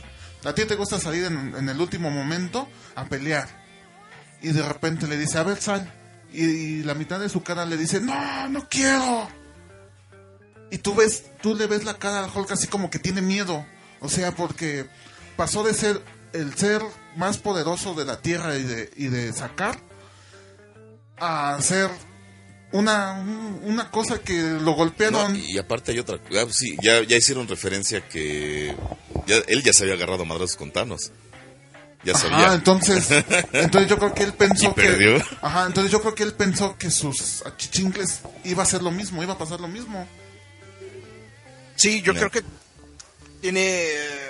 a 0.45 0.53
ti 0.53 0.65
te 0.65 0.75
gusta 0.75 0.99
salir 0.99 1.25
en, 1.25 1.55
en 1.55 1.69
el 1.69 1.79
último 1.79 2.09
momento 2.09 2.67
a 2.95 3.05
pelear. 3.05 3.47
Y 4.41 4.49
de 4.49 4.61
repente 4.61 5.07
le 5.07 5.17
dice, 5.17 5.37
a 5.37 5.43
ver, 5.43 5.57
sal. 5.57 5.91
Y, 6.33 6.83
la 6.83 6.93
mitad 6.93 7.19
de 7.19 7.29
su 7.29 7.41
cara 7.43 7.65
le 7.65 7.77
dice, 7.77 7.99
no, 8.01 8.49
no 8.49 8.67
quiero. 8.69 9.27
Y 10.71 10.77
tú 10.79 10.93
ves, 10.95 11.23
tú 11.41 11.55
le 11.55 11.65
ves 11.67 11.83
la 11.85 11.93
cara 11.95 12.23
al 12.25 12.31
Hulk 12.33 12.51
así 12.51 12.67
como 12.67 12.89
que 12.89 12.99
tiene 12.99 13.21
miedo. 13.21 13.65
O 14.01 14.09
sea, 14.09 14.33
porque 14.35 14.85
pasó 15.37 15.63
de 15.63 15.73
ser 15.73 16.01
el 16.33 16.53
ser 16.55 16.81
más 17.15 17.37
poderoso 17.37 17.93
de 17.93 18.05
la 18.05 18.21
Tierra 18.21 18.57
y 18.57 18.63
de, 18.63 18.91
y 18.97 19.07
de 19.07 19.31
sacar 19.33 19.79
a 21.17 21.57
ser 21.61 21.89
una, 22.73 23.13
un- 23.13 23.61
una 23.63 23.89
cosa 23.89 24.19
que 24.19 24.39
lo 24.41 24.73
golpearon. 24.73 25.35
y 25.35 25.57
aparte 25.57 25.93
hay 25.93 25.99
otra. 25.99 26.19
ah, 26.35 26.45
sí, 26.51 26.75
ya, 26.83 27.01
ya 27.03 27.15
hicieron 27.17 27.47
referencia 27.47 28.07
que 28.07 28.75
él 29.47 29.63
ya 29.63 29.73
se 29.73 29.83
había 29.83 29.95
agarrado 29.95 30.25
madrazos 30.25 30.57
con 30.57 30.71
Thanos. 30.71 31.11
Ya 32.03 32.13
Ajá, 32.13 32.29
sabía. 32.29 32.53
entonces, 32.53 33.07
entonces 33.53 33.89
yo 33.89 33.97
creo 33.97 34.13
que 34.13 34.23
él 34.23 34.33
pensó 34.33 34.65
Y 34.69 34.73
que, 34.73 34.81
perdió. 34.81 35.17
ajá, 35.41 35.65
entonces 35.65 35.91
yo 35.91 35.99
creo 36.01 36.15
que 36.15 36.23
él 36.23 36.33
pensó 36.33 36.77
que 36.77 36.89
sus 36.91 37.45
achichincles 37.45 38.21
iba 38.45 38.63
a 38.63 38.65
ser 38.65 38.81
lo 38.83 38.91
mismo, 38.91 39.23
iba 39.23 39.33
a 39.33 39.37
pasar 39.37 39.59
lo 39.59 39.67
mismo. 39.67 40.07
Sí, 41.75 42.01
yo 42.01 42.13
creo 42.13 42.29
que 42.31 42.43
tiene 43.41 43.61
eh, 43.61 44.26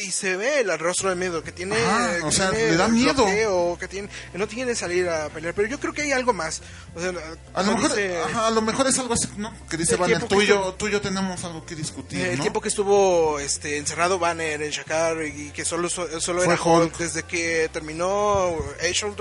y 0.00 0.10
se 0.10 0.36
ve 0.36 0.60
el 0.60 0.78
rostro 0.78 1.10
de 1.10 1.16
miedo 1.16 1.42
que 1.42 1.52
tiene, 1.52 1.76
Ajá, 1.76 2.16
que 2.18 2.22
o 2.22 2.32
sea, 2.32 2.50
tiene 2.50 2.70
le 2.70 2.76
da 2.76 2.88
miedo. 2.88 3.14
bloqueo, 3.24 3.76
que 3.78 3.88
tiene 3.88 4.08
que 4.32 4.38
no 4.38 4.46
tiene 4.48 4.74
salir 4.74 5.08
a 5.08 5.28
pelear, 5.28 5.54
pero 5.54 5.68
yo 5.68 5.78
creo 5.78 5.92
que 5.92 6.02
hay 6.02 6.12
algo 6.12 6.32
más. 6.32 6.62
O 6.94 7.00
sea, 7.00 7.12
A 7.54 7.62
lo 7.62 7.74
mejor, 7.74 7.90
dice- 7.90 8.18
ajá, 8.22 8.46
a 8.46 8.50
lo 8.50 8.62
mejor 8.62 8.86
es 8.86 8.98
algo 8.98 9.14
así, 9.14 9.28
¿no? 9.36 9.52
Que 9.68 9.76
dice 9.76 9.96
Banner, 9.96 10.24
tú 10.24 10.38
que 10.38 10.44
y 10.44 10.46
yo, 10.46 10.74
tú 10.74 10.88
y 10.88 10.92
yo 10.92 11.00
tenemos 11.00 11.44
algo 11.44 11.64
que 11.66 11.74
discutir, 11.74 12.20
el 12.26 12.36
¿no? 12.38 12.42
tiempo 12.42 12.60
que 12.60 12.68
estuvo 12.68 13.38
este 13.38 13.76
encerrado 13.76 14.18
Banner 14.18 14.62
en 14.62 14.70
Shakar 14.70 15.22
y 15.26 15.50
que 15.50 15.64
solo 15.64 15.88
so- 15.90 16.20
solo 16.20 16.42
era 16.42 16.60
Hulk. 16.62 16.96
Desde 16.96 17.22
que 17.24 17.68
terminó 17.72 18.56
Age 18.80 19.04
of 19.06 19.16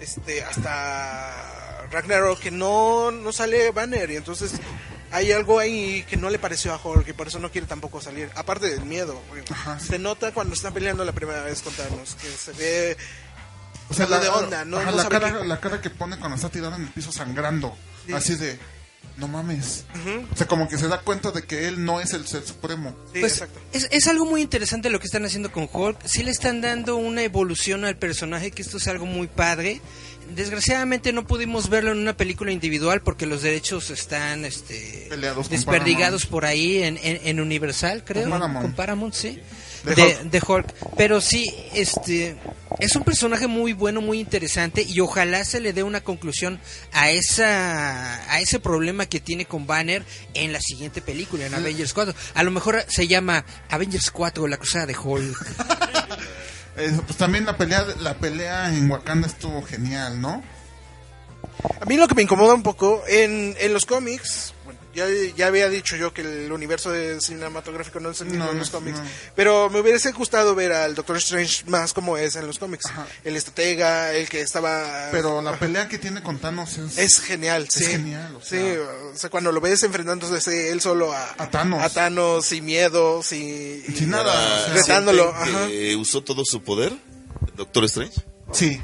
este 0.00 0.42
hasta 0.42 1.86
Ragnarok 1.90 2.40
que 2.40 2.50
no 2.50 3.10
no 3.10 3.32
sale 3.32 3.70
Banner 3.70 4.10
y 4.10 4.16
entonces 4.16 4.52
hay 5.12 5.30
algo 5.32 5.58
ahí 5.58 6.04
que 6.08 6.16
no 6.16 6.30
le 6.30 6.38
pareció 6.38 6.72
a 6.74 6.80
Hulk 6.82 7.06
y 7.08 7.12
por 7.12 7.28
eso 7.28 7.38
no 7.38 7.50
quiere 7.50 7.66
tampoco 7.66 8.00
salir. 8.00 8.30
Aparte 8.34 8.68
del 8.70 8.84
miedo, 8.84 9.20
güey. 9.28 9.42
Ajá, 9.50 9.78
sí. 9.78 9.88
se 9.88 9.98
nota 9.98 10.32
cuando 10.32 10.54
están 10.54 10.72
peleando 10.74 11.04
la 11.04 11.12
primera 11.12 11.42
vez 11.42 11.62
con 11.62 11.72
Thanos, 11.74 12.16
que 12.20 12.28
se 12.28 12.52
ve 12.52 12.96
O 13.90 13.94
sea, 13.94 14.06
la, 14.08 14.18
de 14.20 14.28
onda, 14.28 14.64
no- 14.64 14.78
ajá, 14.78 14.90
no 14.90 14.96
la, 14.96 15.08
cara, 15.08 15.38
qué- 15.40 15.44
la 15.46 15.60
cara 15.60 15.80
que 15.80 15.90
pone 15.90 16.18
cuando 16.18 16.36
está 16.36 16.48
tirado 16.48 16.74
en 16.76 16.82
el 16.82 16.88
piso 16.90 17.12
sangrando. 17.12 17.76
Sí. 18.06 18.12
Así 18.14 18.34
de, 18.36 18.58
no 19.18 19.28
mames. 19.28 19.84
O 20.32 20.36
sea, 20.36 20.46
como 20.48 20.66
que 20.68 20.78
se 20.78 20.88
da 20.88 21.00
cuenta 21.02 21.30
de 21.30 21.42
que 21.42 21.68
él 21.68 21.84
no 21.84 22.00
es 22.00 22.14
el 22.14 22.26
ser 22.26 22.46
supremo. 22.46 22.96
Sí, 23.12 23.20
Pues 23.20 23.32
exacto. 23.34 23.60
es, 23.72 23.88
es 23.90 24.08
algo 24.08 24.24
muy 24.24 24.40
interesante 24.40 24.88
lo 24.88 24.98
que 24.98 25.06
están 25.06 25.24
haciendo 25.26 25.52
con 25.52 25.68
Hulk. 25.70 25.98
Sí 26.06 26.22
le 26.22 26.30
están 26.30 26.60
dando 26.62 26.96
una 26.96 27.22
evolución 27.22 27.84
al 27.84 27.96
personaje, 27.98 28.50
que 28.50 28.62
esto 28.62 28.78
es 28.78 28.88
algo 28.88 29.04
muy 29.04 29.26
padre. 29.26 29.80
Desgraciadamente 30.34 31.12
no 31.12 31.26
pudimos 31.26 31.68
verlo 31.68 31.92
en 31.92 31.98
una 31.98 32.16
película 32.16 32.52
individual 32.52 33.02
porque 33.02 33.26
los 33.26 33.42
derechos 33.42 33.90
están 33.90 34.44
este, 34.44 35.06
Peleados 35.08 35.48
desperdigados 35.50 36.26
por 36.26 36.44
ahí 36.44 36.82
en, 36.82 36.98
en- 37.02 37.20
en 37.24 37.40
Universal, 37.40 38.02
creo. 38.04 38.22
Con 38.22 38.30
Paramount. 38.32 38.62
Con 38.66 38.74
Paramount, 38.74 39.14
sí. 39.14 39.40
De 39.84 39.94
De, 39.96 40.02
Hulk. 40.04 40.20
de 40.30 40.42
Hulk. 40.46 40.74
Pero 40.96 41.20
sí, 41.20 41.52
este 41.74 42.36
es 42.78 42.94
un 42.94 43.02
personaje 43.02 43.48
muy 43.48 43.72
bueno, 43.72 44.00
muy 44.00 44.20
interesante 44.20 44.82
y 44.82 45.00
ojalá 45.00 45.44
se 45.44 45.58
le 45.60 45.72
dé 45.72 45.82
una 45.82 46.02
conclusión 46.02 46.60
a 46.92 47.10
esa 47.10 48.30
a 48.32 48.40
ese 48.40 48.60
problema 48.60 49.06
que 49.06 49.18
tiene 49.18 49.44
con 49.44 49.66
Banner 49.66 50.04
en 50.34 50.52
la 50.52 50.60
siguiente 50.60 51.00
película, 51.02 51.46
en 51.46 51.54
Avengers 51.54 51.92
4. 51.94 52.14
A 52.34 52.42
lo 52.44 52.52
mejor 52.52 52.84
se 52.86 53.08
llama 53.08 53.44
Avengers 53.70 54.10
4, 54.12 54.46
la 54.46 54.56
cruzada 54.56 54.86
de 54.86 54.96
Hulk. 54.96 55.46
Eh, 56.76 56.98
pues 57.06 57.18
también 57.18 57.44
la 57.44 57.56
pelea, 57.56 57.84
la 58.00 58.14
pelea 58.14 58.74
en 58.74 58.90
Wakanda 58.90 59.26
estuvo 59.26 59.62
genial, 59.62 60.20
¿no? 60.20 60.42
A 61.80 61.84
mí 61.84 61.96
lo 61.96 62.08
que 62.08 62.14
me 62.14 62.22
incomoda 62.22 62.54
un 62.54 62.62
poco 62.62 63.02
en, 63.06 63.54
en 63.58 63.72
los 63.72 63.84
cómics, 63.84 64.54
ya, 64.94 65.06
ya 65.36 65.46
había 65.46 65.68
dicho 65.68 65.96
yo 65.96 66.12
que 66.14 66.22
el 66.22 66.52
universo 66.52 66.90
de 66.90 67.20
cinematográfico 67.20 68.00
no 68.00 68.10
es 68.10 68.20
el 68.20 68.28
mismo 68.28 68.44
No, 68.44 68.50
en 68.52 68.58
los 68.58 68.70
cómics, 68.70 68.98
no. 68.98 69.04
pero 69.34 69.70
me 69.70 69.80
hubiese 69.80 70.12
gustado 70.12 70.54
ver 70.54 70.72
al 70.72 70.94
Doctor 70.94 71.16
Strange 71.18 71.64
más 71.66 71.92
como 71.92 72.16
es 72.16 72.36
en 72.36 72.46
los 72.46 72.58
cómics. 72.58 72.86
Ajá. 72.86 73.06
El 73.24 73.36
estratega, 73.36 74.12
el 74.12 74.28
que 74.28 74.40
estaba... 74.40 75.08
Pero 75.12 75.40
la 75.42 75.58
pelea 75.58 75.88
que 75.88 75.98
tiene 75.98 76.22
con 76.22 76.38
Thanos 76.38 76.78
es... 76.78 76.98
Es 76.98 77.20
genial, 77.20 77.64
Es 77.68 77.74
sí. 77.74 77.84
genial, 77.86 78.36
o 78.36 78.40
sí, 78.40 78.56
sea. 78.58 78.80
o 79.14 79.16
sea, 79.16 79.30
cuando 79.30 79.50
lo 79.52 79.60
ves 79.60 79.82
enfrentándose 79.82 80.70
él 80.70 80.80
solo 80.80 81.12
a, 81.12 81.34
A 81.38 81.50
Thanos. 81.50 81.82
a 81.82 81.88
Thanos, 81.90 82.46
sin 82.46 82.64
miedos 82.64 83.32
y, 83.32 83.84
y- 83.88 83.94
Sin 83.96 84.10
nada, 84.10 84.32
o 84.32 84.64
sea, 84.66 84.74
retándolo. 84.74 85.32
¿Sienten 85.32 85.56
ajá. 85.56 85.66
que 85.68 85.96
usó 85.96 86.22
todo 86.22 86.44
su 86.44 86.62
poder, 86.62 86.92
Doctor 87.56 87.84
Strange. 87.84 88.20
Sí. 88.52 88.80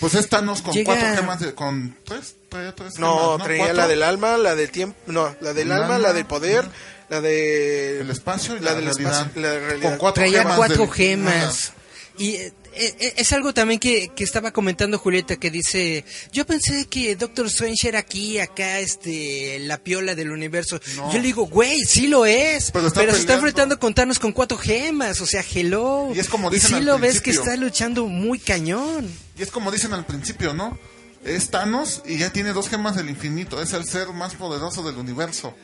Pues 0.00 0.14
es 0.14 0.28
Thanos 0.28 0.62
con 0.62 0.74
Llega- 0.74 0.84
cuatro 0.94 1.14
gemas 1.16 1.40
de... 1.40 1.54
Con 1.54 1.96
tres, 2.04 2.36
traía 2.48 2.74
tres 2.74 2.98
No, 2.98 3.32
gemas, 3.32 3.44
traía 3.46 3.58
¿Cuatro? 3.62 3.76
la 3.76 3.88
del 3.88 4.02
alma, 4.02 4.36
la 4.36 4.54
del 4.54 4.70
tiempo, 4.70 4.96
no, 5.06 5.34
la 5.40 5.52
del 5.54 5.68
El 5.68 5.72
alma, 5.72 5.94
alma, 5.96 6.08
la 6.08 6.12
del 6.12 6.26
poder, 6.26 6.64
la 7.08 7.20
de 7.20 8.00
El 8.00 8.10
espacio 8.10 8.56
y 8.56 8.60
la 8.60 8.72
la, 8.72 8.74
del 8.76 8.84
realidad. 8.86 9.12
espacio, 9.20 9.40
la 9.42 9.50
de 9.50 9.60
realidad. 9.60 9.88
Con 9.90 9.98
cuatro 9.98 10.22
Traía 10.22 10.40
gemas 10.40 10.56
cuatro 10.56 10.82
del- 10.84 10.92
gemas. 10.92 11.72
Y 12.18 12.34
eh, 12.36 12.52
eh, 12.74 13.14
es 13.18 13.32
algo 13.34 13.52
también 13.54 13.78
que, 13.78 14.08
que 14.14 14.24
estaba 14.24 14.50
comentando 14.50 14.98
Julieta 14.98 15.36
que 15.36 15.50
dice, 15.50 16.04
yo 16.32 16.46
pensé 16.46 16.86
que 16.86 17.14
Doctor 17.16 17.46
Strange 17.46 17.88
era 17.88 17.98
aquí, 17.98 18.38
acá, 18.38 18.78
este, 18.80 19.58
la 19.60 19.78
piola 19.78 20.14
del 20.14 20.30
universo. 20.30 20.80
No. 20.96 21.10
Yo 21.12 21.18
le 21.18 21.24
digo, 21.24 21.46
güey, 21.46 21.84
sí 21.84 22.06
lo 22.06 22.24
es, 22.26 22.70
Pero 22.70 22.90
se 22.90 23.04
está 23.18 23.34
enfrentando 23.34 23.78
con 23.78 23.92
Thanos 23.94 24.18
con 24.18 24.32
cuatro 24.32 24.56
gemas, 24.58 25.20
o 25.20 25.26
sea, 25.26 25.42
hello. 25.54 26.10
Y 26.14 26.18
es 26.18 26.28
como 26.28 26.50
dicen 26.50 26.68
sí 26.68 26.74
al 26.76 26.84
lo 26.86 26.98
ves 26.98 27.20
que 27.20 27.30
está 27.30 27.54
luchando 27.56 28.06
muy 28.06 28.38
cañón. 28.38 29.10
Y 29.36 29.42
es 29.42 29.50
como 29.50 29.70
dicen 29.70 29.92
al 29.92 30.06
principio, 30.06 30.54
¿no? 30.54 30.78
Es 31.24 31.50
Thanos 31.50 32.02
y 32.06 32.18
ya 32.18 32.30
tiene 32.30 32.52
dos 32.52 32.68
gemas 32.68 32.96
del 32.96 33.10
infinito. 33.10 33.60
Es 33.60 33.72
el 33.72 33.84
ser 33.84 34.08
más 34.08 34.34
poderoso 34.34 34.82
del 34.82 34.96
universo. 34.96 35.54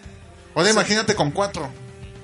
Ahora 0.55 0.70
imagínate 0.70 1.15
con 1.15 1.31
cuatro. 1.31 1.70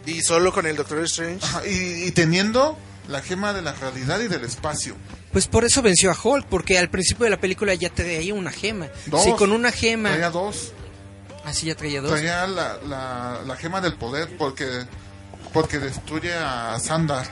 Y 0.06 0.22
solo 0.22 0.52
con 0.52 0.66
el 0.66 0.76
Doctor 0.76 1.04
Strange. 1.04 1.44
Ajá, 1.44 1.66
y, 1.66 2.04
y 2.04 2.10
teniendo 2.12 2.78
la 3.08 3.22
gema 3.22 3.52
de 3.52 3.62
la 3.62 3.72
realidad 3.72 4.20
y 4.20 4.28
del 4.28 4.44
espacio. 4.44 4.96
Pues 5.32 5.46
por 5.46 5.64
eso 5.64 5.82
venció 5.82 6.10
a 6.10 6.16
Hulk, 6.20 6.46
porque 6.46 6.78
al 6.78 6.90
principio 6.90 7.24
de 7.24 7.30
la 7.30 7.40
película 7.40 7.74
ya 7.74 7.90
traía 7.90 8.34
una 8.34 8.50
gema. 8.50 8.88
Dos. 9.06 9.24
Sí, 9.24 9.32
con 9.32 9.52
una 9.52 9.70
gema. 9.70 10.10
Traía 10.10 10.30
dos. 10.30 10.72
Así 11.44 11.66
ya 11.66 11.76
traía 11.76 12.00
dos. 12.00 12.10
Traía 12.10 12.46
la, 12.46 12.78
la, 12.86 13.42
la 13.46 13.56
gema 13.56 13.80
del 13.80 13.94
poder 13.94 14.36
porque, 14.36 14.66
porque 15.52 15.78
destruye 15.78 16.34
a 16.34 16.78
Sandar. 16.80 17.26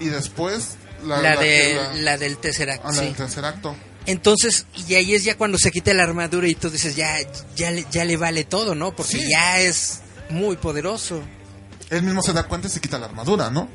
Y 0.00 0.06
después 0.06 0.76
la, 1.04 1.20
La, 1.22 1.34
la- 1.34 1.40
de, 1.40 1.74
la- 1.74 1.94
la 1.94 2.18
del 2.18 2.38
Tesseract, 2.38 2.84
a 2.84 2.88
la 2.88 2.94
sí. 2.94 3.04
del 3.06 3.14
tercer 3.14 3.44
acto. 3.44 3.76
Entonces, 4.06 4.66
y 4.88 4.94
ahí 4.94 5.14
es 5.14 5.24
ya 5.24 5.36
cuando 5.36 5.58
se 5.58 5.70
quita 5.70 5.92
la 5.94 6.02
armadura 6.04 6.48
y 6.48 6.54
tú 6.54 6.70
dices, 6.70 6.96
ya, 6.96 7.16
ya, 7.54 7.70
le- 7.70 7.86
ya 7.90 8.04
le 8.04 8.16
vale 8.16 8.44
todo, 8.44 8.74
¿no? 8.74 8.94
Porque 8.96 9.18
Sí. 9.18 9.28
ya 9.30 9.60
es 9.60 10.00
muy 10.30 10.56
poderoso. 10.56 11.22
Él 11.90 12.02
mismo 12.02 12.22
se 12.22 12.32
da 12.32 12.44
cuenta 12.44 12.68
y 12.68 12.70
se 12.70 12.80
quita 12.80 12.98
la 12.98 13.06
armadura, 13.06 13.50
¿no? 13.50 13.68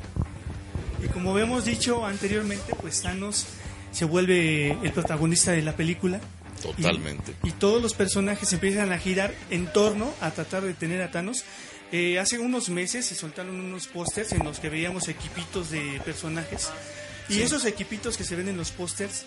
Y 1.02 1.08
como 1.08 1.30
habíamos 1.32 1.64
dicho 1.64 2.04
anteriormente, 2.04 2.74
pues 2.80 3.02
Thanos 3.02 3.44
se 3.92 4.04
vuelve 4.04 4.72
el 4.82 4.92
protagonista 4.92 5.52
de 5.52 5.62
la 5.62 5.76
película. 5.76 6.20
Totalmente. 6.62 7.34
Y, 7.44 7.50
y 7.50 7.52
todos 7.52 7.80
los 7.82 7.94
personajes 7.94 8.52
empiezan 8.52 8.90
a 8.92 8.98
girar 8.98 9.32
en 9.50 9.66
torno 9.72 10.12
a 10.20 10.30
tratar 10.30 10.62
de 10.62 10.68
detener 10.68 11.02
a 11.02 11.10
Thanos. 11.10 11.44
Eh, 11.92 12.18
hace 12.18 12.38
unos 12.38 12.68
meses 12.68 13.06
se 13.06 13.14
soltaron 13.14 13.60
unos 13.60 13.86
pósters 13.86 14.32
en 14.32 14.42
los 14.42 14.58
que 14.58 14.70
veíamos 14.70 15.06
equipitos 15.08 15.70
de 15.70 16.00
personajes. 16.04 16.68
Y 17.28 17.40
esos 17.42 17.64
equipitos 17.64 18.16
que 18.16 18.24
se 18.24 18.36
ven 18.36 18.48
en 18.48 18.56
los 18.56 18.70
pósters, 18.70 19.24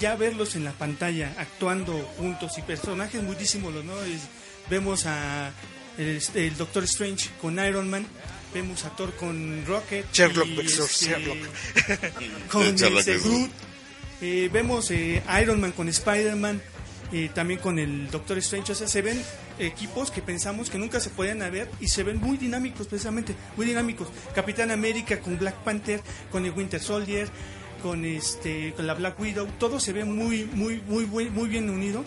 ya 0.00 0.14
verlos 0.16 0.54
en 0.56 0.64
la 0.64 0.72
pantalla 0.72 1.34
actuando 1.38 1.92
juntos 2.18 2.56
y 2.58 2.62
personajes 2.62 3.22
muy 3.22 3.36
disímiles, 3.36 3.84
¿no? 3.84 4.00
Es- 4.02 4.22
vemos 4.70 5.06
a 5.06 5.50
el, 5.98 6.22
el 6.34 6.56
Doctor 6.56 6.84
Strange 6.84 7.30
con 7.40 7.54
Iron 7.64 7.90
Man, 7.90 8.06
vemos 8.54 8.84
a 8.84 8.90
Thor 8.96 9.14
con 9.16 9.64
Rocket, 9.66 10.06
Sherlock, 10.12 10.46
y, 10.48 10.60
este, 10.60 11.06
Sherlock. 11.06 11.38
con 12.50 12.62
este, 12.64 13.18
Groot. 13.18 13.50
Eh, 14.20 14.48
vemos 14.52 14.90
eh, 14.92 15.22
Iron 15.42 15.60
Man 15.60 15.72
con 15.72 15.88
Spider-Man, 15.88 16.62
eh, 17.12 17.30
también 17.34 17.58
con 17.60 17.78
el 17.78 18.08
Doctor 18.10 18.38
Strange. 18.38 18.72
O 18.72 18.74
sea, 18.74 18.86
se 18.86 19.02
ven 19.02 19.20
equipos 19.66 20.10
que 20.10 20.22
pensamos 20.22 20.70
que 20.70 20.78
nunca 20.78 21.00
se 21.00 21.10
podían 21.10 21.42
haber 21.42 21.70
y 21.80 21.88
se 21.88 22.02
ven 22.02 22.18
muy 22.18 22.36
dinámicos, 22.36 22.86
precisamente, 22.86 23.34
muy 23.56 23.66
dinámicos. 23.66 24.08
Capitán 24.34 24.70
América 24.70 25.20
con 25.20 25.38
Black 25.38 25.56
Panther, 25.56 26.00
con 26.30 26.44
el 26.44 26.52
Winter 26.52 26.80
Soldier, 26.80 27.28
con 27.82 28.04
este, 28.04 28.72
con 28.74 28.86
la 28.86 28.94
Black 28.94 29.18
Widow. 29.18 29.46
Todo 29.58 29.80
se 29.80 29.92
ve 29.92 30.04
muy, 30.04 30.44
muy, 30.44 30.80
muy, 30.86 31.06
muy, 31.06 31.48
bien 31.48 31.68
unido. 31.70 32.04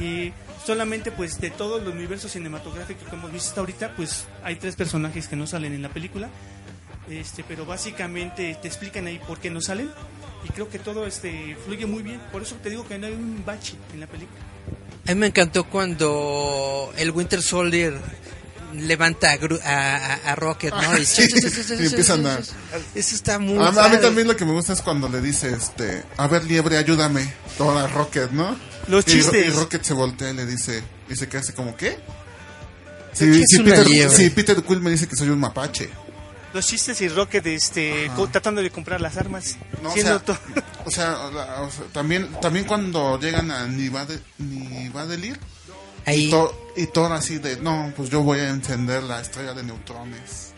Y 0.00 0.32
solamente, 0.64 1.12
pues, 1.12 1.40
de 1.40 1.50
todos 1.50 1.82
los 1.82 1.94
universos 1.94 2.32
cinematográficos 2.32 3.08
que 3.08 3.14
hemos 3.14 3.32
visto 3.32 3.48
hasta 3.48 3.60
ahorita, 3.60 3.96
pues, 3.96 4.26
hay 4.42 4.56
tres 4.56 4.76
personajes 4.76 5.28
que 5.28 5.36
no 5.36 5.46
salen 5.46 5.72
en 5.72 5.82
la 5.82 5.88
película. 5.88 6.28
Este, 7.08 7.44
pero 7.44 7.66
básicamente 7.66 8.56
te 8.60 8.66
explican 8.66 9.06
ahí 9.06 9.20
por 9.26 9.38
qué 9.38 9.50
no 9.50 9.60
salen 9.60 9.90
y 10.44 10.48
creo 10.48 10.68
que 10.68 10.78
todo 10.78 11.06
este 11.06 11.56
fluye 11.64 11.86
muy 11.86 12.02
bien. 12.02 12.20
Por 12.32 12.42
eso 12.42 12.56
te 12.56 12.70
digo 12.70 12.86
que 12.86 12.98
no 12.98 13.06
hay 13.06 13.12
un 13.12 13.42
bache 13.44 13.76
en 13.92 14.00
la 14.00 14.06
película. 14.06 14.40
A 15.06 15.10
mí 15.10 15.14
me 15.16 15.26
encantó 15.26 15.64
cuando 15.64 16.92
el 16.96 17.10
Winter 17.10 17.42
Soldier 17.42 17.98
levanta 18.74 19.30
a, 19.32 19.38
Gru- 19.38 19.60
a, 19.62 19.96
a- 19.96 20.32
a 20.32 20.34
Rocket, 20.34 20.72
¿no? 20.74 20.98
Y, 20.98 21.04
Sí, 21.06 21.28
y 21.78 21.86
empiezan 21.86 22.26
a- 22.26 22.38
Eso 22.94 23.14
está 23.14 23.38
muy 23.38 23.58
A, 23.62 23.68
a 23.68 23.88
mí 23.88 23.98
también 24.00 24.26
lo 24.26 24.36
que 24.36 24.44
me 24.44 24.52
gusta 24.52 24.72
es 24.72 24.82
cuando 24.82 25.08
le 25.08 25.20
dice, 25.20 25.52
este, 25.52 26.02
a 26.16 26.26
ver, 26.26 26.44
liebre, 26.44 26.76
ayúdame. 26.78 27.32
Toda 27.58 27.86
Rocket, 27.86 28.30
¿no? 28.30 28.56
Los 28.88 29.06
Y- 29.06 29.12
chistes. 29.12 29.46
Y, 29.46 29.50
Rocket 29.50 29.82
se 29.82 29.94
voltea 29.94 30.30
y 30.30 30.34
le 30.34 30.46
dice, 30.46 30.82
y 31.08 31.14
se 31.16 31.28
queda 31.28 31.40
así 31.42 31.52
como, 31.52 31.76
¿qué? 31.76 31.98
Si 34.10 34.30
Peter 34.30 34.62
Quill 34.62 34.80
me 34.80 34.90
dice 34.90 35.06
que 35.06 35.14
soy 35.16 35.28
un 35.28 35.38
mapache. 35.38 35.88
Los 36.54 36.66
chistes 36.66 37.00
y 37.02 37.08
Rocket 37.08 37.44
este, 37.48 38.10
tratando 38.32 38.62
de 38.62 38.70
comprar 38.70 39.00
las 39.00 39.16
armas. 39.18 39.56
No, 39.82 39.90
o, 39.90 39.92
siendo 39.92 40.18
sea, 40.18 40.24
to- 40.24 40.38
o, 40.86 40.90
sea, 40.90 41.10
la- 41.34 41.60
o 41.62 41.70
sea, 41.70 41.84
también, 41.92 42.28
también 42.40 42.64
cuando 42.64 43.18
llegan 43.20 43.50
a 43.50 43.66
Nivade- 43.66 44.20
Nivadelir, 44.38 45.38
Ahí. 46.06 46.30
Thor- 46.30 46.54
y 46.76 46.86
Thor 46.86 47.12
así 47.12 47.38
de, 47.38 47.56
no, 47.56 47.92
pues 47.96 48.08
yo 48.08 48.22
voy 48.22 48.38
a 48.38 48.48
encender 48.50 49.02
la 49.02 49.20
estrella 49.20 49.52
de 49.52 49.64
neutrones. 49.64 50.52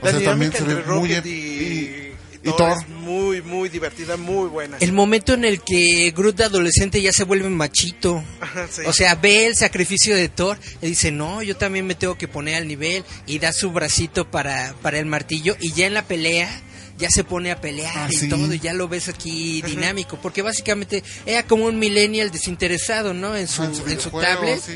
O 0.00 0.04
La 0.06 0.12
sea, 0.12 0.24
también 0.30 0.52
se 0.52 0.62
ve 0.64 0.82
muy... 0.86 1.12
Y, 1.12 1.28
y, 1.28 2.09
y 2.42 2.50
Thor 2.52 2.70
es 2.72 2.88
muy, 2.88 3.42
muy 3.42 3.68
divertida, 3.68 4.16
muy 4.16 4.48
buena. 4.48 4.78
El 4.80 4.92
momento 4.92 5.34
en 5.34 5.44
el 5.44 5.60
que 5.60 6.10
Groot 6.16 6.36
de 6.36 6.44
adolescente 6.44 7.02
ya 7.02 7.12
se 7.12 7.24
vuelve 7.24 7.48
machito. 7.50 8.24
Ajá, 8.40 8.66
sí. 8.70 8.82
O 8.86 8.92
sea, 8.94 9.14
ve 9.14 9.46
el 9.46 9.56
sacrificio 9.56 10.16
de 10.16 10.28
Thor 10.30 10.58
y 10.80 10.86
dice, 10.86 11.10
no, 11.12 11.42
yo 11.42 11.56
también 11.56 11.86
me 11.86 11.94
tengo 11.94 12.16
que 12.16 12.28
poner 12.28 12.54
al 12.56 12.66
nivel 12.66 13.04
y 13.26 13.38
da 13.40 13.52
su 13.52 13.70
bracito 13.72 14.30
para, 14.30 14.74
para 14.80 14.98
el 14.98 15.06
martillo 15.06 15.54
y 15.60 15.72
ya 15.72 15.86
en 15.86 15.94
la 15.94 16.06
pelea 16.06 16.48
ya 16.96 17.10
se 17.10 17.24
pone 17.24 17.50
a 17.50 17.60
pelear 17.60 17.92
Ah, 17.96 18.08
y 18.10 18.14
sí. 18.16 18.28
todo 18.28 18.52
y 18.52 18.58
ya 18.58 18.72
lo 18.74 18.86
ves 18.88 19.08
aquí 19.08 19.62
dinámico 19.62 20.18
porque 20.20 20.42
básicamente 20.42 21.02
era 21.26 21.42
como 21.46 21.64
un 21.66 21.78
millennial 21.78 22.30
desinteresado, 22.30 23.12
¿no? 23.14 23.36
En 23.36 23.48
su, 23.48 23.62
Ah, 23.62 23.66
en 23.66 23.74
su 23.74 23.80
en 23.88 24.00
su 24.00 24.10
videojuego, 24.10 24.20
tablet 24.20 24.60
sí. 24.62 24.72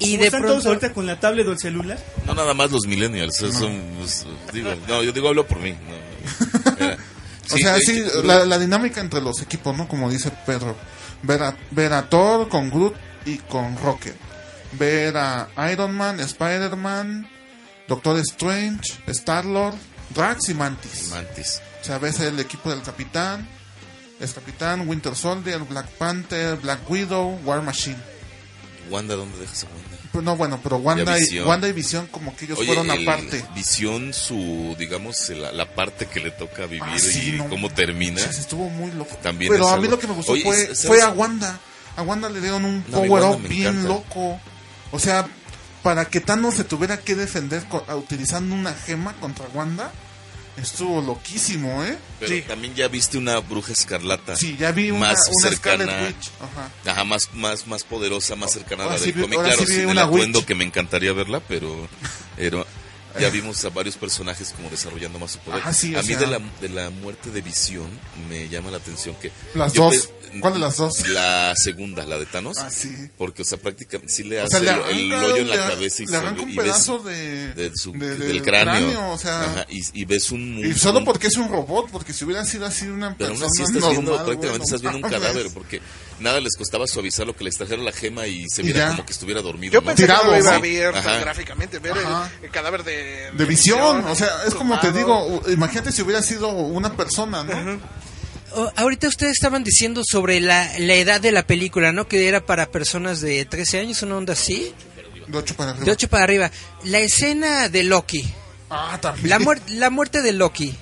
y 0.00 0.16
de 0.16 0.26
están 0.26 0.42
todos 0.42 0.54
pronto... 0.62 0.68
ahorita 0.68 0.92
con 0.92 1.06
la 1.06 1.18
tablet 1.20 1.46
o 1.48 1.52
el 1.52 1.58
celular. 1.58 1.98
No 2.26 2.34
nada 2.34 2.54
más 2.54 2.70
los 2.70 2.86
millennials, 2.86 3.36
son, 3.36 3.82
pues, 3.98 4.24
digo, 4.52 4.70
no, 4.88 5.02
yo 5.02 5.12
digo 5.12 5.28
hablo 5.28 5.46
por 5.46 5.58
mí. 5.60 5.70
no. 5.72 6.13
Era- 6.78 6.96
O 7.52 7.56
sea, 7.58 7.76
sí, 7.78 8.02
la, 8.24 8.46
la 8.46 8.58
dinámica 8.58 9.02
entre 9.02 9.20
los 9.20 9.42
equipos, 9.42 9.76
¿no? 9.76 9.86
Como 9.86 10.10
dice 10.10 10.30
Pedro. 10.46 10.74
Ver 11.22 11.42
a, 11.42 11.54
ver 11.72 11.92
a 11.92 12.08
Thor 12.08 12.48
con 12.48 12.70
Groot 12.70 12.94
y 13.26 13.36
con 13.36 13.76
Rocket. 13.76 14.16
Ver 14.72 15.14
a 15.18 15.48
Iron 15.70 15.92
Man, 15.94 16.20
Spider-Man, 16.20 17.28
Doctor 17.86 18.18
Strange, 18.20 18.94
Star-Lord, 19.06 19.74
Drax 20.14 20.48
y 20.48 20.54
Mantis. 20.54 21.08
Mantis. 21.10 21.60
O 21.82 21.84
sea, 21.84 21.98
ves 21.98 22.18
el 22.20 22.40
equipo 22.40 22.70
del 22.70 22.80
Capitán, 22.82 23.46
el 24.20 24.32
Capitán, 24.32 24.88
Winter 24.88 25.14
Soldier, 25.14 25.58
Black 25.60 25.88
Panther, 25.98 26.56
Black 26.56 26.88
Widow, 26.90 27.38
War 27.44 27.60
Machine. 27.60 27.98
Wanda, 28.90 29.16
¿dónde 29.16 29.38
dejas 29.38 29.64
a 29.64 29.66
Wanda? 29.66 29.93
Pues 30.14 30.24
no, 30.24 30.36
bueno, 30.36 30.60
pero 30.62 30.76
Wanda 30.76 31.18
y, 31.18 31.22
Visión. 31.22 31.48
Wanda 31.48 31.66
y 31.68 31.72
Visión 31.72 32.06
como 32.06 32.36
que 32.36 32.44
ellos 32.44 32.56
Oye, 32.60 32.68
fueron 32.72 32.88
aparte. 32.88 33.44
Visión, 33.52 34.14
su, 34.14 34.76
digamos, 34.78 35.28
la, 35.30 35.50
la 35.50 35.66
parte 35.74 36.06
que 36.06 36.20
le 36.20 36.30
toca 36.30 36.66
vivir 36.66 36.84
Ah, 36.86 36.98
sí, 37.00 37.30
y 37.30 37.32
no. 37.32 37.48
cómo 37.48 37.68
termina. 37.68 38.20
Estuvo 38.20 38.70
muy 38.70 38.92
loco. 38.92 39.16
También 39.22 39.50
Pero 39.50 39.66
a 39.68 39.76
mí 39.76 39.82
algo- 39.86 39.90
lo 39.96 39.98
que 39.98 40.06
me 40.06 40.14
gustó 40.14 40.30
Oye, 40.32 40.42
fue, 40.44 40.74
fue 40.76 41.02
a 41.02 41.08
Wanda. 41.10 41.58
A 41.96 42.02
Wanda 42.02 42.28
le 42.28 42.40
dieron 42.40 42.64
un 42.64 42.84
No, 42.88 42.98
power 43.02 43.24
up 43.24 43.42
bien 43.48 43.82
loco. 43.88 44.38
O 44.92 45.00
sea, 45.00 45.26
para 45.82 46.04
que 46.04 46.20
Thanos 46.20 46.54
se 46.54 46.62
tuviera 46.62 46.96
que 46.98 47.16
defender 47.16 47.64
utilizando 47.96 48.54
una 48.54 48.72
gema 48.72 49.14
contra 49.14 49.46
Wanda, 49.52 49.90
estuvo 50.56 51.00
loquísimo, 51.00 51.82
¿eh? 51.84 51.96
Pero 52.20 52.42
también 52.46 52.74
ya 52.74 52.88
viste 52.88 53.18
una 53.18 53.38
bruja 53.40 53.72
escarlata. 53.72 54.36
Sí, 54.36 54.56
ya 54.58 54.72
vi 54.72 54.90
una, 54.90 55.08
más 55.08 55.28
una 55.32 55.48
cercana. 55.50 55.84
Scarlet 55.84 56.06
Witch. 56.16 56.30
Ajá. 56.40 56.90
Ajá, 56.92 57.04
más, 57.04 57.28
más, 57.34 57.66
más 57.66 57.84
poderosa, 57.84 58.36
más 58.36 58.52
cercana 58.52 58.84
a 58.84 58.86
la 58.86 58.92
Ahora 58.92 59.04
sí 59.04 59.12
del 59.12 59.22
cómic. 59.22 59.40
Claro, 59.40 59.58
sí 59.66 59.66
sin 59.74 59.88
el 59.90 59.98
atuendo 59.98 60.38
witch. 60.40 60.46
que 60.48 60.54
me 60.54 60.64
encantaría 60.64 61.12
verla, 61.12 61.40
pero 61.40 61.88
era- 62.36 62.64
ya 63.20 63.30
vimos 63.30 63.64
a 63.64 63.68
varios 63.70 63.96
personajes 63.96 64.52
como 64.56 64.68
desarrollando 64.70 65.20
más 65.20 65.30
su 65.30 65.38
poder. 65.38 65.60
Ajá, 65.60 65.72
sí, 65.72 65.94
a 65.94 66.02
mí 66.02 66.08
sea- 66.08 66.18
de, 66.18 66.26
la, 66.26 66.40
de 66.60 66.68
la 66.68 66.90
muerte 66.90 67.30
de 67.30 67.42
Visión 67.42 67.86
me 68.28 68.48
llama 68.48 68.72
la 68.72 68.78
atención 68.78 69.14
que... 69.22 69.30
Las 69.54 69.72
yo 69.72 69.84
dos. 69.84 70.08
pe- 70.08 70.23
¿Cuál 70.40 70.54
de 70.54 70.58
las 70.60 70.76
dos? 70.76 71.08
La 71.08 71.54
segunda, 71.56 72.04
la 72.04 72.18
de 72.18 72.26
Thanos. 72.26 72.58
Ah, 72.58 72.70
sí. 72.70 72.92
Porque, 73.16 73.42
o 73.42 73.44
sea, 73.44 73.58
prácticamente 73.58 74.12
sí 74.12 74.24
le 74.24 74.40
O 74.40 74.44
hace 74.44 74.60
sea, 74.60 74.76
le 74.78 74.92
el, 74.92 75.12
hoyo 75.12 75.36
en 75.36 75.48
la 75.48 75.56
le- 75.56 75.62
cabeza 75.74 76.02
y 76.02 76.06
le 76.06 76.10
se 76.12 76.16
arranca 76.16 76.42
un 76.42 76.50
y 76.50 76.56
ves- 76.56 76.64
pedazo 76.64 76.98
de, 77.00 77.54
de 77.54 77.72
su- 77.74 77.92
de- 77.92 78.16
del 78.16 78.42
cráneo. 78.42 79.10
o 79.10 79.18
sea, 79.18 79.42
Ajá, 79.42 79.66
y, 79.68 79.80
y 79.92 80.04
ves 80.04 80.30
un... 80.30 80.58
y 80.64 80.74
solo 80.74 81.00
un- 81.00 81.04
porque 81.04 81.26
es 81.28 81.36
un 81.36 81.48
robot, 81.48 81.90
porque 81.90 82.12
si 82.12 82.24
hubiera 82.24 82.44
sido 82.44 82.66
así 82.66 82.86
una 82.86 83.14
Pero 83.16 83.30
persona 83.30 83.46
aún 83.46 83.52
así 83.52 83.62
estás 83.62 83.90
viendo, 83.90 84.10
normal, 84.12 84.26
prácticamente 84.26 84.48
bueno, 84.48 84.64
estás 84.64 84.80
viendo 84.80 84.98
un 85.06 85.10
cadáver, 85.12 85.46
porque 85.54 85.80
nada 86.20 86.40
les 86.40 86.56
costaba 86.56 86.86
suavizar 86.86 87.26
lo 87.26 87.36
que 87.36 87.44
les 87.44 87.56
trajera 87.56 87.82
la 87.82 87.92
gema 87.92 88.26
y 88.26 88.46
se 88.48 88.62
viera 88.62 88.88
como 88.90 89.04
que 89.06 89.12
estuviera 89.12 89.42
dormido. 89.42 89.72
Yo 89.74 89.80
¿no? 89.80 89.86
pensé 89.86 90.04
Tirado, 90.04 90.22
que 90.22 90.26
no 90.28 90.32
lo 90.32 90.38
iba 90.38 90.50
¿no? 90.52 90.56
a 90.56 90.60
ver 90.60 90.94
Ajá. 90.96 91.02
tan 91.12 91.20
gráficamente, 91.20 91.78
ver 91.78 91.96
el, 91.96 92.44
el 92.44 92.50
cadáver 92.50 92.84
de... 92.84 93.30
De 93.32 93.44
visión, 93.44 94.04
o 94.06 94.14
sea, 94.14 94.28
es 94.46 94.54
como 94.54 94.78
te 94.80 94.92
digo, 94.92 95.42
imagínate 95.48 95.92
si 95.92 96.02
hubiera 96.02 96.22
sido 96.22 96.48
una 96.50 96.96
persona, 96.96 97.44
¿no? 97.44 97.80
Oh, 98.56 98.70
ahorita 98.76 99.08
ustedes 99.08 99.32
estaban 99.32 99.64
diciendo 99.64 100.02
sobre 100.04 100.40
la, 100.40 100.70
la 100.78 100.94
edad 100.94 101.20
de 101.20 101.32
la 101.32 101.46
película, 101.46 101.92
¿no? 101.92 102.06
Que 102.06 102.28
era 102.28 102.44
para 102.46 102.70
personas 102.70 103.20
de 103.20 103.44
13 103.44 103.80
años, 103.80 104.02
una 104.02 104.16
onda 104.16 104.32
así. 104.34 104.72
De 105.26 105.38
ocho 105.38 105.54
para 105.56 105.70
arriba. 105.70 105.84
De 105.86 105.90
8 105.92 106.08
para 106.08 106.24
arriba. 106.24 106.50
La 106.84 106.98
escena 107.00 107.68
de 107.68 107.82
Loki. 107.84 108.24
Ah, 108.70 108.98
también. 109.00 109.28
La, 109.30 109.38
muer- 109.38 109.62
la 109.68 109.90
muerte 109.90 110.22
de 110.22 110.32
Loki. 110.32 110.74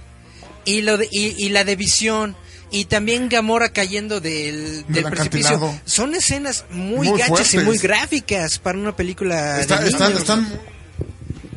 Y, 0.65 0.83
lo 0.83 0.97
de- 0.99 1.09
y, 1.11 1.35
y 1.45 1.49
la 1.51 1.65
de 1.65 1.77
Visión. 1.77 2.37
Y 2.71 2.87
también 2.87 3.29
Gamora 3.29 3.69
cayendo 3.71 4.21
del, 4.21 4.85
precipicio. 4.91 5.09
acantilado. 5.09 5.81
Son 5.85 6.15
escenas 6.15 6.65
muy, 6.71 7.09
Muy 7.09 7.19
gachas 7.19 7.53
y 7.55 7.59
muy 7.59 7.77
gráficas 7.79 8.59
para 8.59 8.79
una 8.79 8.97
película 8.97 9.61
Está- 9.61 9.79
de 9.81 9.91
están, 9.91 10.09
niños. 10.09 10.21
están, 10.23 10.61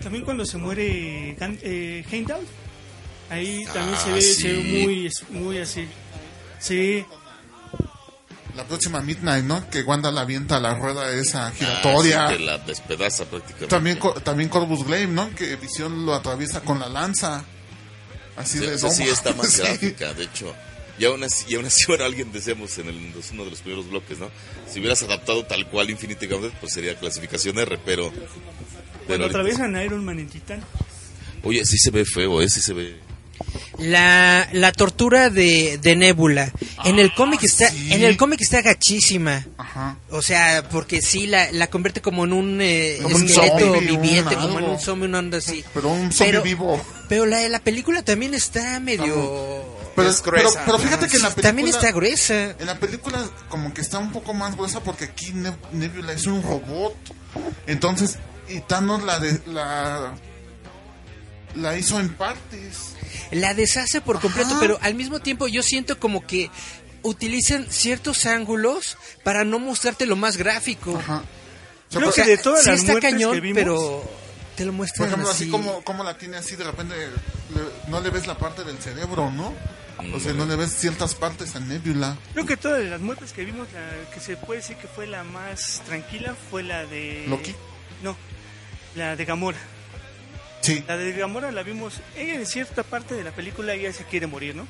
También 0.03 0.23
cuando 0.25 0.45
se 0.45 0.57
muere 0.57 1.35
eh, 1.39 2.05
Heimdall, 2.11 2.41
ahí 3.29 3.65
también 3.73 3.97
se 3.97 4.09
Ah, 4.09 4.13
ve, 4.13 4.21
sí. 4.21 4.33
se 4.41 4.47
ve 4.53 4.63
muy, 4.85 5.11
muy 5.41 5.57
así. 5.59 5.87
Sí, 6.59 7.05
la 8.55 8.63
próxima 8.65 9.01
Midnight, 9.01 9.43
¿no? 9.45 9.69
Que 9.69 9.81
Wanda 9.83 10.11
la 10.11 10.21
avienta 10.21 10.57
a 10.57 10.59
la 10.59 10.75
rueda 10.75 11.11
esa 11.11 11.47
Ah, 11.47 11.51
giratoria. 11.51 12.29
sí, 12.29 12.37
que 12.37 12.43
la 12.43 12.57
despedaza 12.59 13.25
prácticamente. 13.25 13.67
También, 13.67 13.97
co- 13.97 14.13
también 14.13 14.49
Corvus 14.49 14.85
Glaive, 14.85 15.11
¿no? 15.11 15.33
Que 15.35 15.55
Visión 15.57 16.05
lo 16.05 16.13
atraviesa 16.13 16.61
con 16.61 16.79
la 16.79 16.87
lanza. 16.87 17.43
Así 18.37 18.59
Sí, 18.59 18.65
de 18.65 18.77
sí 18.77 19.03
está 19.03 19.33
más 19.33 19.47
sí. 19.51 19.61
gráfica, 19.61 20.13
de 20.13 20.23
hecho. 20.23 20.53
Y 20.97 21.03
aún 21.03 21.21
así, 21.25 21.45
y 21.49 21.55
aún 21.55 21.65
así 21.65 21.83
bueno, 21.87 22.05
alguien 22.05 22.31
decíamos 22.31 22.77
en 22.77 22.87
el, 22.87 22.95
en 22.97 23.13
uno 23.33 23.43
de 23.43 23.49
los 23.49 23.59
primeros 23.61 23.89
bloques, 23.89 24.17
¿no? 24.19 24.29
Si 24.71 24.79
hubieras 24.79 25.03
adaptado 25.03 25.45
tal 25.45 25.67
cual 25.67 25.89
Infinity 25.89 26.25
Gauntlet, 26.27 26.53
pues 26.59 26.73
sería 26.73 26.97
clasificación 26.97 27.59
R, 27.59 27.77
pero... 27.85 28.11
cuando 29.05 29.25
atraviesan 29.25 29.75
a 29.75 29.83
Iron 29.83 30.03
Man 30.05 30.19
en 30.19 30.29
Titán. 30.29 30.63
Oye, 31.43 31.65
sí 31.65 31.77
se 31.77 31.91
ve 31.91 32.05
feo, 32.05 32.41
¿eh? 32.41 32.49
Sí 32.49 32.61
se 32.61 32.73
ve... 32.73 32.99
La, 33.77 34.47
la 34.53 34.71
tortura 34.71 35.29
de, 35.29 35.77
de 35.81 35.95
Nebula. 35.95 36.51
En 36.85 36.97
el 36.99 37.13
cómic 37.13 37.43
está, 37.43 37.65
Ah, 37.67 37.71
sí. 37.71 37.93
en 37.93 38.03
el 38.03 38.15
cómic 38.15 38.39
está 38.41 38.61
gachísima. 38.61 39.45
Ajá. 39.57 39.97
O 40.11 40.21
sea, 40.21 40.67
porque 40.69 41.01
sí 41.01 41.27
la, 41.27 41.51
la 41.51 41.67
convierte 41.67 42.01
como 42.01 42.23
en 42.25 42.31
un 42.33 42.59
eh, 42.61 42.99
Como 43.01 43.15
un 43.17 43.25
esqueleto 43.25 43.59
zombie, 43.59 43.91
un 43.91 44.01
viviente, 44.01 44.35
como 44.35 44.59
en 44.59 44.65
un 44.65 44.79
zombie, 44.79 45.07
una 45.07 45.19
onda 45.19 45.39
así. 45.39 45.63
Pero 45.73 45.89
un 45.89 46.11
zombie 46.13 46.31
Pero- 46.31 46.43
vivo. 46.43 46.81
Pero 47.09 47.25
la, 47.25 47.47
la 47.49 47.59
película 47.59 48.01
también 48.03 48.33
está 48.33 48.79
medio... 48.79 49.63
Pero, 49.95 50.09
Es 50.09 50.21
gruesa. 50.21 50.61
pero 50.65 50.77
fíjate 50.79 51.07
que 51.07 51.15
en 51.17 51.21
la 51.23 51.29
película... 51.29 51.49
También 51.49 51.67
está 51.69 51.91
gruesa. 51.91 52.55
En 52.59 52.65
la 52.65 52.79
película 52.79 53.23
como 53.49 53.73
que 53.73 53.81
está 53.81 53.97
un 53.99 54.11
poco 54.11 54.33
más 54.33 54.55
gruesa 54.55 54.81
porque 54.81 55.05
aquí 55.05 55.31
Ne- 55.33 55.55
Nebula 55.71 56.11
es 56.13 56.25
un 56.27 56.41
robot. 56.43 56.95
Entonces, 57.67 58.17
y 58.49 58.59
Thanos 58.61 59.03
la 59.03 59.19
de, 59.19 59.39
la 59.47 60.13
la 61.55 61.77
hizo 61.77 61.99
en 61.99 62.09
partes. 62.13 62.93
La 63.31 63.53
deshace 63.53 64.01
por 64.01 64.19
completo, 64.19 64.51
Ajá. 64.51 64.59
pero 64.59 64.77
al 64.81 64.93
mismo 64.95 65.19
tiempo 65.19 65.47
yo 65.47 65.63
siento 65.63 65.99
como 65.99 66.25
que 66.25 66.49
utilizan 67.01 67.67
ciertos 67.69 68.25
ángulos 68.25 68.97
para 69.23 69.43
no 69.45 69.59
mostrarte 69.59 70.05
lo 70.05 70.15
más 70.15 70.37
gráfico. 70.37 70.97
Ajá. 70.97 71.23
O 71.89 71.91
sea, 71.91 71.99
Creo 72.01 72.13
que 72.13 72.23
de 72.23 72.37
todas 72.37 72.63
sí 72.63 72.69
las 72.69 72.79
está 72.79 72.91
muertes 72.93 73.11
cañón, 73.11 73.33
que 73.33 73.39
vimos, 73.41 73.59
pero 73.63 74.11
te 74.55 74.65
lo 74.65 74.71
por 74.71 74.77
muestran 74.77 75.07
ejemplo, 75.09 75.29
así. 75.29 75.43
así 75.43 75.51
como, 75.51 75.83
como 75.83 76.03
la 76.03 76.17
tiene 76.17 76.37
así, 76.37 76.55
de 76.55 76.63
repente 76.63 76.95
le- 76.95 77.89
no 77.91 78.01
le 78.01 78.09
ves 78.09 78.25
la 78.27 78.37
parte 78.37 78.63
del 78.63 78.77
cerebro, 78.79 79.29
¿no? 79.31 79.53
O 80.13 80.19
sea, 80.19 80.33
no 80.33 80.45
le 80.45 80.55
ves 80.57 80.73
ciertas 80.73 81.15
partes 81.15 81.55
a 81.55 81.59
Nebula. 81.61 82.17
creo 82.33 82.45
que 82.45 82.57
todas 82.57 82.83
las 82.83 82.99
muertes 82.99 83.31
que 83.31 83.45
vimos, 83.45 83.67
la 83.73 84.11
que 84.13 84.19
se 84.19 84.35
puede 84.35 84.59
decir 84.59 84.75
que 84.77 84.87
fue 84.87 85.07
la 85.07 85.23
más 85.23 85.81
tranquila, 85.85 86.35
fue 86.51 86.63
la 86.63 86.85
de... 86.85 87.25
¿Loki? 87.29 87.55
No, 88.03 88.17
la 88.95 89.15
de 89.15 89.23
Gamora. 89.25 89.57
Sí. 90.65 90.83
La 90.87 90.97
de 90.97 91.11
Gamora 91.13 91.51
la 91.51 91.63
vimos, 91.63 91.95
ella 92.15 92.35
en 92.35 92.45
cierta 92.45 92.83
parte 92.83 93.13
de 93.15 93.23
la 93.23 93.31
película 93.31 93.73
ella 93.73 93.91
se 93.93 94.03
quiere 94.05 94.27
morir, 94.27 94.55
¿no? 94.55 94.67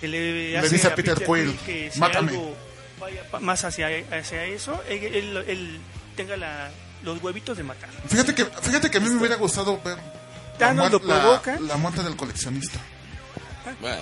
Que 0.00 0.08
le, 0.08 0.50
Le 0.52 0.58
hace 0.58 0.68
dice 0.70 0.86
a 0.88 0.94
Peter 0.94 1.14
Quill, 1.24 1.56
que 1.66 1.90
si 1.92 1.98
"Mátame". 2.00 2.30
algo 2.32 2.56
vaya 3.00 3.22
pa- 3.30 3.40
más 3.40 3.64
hacia, 3.64 3.88
hacia 4.10 4.44
eso, 4.44 4.82
él, 4.88 5.04
él- 5.04 5.44
él 5.46 5.80
tenga 6.16 6.36
la, 6.36 6.70
los 7.02 7.22
huevitos 7.22 7.56
de 7.56 7.62
matar. 7.62 7.88
Fíjate 8.08 8.34
que, 8.34 8.44
fíjate 8.44 8.90
que 8.90 8.98
a 8.98 9.00
mí 9.00 9.08
me 9.10 9.16
hubiera 9.16 9.36
gustado 9.36 9.80
ver 9.84 9.96
la, 9.96 10.58
Thanos 10.58 10.90
lo 10.90 10.98
la- 11.04 11.20
provoca. 11.22 11.60
la 11.60 11.76
muerte 11.76 12.02
del 12.02 12.16
coleccionista. 12.16 12.78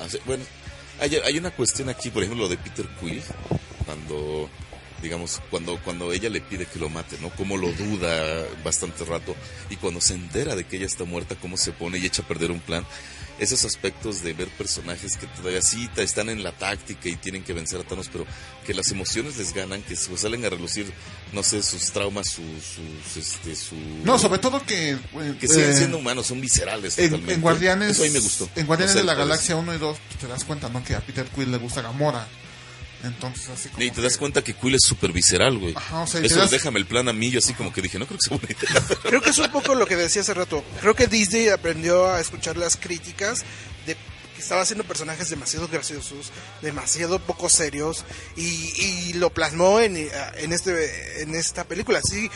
Sea, 0.09 0.21
bueno, 0.25 0.45
hay, 1.01 1.17
hay 1.17 1.39
una 1.39 1.51
cuestión 1.51 1.89
aquí, 1.89 2.11
por 2.11 2.23
ejemplo, 2.23 2.45
lo 2.45 2.49
de 2.49 2.57
Peter 2.57 2.87
Quill, 3.01 3.23
cuando 3.85 4.49
digamos, 5.07 5.41
cuando, 5.51 5.81
cuando 5.85 6.13
ella 6.13 6.29
le 6.29 6.41
pide 6.41 6.67
que 6.67 6.81
lo 6.81 6.89
mate, 6.89 7.17
¿no? 7.21 7.31
Cómo 7.31 7.57
lo 7.57 7.71
duda 7.73 8.45
bastante 8.65 9.05
rato 9.05 9.37
y 9.71 9.77
cuando 9.77 10.01
se 10.01 10.15
entera 10.15 10.57
de 10.57 10.65
que 10.65 10.77
ella 10.77 10.87
está 10.87 11.05
muerta, 11.05 11.37
cómo 11.41 11.57
se 11.57 11.71
pone 11.71 11.99
y 11.99 12.07
echa 12.07 12.23
a 12.23 12.29
perder 12.29 12.51
un 12.51 12.59
plan. 12.61 12.85
Esos 13.39 13.65
aspectos 13.67 14.23
de 14.23 14.33
ver 14.33 14.49
personajes 14.49 15.17
que 15.19 15.27
todavía 15.27 15.61
sí 15.63 15.89
están 15.99 16.29
en 16.31 16.43
la 16.43 16.53
táctica 16.53 17.09
y 17.09 17.17
tienen 17.17 17.45
que 17.45 17.53
vencer 17.53 17.79
a 17.79 17.85
Thanos, 17.85 18.09
pero 18.11 18.25
que 18.67 18.73
las 18.75 18.91
emociones 18.91 19.37
les 19.37 19.53
ganan, 19.53 19.83
que 19.83 19.95
salen 19.95 20.45
a 20.45 20.49
relucir, 20.49 20.91
no 21.33 21.43
sé, 21.43 21.63
sus 21.63 21.93
traumas, 21.93 22.29
sus, 22.29 22.45
sus 22.65 23.17
este, 23.17 23.55
su... 23.55 23.77
No, 24.05 24.19
sobre 24.19 24.39
todo 24.39 24.61
que... 24.65 24.93
eh, 24.93 25.37
que 25.39 25.47
siguen 25.49 25.71
eh, 25.71 25.75
siendo 25.75 25.99
humanos, 25.99 26.27
son 26.27 26.41
viscerales 26.41 26.99
en, 26.99 27.11
totalmente. 27.11 27.35
en 27.35 27.41
Guardianes, 27.43 27.91
Eso 27.91 28.03
a 28.05 28.07
mí 28.07 28.13
me 28.13 28.21
gustó. 28.21 28.49
en 28.57 28.67
Guardianes 28.67 28.95
No 28.97 29.01
sé, 29.01 29.07
de 29.07 29.13
la 29.13 29.15
Galaxia 29.15 29.55
1 29.57 29.75
y 29.75 29.79
2 29.79 29.99
pues, 30.09 30.19
te 30.19 30.27
das 30.27 30.45
cuenta, 30.45 30.69
¿no? 30.71 30.83
Que 30.83 30.95
a 30.95 31.01
Peter 31.01 31.27
Quill 31.27 31.51
le 31.53 31.59
gusta 31.59 31.83
Gamora. 31.83 32.27
Entonces, 33.07 33.49
así 33.49 33.69
como 33.69 33.83
Y 33.83 33.91
te 33.91 34.01
das 34.03 34.15
que- 34.15 34.19
cuenta 34.19 34.43
que 34.43 34.55
Quill 34.55 34.75
es 34.75 34.83
súper 34.83 35.13
visceral, 35.13 35.59
güey. 35.59 35.75
Ajá, 35.77 36.01
o 36.03 36.07
sea, 36.07 36.21
Eso 36.21 36.37
das- 36.37 36.51
déjame 36.51 36.79
el 36.79 36.87
plan 36.87 37.09
a 37.09 37.13
mí, 37.13 37.31
yo 37.31 37.39
así 37.39 37.55
como 37.55 37.73
que 37.73 37.81
dije, 37.83 37.99
no 37.99 38.07
creo 38.07 38.19
que 38.19 38.29
sea 38.29 38.37
buena 38.37 38.53
idea. 38.59 38.99
Creo 39.03 39.21
que 39.23 39.31
es 39.31 39.39
un 39.39 39.51
poco 39.51 39.75
lo 39.75 39.87
que 39.87 39.97
decía 39.97 40.23
hace 40.23 40.35
rato. 40.35 40.63
Creo 40.81 40.95
que 40.95 41.07
Disney 41.07 41.49
aprendió 41.49 42.07
a 42.09 42.21
escuchar 42.21 42.57
las 42.57 42.77
críticas 42.77 43.45
de 43.87 43.95
que 43.95 44.43
estaba 44.43 44.61
haciendo 44.61 44.85
personajes 44.85 45.31
demasiado 45.31 45.67
graciosos, 45.69 46.31
demasiado 46.61 47.19
poco 47.21 47.49
serios 47.49 48.05
y, 48.37 48.43
y 48.83 49.13
lo 49.15 49.31
plasmó 49.31 49.81
en, 49.81 49.97
en 49.97 50.53
este 50.53 51.23
en 51.23 51.35
esta 51.35 51.65
película. 51.65 52.01
Sí, 52.03 52.31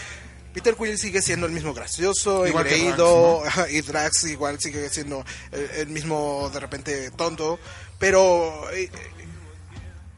Peter 0.55 0.75
Quill 0.77 0.99
sigue 0.99 1.21
siendo 1.23 1.47
el 1.47 1.53
mismo 1.53 1.75
gracioso, 1.75 2.47
Igual 2.47 2.67
engreído, 2.67 3.45
ajá, 3.45 3.69
y 3.71 3.83
Drax 3.83 4.25
igual 4.25 4.59
sigue 4.61 4.89
siendo 4.89 5.25
el, 5.53 5.71
el 5.83 5.89
mismo 5.89 6.51
de 6.53 6.59
repente 6.61 7.11
tonto, 7.13 7.61
pero 7.99 8.69
eh, 8.73 8.91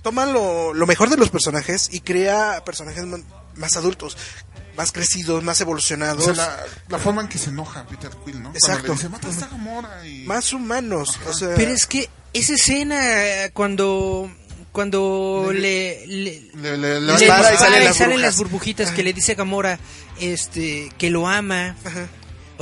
toman 0.03 0.33
lo, 0.33 0.75
lo 0.75 0.87
mejor 0.87 1.09
de 1.11 1.17
los 1.17 1.31
personajes 1.31 1.89
y 1.93 2.01
crea 2.01 2.63
personajes 2.65 3.05
más 3.57 3.77
adultos, 3.77 4.17
más 4.77 4.93
crecidos, 4.93 5.43
más 5.45 5.61
O 5.61 5.65
evolucionados. 5.65 6.25
sea, 6.25 6.35
la, 6.35 6.57
la 6.89 6.99
forma 6.99 7.23
en 7.23 7.29
que 7.29 7.39
se 7.39 7.51
enoja 7.51 7.87
Peter 7.87 8.11
Quill, 8.25 8.43
¿no? 8.43 8.51
Exacto. 8.51 8.89
Le 8.89 8.93
dice, 8.95 9.09
mata 9.09 9.29
a 9.29 9.31
esta 9.31 9.47
Gamora 9.49 10.07
y... 10.07 10.25
más 10.25 10.53
humanos. 10.53 11.19
O 11.29 11.33
sea, 11.33 11.51
Pero 11.55 11.71
es 11.73 11.87
que 11.87 12.09
esa 12.33 12.55
escena 12.55 13.01
cuando 13.53 14.31
cuando 14.73 15.51
le, 15.53 16.07
le, 16.07 16.51
Le, 16.55 16.77
le, 16.79 16.79
le- 16.79 17.01
le 17.03 17.13
dispara 17.19 17.49
y 17.49 17.51
dispara 17.53 17.57
salen 17.59 17.83
y 17.83 17.85
las 17.85 17.97
salen 17.97 18.11
burbujas. 18.13 18.21
las 18.23 18.37
burbujitas 18.39 18.91
que 18.93 19.03
le 19.03 19.13
dice 19.13 19.33
a 19.33 19.35
Gamora 19.35 19.79
este 20.19 20.91
que 20.99 21.11
lo 21.11 21.29
ama. 21.29 21.77
Ajá. 21.85 22.09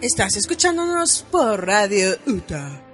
Estás 0.01 0.36
escuchándonos 0.36 1.24
por 1.31 1.65
Radio 1.65 2.19
UTA. 2.27 2.88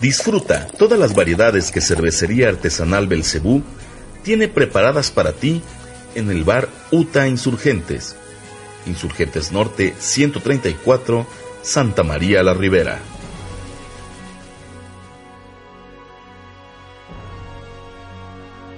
Disfruta 0.00 0.66
todas 0.78 0.98
las 0.98 1.14
variedades 1.14 1.70
que 1.70 1.82
Cervecería 1.82 2.48
Artesanal 2.48 3.06
Belcebú 3.06 3.62
tiene 4.22 4.48
preparadas 4.48 5.10
para 5.10 5.32
ti 5.32 5.62
en 6.14 6.30
el 6.30 6.42
bar 6.44 6.68
Uta 6.90 7.28
Insurgentes. 7.28 8.16
Insurgentes 8.86 9.52
Norte 9.52 9.94
134, 9.98 11.26
Santa 11.62 12.02
María 12.02 12.42
la 12.42 12.54
Ribera. 12.54 12.98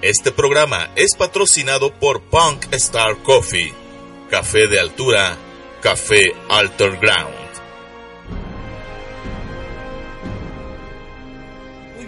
Este 0.02 0.32
programa 0.32 0.90
es 0.96 1.14
patrocinado 1.16 1.94
por 1.94 2.22
Punk 2.22 2.66
Star 2.72 3.18
Coffee, 3.22 3.72
café 4.28 4.66
de 4.66 4.80
altura, 4.80 5.36
café 5.80 6.34
Alter 6.48 6.98
Ground. 6.98 7.41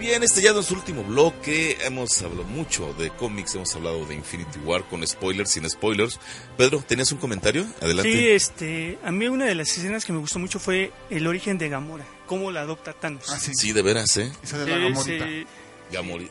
Bien, 0.05 0.23
este 0.23 0.41
ya 0.41 0.51
es 0.51 0.65
su 0.65 0.75
último 0.75 1.03
bloque. 1.03 1.77
Hemos 1.81 2.21
hablado 2.21 2.43
mucho 2.43 2.93
de 2.93 3.09
cómics, 3.09 3.55
hemos 3.55 3.75
hablado 3.75 4.05
de 4.05 4.13
Infinity 4.15 4.59
War 4.59 4.83
con 4.87 5.05
spoilers, 5.05 5.49
sin 5.51 5.69
spoilers. 5.69 6.19
Pedro, 6.57 6.79
¿tenías 6.87 7.11
un 7.11 7.17
comentario? 7.17 7.65
Adelante. 7.81 8.11
Sí, 8.11 8.27
este, 8.27 8.99
a 9.03 9.11
mí 9.11 9.27
una 9.27 9.45
de 9.45 9.55
las 9.55 9.69
escenas 9.77 10.05
que 10.05 10.13
me 10.13 10.19
gustó 10.19 10.37
mucho 10.39 10.59
fue 10.59 10.91
el 11.09 11.25
origen 11.27 11.57
de 11.57 11.69
Gamora, 11.69 12.05
cómo 12.27 12.51
la 12.51 12.61
adopta 12.61 12.93
Thanos. 12.93 13.25
Ah, 13.29 13.39
sí. 13.39 13.51
Sí, 13.55 13.71
de 13.71 13.81
veras, 13.81 14.15
¿eh? 14.17 14.31
Y 14.43 14.47
sale 14.47 14.69
la 14.69 14.77
gamorita. 14.77 15.27
eh, 15.27 15.45
Gamori. 15.91 16.29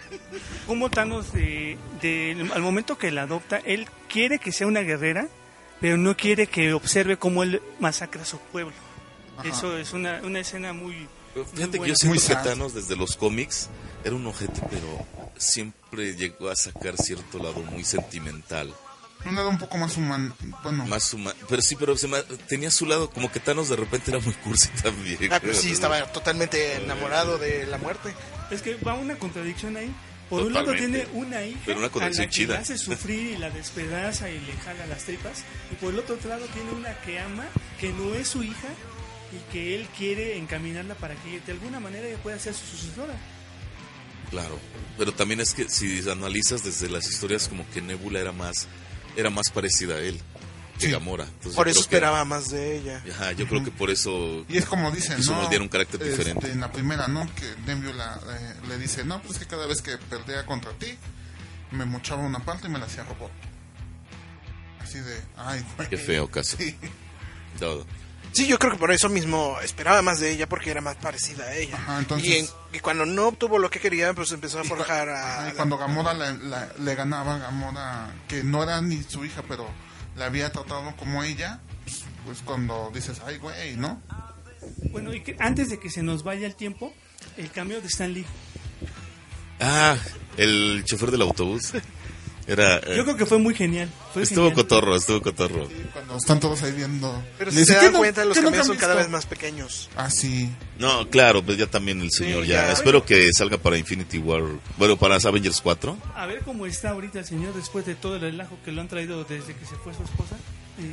cómo 0.66 0.88
Thanos, 0.90 1.32
de, 1.32 1.76
de- 2.00 2.48
al 2.54 2.62
momento 2.62 2.96
que 2.96 3.10
la 3.10 3.22
adopta, 3.22 3.58
él 3.64 3.88
quiere 4.08 4.38
que 4.38 4.52
sea 4.52 4.66
una 4.68 4.80
guerrera, 4.80 5.28
pero 5.80 5.96
no 5.96 6.16
quiere 6.16 6.46
que 6.46 6.72
observe 6.72 7.16
cómo 7.16 7.42
él 7.42 7.60
masacra 7.80 8.22
a 8.22 8.26
su 8.26 8.38
pueblo. 8.38 8.72
Ajá. 9.36 9.48
Eso 9.48 9.76
es 9.78 9.92
una, 9.92 10.20
una 10.22 10.40
escena 10.40 10.72
muy... 10.72 11.08
Fíjate 11.54 11.78
que 11.80 11.88
yo 11.88 11.94
siento 11.94 12.18
Muy. 12.34 12.44
Thanos 12.44 12.74
desde 12.74 12.96
los 12.96 13.16
cómics 13.16 13.68
era 14.04 14.14
un 14.16 14.26
ojete, 14.26 14.60
pero 14.70 15.06
siempre 15.36 16.14
llegó 16.16 16.48
a 16.50 16.56
sacar 16.56 16.96
cierto 16.96 17.38
lado 17.38 17.62
muy 17.62 17.84
sentimental. 17.84 18.72
Un 19.26 19.34
lado 19.34 19.50
un 19.50 19.58
poco 19.58 19.76
más 19.76 19.96
humano. 19.98 20.34
Bueno, 20.62 20.86
Más 20.86 21.12
humano. 21.12 21.36
Pero 21.48 21.60
sí, 21.60 21.76
pero 21.76 21.94
se 21.96 22.08
ma- 22.08 22.22
tenía 22.48 22.70
su 22.70 22.86
lado, 22.86 23.10
como 23.10 23.30
que 23.30 23.38
Thanos 23.38 23.68
de 23.68 23.76
repente 23.76 24.10
era 24.10 24.18
muy 24.20 24.32
cursi 24.34 24.68
también. 24.82 25.18
Ah, 25.32 25.40
pues 25.40 25.58
sí, 25.58 25.70
estaba 25.72 26.02
totalmente 26.06 26.76
enamorado 26.76 27.36
de 27.38 27.66
la 27.66 27.76
muerte. 27.78 28.14
Es 28.50 28.62
que 28.62 28.76
va 28.76 28.94
una 28.94 29.16
contradicción 29.16 29.76
ahí. 29.76 29.94
Por 30.30 30.42
un 30.44 30.52
lado 30.54 30.72
tiene 30.74 31.06
una 31.12 31.42
hija 31.42 31.58
Pero 31.66 31.78
una 31.78 31.88
a 31.88 31.90
contradicción 31.90 32.26
la 32.26 32.30
que 32.30 32.34
chida. 32.36 32.54
la 32.54 32.60
hace 32.60 32.78
sufrir 32.78 33.32
y 33.32 33.36
la 33.36 33.50
despedaza 33.50 34.30
y 34.30 34.38
le 34.38 34.52
jala 34.64 34.86
las 34.86 35.02
tripas. 35.04 35.42
Y 35.72 35.74
por 35.74 35.92
el 35.92 35.98
otro 35.98 36.16
lado 36.28 36.46
tiene 36.54 36.70
una 36.70 36.94
que 37.00 37.18
ama, 37.18 37.44
que 37.80 37.92
no 37.92 38.14
es 38.14 38.28
su 38.28 38.42
hija 38.44 38.68
y 39.32 39.52
que 39.52 39.74
él 39.76 39.86
quiere 39.96 40.36
encaminarla 40.38 40.94
para 40.94 41.14
que 41.16 41.40
de 41.40 41.52
alguna 41.52 41.78
manera 41.80 42.06
ella 42.08 42.18
pueda 42.22 42.38
ser 42.38 42.54
su 42.54 42.64
sucesora. 42.76 43.14
Claro. 44.30 44.58
Pero 44.98 45.12
también 45.12 45.40
es 45.40 45.54
que 45.54 45.68
si 45.68 46.08
analizas 46.08 46.62
desde 46.64 46.88
las 46.88 47.08
historias, 47.08 47.48
como 47.48 47.68
que 47.70 47.80
Nebula 47.80 48.20
era 48.20 48.32
más, 48.32 48.66
era 49.16 49.30
más 49.30 49.50
parecida 49.50 49.94
a 49.96 50.00
él 50.00 50.20
que 50.78 50.86
Sí. 50.86 50.92
Gamora. 50.92 51.24
Entonces, 51.24 51.54
Por 51.56 51.68
eso 51.68 51.80
creo 51.80 51.88
que- 51.90 51.96
esperaba 51.96 52.24
más 52.24 52.48
de 52.50 52.78
ella. 52.78 53.02
Ajá, 53.10 53.32
yo 53.32 53.46
creo 53.46 53.62
que 53.62 53.70
por 53.70 53.90
eso. 53.90 54.44
y 54.48 54.56
es 54.56 54.64
como 54.64 54.90
dicen, 54.90 55.16
Quiso 55.16 55.32
¿no? 55.34 55.42
moldear 55.42 55.60
un 55.62 55.68
carácter 55.68 56.00
Este, 56.02 56.10
diferente. 56.16 56.50
En 56.50 56.60
la 56.60 56.72
primera, 56.72 57.06
¿no? 57.08 57.28
Que 57.34 57.54
Nebula 57.66 58.18
eh, 58.30 58.54
le 58.68 58.78
dice, 58.78 59.04
no, 59.04 59.20
pues 59.22 59.38
que 59.38 59.46
cada 59.46 59.66
vez 59.66 59.82
que 59.82 59.98
perdía 59.98 60.46
contra 60.46 60.72
ti, 60.72 60.96
me 61.72 61.84
mochaba 61.84 62.22
una 62.22 62.44
parte 62.44 62.66
y 62.68 62.70
me 62.70 62.78
la 62.78 62.86
hacía 62.86 63.04
robot. 63.04 63.30
Así 64.80 64.98
de, 65.00 65.20
ay, 65.36 65.64
güey. 65.76 65.88
Qué 65.88 65.96
feo 65.98 66.30
caso. 66.30 66.56
Sí. 66.58 66.74
Todo. 67.58 67.84
Sí, 68.32 68.46
yo 68.46 68.58
creo 68.58 68.72
que 68.72 68.78
por 68.78 68.92
eso 68.92 69.08
mismo 69.08 69.58
esperaba 69.62 70.02
más 70.02 70.20
de 70.20 70.30
ella 70.30 70.48
porque 70.48 70.70
era 70.70 70.80
más 70.80 70.96
parecida 70.96 71.44
a 71.44 71.54
ella. 71.54 71.74
Ajá, 71.76 71.98
entonces- 71.98 72.28
y, 72.28 72.34
en- 72.36 72.48
y 72.72 72.78
cuando 72.80 73.04
no 73.06 73.28
obtuvo 73.28 73.58
lo 73.58 73.70
que 73.70 73.80
quería, 73.80 74.12
pues 74.14 74.30
empezó 74.32 74.60
a 74.60 74.64
forjar 74.64 75.08
ajá, 75.08 75.46
a... 75.46 75.48
y 75.50 75.52
cuando 75.52 75.76
Gamora 75.78 76.14
le, 76.14 76.38
la- 76.38 76.68
le 76.78 76.94
ganaba, 76.94 77.38
Gamora, 77.38 78.12
que 78.28 78.44
no 78.44 78.62
era 78.62 78.80
ni 78.80 79.02
su 79.02 79.24
hija, 79.24 79.42
pero 79.48 79.68
la 80.16 80.26
había 80.26 80.52
tratado 80.52 80.94
como 80.96 81.22
ella, 81.24 81.60
pues, 81.84 82.04
pues 82.24 82.38
cuando 82.44 82.90
dices, 82.94 83.20
ay, 83.26 83.38
güey, 83.38 83.76
¿no? 83.76 84.00
Bueno, 84.92 85.12
y 85.14 85.22
que 85.22 85.36
antes 85.40 85.68
de 85.70 85.80
que 85.80 85.90
se 85.90 86.02
nos 86.02 86.22
vaya 86.22 86.46
el 86.46 86.54
tiempo, 86.54 86.92
el 87.36 87.50
cambio 87.50 87.80
de 87.80 87.88
Stan 87.88 88.12
Lee. 88.12 88.26
Ah, 89.58 89.96
el 90.36 90.82
chofer 90.86 91.10
del 91.10 91.22
autobús. 91.22 91.72
Era. 92.52 92.78
eh, 92.78 92.94
Yo 92.96 93.04
creo 93.04 93.16
que 93.16 93.26
fue 93.26 93.38
muy 93.38 93.54
genial. 93.54 93.88
Fue 94.12 94.22
estuvo 94.24 94.46
genial. 94.48 94.54
cotorro, 94.56 94.96
estuvo 94.96 95.20
cotorro. 95.22 95.68
Cuando 95.92 96.16
están 96.16 96.40
todos 96.40 96.62
ahí 96.62 96.72
viendo. 96.72 97.22
Pero 97.38 97.50
si 97.52 97.64
se 97.64 97.74
"¿Qué 97.74 97.84
dan 97.84 97.92
no- 97.92 97.98
cuenta, 98.00 98.24
los 98.24 98.36
han 98.36 98.42
son 98.44 98.52
cada 98.76 98.94
visto?". 98.94 98.96
vez 98.96 99.08
más 99.08 99.26
pequeños. 99.26 99.88
Ah, 99.96 100.10
sí. 100.10 100.50
No, 100.78 101.08
claro, 101.08 101.42
pues 101.44 101.58
ya 101.58 101.66
también 101.68 102.00
el 102.00 102.10
señor 102.10 102.44
ya. 102.44 102.66
ya. 102.66 102.72
Espero 102.72 103.04
que 103.06 103.32
salga 103.32 103.56
para 103.58 103.78
Infinity 103.78 104.18
War. 104.18 104.42
Bueno, 104.76 104.96
para 104.96 105.16
Avengers 105.16 105.60
4. 105.60 105.96
A 106.14 106.26
ver 106.26 106.40
cómo 106.40 106.66
está 106.66 106.90
ahorita 106.90 107.20
el 107.20 107.24
señor 107.24 107.54
después 107.54 107.86
de 107.86 107.94
todo 107.94 108.16
el 108.16 108.20
relajo 108.22 108.58
que 108.64 108.72
lo 108.72 108.80
han 108.80 108.88
traído 108.88 109.22
desde 109.24 109.54
que 109.54 109.64
se 109.64 109.76
fue 109.76 109.94
su 109.94 110.02
esposa. 110.02 110.36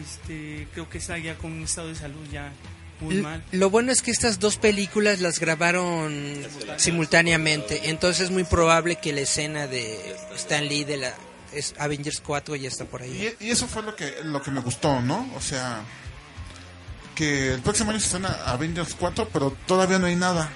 Este, 0.02 0.68
creo 0.74 0.90
que 0.90 0.98
está 1.00 1.18
ya 1.18 1.36
con 1.38 1.52
un 1.54 1.64
estado 1.64 1.88
de 1.88 1.96
salud 1.96 2.20
ya 2.32 2.52
muy 3.00 3.16
mal. 3.22 3.44
Lo 3.52 3.70
bueno 3.70 3.92
es 3.92 4.02
que 4.02 4.12
estas 4.12 4.40
dos 4.40 4.58
películas 4.58 5.22
las 5.22 5.40
grabaron 5.40 6.44
simultáneamente, 6.78 7.90
entonces 7.90 8.26
es 8.26 8.32
muy 8.32 8.44
probable 8.44 8.98
que 8.98 9.14
la 9.14 9.22
escena 9.22 9.68
de 9.68 10.16
Stan 10.36 10.68
Lee 10.68 10.84
de 10.84 10.98
la 10.98 11.14
es 11.54 11.74
Avengers 11.80 12.22
4 12.26 12.56
ya 12.56 12.68
está 12.68 12.86
por 12.86 13.02
ahí. 13.02 13.36
Y, 13.40 13.48
y 13.48 13.52
eso 13.52 13.68
fue 13.68 13.84
lo 13.84 13.96
que 13.96 14.18
lo 14.24 14.42
que 14.42 14.52
me 14.52 14.62
gustó, 14.62 15.02
¿no? 15.02 15.30
O 15.36 15.42
sea, 15.42 15.82
que 17.16 17.54
el 17.54 17.62
próximo 17.62 17.92
año 17.92 18.00
se 18.00 18.06
estrena 18.08 18.30
Avengers 18.46 18.96
4, 19.00 19.30
pero 19.34 19.56
todavía 19.66 20.00
no 20.00 20.06
hay 20.08 20.16
nada. 20.16 20.50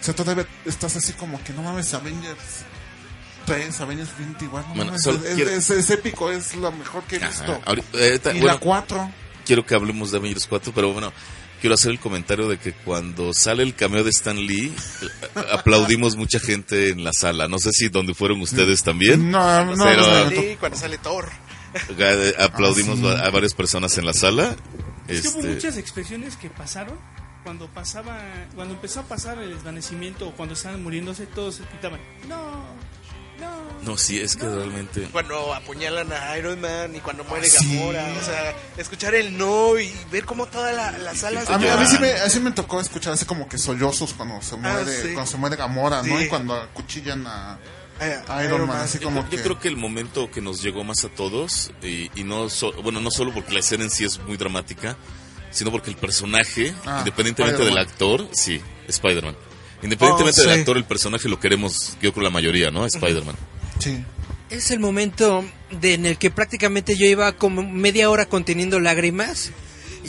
O 0.00 0.04
sea, 0.04 0.14
todavía 0.14 0.46
estás 0.64 0.96
así 0.96 1.12
como 1.12 1.42
que 1.44 1.52
no 1.52 1.62
mames, 1.62 1.92
Avengers 1.94 2.38
3, 3.46 3.80
Avengers 3.80 4.10
20, 4.18 4.44
igual. 4.44 4.62
No 4.68 4.74
Bueno, 4.74 4.84
mames, 4.92 5.02
solo 5.02 5.24
es, 5.24 5.34
quiero- 5.34 5.50
es- 5.50 5.70
es 5.70 5.90
épico, 5.90 6.30
es 6.30 6.54
lo 6.54 6.70
mejor 6.72 7.02
que 7.04 7.16
he 7.16 7.18
visto. 7.18 7.52
Ajá. 7.52 7.60
Ahorita- 7.66 7.98
ahorita- 7.98 8.30
y 8.32 8.40
bueno, 8.40 8.54
la 8.54 8.60
4. 8.60 9.10
quiero 9.44 9.64
que 9.64 9.74
hablemos 9.74 10.10
de 10.10 10.18
Avengers 10.18 10.46
4, 10.46 10.72
pero 10.74 10.92
bueno, 10.92 11.12
quiero 11.60 11.74
hacer 11.74 11.90
el 11.92 12.00
comentario 12.00 12.48
de 12.48 12.58
que 12.58 12.72
cuando 12.72 13.32
sale 13.34 13.62
el 13.62 13.74
cameo 13.74 14.04
de 14.04 14.10
Stan 14.10 14.36
Lee, 14.36 14.72
aplaudimos 15.52 16.16
mucha 16.16 16.38
gente 16.40 16.90
en 16.90 17.04
la 17.04 17.12
sala. 17.12 17.48
No 17.48 17.58
sé 17.58 17.70
si 17.72 17.88
donde 17.88 18.14
fueron 18.14 18.40
ustedes 18.40 18.82
también. 18.82 19.30
No, 19.30 19.64
no, 19.76 19.84
Pero- 19.84 20.30
no, 20.30 20.58
cuando 20.60 20.78
sale 20.78 20.98
Thor. 20.98 21.28
Eh, 21.98 22.34
Aplaudimos 22.38 22.98
Ah, 23.04 23.16
sí. 23.20 23.26
a 23.26 23.30
varias 23.30 23.52
personas 23.54 23.96
en 23.98 24.06
la 24.06 24.14
sala. 24.14 24.56
Es 25.06 25.22
que 25.22 25.28
hubo 25.28 25.38
Este, 25.40 25.54
muchas 25.54 25.76
expresiones 25.76 26.36
que 26.36 26.48
pasaron 26.48 26.98
cuando 27.44 27.68
pasaba, 27.68 28.18
cuando 28.54 28.74
empezó 28.74 29.00
a 29.00 29.02
pasar 29.04 29.38
el 29.38 29.50
desvanecimiento 29.54 30.28
o 30.28 30.32
cuando 30.32 30.54
estaban 30.54 30.82
muriéndose, 30.82 31.26
todos 31.26 31.56
se 31.56 31.62
gritaban, 31.64 32.00
no, 32.28 32.64
no. 33.82 33.96
Sí, 33.96 34.20
es 34.20 34.36
que 34.36 34.44
realmente... 34.46 35.08
Cuando 35.12 35.54
apuñalan 35.54 36.12
a 36.12 36.36
Iron 36.38 36.60
Man 36.60 36.94
y 36.94 37.00
cuando 37.00 37.24
muere 37.24 37.46
Ah, 37.46 37.58
sí. 37.58 37.76
Gamora. 37.76 38.06
O 38.20 38.24
sea, 38.24 38.54
escuchar 38.76 39.14
el 39.14 39.36
no 39.38 39.78
y 39.78 39.92
ver 40.10 40.24
cómo 40.24 40.46
toda 40.46 40.72
la, 40.72 40.92
la 40.98 41.14
sala... 41.14 41.42
A 41.48 41.58
mí, 41.58 41.66
a 41.68 41.76
mí 41.76 41.86
sí 41.86 41.98
me, 41.98 42.12
así 42.12 42.40
me 42.40 42.50
tocó 42.52 42.80
escuchar 42.80 43.12
así 43.14 43.24
como 43.24 43.48
que 43.48 43.56
sollozos 43.58 44.12
cuando 44.14 44.40
se 44.42 44.56
muere, 44.56 44.82
Ah, 44.82 44.84
sí. 45.02 45.12
cuando 45.14 45.26
se 45.30 45.36
muere 45.36 45.56
Gamora, 45.56 46.02
¿no? 46.02 46.20
Y 46.20 46.28
cuando 46.28 46.54
acuchillan 46.54 47.26
a, 47.26 47.58
a 48.28 48.44
Iron, 48.44 48.66
Man, 48.66 48.80
así 48.82 48.98
como 48.98 49.22
yo 49.24 49.30
que... 49.30 49.42
creo 49.42 49.58
que 49.58 49.68
el 49.68 49.76
momento 49.76 50.30
que 50.30 50.40
nos 50.40 50.62
llegó 50.62 50.84
más 50.84 51.04
a 51.04 51.08
todos, 51.08 51.70
y, 51.82 52.10
y 52.14 52.24
no, 52.24 52.48
so- 52.50 52.72
bueno, 52.82 53.00
no 53.00 53.10
solo 53.10 53.32
porque 53.32 53.52
la 53.52 53.60
escena 53.60 53.84
en 53.84 53.90
sí 53.90 54.04
es 54.04 54.18
muy 54.20 54.36
dramática, 54.36 54.96
sino 55.50 55.70
porque 55.70 55.90
el 55.90 55.96
personaje, 55.96 56.74
Ah, 56.84 56.98
independientemente 57.00 57.64
del 57.64 57.78
actor, 57.78 58.28
sí, 58.32 58.60
Spider-Man. 58.86 59.36
Independientemente 59.82 60.40
Oh, 60.40 60.44
del 60.44 60.58
actor, 60.60 60.76
el 60.76 60.84
personaje 60.84 61.28
lo 61.28 61.38
queremos, 61.38 61.96
yo 62.02 62.12
creo 62.12 62.24
la 62.24 62.30
mayoría, 62.30 62.70
¿no? 62.70 62.84
Spider-Man. 62.84 63.36
Sí. 63.78 64.04
Es 64.50 64.70
el 64.70 64.80
momento 64.80 65.44
de, 65.70 65.94
en 65.94 66.06
el 66.06 66.16
que 66.18 66.30
prácticamente 66.30 66.96
yo 66.96 67.06
iba 67.06 67.32
como 67.32 67.62
media 67.62 68.10
hora 68.10 68.26
conteniendo 68.26 68.80
lágrimas. 68.80 69.52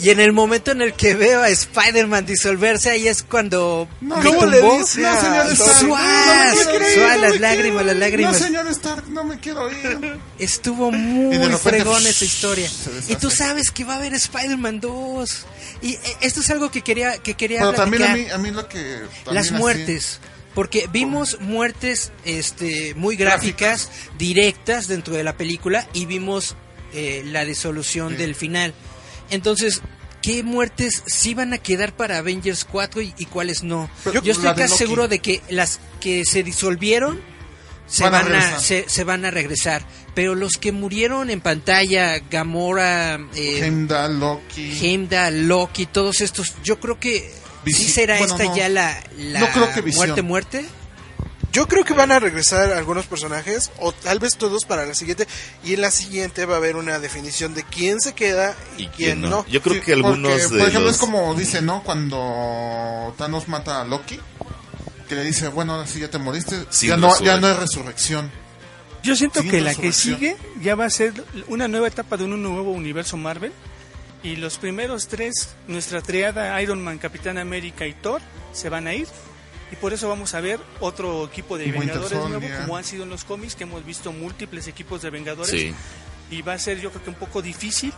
Y 0.02 0.10
en 0.10 0.20
el 0.20 0.32
momento 0.32 0.70
en 0.70 0.80
el 0.80 0.94
que 0.94 1.14
veo 1.14 1.42
a 1.42 1.48
Spider-Man 1.50 2.24
disolverse, 2.24 2.90
ahí 2.90 3.06
es 3.06 3.22
cuando 3.22 3.86
No, 4.00 4.16
me 4.16 4.24
¿cómo 4.24 4.46
le 4.46 4.62
dice 4.62 5.02
No, 5.02 5.20
señor? 5.20 5.46
Stark, 5.52 5.78
Suaz, 5.78 6.54
no 6.54 6.54
me 6.54 6.70
quiero 6.70 6.88
ir, 6.88 6.94
suaz, 6.94 7.16
no 7.16 7.22
las 7.28 7.40
lágrimas, 7.40 7.84
las 7.86 7.96
lágrimas. 7.96 8.40
No, 8.40 8.46
señor 8.46 8.66
Stark, 8.68 9.08
no 9.10 9.24
me 9.24 9.38
quiero 9.38 9.70
ir. 9.70 10.18
Estuvo 10.38 10.90
muy 10.90 11.36
repente, 11.36 11.58
fregón 11.58 12.06
esa 12.06 12.24
historia. 12.24 12.70
Y 13.08 13.16
tú 13.16 13.30
sabes 13.30 13.70
que 13.70 13.84
va 13.84 13.94
a 13.94 13.96
haber 13.96 14.14
Spider-Man 14.14 14.80
2. 14.80 15.46
Y 15.82 15.92
eh, 15.94 16.00
esto 16.22 16.40
es 16.40 16.48
algo 16.50 16.70
que 16.70 16.80
quería 16.82 17.18
que 17.18 17.34
quería 17.34 17.58
Pero 17.60 17.72
también 17.74 18.02
a 18.02 18.06
platicar. 18.06 18.38
mí, 18.38 18.48
a 18.48 18.50
mí 18.50 18.56
lo 18.56 18.68
que... 18.68 19.00
Las 19.26 19.46
así- 19.46 19.54
muertes. 19.54 20.20
Porque 20.54 20.88
vimos 20.90 21.38
muertes 21.40 22.10
este, 22.24 22.94
muy 22.94 23.16
gráficas, 23.16 23.90
directas 24.18 24.88
dentro 24.88 25.14
de 25.14 25.22
la 25.24 25.36
película 25.36 25.86
y 25.92 26.06
vimos 26.06 26.56
eh, 26.92 27.22
la 27.26 27.44
disolución 27.44 28.16
del 28.16 28.34
final. 28.34 28.74
Entonces, 29.30 29.80
¿qué 30.22 30.42
muertes 30.42 31.02
sí 31.06 31.34
van 31.34 31.52
a 31.52 31.58
quedar 31.58 31.94
para 31.94 32.18
Avengers 32.18 32.64
4 32.64 33.00
y, 33.02 33.14
y 33.18 33.26
cuáles 33.26 33.62
no? 33.62 33.90
Pero- 34.04 34.22
Yo 34.22 34.32
estoy 34.32 34.48
de 34.48 34.54
casi 34.54 34.76
seguro 34.76 35.08
de 35.08 35.18
que 35.20 35.42
las 35.48 35.80
que 36.00 36.24
se 36.24 36.42
disolvieron 36.42 37.20
se 37.86 38.04
Van 38.04 38.14
a 38.14 38.18
van, 38.22 38.26
a, 38.26 38.28
regresar. 38.36 38.60
se, 38.60 38.84
se 38.88 39.04
van 39.04 39.24
a 39.24 39.30
regresar. 39.32 39.82
Pero 40.14 40.34
los 40.36 40.52
que 40.52 40.70
murieron 40.70 41.28
en 41.30 41.40
pantalla, 41.40 42.18
Gamora, 42.30 43.18
eh, 43.34 43.60
Heimdall, 43.64 44.20
Loki. 44.20 44.78
Heimdall, 44.80 45.48
Loki, 45.48 45.86
todos 45.86 46.20
estos, 46.20 46.54
yo 46.62 46.78
creo 46.78 47.00
que 47.00 47.32
sí 47.64 47.72
Visi- 47.72 47.88
será 47.92 48.18
bueno, 48.18 48.34
esta 48.34 48.44
no. 48.44 48.56
ya 48.56 48.68
la, 48.68 49.02
la 49.18 49.40
No 49.40 49.48
creo 49.48 49.72
que 49.72 49.82
muerte 49.92 50.22
muerte. 50.22 50.64
Yo 51.52 51.66
creo 51.66 51.84
que 51.84 51.94
van 51.94 52.12
a 52.12 52.20
regresar 52.20 52.72
algunos 52.72 53.06
personajes, 53.06 53.72
o 53.78 53.92
tal 53.92 54.20
vez 54.20 54.36
todos 54.36 54.64
para 54.64 54.86
la 54.86 54.94
siguiente, 54.94 55.26
y 55.64 55.74
en 55.74 55.80
la 55.80 55.90
siguiente 55.90 56.46
va 56.46 56.54
a 56.54 56.56
haber 56.58 56.76
una 56.76 56.98
definición 57.00 57.54
de 57.54 57.64
quién 57.64 58.00
se 58.00 58.12
queda 58.12 58.54
y, 58.76 58.86
quién, 58.88 59.20
no. 59.20 59.44
Yo 59.48 59.60
creo 59.60 59.76
Sí, 59.76 59.80
que 59.80 59.92
algunos 59.94 60.30
porque, 60.30 60.42
de 60.42 60.48
Por 60.48 60.68
ejemplo, 60.68 60.80
los... 60.86 60.92
es 60.94 60.98
como 60.98 61.34
dice, 61.34 61.60
¿no? 61.60 61.82
Cuando 61.82 63.14
Thanos 63.18 63.48
mata 63.48 63.80
a 63.80 63.84
Loki, 63.84 64.20
que 65.08 65.14
le 65.16 65.24
dice, 65.24 65.48
bueno, 65.48 65.74
ahora 65.74 65.88
sí 65.88 65.98
ya 66.00 66.08
te 66.08 66.18
moriste, 66.18 66.66
ya, 66.82 66.96
no, 66.96 67.08
ya 67.20 67.36
resurrección. 67.36 67.40
no 67.40 67.46
hay 67.48 67.54
resurrección. 67.54 68.30
Yo 69.02 69.16
siento 69.16 69.42
que 69.42 69.60
la 69.60 69.74
que 69.74 69.92
sigue 69.92 70.36
ya 70.62 70.74
va 70.74 70.84
a 70.84 70.90
ser 70.90 71.12
una 71.48 71.66
nueva 71.68 71.88
etapa 71.88 72.16
de 72.16 72.24
un 72.24 72.42
nuevo 72.42 72.70
universo 72.70 73.16
Marvel. 73.16 73.52
Y 74.22 74.36
los 74.36 74.58
primeros 74.58 75.08
tres, 75.08 75.32
nuestra 75.66 76.02
triada 76.02 76.60
Iron 76.60 76.84
Man, 76.84 76.98
Capitán 76.98 77.38
América 77.38 77.86
y 77.86 77.94
Thor, 77.94 78.20
se 78.52 78.68
van 78.68 78.86
a 78.86 78.92
ir. 78.92 79.08
Y 79.72 79.76
por 79.76 79.92
eso 79.92 80.08
vamos 80.08 80.34
a 80.34 80.40
ver 80.40 80.58
otro 80.80 81.24
equipo 81.26 81.56
de 81.56 81.70
Vengadores 81.70 82.18
nuevo, 82.28 82.46
como 82.62 82.76
han 82.76 82.84
sido 82.84 83.04
en 83.04 83.10
los 83.10 83.24
cómics, 83.24 83.54
que 83.54 83.64
hemos 83.64 83.84
visto 83.84 84.10
múltiples 84.12 84.66
equipos 84.66 85.02
de 85.02 85.10
Vengadores. 85.10 85.50
Sí. 85.50 85.74
Y 86.30 86.42
va 86.42 86.54
a 86.54 86.58
ser 86.58 86.80
yo 86.80 86.90
creo 86.90 87.04
que 87.04 87.10
un 87.10 87.16
poco 87.16 87.40
difícil 87.42 87.92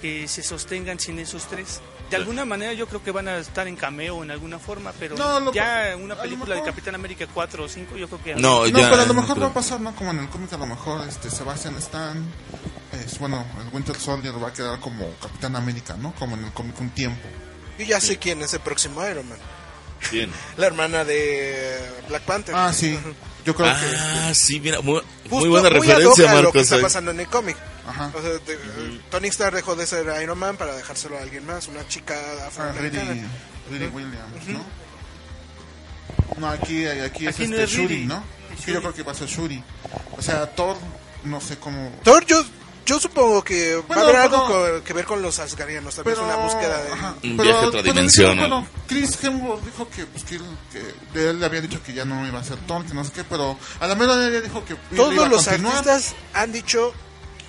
que 0.00 0.28
se 0.28 0.42
sostengan 0.44 1.00
sin 1.00 1.18
esos 1.18 1.46
tres. 1.48 1.80
De 2.08 2.16
alguna 2.16 2.44
manera 2.44 2.72
yo 2.72 2.86
creo 2.86 3.02
que 3.02 3.10
van 3.10 3.26
a 3.28 3.36
estar 3.38 3.66
en 3.66 3.74
cameo 3.76 4.22
en 4.22 4.30
alguna 4.30 4.58
forma, 4.60 4.92
pero 4.98 5.16
No, 5.16 5.40
lo- 5.40 5.52
ya 5.52 5.92
a 5.92 5.96
una 5.96 6.14
película 6.16 6.54
de 6.54 6.60
mejor- 6.60 6.70
Capitán 6.72 6.94
América 6.94 7.26
4 7.34 7.64
o 7.64 7.68
5 7.68 7.96
yo 7.96 8.06
creo 8.08 8.22
que... 8.22 8.34
No, 8.36 8.60
No, 8.60 8.66
ya, 8.68 8.88
pero 8.88 9.02
a 9.02 9.06
lo 9.06 9.14
mejor 9.14 9.42
va 9.42 9.46
a 9.48 9.52
pasar, 9.54 9.80
¿no? 9.80 9.94
Como 9.96 10.12
en 10.12 10.20
el 10.20 10.28
cómic, 10.28 10.52
a 10.52 10.56
lo 10.56 10.66
mejor 10.66 11.06
este 11.06 11.28
Sebastian 11.30 11.74
Stan, 11.76 12.24
es, 12.92 13.18
bueno, 13.18 13.44
el 13.60 13.74
Winter 13.74 13.96
Soldier 13.98 14.32
va 14.42 14.48
a 14.48 14.52
quedar 14.52 14.78
como 14.80 15.10
Capitán 15.20 15.56
América, 15.56 15.96
¿no? 15.98 16.14
Como 16.14 16.36
en 16.36 16.44
el 16.44 16.52
cómic 16.52 16.80
un 16.80 16.90
tiempo. 16.90 17.28
Yo 17.78 17.84
ya 17.84 18.00
sé 18.00 18.16
quién 18.18 18.40
es 18.42 18.54
el 18.54 18.60
próximo 18.60 19.06
Iron 19.06 19.28
Man. 19.28 19.38
Bien. 20.12 20.30
La 20.56 20.66
hermana 20.66 21.04
de 21.04 21.78
Black 22.08 22.22
Panther. 22.22 22.54
Ah, 22.54 22.72
sí. 22.72 22.98
Yo 23.44 23.54
creo 23.54 23.68
Ah, 23.70 24.30
sí, 24.34 24.60
mira, 24.60 24.80
muy, 24.80 25.00
Justo, 25.22 25.36
muy 25.36 25.48
buena 25.48 25.68
hoc 25.68 25.74
referencia, 25.74 26.30
a 26.30 26.34
lo 26.34 26.40
que 26.40 26.58
Marcos. 26.58 26.62
está 26.62 26.80
pasando 26.80 27.10
en 27.12 27.20
el 27.20 27.26
cómic. 27.28 27.56
que. 27.56 27.90
Ajá. 27.90 28.12
O 28.14 28.20
sea, 28.20 28.30
de- 28.32 29.00
Tony 29.10 29.28
Stark 29.28 29.54
dejó 29.56 29.74
de 29.76 29.86
ser 29.86 30.06
Iron 30.22 30.38
Man 30.38 30.56
para 30.56 30.74
dejárselo 30.76 31.16
a 31.18 31.22
alguien 31.22 31.46
más, 31.46 31.68
una 31.68 31.86
chica 31.88 32.14
Ah, 32.42 32.46
afroamericana. 32.48 33.12
Riri, 33.12 33.24
Riri 33.70 33.86
Williams, 33.86 34.46
¿no? 34.48 34.64
No, 36.38 36.48
aquí, 36.48 36.86
aquí 36.86 37.26
es 37.26 37.34
Aquí 37.34 37.46
no 37.48 37.56
este 37.56 37.64
es 37.64 37.70
Shuri, 37.70 37.86
Riri, 37.88 38.06
¿no? 38.06 38.22
Sí, 38.64 38.72
yo 38.72 38.80
creo 38.80 38.92
que 38.94 39.02
ser 39.14 39.28
Shuri. 39.28 39.62
O 40.16 40.22
sea, 40.22 40.46
Thor, 40.54 40.76
no 41.24 41.40
sé 41.40 41.56
cómo... 41.58 41.90
Thor, 42.04 42.24
yo, 42.26 42.44
yo 42.88 42.98
supongo 42.98 43.42
que 43.44 43.74
va 43.76 43.82
Bueno, 43.86 44.02
a 44.02 44.04
haber 44.04 44.16
pero- 44.30 44.46
algo 44.46 44.84
que 44.84 44.92
ver 44.94 45.04
con 45.04 45.20
los 45.20 45.38
Asgarianos, 45.38 45.94
tal 45.94 46.04
vez 46.04 46.18
una 46.18 46.36
búsqueda 46.36 46.82
de... 46.82 46.92
ajá, 46.92 47.14
Un 47.22 47.36
pero- 47.36 47.42
viaje 47.42 47.64
a 47.64 47.68
otra 47.68 47.82
pero 47.82 47.92
dimensión, 47.94 48.36
dijo, 48.36 48.48
¿no? 48.48 48.56
Bueno, 48.60 48.68
Chris 48.86 49.18
Hemsworth 49.22 49.64
dijo 49.64 49.88
que, 49.90 50.06
pues, 50.06 50.24
que, 50.24 50.34
él- 50.36 50.58
que 50.72 51.18
de 51.18 51.30
él 51.30 51.40
le 51.40 51.46
había 51.46 51.60
dicho 51.60 51.82
que 51.82 51.92
ya 51.92 52.04
no 52.06 52.26
iba 52.26 52.38
a 52.40 52.44
ser 52.44 52.56
Thor, 52.66 52.84
que 52.86 52.94
no 52.94 53.04
sé 53.04 53.12
qué, 53.12 53.24
pero 53.24 53.58
a 53.80 53.86
la 53.86 53.94
mera 53.94 54.14
ya 54.30 54.40
dijo 54.40 54.64
que 54.64 54.72
iba 54.72 54.96
Todos 54.96 55.18
a 55.18 55.28
los 55.28 55.44
continuar. 55.46 55.76
artistas 55.76 56.14
han 56.32 56.50
dicho 56.52 56.94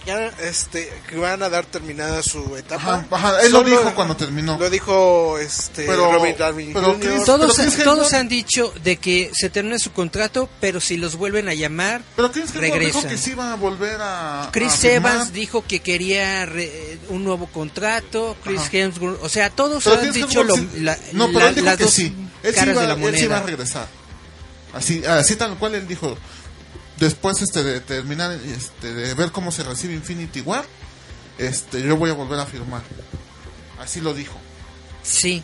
ya 0.06 0.28
este 0.42 0.92
que 1.08 1.18
van 1.18 1.44
a 1.44 1.50
dar 1.50 1.66
terminada 1.66 2.24
su 2.24 2.56
etapa. 2.56 2.82
Ajá, 2.96 3.06
ajá, 3.12 3.42
él 3.44 3.52
lo 3.52 3.64
dijo 3.64 3.94
cuando 3.96 4.16
terminó. 4.16 4.58
Lo 4.58 4.70
dijo 4.70 5.38
este 5.38 5.86
Pero- 5.86 6.12
Robert 6.12 6.38
Downey 6.38 6.74
pero 6.74 6.94
Jr. 6.94 7.00
Chris- 7.00 7.26
Todos, 7.26 7.56
Chris 7.58 7.84
todos 7.84 8.14
han 8.14 8.28
dicho 8.30 8.74
de 8.84 8.98
que 8.98 9.32
se 9.34 9.50
termina 9.50 9.78
su 9.80 9.92
contrato, 9.92 10.50
pero 10.60 10.80
si 10.80 10.98
los 10.98 11.16
vuelven 11.16 11.48
a 11.50 11.54
llamar, 11.54 12.02
Pero 12.16 12.32
Chris 12.32 12.46
Hemsworth 12.46 12.64
dijo 12.64 12.74
regresan. 12.76 13.10
que 13.10 13.18
sí 13.18 13.32
iba 13.32 13.52
a 13.52 13.56
volver 13.56 13.98
a 14.02 14.50
Chris 14.52 14.84
a. 14.84 14.88
Evans 14.92 15.34
dijo 15.34 15.64
que 15.68 15.82
quería 15.82 16.46
re- 16.46 16.98
un 17.10 17.24
nuevo 17.24 17.48
contrato, 17.48 18.36
Chris 18.44 18.60
Ajá. 18.62 18.70
Hemsworth, 18.78 19.24
o 19.24 19.30
sea, 19.30 19.50
todos 19.50 19.84
Pero 19.84 19.96
han 19.98 20.02
Chris 20.02 20.14
dicho 20.28 20.44
lo, 20.44 20.56
sí- 20.56 20.70
la- 20.80 20.98
no, 21.14 21.28
pero 21.28 21.40
la- 21.40 21.48
él 21.50 21.56
dijo 21.56 21.66
las 21.66 21.78
que 21.78 21.84
dos 21.84 21.94
sí. 21.94 22.16
Él 22.42 22.52
sí, 22.54 22.56
caras 22.60 22.74
iba, 22.74 22.82
de 22.82 22.88
la 22.88 22.94
él 22.94 23.16
sí 23.18 23.24
iba 23.26 23.36
a 23.36 23.40
moneda. 23.42 23.46
regresar. 23.58 23.88
Así, 24.74 25.04
así 25.06 25.36
tal 25.36 25.58
cual 25.58 25.76
él 25.76 25.88
dijo. 25.88 26.18
Después 27.00 27.42
este 27.42 27.64
de 27.64 27.80
terminar 27.80 28.32
este 28.32 28.94
de 28.94 29.14
ver 29.14 29.32
cómo 29.32 29.52
se 29.52 29.64
recibe 29.64 29.94
Infinity 29.94 30.42
War, 30.42 30.66
este 31.38 31.82
yo 31.82 31.96
voy 31.96 32.10
a 32.10 32.14
volver 32.14 32.40
a 32.40 32.46
firmar. 32.46 32.82
Así 33.80 34.02
lo 34.02 34.14
dijo. 34.14 34.38
Sí, 35.02 35.42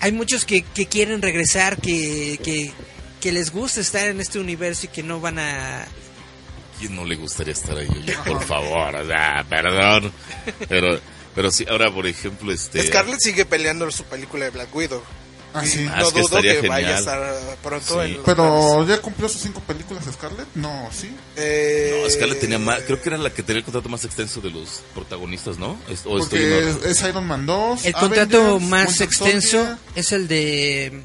hay 0.00 0.12
muchos 0.12 0.44
que, 0.44 0.62
que 0.62 0.86
quieren 0.86 1.22
regresar, 1.22 1.78
que, 1.78 2.38
que, 2.42 2.72
que 3.20 3.32
les 3.32 3.50
gusta 3.50 3.80
estar 3.80 4.06
en 4.06 4.20
este 4.20 4.38
universo 4.38 4.86
y 4.86 4.88
que 4.88 5.02
no 5.02 5.20
van 5.20 5.38
a... 5.38 5.86
¿Quién 6.78 6.94
no 6.96 7.04
le 7.04 7.16
gustaría 7.16 7.52
estar 7.52 7.76
ahí? 7.76 7.88
Oye, 7.88 8.16
por 8.26 8.42
favor, 8.42 8.94
o 8.94 9.06
sea, 9.06 9.44
perdón. 9.48 10.12
Pero, 10.68 10.98
pero 11.34 11.50
sí, 11.50 11.66
ahora, 11.68 11.92
por 11.92 12.06
ejemplo, 12.06 12.52
este... 12.52 12.86
Scarlett 12.86 13.20
sigue 13.20 13.44
peleando 13.44 13.90
su 13.90 14.04
película 14.04 14.46
de 14.46 14.50
Black 14.50 14.74
Widow. 14.74 15.02
Ah, 15.52 15.64
sí. 15.66 15.86
Ah, 15.90 16.00
no 16.00 16.10
dudo 16.10 16.20
estaría 16.22 16.60
que 16.60 16.68
vaya 16.68 16.94
a 16.94 16.98
genial. 16.98 17.20
estar 17.34 17.56
pronto 17.62 18.04
Sí. 18.04 18.12
en 18.14 18.22
Pero 18.24 18.86
ya 18.86 18.98
cumplió 19.00 19.28
sus 19.28 19.40
cinco 19.42 19.60
películas 19.60 20.04
Scarlett? 20.12 20.46
No, 20.54 20.88
sí. 20.92 21.10
Eh, 21.36 22.00
No, 22.04 22.10
Scarlett 22.10 22.40
tenía 22.40 22.58
más, 22.58 22.80
creo 22.82 23.00
que 23.02 23.08
era 23.08 23.18
la 23.18 23.30
que 23.30 23.42
tenía 23.42 23.58
el 23.58 23.64
contrato 23.64 23.88
más 23.88 24.04
extenso 24.04 24.40
de 24.40 24.50
los 24.50 24.82
protagonistas, 24.94 25.58
¿no? 25.58 25.78
Es- 25.88 26.06
o 26.06 26.18
Porque 26.18 26.68
es, 26.70 26.84
es 26.84 27.02
Iron 27.08 27.26
Man 27.26 27.46
2. 27.46 27.84
El 27.84 27.94
contrato 27.94 28.40
Avengers, 28.40 28.70
más 28.70 28.88
Winter 28.88 29.06
extenso 29.08 29.50
Soldier, 29.58 29.76
es 29.96 30.12
el 30.12 30.28
de 30.28 31.02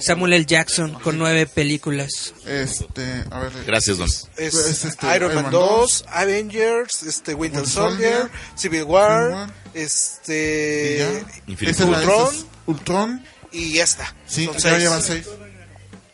Samuel 0.00 0.32
L. 0.34 0.46
Jackson, 0.46 0.94
con 0.94 1.16
nueve 1.18 1.46
películas. 1.46 2.34
Este, 2.46 3.24
a 3.30 3.38
ver. 3.40 3.52
Gracias, 3.66 3.98
don. 3.98 4.06
es, 4.08 4.28
es 4.36 4.84
este, 4.84 5.16
Iron 5.16 5.34
Man 5.34 5.50
2, 5.50 6.04
Avengers, 6.08 7.02
este 7.04 7.34
Winter 7.34 7.60
Winter 7.62 7.66
Soldier, 7.72 8.12
Soldier, 8.12 8.30
Civil 8.56 8.82
War, 8.84 9.30
War, 9.30 9.54
este 9.74 10.98
ya. 10.98 11.42
Infinity 11.46 11.82
Ultron. 11.84 12.34
Ultron. 12.66 13.24
Y 13.52 13.72
ya 13.74 13.84
está. 13.84 14.14
Sí, 14.26 14.44
Son 14.46 14.54
ya 14.54 14.60
seis. 14.60 14.78
lleva 14.78 15.00
seis. 15.00 15.26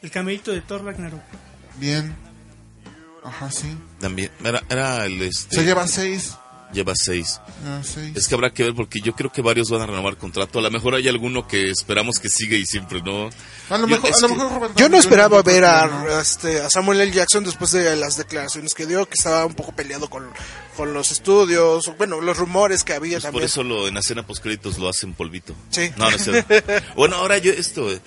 El 0.02 0.10
camellito 0.10 0.52
de 0.52 0.60
Thor 0.60 0.84
Ragnarok. 0.84 1.22
Bien. 1.78 2.14
Ajá, 3.24 3.50
sí. 3.50 3.76
También, 4.00 4.30
era, 4.44 4.62
era 4.68 5.04
el 5.06 5.20
este... 5.22 5.56
Se 5.56 5.64
lleva 5.64 5.86
seis. 5.88 6.36
Lleva 6.72 6.92
seis. 6.96 7.40
Ah, 7.64 7.80
seis. 7.82 8.12
Es 8.16 8.28
que 8.28 8.34
habrá 8.34 8.50
que 8.50 8.62
ver 8.64 8.74
porque 8.74 9.00
yo 9.00 9.14
creo 9.14 9.30
que 9.32 9.40
varios 9.42 9.70
van 9.70 9.82
a 9.82 9.86
renovar 9.86 10.16
contrato. 10.16 10.58
A 10.58 10.62
lo 10.62 10.70
mejor 10.70 10.94
hay 10.94 11.08
alguno 11.08 11.46
que 11.46 11.70
esperamos 11.70 12.18
que 12.18 12.28
siga 12.28 12.56
y 12.56 12.66
siempre 12.66 13.00
no. 13.02 13.30
A 13.70 13.78
lo 13.78 13.86
Yo- 13.86 13.96
mejor, 13.96 14.10
es 14.10 14.22
a 14.22 14.28
lo 14.28 14.34
mejor 14.34 14.52
Robert 14.52 14.76
Yo 14.76 14.88
no 14.88 14.96
esperaba 14.98 15.42
ver 15.42 15.64
a, 15.64 16.20
este, 16.20 16.60
a 16.60 16.68
Samuel 16.70 17.00
L. 17.00 17.12
Jackson 17.12 17.44
después 17.44 17.70
de 17.72 17.96
las 17.96 18.16
declaraciones 18.16 18.74
que 18.74 18.86
dio, 18.86 19.06
que 19.06 19.14
estaba 19.14 19.46
un 19.46 19.54
poco 19.54 19.72
peleado 19.74 20.08
con, 20.10 20.28
con 20.76 20.92
los 20.92 21.10
estudios, 21.12 21.88
o, 21.88 21.94
bueno, 21.94 22.20
los 22.20 22.36
rumores 22.36 22.84
que 22.84 22.92
había 22.94 23.14
Pues 23.18 23.24
por 23.24 23.30
también. 23.32 23.44
eso 23.46 23.62
lo, 23.62 23.88
en 23.88 23.94
la 23.94 24.00
escena 24.00 24.26
postcréditos 24.26 24.78
lo 24.78 24.88
hacen 24.88 25.14
polvito. 25.14 25.54
Sí. 25.70 25.90
No, 25.96 26.10
no 26.10 26.16
es 26.16 26.22
cierto. 26.24 26.54
bueno, 26.96 27.16
ahora 27.16 27.38
yo 27.38 27.52
esto, 27.52 27.90
eh, 27.92 28.00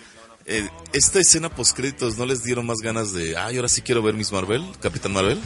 eh, 0.45 0.67
esta 0.93 1.19
escena 1.19 1.49
postcréditos 1.49 2.17
no 2.17 2.25
les 2.25 2.43
dieron 2.43 2.65
más 2.65 2.77
ganas 2.83 3.13
de, 3.13 3.37
ay, 3.37 3.55
ahora 3.55 3.69
sí 3.69 3.81
quiero 3.81 4.01
ver 4.01 4.15
Miss 4.15 4.31
Marvel, 4.31 4.63
Capitán 4.81 5.13
Marvel. 5.13 5.39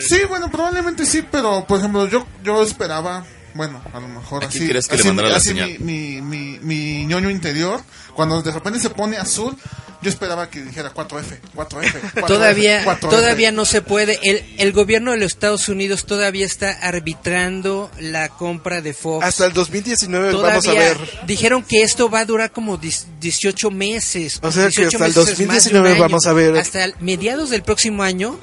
Sí, 0.00 0.22
bueno, 0.28 0.50
probablemente 0.50 1.06
sí, 1.06 1.24
pero 1.30 1.64
por 1.66 1.78
ejemplo, 1.78 2.06
yo 2.06 2.26
yo 2.42 2.62
esperaba, 2.62 3.24
bueno, 3.54 3.82
a 3.92 4.00
lo 4.00 4.08
mejor 4.08 4.44
¿A 4.44 4.48
quién 4.48 4.62
así, 4.62 4.66
querías 4.66 4.86
que 4.88 4.94
le 4.96 5.00
así, 5.00 5.08
mandara 5.08 5.28
la 5.30 5.36
así 5.36 5.48
señal? 5.48 5.76
mi, 5.80 6.20
mi, 6.20 6.20
mi, 6.22 6.58
mi 6.60 7.06
ñoño 7.06 7.30
interior, 7.30 7.80
cuando 8.14 8.42
de 8.42 8.50
repente 8.52 8.78
se 8.80 8.90
pone 8.90 9.16
azul, 9.16 9.56
yo 10.02 10.08
esperaba 10.08 10.48
que 10.48 10.62
dijera 10.62 10.94
4F, 10.94 11.40
4F. 11.54 11.92
4F, 12.14 12.26
Todavía, 12.26 12.84
4F. 12.86 13.00
todavía 13.10 13.52
no 13.52 13.66
se 13.66 13.82
puede. 13.82 14.18
El, 14.22 14.42
el 14.58 14.72
gobierno 14.72 15.10
de 15.10 15.18
los 15.18 15.32
Estados 15.32 15.68
Unidos 15.68 16.06
todavía 16.06 16.46
está 16.46 16.70
arbitrando 16.70 17.90
la 18.00 18.28
compra 18.30 18.80
de 18.80 18.94
Fox. 18.94 19.24
Hasta 19.26 19.46
el 19.46 19.52
2019 19.52 20.30
Todavía 20.32 20.50
vamos 20.60 20.68
a 20.68 20.72
ver. 20.72 20.96
dijeron 21.26 21.62
que 21.62 21.82
esto 21.82 22.08
va 22.08 22.20
a 22.20 22.24
durar 22.24 22.50
como 22.52 22.76
10 22.78 23.06
18 23.20 23.70
meses. 23.70 24.38
O 24.42 24.50
sea 24.50 24.70
que 24.70 24.82
18 24.86 24.96
hasta 25.04 25.06
el 25.06 25.26
meses 25.26 25.40
es 25.40 25.46
más 25.46 25.64
de 25.64 25.70
un 25.70 25.82
2019 25.84 25.88
año. 25.90 26.00
vamos 26.00 26.26
a 26.26 26.32
ver- 26.32 26.56
Hasta 26.56 26.84
el- 26.84 26.94
mediados 27.00 27.50
del 27.50 27.62
próximo 27.62 28.02
año 28.02 28.38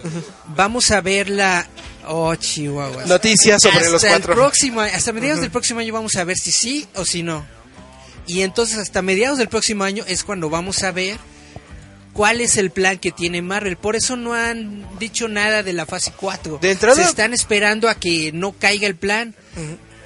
vamos 0.55 0.91
a 0.91 1.01
ver 1.01 1.29
la... 1.29 1.67
Oh, 2.09 2.33
Chihuahua. 2.35 3.05
Noticias 3.05 3.61
sobre 3.61 3.77
hasta 3.79 3.89
los 3.91 4.03
el 4.03 4.09
cuatro. 4.09 4.33
próximo, 4.35 4.81
hasta 4.81 5.11
mediados 5.13 5.41
del 5.41 5.51
próximo 5.51 5.79
año 5.79 5.93
vamos 5.93 6.15
a 6.15 6.23
ver 6.23 6.37
si 6.37 6.51
sí 6.51 6.87
o 6.95 7.05
si 7.05 7.23
no. 7.23 7.45
Y 8.25 8.41
entonces 8.41 8.77
hasta 8.77 9.01
mediados 9.01 9.37
del 9.37 9.47
próximo 9.49 9.83
año 9.83 10.03
es 10.07 10.23
cuando 10.23 10.49
vamos 10.49 10.83
a 10.83 10.91
ver 10.91 11.17
cuál 12.13 12.41
es 12.41 12.57
el 12.57 12.71
plan 12.71 12.97
que 12.97 13.11
tiene 13.11 13.41
Marvel. 13.41 13.77
Por 13.77 13.95
eso 13.95 14.15
no 14.17 14.33
han 14.33 14.85
dicho 14.99 15.27
nada 15.27 15.63
de 15.63 15.73
la 15.73 15.85
fase 15.85 16.11
4. 16.15 16.59
De 16.61 16.71
entrada- 16.71 16.95
Se 16.95 17.03
están 17.09 17.33
esperando 17.33 17.87
a 17.89 17.95
que 17.95 18.31
no 18.33 18.51
caiga 18.53 18.87
el 18.87 18.95
plan. 18.95 19.35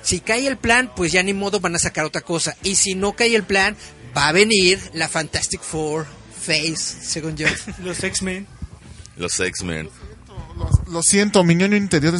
Si 0.03 0.19
cae 0.19 0.47
el 0.47 0.57
plan, 0.57 0.91
pues 0.95 1.11
ya 1.11 1.21
ni 1.23 1.33
modo 1.33 1.59
van 1.59 1.75
a 1.75 1.79
sacar 1.79 2.05
otra 2.05 2.21
cosa. 2.21 2.55
Y 2.63 2.75
si 2.75 2.95
no 2.95 3.13
cae 3.13 3.35
el 3.35 3.43
plan, 3.43 3.75
va 4.17 4.27
a 4.27 4.31
venir 4.31 4.79
la 4.93 5.07
Fantastic 5.07 5.61
Four 5.61 6.05
Face, 6.45 6.75
según 6.77 7.37
yo. 7.37 7.47
Los 7.83 8.03
X-Men. 8.03 8.47
Los 9.17 9.39
X-Men. 9.39 9.89
Lo, 10.85 10.91
lo 10.93 11.03
siento, 11.03 11.43
mi 11.43 11.55
ñoño 11.55 11.75
interior 11.77 12.13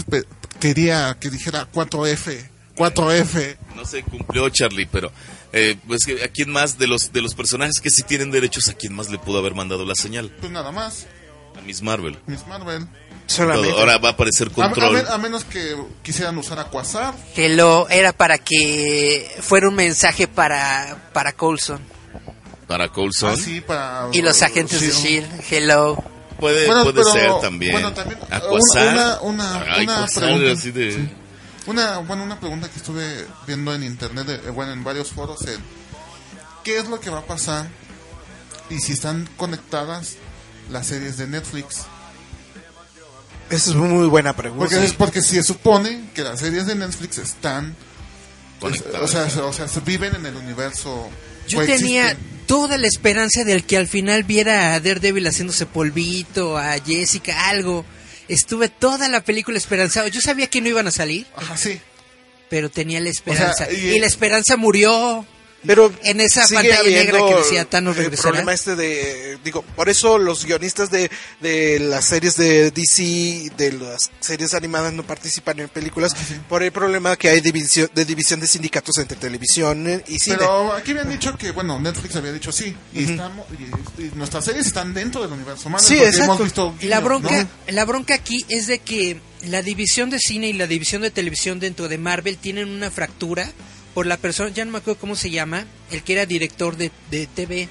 quería 0.60 1.16
que 1.20 1.30
dijera 1.30 1.68
4F. 1.72 2.50
4F. 2.76 3.58
No 3.76 3.86
se 3.86 4.04
cumplió, 4.04 4.50
Charlie, 4.50 4.88
pero 4.92 5.12
eh, 5.54 5.76
pues 5.88 6.06
que 6.06 6.24
a 6.24 6.28
quién 6.30 6.50
más 6.52 6.78
de 6.78 6.88
los 6.88 7.12
de 7.12 7.22
los 7.22 7.36
personajes 7.36 7.80
que 7.82 7.90
sí 7.90 8.02
tienen 8.04 8.32
derechos, 8.32 8.68
a 8.70 8.74
quién 8.74 8.94
más 8.94 9.10
le 9.10 9.18
pudo 9.20 9.40
haber 9.40 9.54
mandado 9.56 9.86
la 9.86 9.96
señal? 9.96 10.32
Pues 10.40 10.52
nada 10.52 10.72
más. 10.72 11.06
A 11.58 11.62
Miss 11.62 11.82
Marvel. 11.82 12.18
Miss 12.28 12.48
Marvel. 12.48 12.88
Solamente. 13.28 13.72
Ahora 13.72 13.98
va 13.98 14.10
a 14.10 14.12
aparecer 14.14 14.48
A, 14.48 14.52
a 14.52 14.54
Control. 14.54 14.94
men- 14.94 15.06
a 15.10 15.18
menos 15.18 15.44
que 15.44 15.76
quisieran 16.02 16.38
usar 16.38 16.60
a 16.60 16.66
Quasar. 16.70 17.14
Hello, 17.36 17.88
era 17.90 18.14
para 18.14 18.38
que 18.38 19.30
fuera 19.42 19.68
un 19.70 19.76
mensaje 19.76 20.28
para, 20.28 21.10
para 21.14 21.34
Coulson 21.34 21.80
para 22.68 22.88
Coulson. 22.88 23.32
Así 23.34 23.60
para. 23.60 24.08
y 24.14 24.22
los 24.22 24.42
agentes 24.42 24.80
de 24.80 24.92
sí. 24.92 25.18
S.H.I.E.L.D. 25.18 25.58
Hello. 25.58 26.04
Puede, 26.42 26.66
Bueno, 26.66 26.84
puede 26.84 26.96
pero- 26.96 27.12
ser 27.14 27.32
también. 27.40 27.72
bueno, 27.72 27.94
también, 27.94 28.20
Aquasar. 28.30 28.50
una- 28.96 29.22
una- 29.22 29.62
Ay, 29.74 29.84
una 29.86 29.96
Quasar, 30.02 30.24
pregunta. 30.24 30.52
así 30.52 30.72
de- 30.72 31.10
Una, 31.68 32.00
bueno, 32.00 32.24
una 32.24 32.40
pregunta 32.40 32.68
que 32.70 32.78
estuve 32.78 33.28
viendo 33.48 33.74
en 33.76 33.84
internet, 33.84 34.28
eh, 34.46 34.50
bueno, 34.50 34.74
en 34.74 34.84
varios 34.84 35.12
foros, 35.12 35.46
en 35.46 35.62
¿qué 36.64 36.80
es 36.80 36.90
lo 36.90 37.00
que 37.00 37.10
va 37.12 37.20
a 37.20 37.26
pasar 37.26 37.70
y 38.72 38.80
si 38.80 38.94
están 38.94 39.30
conectadas 39.38 40.16
las 40.72 40.88
series 40.88 41.18
de 41.18 41.28
Netflix? 41.28 41.84
Esa 43.52 43.70
es 43.70 43.76
muy 43.76 44.08
buena 44.08 44.36
pregunta. 44.36 44.64
Porque, 44.68 44.84
es 44.84 44.94
porque 44.94 45.22
se 45.22 45.44
supone 45.44 46.10
que 46.16 46.24
las 46.24 46.40
series 46.40 46.66
de 46.66 46.74
Netflix 46.76 47.20
están, 47.20 47.76
Conectadas. 48.60 49.02
o 49.04 49.08
sea, 49.08 49.30
se- 49.30 49.42
o 49.42 49.54
sea, 49.54 49.68
se 49.68 49.80
viven 49.82 50.16
en 50.16 50.26
el 50.26 50.36
universo. 50.38 51.10
Yo 51.48 51.64
tenía 51.66 52.18
toda 52.52 52.78
la 52.78 52.86
esperanza 52.88 53.46
del 53.46 53.64
que 53.64 53.78
al 53.78 53.88
final 53.88 54.26
viera 54.26 54.74
a 54.74 54.80
Daredevil 54.82 55.26
haciéndose 55.26 55.66
polvito, 55.66 56.58
a 56.58 56.74
Jessica, 56.86 57.48
algo. 57.48 57.86
Estuve 58.28 58.68
toda 58.68 59.08
la 59.08 59.24
película 59.24 59.58
esperanzado. 59.58 60.10
Yo 60.10 60.20
sabía 60.20 60.48
que 60.48 60.60
no 60.60 60.68
iban 60.68 60.86
a 60.86 60.92
salir, 60.92 61.26
Ajá, 61.34 61.56
sí. 61.56 61.80
pero 62.50 62.70
tenía 62.70 63.00
la 63.00 63.10
esperanza. 63.10 63.72
y- 63.72 63.96
y, 63.96 64.00
la 64.00 64.06
esperanza 64.06 64.58
murió. 64.58 65.26
Pero 65.66 65.92
En 66.04 66.20
esa 66.22 66.48
sigue 66.48 66.70
pantalla 66.70 66.90
negra 66.90 67.20
que 67.28 67.36
decía 67.36 67.66
Thanos 67.66 67.96
el 67.98 68.04
regresará. 68.04 68.30
problema 68.30 68.54
este 68.54 68.76
de 68.76 69.38
digo 69.44 69.62
por 69.76 69.90
eso 69.90 70.18
los 70.18 70.46
guionistas 70.46 70.90
de, 70.90 71.12
de 71.40 71.80
las 71.80 72.06
series 72.06 72.36
de 72.38 72.72
DC 72.72 73.52
de 73.58 73.74
las 73.74 74.10
series 74.20 74.54
animadas 74.54 74.92
no 74.94 75.04
participan 75.04 75.60
en 75.60 75.70
películas 75.70 76.16
por 76.50 76.64
el 76.64 76.72
problema 76.72 77.16
que 77.16 77.30
hay 77.30 77.42
división 77.42 77.90
de 77.94 78.06
división 78.06 78.40
de 78.40 78.48
sindicatos 78.48 78.98
entre 78.98 79.18
televisión 79.18 80.04
y 80.08 80.20
cine 80.20 80.38
Pero 80.40 80.74
aquí 80.74 80.92
habían 80.92 81.10
dicho 81.10 81.38
que, 81.38 81.52
bueno, 81.52 81.80
Netflix 81.80 82.16
había 82.16 82.32
dicho 82.32 82.52
sí. 82.52 82.76
Y, 82.94 83.12
estamos, 83.12 83.46
y, 83.98 84.02
y 84.04 84.12
nuestras 84.16 84.46
series 84.46 84.66
están 84.68 84.94
dentro 84.94 85.22
del 85.22 85.32
universo 85.32 85.70
Marvel. 85.70 85.88
Sí, 85.88 85.98
exacto. 85.98 86.24
hemos 86.24 86.44
visto 86.44 86.76
La 86.82 87.00
bronca, 87.00 87.44
¿no? 87.44 87.48
la 87.74 87.86
bronca 87.86 88.14
aquí 88.16 88.46
es 88.50 88.68
de 88.68 88.80
que 88.80 89.20
la 89.44 89.62
división 89.62 90.10
de 90.10 90.20
cine 90.20 90.48
y 90.50 90.54
la 90.54 90.68
división 90.68 91.02
de 91.02 91.12
televisión 91.12 91.60
dentro 91.60 91.88
de 91.88 91.98
Marvel 91.98 92.38
tienen 92.38 92.70
una 92.70 92.90
fractura 92.92 93.52
por 93.94 94.06
la 94.06 94.18
persona, 94.18 94.50
ya 94.50 94.66
no 94.66 94.72
me 94.72 94.78
acuerdo 94.80 95.00
cómo 95.00 95.16
se 95.16 95.30
llama, 95.30 95.66
el 95.92 96.04
que 96.04 96.14
era 96.14 96.26
director 96.26 96.78
de, 96.78 96.92
de 97.10 97.28
TV, 97.28 97.68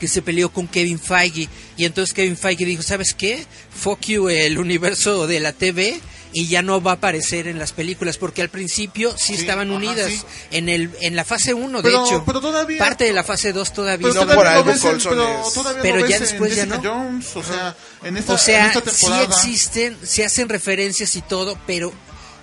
que 0.00 0.06
se 0.08 0.22
peleó 0.22 0.50
con 0.50 0.68
Kevin 0.68 0.98
Feige. 1.00 1.48
Y 1.76 1.84
entonces 1.84 2.14
Kevin 2.14 2.36
Feige 2.36 2.64
dijo, 2.64 2.82
¿sabes 2.82 3.14
qué? 3.14 3.44
Fuck 3.76 4.00
you 4.06 4.28
el 4.28 4.58
universo 4.58 5.26
de 5.26 5.40
la 5.40 5.52
TV 5.52 6.00
y 6.32 6.46
ya 6.46 6.60
no 6.62 6.80
va 6.82 6.92
a 6.92 6.94
aparecer 6.94 7.48
en 7.48 7.58
las 7.58 7.72
películas, 7.72 8.18
porque 8.18 8.42
al 8.42 8.50
principio 8.50 9.10
sí, 9.16 9.34
Sí, 9.34 9.40
estaban 9.40 9.68
ajá, 9.68 9.76
unidas. 9.78 10.10
sí. 10.12 10.20
En, 10.52 10.68
el, 10.68 10.90
en 11.00 11.16
la 11.16 11.24
fase 11.24 11.54
1, 11.54 11.80
de 11.82 11.88
hecho. 11.88 12.22
pero 12.26 12.40
todavía- 12.40 12.78
Parte 12.78 13.04
de 13.04 13.12
la 13.14 13.24
fase 13.24 13.52
2 13.52 13.72
todavía. 13.72 14.06
Pero 14.08 14.14
no 14.14 14.20
todavía 14.20 14.36
por 14.36 14.46
algo 14.46 14.64
ves 14.64 14.84
en- 14.84 14.90
Coulson 14.90 15.12
pero 15.14 15.40
es- 15.40 15.76
Pero 15.82 16.06
ya 16.06 16.18
después 16.20 16.54
ya 16.54 16.66
no. 16.66 16.80
Jones, 16.82 17.34
o 17.34 17.42
sea, 17.42 17.74
en 18.04 18.16
esta, 18.18 18.34
O 18.34 18.38
sea, 18.38 18.70
en 18.72 18.78
esta 18.78 18.90
sí 18.92 19.06
existen, 19.24 19.96
se 20.04 20.24
hacen 20.24 20.48
referencias 20.50 21.16
y 21.16 21.22
todo, 21.22 21.58
pero 21.66 21.92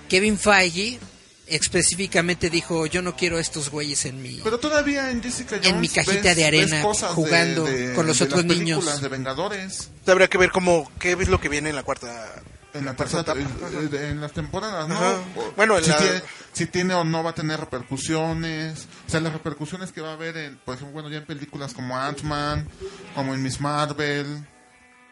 Kevin 0.08 0.36
Feige 0.36 0.98
específicamente 1.46 2.50
dijo, 2.50 2.86
yo 2.86 3.02
no 3.02 3.16
quiero 3.16 3.38
estos 3.38 3.70
güeyes 3.70 4.04
en 4.06 4.20
mi... 4.22 4.40
Pero 4.42 4.58
todavía 4.58 5.10
en 5.10 5.22
Jessica 5.22 5.56
Jones 5.56 5.68
En 5.68 5.80
mi 5.80 5.88
cajita 5.88 6.22
ves- 6.22 6.36
de 6.36 6.44
arena, 6.44 6.76
de- 6.76 6.82
jugando 7.14 7.64
de- 7.64 7.94
con 7.94 8.06
los 8.06 8.18
de 8.18 8.24
otros 8.24 8.44
las 8.44 8.56
niños. 8.56 9.00
de 9.00 9.08
Vengadores. 9.08 9.90
habría 10.06 10.28
que 10.28 10.38
ver 10.38 10.50
cómo 10.50 10.90
qué 10.98 11.12
es 11.12 11.28
lo 11.28 11.40
que 11.40 11.48
viene 11.48 11.70
en 11.70 11.76
la 11.76 11.82
cuarta 11.82 12.32
En 12.74 12.84
la 12.84 12.94
tercera, 12.94 13.22
etapa. 13.22 13.40
eh, 13.40 14.08
en 14.10 14.20
las 14.20 14.32
temporadas, 14.32 14.88
¿no? 14.88 14.98
O- 15.40 15.52
Bueno, 15.56 15.78
en 15.78 15.84
si, 15.84 15.90
la- 15.90 15.98
tiene, 15.98 16.22
si 16.52 16.66
tiene 16.66 16.94
o 16.94 17.04
no 17.04 17.22
va 17.22 17.30
a 17.30 17.34
tener 17.34 17.58
repercusiones. 17.60 18.86
O 19.06 19.10
sea, 19.10 19.20
las 19.20 19.32
repercusiones 19.32 19.92
que 19.92 20.00
va 20.00 20.10
a 20.10 20.12
haber, 20.14 20.36
en, 20.36 20.56
por 20.58 20.74
ejemplo, 20.74 20.92
bueno, 20.94 21.08
ya 21.08 21.18
en 21.18 21.26
películas 21.26 21.72
como 21.72 21.96
Ant-Man, 21.96 22.68
como 23.14 23.34
en 23.34 23.42
Miss 23.42 23.60
Marvel. 23.60 24.26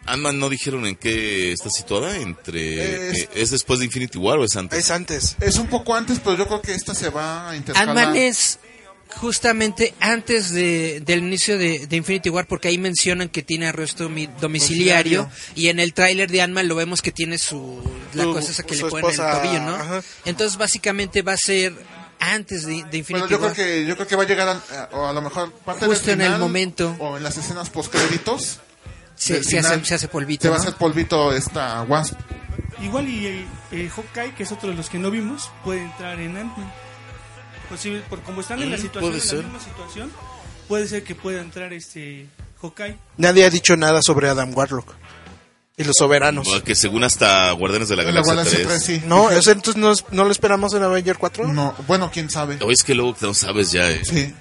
Ant-Man 0.07 0.39
no 0.39 0.49
dijeron 0.51 0.87
en 0.87 0.97
qué 0.97 1.53
está 1.53 1.71
situada 1.71 2.17
entre 2.19 3.11
Es- 3.11 3.19
eh, 3.23 3.29
es 3.35 3.51
después 3.51 3.79
de 3.79 3.87
Infinity 3.87 4.19
War 4.19 4.39
o 4.39 4.45
es 4.45 4.57
antes. 4.57 4.79
es 4.79 4.91
antes 4.91 5.37
Es 5.41 5.57
un 5.57 5.67
poco 5.69 5.95
antes, 5.95 6.21
pero 6.21 6.37
yo 6.37 6.47
creo 6.47 6.61
que 6.63 6.75
esta 6.75 6.95
se 6.95 7.09
va 7.11 7.51
a 7.51 7.57
intercalar. 7.57 7.89
Ant-Man 7.97 8.17
es 8.17 8.59
justamente 9.17 9.95
antes 10.01 10.51
de, 10.53 11.01
del 11.05 11.21
inicio 11.21 11.57
de, 11.57 11.87
de 11.87 11.97
Infinity 11.97 12.31
War, 12.31 12.47
porque 12.47 12.69
ahí 12.69 12.79
mencionan 12.79 13.29
que 13.29 13.43
tiene 13.43 13.69
arresto 13.69 14.09
mi- 14.09 14.27
domiciliario, 14.41 15.23
Domiciliario. 15.23 15.31
y 15.55 15.69
en 15.69 15.79
el 15.81 15.95
tráiler 15.95 16.31
de 16.31 16.43
Ant-Man 16.43 16.67
lo 16.69 16.75
vemos 16.75 17.01
que 17.01 17.13
tiene 17.13 17.39
su... 17.39 17.81
la 18.15 18.25
Su- 18.25 18.33
cosa 18.33 18.51
esa 18.51 18.63
que 18.65 18.75
le 18.77 18.85
ponen 18.87 19.05
en 19.07 19.21
el 19.27 19.33
tobillo, 19.33 19.61
¿no? 19.61 19.75
ajá. 19.77 20.03
Entonces 20.25 20.59
básicamente 20.59 21.23
va 21.23 21.33
a 21.33 21.37
ser 21.37 21.75
antes 22.19 22.65
de, 22.67 22.83
de 22.91 22.99
Infinity 22.99 23.13
Bueno, 23.13 23.29
yo 23.29 23.37
creo 23.39 23.49
War. 23.49 23.55
que 23.57 23.87
yo 23.87 23.95
creo 23.97 24.07
que 24.09 24.17
va 24.17 24.23
a 24.23 24.27
llegar 24.27 24.49
a, 24.49 24.89
o 24.93 25.07
a 25.07 25.13
lo 25.13 25.23
mejor 25.23 25.53
parte 25.53 25.85
Justo 25.87 26.07
del 26.07 26.15
en 26.15 26.21
el 26.23 26.27
final, 26.29 26.41
momento. 26.41 26.97
o 26.99 27.17
en 27.17 27.23
las 27.23 27.37
escenas 27.37 27.71
post 27.71 27.93
créditos 27.93 28.61
se, 29.17 29.43
se 29.45 29.59
hace, 29.59 29.85
se 29.85 29.95
hace 29.95 30.09
polvito. 30.09 30.43
se 30.43 30.49
va 30.49 30.57
a 30.57 30.59
¿no? 30.59 30.63
hacer 30.65 30.75
polvito 30.75 31.33
esta 31.33 31.83
Wasp 31.83 32.19
Igual 32.83 33.09
y 33.09 33.27
eh, 33.27 33.47
eh, 33.73 33.89
Hawkeye, 33.95 34.35
que 34.35 34.43
es 34.43 34.53
otro 34.53 34.69
de 34.71 34.75
los 34.75 34.89
que 34.91 34.99
no 34.99 35.11
vimos, 35.11 35.51
puede 35.63 35.83
entrar 35.83 36.19
en 36.21 36.37
Ant-Man. 36.37 36.73
Posible, 37.69 38.03
por 38.11 38.21
como 38.23 38.41
están 38.43 38.61
en 38.63 38.71
la 38.71 38.77
Mm, 38.77 38.81
situación, 38.81 39.11
puede 39.11 39.23
en 39.23 39.29
ser. 39.29 39.39
la 39.39 39.45
misma 39.45 39.61
situación, 39.61 40.13
puede 40.69 40.87
ser 40.89 41.03
que 41.05 41.15
pueda 41.15 41.41
entrar 41.41 41.73
este 41.73 42.27
Hawkeye. 42.61 42.99
nadie 43.17 43.45
ha 43.47 43.51
dicho 43.51 43.77
nada 43.77 44.03
sobre 44.03 44.29
Adam 44.29 44.53
Warlock 44.55 44.93
y 45.77 45.85
los 45.85 45.97
soberanos 45.99 46.47
Bueno, 46.47 46.63
Que 46.65 46.75
según 46.75 47.03
hasta 47.05 47.51
Guardianes 47.53 47.89
de 47.89 47.97
la 47.97 48.03
en 48.03 48.15
la 48.15 48.21
Galaxia 48.23 48.35
Galaxia 48.35 48.59
3. 48.59 48.85
3, 48.85 49.01
sí 49.01 49.07
no 49.09 49.29
sea, 49.41 49.53
entonces 49.55 49.77
no, 49.77 49.91
es- 49.93 50.05
no 50.13 50.25
lo 50.25 50.31
esperamos 50.31 50.73
en 50.75 50.83
Avenger 50.85 51.17
4 51.19 51.49
no 51.53 51.75
bueno 51.89 52.11
quién 52.13 52.31
sabe 52.31 52.59
O 52.63 52.71
es 52.71 52.83
que 52.85 52.95
luego 52.95 53.17
no 53.23 53.35
sabes 53.35 53.73
ya. 53.73 53.91
eh. 53.91 54.05
sí 54.05 54.33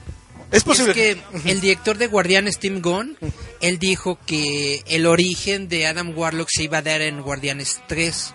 es 0.54 0.64
posible 0.64 0.92
Es 0.92 0.96
que 0.96 1.50
el 1.52 1.60
director 1.62 1.98
de 1.98 2.08
Guardianes, 2.08 2.60
Tim 2.60 2.82
Gunn, 2.82 3.18
él 3.62 3.80
dijo 3.80 4.18
que 4.26 4.84
el 4.88 5.06
origen 5.06 5.68
de 5.68 5.88
Adam 5.88 6.18
Warlock 6.18 6.48
se 6.52 6.64
iba 6.64 6.78
a 6.78 6.82
dar 6.82 7.02
en 7.02 7.22
Guardianes 7.22 7.82
3. 7.88 8.34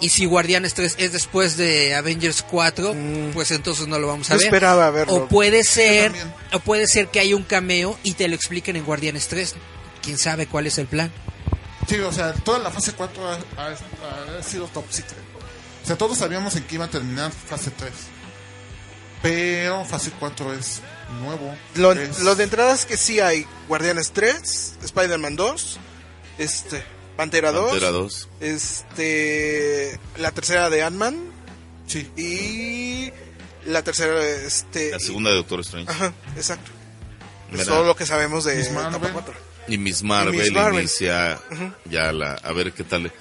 Y 0.00 0.10
si 0.10 0.26
Guardianes 0.26 0.74
3 0.74 0.96
es 0.98 1.12
después 1.12 1.56
de 1.56 1.94
Avengers 1.94 2.42
4, 2.42 2.94
pues 3.32 3.50
entonces 3.50 3.86
no 3.88 3.98
lo 3.98 4.08
vamos 4.08 4.28
a 4.30 4.34
Yo 4.34 4.38
ver. 4.38 4.46
esperaba 4.48 4.90
verlo. 4.90 5.14
O 5.14 5.28
puede 5.28 5.64
ser, 5.64 6.12
o 6.52 6.60
puede 6.60 6.86
ser 6.86 7.08
que 7.08 7.20
haya 7.20 7.34
un 7.34 7.44
cameo 7.44 7.98
y 8.02 8.12
te 8.14 8.28
lo 8.28 8.34
expliquen 8.34 8.76
en 8.76 8.84
Guardianes 8.84 9.26
3. 9.28 9.54
Quién 10.02 10.18
sabe 10.18 10.46
cuál 10.46 10.66
es 10.66 10.76
el 10.78 10.86
plan. 10.86 11.10
Sí, 11.88 11.96
o 11.96 12.12
sea, 12.12 12.32
toda 12.34 12.58
la 12.58 12.70
fase 12.70 12.92
4 12.92 13.26
ha, 13.26 13.34
ha- 13.56 14.38
ha 14.38 14.42
sido 14.42 14.66
top 14.68 14.84
secret. 14.90 15.16
O 15.82 15.86
sea, 15.86 15.96
todos 15.96 16.18
sabíamos 16.18 16.54
en 16.56 16.64
qué 16.64 16.74
iba 16.74 16.84
a 16.86 16.90
terminar 16.90 17.30
fase 17.32 17.70
3. 17.70 17.90
Pero 19.22 19.84
fase 19.84 20.10
4 20.18 20.52
es 20.54 20.80
nuevo. 21.20 21.54
Lo, 21.76 21.92
Es- 21.92 22.20
lo 22.20 22.34
de 22.36 22.44
entrada 22.44 22.74
es 22.74 22.84
que 22.86 22.96
sí 22.96 23.20
hay 23.20 23.46
Guardianes 23.68 24.12
3, 24.12 24.76
Spider-Man 24.84 25.36
2, 25.36 25.78
este, 26.38 26.82
Pantera 27.16 27.50
2, 27.52 27.70
Pantera 27.70 27.90
2. 27.92 28.28
este, 28.40 29.98
la 30.18 30.30
tercera 30.32 30.70
de 30.70 30.82
Ant-Man 30.82 31.16
Sí. 31.86 32.10
y 32.16 33.12
la 33.70 33.82
tercera, 33.82 34.20
este, 34.24 34.90
La 34.92 34.98
segunda 35.00 35.30
de 35.30 35.36
Doctor 35.36 35.60
Strange. 35.60 35.90
Ajá, 35.90 36.12
exacto. 36.36 36.70
Es 37.52 37.64
todo 37.66 37.84
lo 37.84 37.94
que 37.96 38.06
sabemos 38.06 38.44
de 38.44 38.56
Miss 38.56 38.72
Marvel. 38.72 38.96
etapa 38.96 39.12
4. 39.12 39.34
Y 39.68 39.78
Miss 39.78 40.02
Marvel, 40.02 40.34
Y 40.34 40.38
Miss 40.38 40.52
Marvel. 40.52 40.80
inicia 40.80 41.40
ya 41.86 42.12
la... 42.12 42.34
A 42.34 42.52
ver 42.52 42.72
qué 42.72 42.84
tal... 42.84 43.12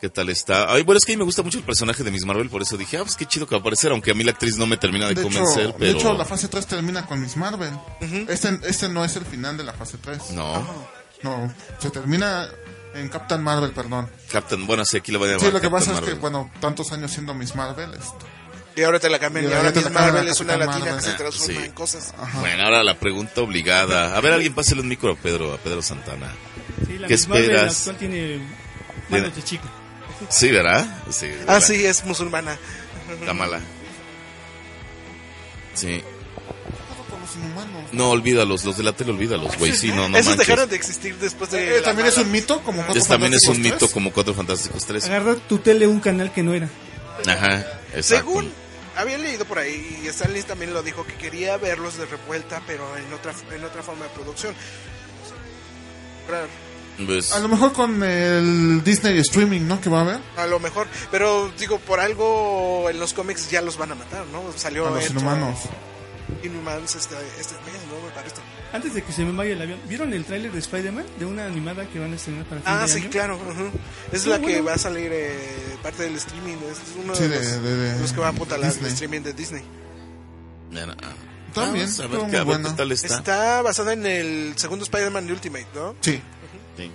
¿Qué 0.00 0.08
tal 0.08 0.30
está? 0.30 0.72
Ay, 0.72 0.82
bueno, 0.82 0.96
es 0.98 1.04
que 1.04 1.12
a 1.12 1.14
mí 1.14 1.18
me 1.18 1.24
gusta 1.24 1.42
mucho 1.42 1.58
el 1.58 1.64
personaje 1.64 2.02
de 2.02 2.10
Miss 2.10 2.24
Marvel, 2.24 2.48
por 2.48 2.62
eso 2.62 2.76
dije, 2.78 2.96
ah, 2.96 3.02
pues 3.02 3.16
qué 3.16 3.26
chido 3.26 3.46
que 3.46 3.54
va 3.54 3.58
a 3.58 3.60
aparecer, 3.60 3.90
aunque 3.92 4.12
a 4.12 4.14
mí 4.14 4.24
la 4.24 4.30
actriz 4.32 4.56
no 4.56 4.66
me 4.66 4.78
termina 4.78 5.06
de, 5.06 5.14
De 5.14 5.20
hecho, 5.20 5.30
convencer, 5.30 5.66
de 5.66 5.72
pero... 5.74 5.98
hecho, 5.98 6.14
la 6.14 6.24
fase 6.24 6.48
3 6.48 6.66
termina 6.66 7.04
con 7.04 7.20
Miss 7.20 7.36
Marvel. 7.36 7.72
este, 8.28 8.58
este 8.64 8.88
no 8.88 9.04
es 9.04 9.14
el 9.16 9.26
final 9.26 9.56
de 9.58 9.64
la 9.64 9.74
fase 9.74 9.98
3. 9.98 10.30
No, 10.30 10.66
No, 11.22 11.52
se 11.78 11.90
termina 11.90 12.48
en 12.94 13.08
Captain 13.10 13.42
Marvel, 13.42 13.72
perdón. 13.72 14.08
Captain, 14.32 14.66
bueno, 14.66 14.86
sí, 14.86 14.96
aquí 14.96 15.12
le 15.12 15.18
voy 15.18 15.28
a 15.28 15.32
llamar 15.32 15.46
Sí, 15.46 15.52
lo 15.52 15.60
que 15.60 15.68
Captain 15.68 15.72
pasa 15.80 15.90
es 15.92 15.96
que, 15.98 16.04
Marvel. 16.14 16.20
bueno, 16.20 16.50
tantos 16.60 16.90
años 16.92 17.10
siendo 17.10 17.34
Miss 17.34 17.54
Marvel, 17.54 17.92
esto. 17.92 18.16
Y 18.76 18.82
ahora 18.82 18.98
te 19.00 19.10
la 19.10 19.18
cambian. 19.18 19.44
Y 19.44 19.48
Y, 19.48 19.52
ahora 19.52 19.70
Miss 19.70 19.90
Marvel 19.90 20.28
es 20.28 20.40
una 20.40 20.56
latina 20.56 20.78
que 20.96 21.02
se 21.02 21.10
Marvel. 21.10 21.16
transforma 21.16 21.60
Sí. 21.60 21.66
en 21.66 21.72
cosas. 21.72 22.14
Bueno, 22.40 22.62
ahora 22.64 22.82
la 22.82 22.98
pregunta 22.98 23.42
obligada. 23.42 24.16
A 24.16 24.20
ver, 24.22 24.32
alguien 24.32 24.54
pásale 24.54 24.80
un 24.80 24.88
micro 24.88 25.12
a 25.12 25.16
Pedro, 25.16 25.52
a 25.52 25.58
Pedro 25.58 25.82
Santana. 25.82 26.32
Sí, 26.86 26.96
la 26.96 27.06
¿Qué 27.06 27.14
Miss 27.14 27.28
Marvel 27.28 27.44
esperas? 27.50 27.76
actual 27.80 27.96
tiene 27.98 28.40
manos 29.10 29.36
de 29.36 29.42
chico. 29.44 29.68
Sí, 30.28 30.50
¿verdad? 30.50 30.86
Sí. 31.10 31.26
Ah, 31.32 31.36
¿verdad? 31.54 31.60
sí, 31.62 31.84
es 31.86 32.04
musulmana. 32.04 32.58
Está 33.20 33.32
mala. 33.34 33.60
Sí. 35.74 36.02
No, 37.92 38.10
olvídalos, 38.10 38.64
los 38.64 38.76
de 38.76 38.82
la 38.82 38.92
tele, 38.92 39.12
olvídalos, 39.12 39.56
güey. 39.56 39.72
Sí, 39.74 39.88
no, 39.88 40.08
no 40.08 40.16
Esos 40.18 40.30
manches. 40.30 40.46
dejaron 40.46 40.68
de 40.68 40.76
existir 40.76 41.16
después 41.16 41.50
de. 41.50 41.78
Eh, 41.78 41.80
también 41.80 42.08
es 42.08 42.18
un 42.18 42.30
mito, 42.30 42.60
como 42.62 42.82
Cuatro 42.82 43.00
Es- 43.00 43.08
también 43.08 43.32
es 43.34 43.42
un 43.44 43.54
Fantásticos 43.54 43.64
mito 43.72 43.78
tres. 43.86 43.92
como 43.92 44.12
Cuatro 44.12 44.34
Fantásticos 44.34 44.84
3. 44.86 45.04
Agarrar 45.06 45.36
tu 45.36 45.58
tele 45.58 45.86
un 45.86 46.00
canal 46.00 46.32
que 46.32 46.42
no 46.42 46.54
era. 46.54 46.68
Ajá, 47.26 47.58
exacto. 47.94 48.02
Según 48.02 48.52
había 48.96 49.18
leído 49.18 49.44
por 49.44 49.58
ahí, 49.58 50.00
y 50.04 50.08
Stanley 50.08 50.42
también 50.42 50.72
lo 50.74 50.82
dijo, 50.82 51.04
que 51.06 51.14
quería 51.14 51.56
verlos 51.56 51.96
de 51.98 52.06
revuelta, 52.06 52.62
pero 52.66 52.84
en 52.96 53.12
otra, 53.12 53.32
en 53.54 53.64
otra 53.64 53.82
forma 53.82 54.04
de 54.04 54.10
producción. 54.10 54.54
Claro, 56.26 56.46
Pues, 57.06 57.32
A 57.32 57.38
lo 57.40 57.48
mejor 57.48 57.72
con 57.72 58.02
el 58.02 58.82
Disney 58.84 59.18
Streaming, 59.18 59.62
¿no? 59.62 59.80
Que 59.80 59.88
va 59.90 59.98
a 59.98 60.02
haber. 60.02 60.20
A 60.36 60.46
lo 60.46 60.58
mejor, 60.60 60.86
pero 61.10 61.50
digo, 61.58 61.78
por 61.78 62.00
algo 62.00 62.88
en 62.90 62.98
los 63.00 63.12
cómics 63.14 63.50
ya 63.50 63.62
los 63.62 63.76
van 63.76 63.92
a 63.92 63.94
matar, 63.94 64.24
¿no? 64.32 64.42
Salió 64.56 64.86
A 64.86 64.90
los 64.90 65.04
esto, 65.04 65.12
inhumanos. 65.18 65.58
Inhumans 66.44 66.94
este, 66.94 67.16
este 67.38 67.54
mes, 67.66 67.80
¿no? 67.90 68.06
Me 68.06 68.12
parece. 68.14 68.36
Antes 68.72 68.94
de 68.94 69.02
que 69.02 69.12
se 69.12 69.24
me 69.24 69.32
vaya 69.32 69.52
el 69.52 69.62
avión, 69.62 69.80
¿vieron 69.88 70.12
el 70.12 70.24
tráiler 70.24 70.52
de 70.52 70.58
Spider-Man? 70.60 71.04
De 71.18 71.24
una 71.26 71.44
animada 71.46 71.84
que 71.88 71.98
van 71.98 72.12
a 72.12 72.16
estrenar 72.16 72.44
para 72.44 72.60
fin 72.60 72.70
Ah, 72.72 72.82
de 72.82 72.88
sí, 72.88 73.00
año. 73.00 73.10
claro. 73.10 73.38
Es 74.12 74.22
Sí, 74.22 74.28
la 74.30 74.38
que 74.40 74.60
va 74.60 74.74
a 74.74 74.78
salir 74.78 75.10
eh, 75.12 75.76
parte 75.82 76.04
del 76.04 76.14
streaming. 76.16 76.56
Es 76.70 76.78
uno 77.02 77.14
Sí, 77.16 77.24
de, 77.24 77.28
de- 77.30 77.36
los, 77.36 77.62
de- 77.62 77.76
de 77.76 78.00
los 78.00 78.12
que 78.12 78.20
va 78.20 78.28
a 78.28 78.30
apuntalar 78.30 78.66
el 78.68 78.72
Disney. 78.74 78.92
streaming 78.92 79.20
de 79.22 79.32
Disney. 79.32 79.62
mira, 80.70 80.96
ah. 81.02 81.12
También, 81.52 81.86
Vamos 81.86 82.00
a 82.00 82.06
ver, 82.06 82.80
a 82.80 82.94
está. 82.94 83.16
Está 83.16 83.62
basada 83.62 83.92
en 83.92 84.06
el 84.06 84.52
segundo 84.56 84.84
Spider-Man 84.84 85.26
de 85.26 85.32
Ultimate, 85.32 85.66
¿no? 85.74 85.96
Sí. 86.00 86.22
Sí. 86.76 86.90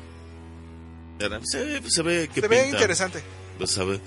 Se, 1.43 1.89
se 1.89 2.01
ve 2.01 2.29
que 2.33 2.41
Se 2.41 2.47
ve 2.47 2.61
pinta. 2.63 2.77
interesante. 2.77 3.21
Pues 3.57 3.77
a 3.77 3.83
ver. 3.85 3.99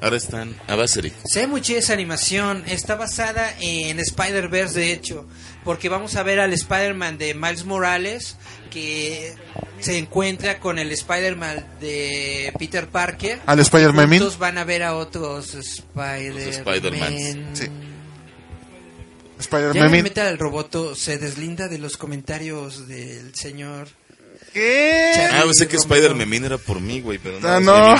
Ahora 0.00 0.16
están 0.16 0.56
a 0.66 0.74
Baseri. 0.74 1.12
Se 1.24 1.40
ve 1.40 1.46
muy 1.46 1.60
chida 1.60 1.78
esa 1.78 1.92
animación. 1.92 2.64
Está 2.66 2.96
basada 2.96 3.54
en 3.60 4.00
Spider-Verse, 4.00 4.78
de 4.80 4.92
hecho. 4.92 5.26
Porque 5.64 5.88
vamos 5.88 6.16
a 6.16 6.24
ver 6.24 6.40
al 6.40 6.52
Spider-Man 6.52 7.18
de 7.18 7.34
Miles 7.34 7.64
Morales. 7.64 8.36
Que 8.70 9.34
se 9.80 9.98
encuentra 9.98 10.58
con 10.58 10.78
el 10.78 10.90
Spider-Man 10.90 11.64
de 11.80 12.52
Peter 12.58 12.88
Parker. 12.88 13.40
Al 13.46 13.60
Spider-Man. 13.60 14.08
Juntos 14.08 14.38
van 14.38 14.58
a 14.58 14.64
ver 14.64 14.82
a 14.82 14.96
otros 14.96 15.54
Spider-Man. 15.54 16.48
Spider-Mans. 16.48 17.58
Sí. 17.58 17.66
Ya 17.66 19.40
Spider-Man. 19.40 19.90
me 19.90 20.02
meta 20.02 20.28
el 20.30 20.38
roboto 20.38 20.94
se 20.94 21.18
deslinda 21.18 21.66
de 21.68 21.78
los 21.78 21.96
comentarios 21.96 22.88
del 22.88 23.34
señor. 23.34 23.88
¿Qué? 24.52 25.12
Ah, 25.32 25.42
pensé 25.44 25.66
que. 25.68 25.76
Spider-Man 25.76 26.44
era 26.44 26.58
por 26.58 26.80
mí, 26.80 27.00
güey, 27.00 27.18
pero 27.18 27.40
no. 27.40 27.48
Ah, 27.48 27.60
no. 27.60 27.94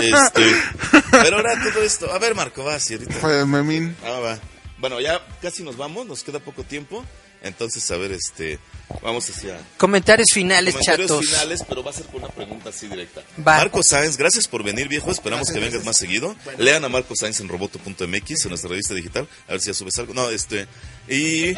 Este, 0.00 0.54
pero 1.10 1.36
ahora 1.36 1.52
todo 1.72 1.82
esto. 1.82 2.12
A 2.12 2.18
ver, 2.18 2.34
Marco, 2.34 2.64
vas 2.64 2.90
y 2.90 2.94
ahorita. 2.94 3.12
Spider-Man. 3.14 3.96
Ah, 4.04 4.18
va. 4.20 4.38
Bueno, 4.78 5.00
ya 5.00 5.20
casi 5.42 5.62
nos 5.62 5.76
vamos, 5.76 6.06
nos 6.06 6.22
queda 6.22 6.38
poco 6.38 6.64
tiempo. 6.64 7.04
Entonces, 7.42 7.90
a 7.90 7.96
ver, 7.96 8.12
este. 8.12 8.58
Vamos 9.02 9.28
hacia 9.30 9.58
Comentarios 9.78 10.28
finales, 10.32 10.74
comentarios 10.74 11.08
chatos. 11.08 11.26
finales, 11.26 11.64
pero 11.66 11.82
va 11.82 11.90
a 11.90 11.94
ser 11.94 12.04
con 12.06 12.16
una 12.22 12.28
pregunta 12.28 12.68
así 12.68 12.86
directa. 12.86 13.22
Va. 13.38 13.56
Marco 13.58 13.82
Sáenz, 13.82 14.16
gracias 14.18 14.46
por 14.46 14.62
venir, 14.62 14.88
viejo. 14.88 15.10
Esperamos 15.10 15.50
que 15.50 15.58
vengas 15.58 15.84
más 15.84 15.96
seguido. 15.96 16.36
Lean 16.58 16.84
a 16.84 16.88
Marco 16.90 17.14
Sáenz 17.16 17.40
en 17.40 17.48
roboto.mx, 17.48 18.44
en 18.44 18.48
nuestra 18.50 18.68
revista 18.68 18.92
digital. 18.94 19.26
A 19.48 19.52
ver 19.52 19.60
si 19.60 19.68
ya 19.68 19.74
subes 19.74 19.96
algo. 19.98 20.12
No, 20.12 20.28
este. 20.28 20.66
Y 21.08 21.54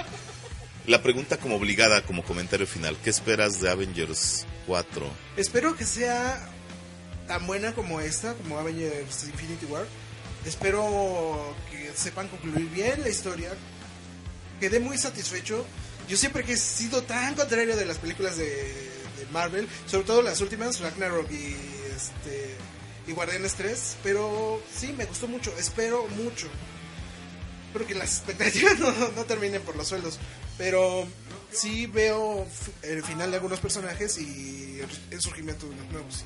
la 0.87 1.03
pregunta 1.03 1.37
como 1.37 1.57
obligada, 1.57 2.03
como 2.03 2.23
comentario 2.25 2.67
final. 2.67 2.97
¿Qué 3.03 3.11
esperas 3.11 3.61
de 3.61 3.71
Avengers 3.71 4.47
4? 4.67 5.07
Espero 5.37 5.77
que 5.77 5.85
sea 5.85 6.49
tan 7.27 7.47
buena 7.47 7.73
como 7.75 8.01
esta, 8.01 8.35
como 8.35 8.59
Avengers 8.59 9.25
Infinity 9.25 9.67
War. 9.67 9.87
Espero 10.45 11.55
que 11.71 11.93
sepan 11.95 12.29
concluir 12.29 12.69
bien 12.71 13.01
la 13.03 13.09
historia. 13.09 13.51
Quedé 14.61 14.81
muy 14.81 14.99
satisfecho. 14.99 15.65
Yo 16.09 16.17
siempre 16.17 16.45
que 16.45 16.55
he 16.55 16.57
sido 16.57 17.03
tan 17.03 17.35
contrario 17.35 17.77
de 17.77 17.87
las 17.87 17.99
películas 17.99 18.37
de, 18.37 18.91
Marvel, 19.33 19.67
sobre 19.87 20.05
todo 20.05 20.21
las 20.21 20.41
últimas, 20.41 20.81
Ragnarok 20.81 21.31
y 21.31 21.57
este 21.95 22.57
y 23.07 23.13
Guardianes 23.13 23.55
3, 23.55 23.97
pero 24.03 24.61
sí, 24.73 24.93
me 24.97 25.07
gustó 25.07 25.27
mucho, 25.27 25.53
espero 25.59 26.07
mucho. 26.09 26.49
Espero 27.73 27.87
que 27.87 27.95
las 27.95 28.19
expectativas 28.19 28.79
no, 28.81 28.93
no 28.93 29.25
terminen 29.25 29.63
por 29.63 29.75
los 29.77 29.89
sueldos, 29.89 30.19
pero 30.59 31.07
sí 31.51 31.87
veo 31.87 32.47
el 32.83 33.03
final 33.03 33.31
de 33.31 33.39
algunos 33.39 33.61
personajes 33.61 34.19
y 34.19 34.79
el, 34.79 34.89
el 35.11 35.21
surgimiento 35.23 35.65
de 35.65 35.73
unos 35.73 35.91
nuevos. 35.91 36.25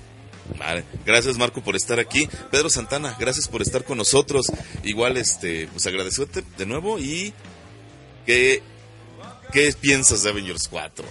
Vale. 0.58 0.82
Gracias 1.04 1.38
Marco 1.38 1.62
por 1.62 1.76
estar 1.76 2.00
aquí. 2.00 2.28
Pedro 2.50 2.68
Santana, 2.68 3.16
gracias 3.16 3.46
por 3.46 3.62
estar 3.62 3.84
con 3.84 3.96
nosotros. 3.96 4.46
Igual, 4.82 5.18
este, 5.18 5.68
pues 5.68 5.86
agradecerte 5.86 6.42
de 6.58 6.66
nuevo 6.66 6.98
y 6.98 7.32
¿qué, 8.26 8.60
qué 9.52 9.72
piensas 9.80 10.24
de 10.24 10.30
Avengers 10.30 10.66
4? 10.68 11.06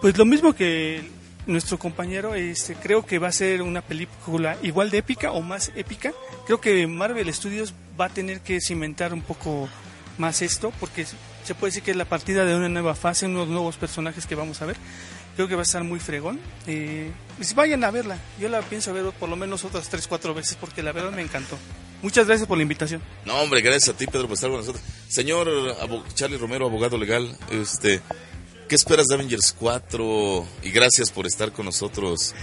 Pues 0.00 0.18
lo 0.18 0.24
mismo 0.24 0.56
que 0.56 1.02
nuestro 1.46 1.78
compañero, 1.78 2.34
este, 2.34 2.74
creo 2.74 3.04
que 3.04 3.18
va 3.18 3.28
a 3.28 3.32
ser 3.32 3.62
una 3.62 3.82
película 3.82 4.56
igual 4.62 4.90
de 4.90 4.98
épica 4.98 5.32
o 5.32 5.42
más 5.42 5.72
épica. 5.74 6.12
Creo 6.46 6.60
que 6.60 6.86
Marvel 6.86 7.32
Studios 7.32 7.74
va 8.00 8.06
a 8.06 8.08
tener 8.08 8.40
que 8.40 8.60
cimentar 8.60 9.12
un 9.12 9.22
poco 9.22 9.68
más 10.18 10.42
esto, 10.42 10.72
porque 10.78 11.04
se 11.04 11.54
puede 11.54 11.70
decir 11.70 11.82
que 11.82 11.90
es 11.92 11.96
la 11.96 12.04
partida 12.04 12.44
de 12.44 12.54
una 12.54 12.68
nueva 12.68 12.94
fase, 12.94 13.26
unos 13.26 13.48
nuevos 13.48 13.76
personajes 13.76 14.26
que 14.26 14.34
vamos 14.34 14.62
a 14.62 14.66
ver. 14.66 14.76
Creo 15.34 15.48
que 15.48 15.54
va 15.54 15.62
a 15.62 15.64
estar 15.64 15.82
muy 15.82 15.98
fregón. 15.98 16.38
Eh, 16.66 17.10
pues 17.36 17.54
vayan 17.54 17.82
a 17.84 17.90
verla. 17.90 18.18
Yo 18.38 18.48
la 18.48 18.60
pienso 18.60 18.92
ver 18.92 19.04
por 19.12 19.28
lo 19.28 19.36
menos 19.36 19.64
otras 19.64 19.88
3, 19.88 20.06
4 20.06 20.34
veces, 20.34 20.56
porque 20.60 20.82
la 20.82 20.92
verdad 20.92 21.10
me 21.10 21.22
encantó. 21.22 21.58
Muchas 22.02 22.26
gracias 22.26 22.48
por 22.48 22.58
la 22.58 22.62
invitación. 22.62 23.00
No, 23.24 23.40
hombre, 23.40 23.60
gracias 23.60 23.94
a 23.94 23.96
ti, 23.96 24.06
Pedro, 24.06 24.26
por 24.26 24.34
estar 24.34 24.50
con 24.50 24.58
nosotros. 24.58 24.84
Señor 25.08 25.48
Charlie 26.14 26.36
Romero, 26.36 26.66
abogado 26.66 26.98
legal, 26.98 27.36
este, 27.50 28.00
¿qué 28.68 28.74
esperas 28.74 29.06
de 29.06 29.14
Avengers 29.14 29.54
4? 29.58 30.46
Y 30.62 30.70
gracias 30.70 31.10
por 31.10 31.26
estar 31.26 31.52
con 31.52 31.66
nosotros. 31.66 32.34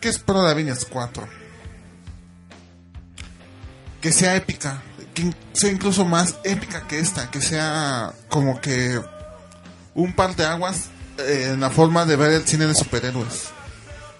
¿Qué 0.00 0.08
espero 0.08 0.42
de 0.42 0.50
Avengers 0.50 0.84
4? 0.84 1.28
Que 4.00 4.12
sea 4.12 4.36
épica. 4.36 4.82
Que 5.14 5.32
sea 5.52 5.70
incluso 5.70 6.04
más 6.04 6.36
épica 6.44 6.86
que 6.88 6.98
esta. 6.98 7.30
Que 7.30 7.40
sea 7.40 8.12
como 8.28 8.60
que 8.60 9.00
un 9.94 10.14
par 10.14 10.34
de 10.34 10.44
aguas 10.44 10.86
eh, 11.18 11.50
en 11.52 11.60
la 11.60 11.70
forma 11.70 12.04
de 12.04 12.16
ver 12.16 12.32
el 12.32 12.46
cine 12.46 12.66
de 12.66 12.74
superhéroes. 12.74 13.44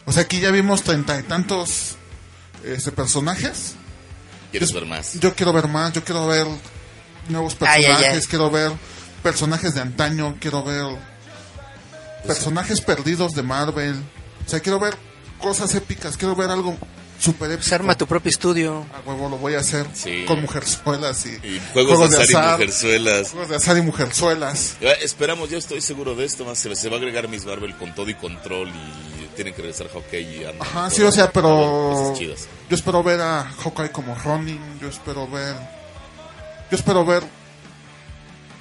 O 0.05 0.13
sea, 0.13 0.23
aquí 0.25 0.41
ya 0.41 0.51
vimos 0.51 0.83
treinta 0.83 1.19
y 1.19 1.23
tantos 1.25 1.97
este, 2.65 2.93
personajes. 2.93 3.75
¿Quieres 4.51 4.69
Yo- 4.71 4.75
ver 4.81 4.87
más? 4.89 5.15
Yo 5.19 5.35
quiero 5.35 5.53
ver 5.53 5.67
más, 5.69 5.93
yo 5.93 6.05
quiero 6.05 6.27
ver 6.27 6.47
nuevos 7.29 7.55
Ay, 7.61 7.83
personajes, 7.83 8.07
ay, 8.09 8.19
ay. 8.19 8.27
quiero 8.29 8.51
ver 8.51 8.73
personajes 9.23 9.75
de 9.75 9.81
antaño, 9.81 10.37
quiero 10.41 10.63
ver 10.65 10.85
personajes 12.27 12.81
perdidos 12.81 13.33
de 13.35 13.43
Marvel. 13.43 13.97
O 14.47 14.49
sea, 14.51 14.61
quiero 14.61 14.79
ver 14.79 14.97
cosas 15.39 15.75
épicas, 15.75 16.17
quiero 16.17 16.35
ver 16.37 16.51
algo 16.51 16.77
super 17.19 17.47
épico. 17.51 17.63
Pues 17.63 17.73
arma 17.73 17.95
tu 17.97 18.07
propio 18.07 18.31
estudio. 18.31 18.85
A 18.95 19.09
huevo 19.09 19.29
lo 19.29 19.39
voy 19.39 19.55
a 19.55 19.61
hacer 19.61 19.87
Sí. 19.93 20.25
con 20.27 20.41
mujerzuelas 20.43 21.25
y, 21.27 21.31
Y 21.47 21.61
juegos, 21.73 22.11
de 22.11 22.23
azar, 22.23 22.49
y 22.49 22.53
mujerzuelas. 22.53 23.31
Juegos 23.31 23.49
de 23.49 23.57
azar 23.57 23.77
y 23.79 23.83
mujerzuelas. 23.83 24.77
Ya, 24.81 24.91
Esperamos, 24.93 25.51
yo 25.51 25.59
estoy 25.59 25.81
seguro 25.81 26.15
de 26.15 26.25
esto, 26.25 26.45
más 26.45 26.59
se, 26.59 26.75
se 26.75 26.89
va 26.89 26.97
a 26.97 26.99
agregar 26.99 27.29
Miss 27.29 27.45
Marvel 27.45 27.77
con 27.77 27.95
todo 27.95 28.09
y 28.11 28.15
control 28.15 28.69
y 28.69 29.27
tienen 29.37 29.55
que 29.55 29.63
regresar 29.63 29.89
Hawkeye 29.89 30.21
y 30.21 30.45
Ant-Man, 30.45 30.69
Ajá, 30.69 30.91
sí, 30.91 31.03
o 31.03 31.11
sea, 31.11 31.31
pero 31.33 32.15
yo 32.19 32.35
espero 32.77 33.03
ver 33.03 33.21
a 33.21 33.45
Hawkeye 33.45 33.91
como 33.91 34.15
Ronin, 34.15 34.61
yo 34.81 34.89
espero 34.89 35.27
ver 35.27 35.57
yo 36.71 36.77
espero 36.77 37.05
ver 37.05 37.23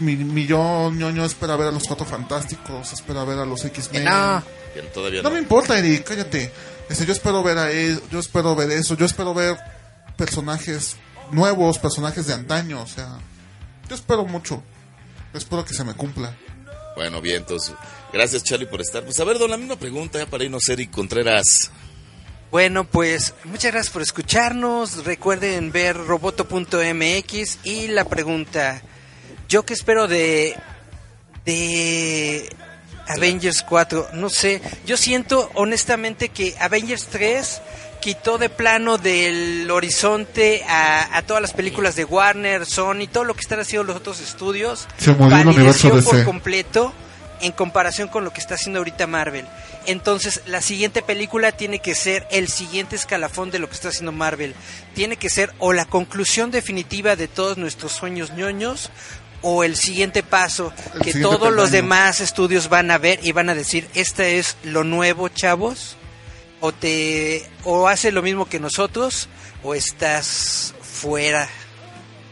mi, 0.01 0.15
mi 0.15 0.45
yo 0.45 0.91
ñoño 0.91 1.25
espera 1.25 1.55
ver 1.55 1.67
a 1.69 1.71
los 1.71 1.83
Cuatro 1.83 2.05
Fantásticos, 2.05 2.91
espera 2.93 3.23
ver 3.23 3.39
a 3.39 3.45
los 3.45 3.63
X-Men. 3.63 4.03
No. 4.03 4.39
No 4.39 5.23
no. 5.23 5.31
me 5.31 5.39
importa, 5.39 5.77
Eric, 5.77 6.03
cállate. 6.07 6.51
Este, 6.89 7.05
yo 7.05 7.13
espero 7.13 7.43
ver 7.43 7.57
a 7.57 7.71
él, 7.71 8.01
yo 8.11 8.19
espero 8.19 8.55
ver 8.55 8.71
eso, 8.71 8.95
yo 8.95 9.05
espero 9.05 9.33
ver 9.33 9.57
personajes 10.17 10.97
nuevos, 11.31 11.79
personajes 11.79 12.27
de 12.27 12.33
antaño, 12.33 12.81
o 12.81 12.87
sea, 12.87 13.19
yo 13.87 13.95
espero 13.95 14.25
mucho. 14.25 14.61
Espero 15.33 15.63
que 15.63 15.73
se 15.73 15.83
me 15.83 15.93
cumpla. 15.93 16.35
Bueno, 16.95 17.21
bien, 17.21 17.37
entonces, 17.37 17.73
gracias 18.11 18.43
Charlie 18.43 18.65
por 18.65 18.81
estar. 18.81 19.03
Pues 19.03 19.19
a 19.19 19.23
ver, 19.23 19.39
don, 19.39 19.49
la 19.49 19.57
misma 19.57 19.77
pregunta 19.77 20.19
ya 20.19 20.25
para 20.25 20.43
irnos, 20.43 20.67
Eric 20.67 20.91
Contreras. 20.91 21.71
Bueno, 22.51 22.83
pues 22.83 23.33
muchas 23.45 23.71
gracias 23.71 23.93
por 23.93 24.01
escucharnos. 24.01 25.05
Recuerden 25.05 25.71
ver 25.71 25.95
roboto.mx 25.95 27.59
y 27.63 27.87
la 27.87 28.03
pregunta, 28.03 28.81
¿yo 29.51 29.63
qué 29.63 29.73
espero 29.73 30.07
de 30.07 30.55
de 31.45 32.49
Avengers 33.07 33.63
4? 33.63 34.11
No 34.13 34.29
sé, 34.29 34.61
yo 34.85 34.95
siento 34.95 35.51
honestamente 35.55 36.29
que 36.29 36.55
Avengers 36.57 37.07
3 37.07 37.61
quitó 37.99 38.37
de 38.37 38.47
plano 38.49 38.97
del 38.97 39.69
horizonte 39.69 40.63
a, 40.69 41.17
a 41.17 41.21
todas 41.23 41.41
las 41.41 41.51
películas 41.51 41.97
de 41.97 42.05
Warner, 42.05 42.65
Sony, 42.65 43.07
todo 43.11 43.25
lo 43.25 43.33
que 43.33 43.41
están 43.41 43.59
haciendo 43.59 43.83
los 43.83 43.97
otros 43.97 44.21
estudios. 44.21 44.87
Se 44.97 45.11
murió 45.13 45.37
el 45.37 45.47
universo 45.47 45.89
por 45.89 46.01
DC. 46.01 46.23
completo 46.23 46.93
en 47.41 47.51
comparación 47.51 48.07
con 48.07 48.23
lo 48.23 48.31
que 48.31 48.39
está 48.39 48.55
haciendo 48.55 48.79
ahorita 48.79 49.07
Marvel. 49.07 49.45
Entonces, 49.87 50.41
la 50.45 50.61
siguiente 50.61 51.01
película 51.01 51.51
tiene 51.51 51.79
que 51.79 51.95
ser 51.95 52.27
el 52.31 52.47
siguiente 52.47 52.95
escalafón 52.95 53.51
de 53.51 53.59
lo 53.59 53.67
que 53.67 53.75
está 53.75 53.89
haciendo 53.89 54.11
Marvel. 54.11 54.55
Tiene 54.93 55.17
que 55.17 55.29
ser 55.29 55.51
o 55.59 55.73
la 55.73 55.85
conclusión 55.85 56.51
definitiva 56.51 57.15
de 57.15 57.27
todos 57.27 57.57
nuestros 57.57 57.91
sueños 57.91 58.31
ñoños 58.33 58.91
o 59.43 59.63
el 59.63 59.75
siguiente 59.75 60.23
paso 60.23 60.71
El 60.93 61.01
que 61.01 61.13
siguiente 61.13 61.21
todos 61.37 61.51
los 61.53 61.71
demás 61.71 62.21
estudios 62.21 62.69
van 62.69 62.91
a 62.91 62.97
ver 62.97 63.19
y 63.23 63.31
van 63.31 63.49
a 63.49 63.55
decir, 63.55 63.87
este 63.95 64.37
es 64.39 64.55
lo 64.63 64.83
nuevo, 64.83 65.29
chavos? 65.29 65.95
¿O 66.59 66.71
te 66.71 67.43
o 67.63 67.87
hace 67.87 68.11
lo 68.11 68.21
mismo 68.21 68.47
que 68.47 68.59
nosotros 68.59 69.27
o 69.63 69.73
estás 69.73 70.73
fuera 70.81 71.49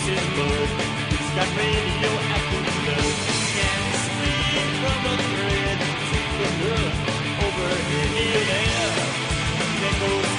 his 0.08 0.24
bird. 0.36 0.70
He's 1.12 1.30
got 1.36 1.50
radioactive 1.58 2.68
blood. 2.84 3.16
Can't 3.56 3.96
sleep 4.06 4.68
from 4.82 4.98
the 5.06 5.16
thread. 5.30 5.78
Take 6.10 6.32
the 6.40 6.50
blood 6.60 6.96
over 7.46 7.70
here. 7.90 8.90
There 9.80 9.98
goes 10.00 10.39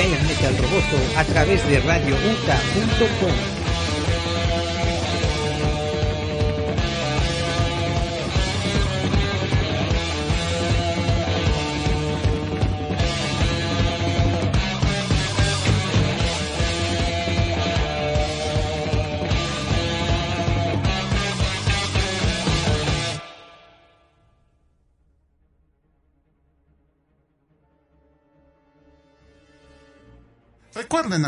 Giant 0.00 0.22
Metal 0.26 0.56
Roboto 0.56 0.96
a 1.14 1.24
través 1.24 1.62
de 1.68 1.78
radiouta.com. 1.80 3.49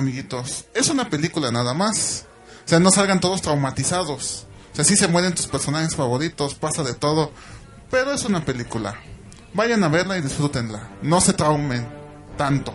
amiguitos, 0.02 0.66
es 0.74 0.88
una 0.88 1.08
película 1.08 1.50
nada 1.50 1.74
más. 1.74 2.26
O 2.64 2.68
sea, 2.68 2.78
no 2.78 2.90
salgan 2.90 3.20
todos 3.20 3.42
traumatizados. 3.42 4.46
O 4.72 4.76
sea, 4.76 4.84
sí 4.84 4.96
se 4.96 5.08
mueren 5.08 5.34
tus 5.34 5.46
personajes 5.46 5.96
favoritos, 5.96 6.54
pasa 6.54 6.82
de 6.82 6.94
todo. 6.94 7.32
Pero 7.90 8.12
es 8.12 8.24
una 8.24 8.44
película. 8.44 9.00
Vayan 9.54 9.84
a 9.84 9.88
verla 9.88 10.18
y 10.18 10.22
disfrútenla. 10.22 10.90
No 11.02 11.20
se 11.20 11.32
traumen 11.32 11.86
tanto. 12.36 12.74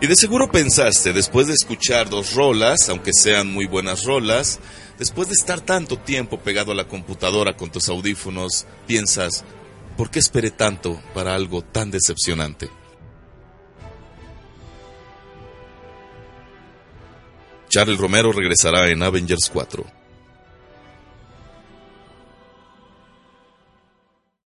Y 0.00 0.06
de 0.06 0.16
seguro 0.16 0.50
pensaste, 0.50 1.12
después 1.12 1.46
de 1.46 1.54
escuchar 1.54 2.08
dos 2.08 2.34
rolas, 2.34 2.88
aunque 2.88 3.12
sean 3.12 3.52
muy 3.52 3.66
buenas 3.66 4.04
rolas, 4.04 4.58
después 4.98 5.28
de 5.28 5.34
estar 5.34 5.60
tanto 5.60 5.98
tiempo 5.98 6.40
pegado 6.40 6.72
a 6.72 6.74
la 6.74 6.88
computadora 6.88 7.56
con 7.56 7.70
tus 7.70 7.88
audífonos, 7.88 8.66
piensas, 8.86 9.44
¿por 9.98 10.10
qué 10.10 10.18
esperé 10.20 10.50
tanto 10.50 11.02
para 11.12 11.34
algo 11.34 11.60
tan 11.62 11.90
decepcionante? 11.90 12.70
Charles 17.70 17.98
Romero 17.98 18.32
regresará 18.32 18.88
en 18.88 19.00
Avengers 19.00 19.48
4. 19.48 19.99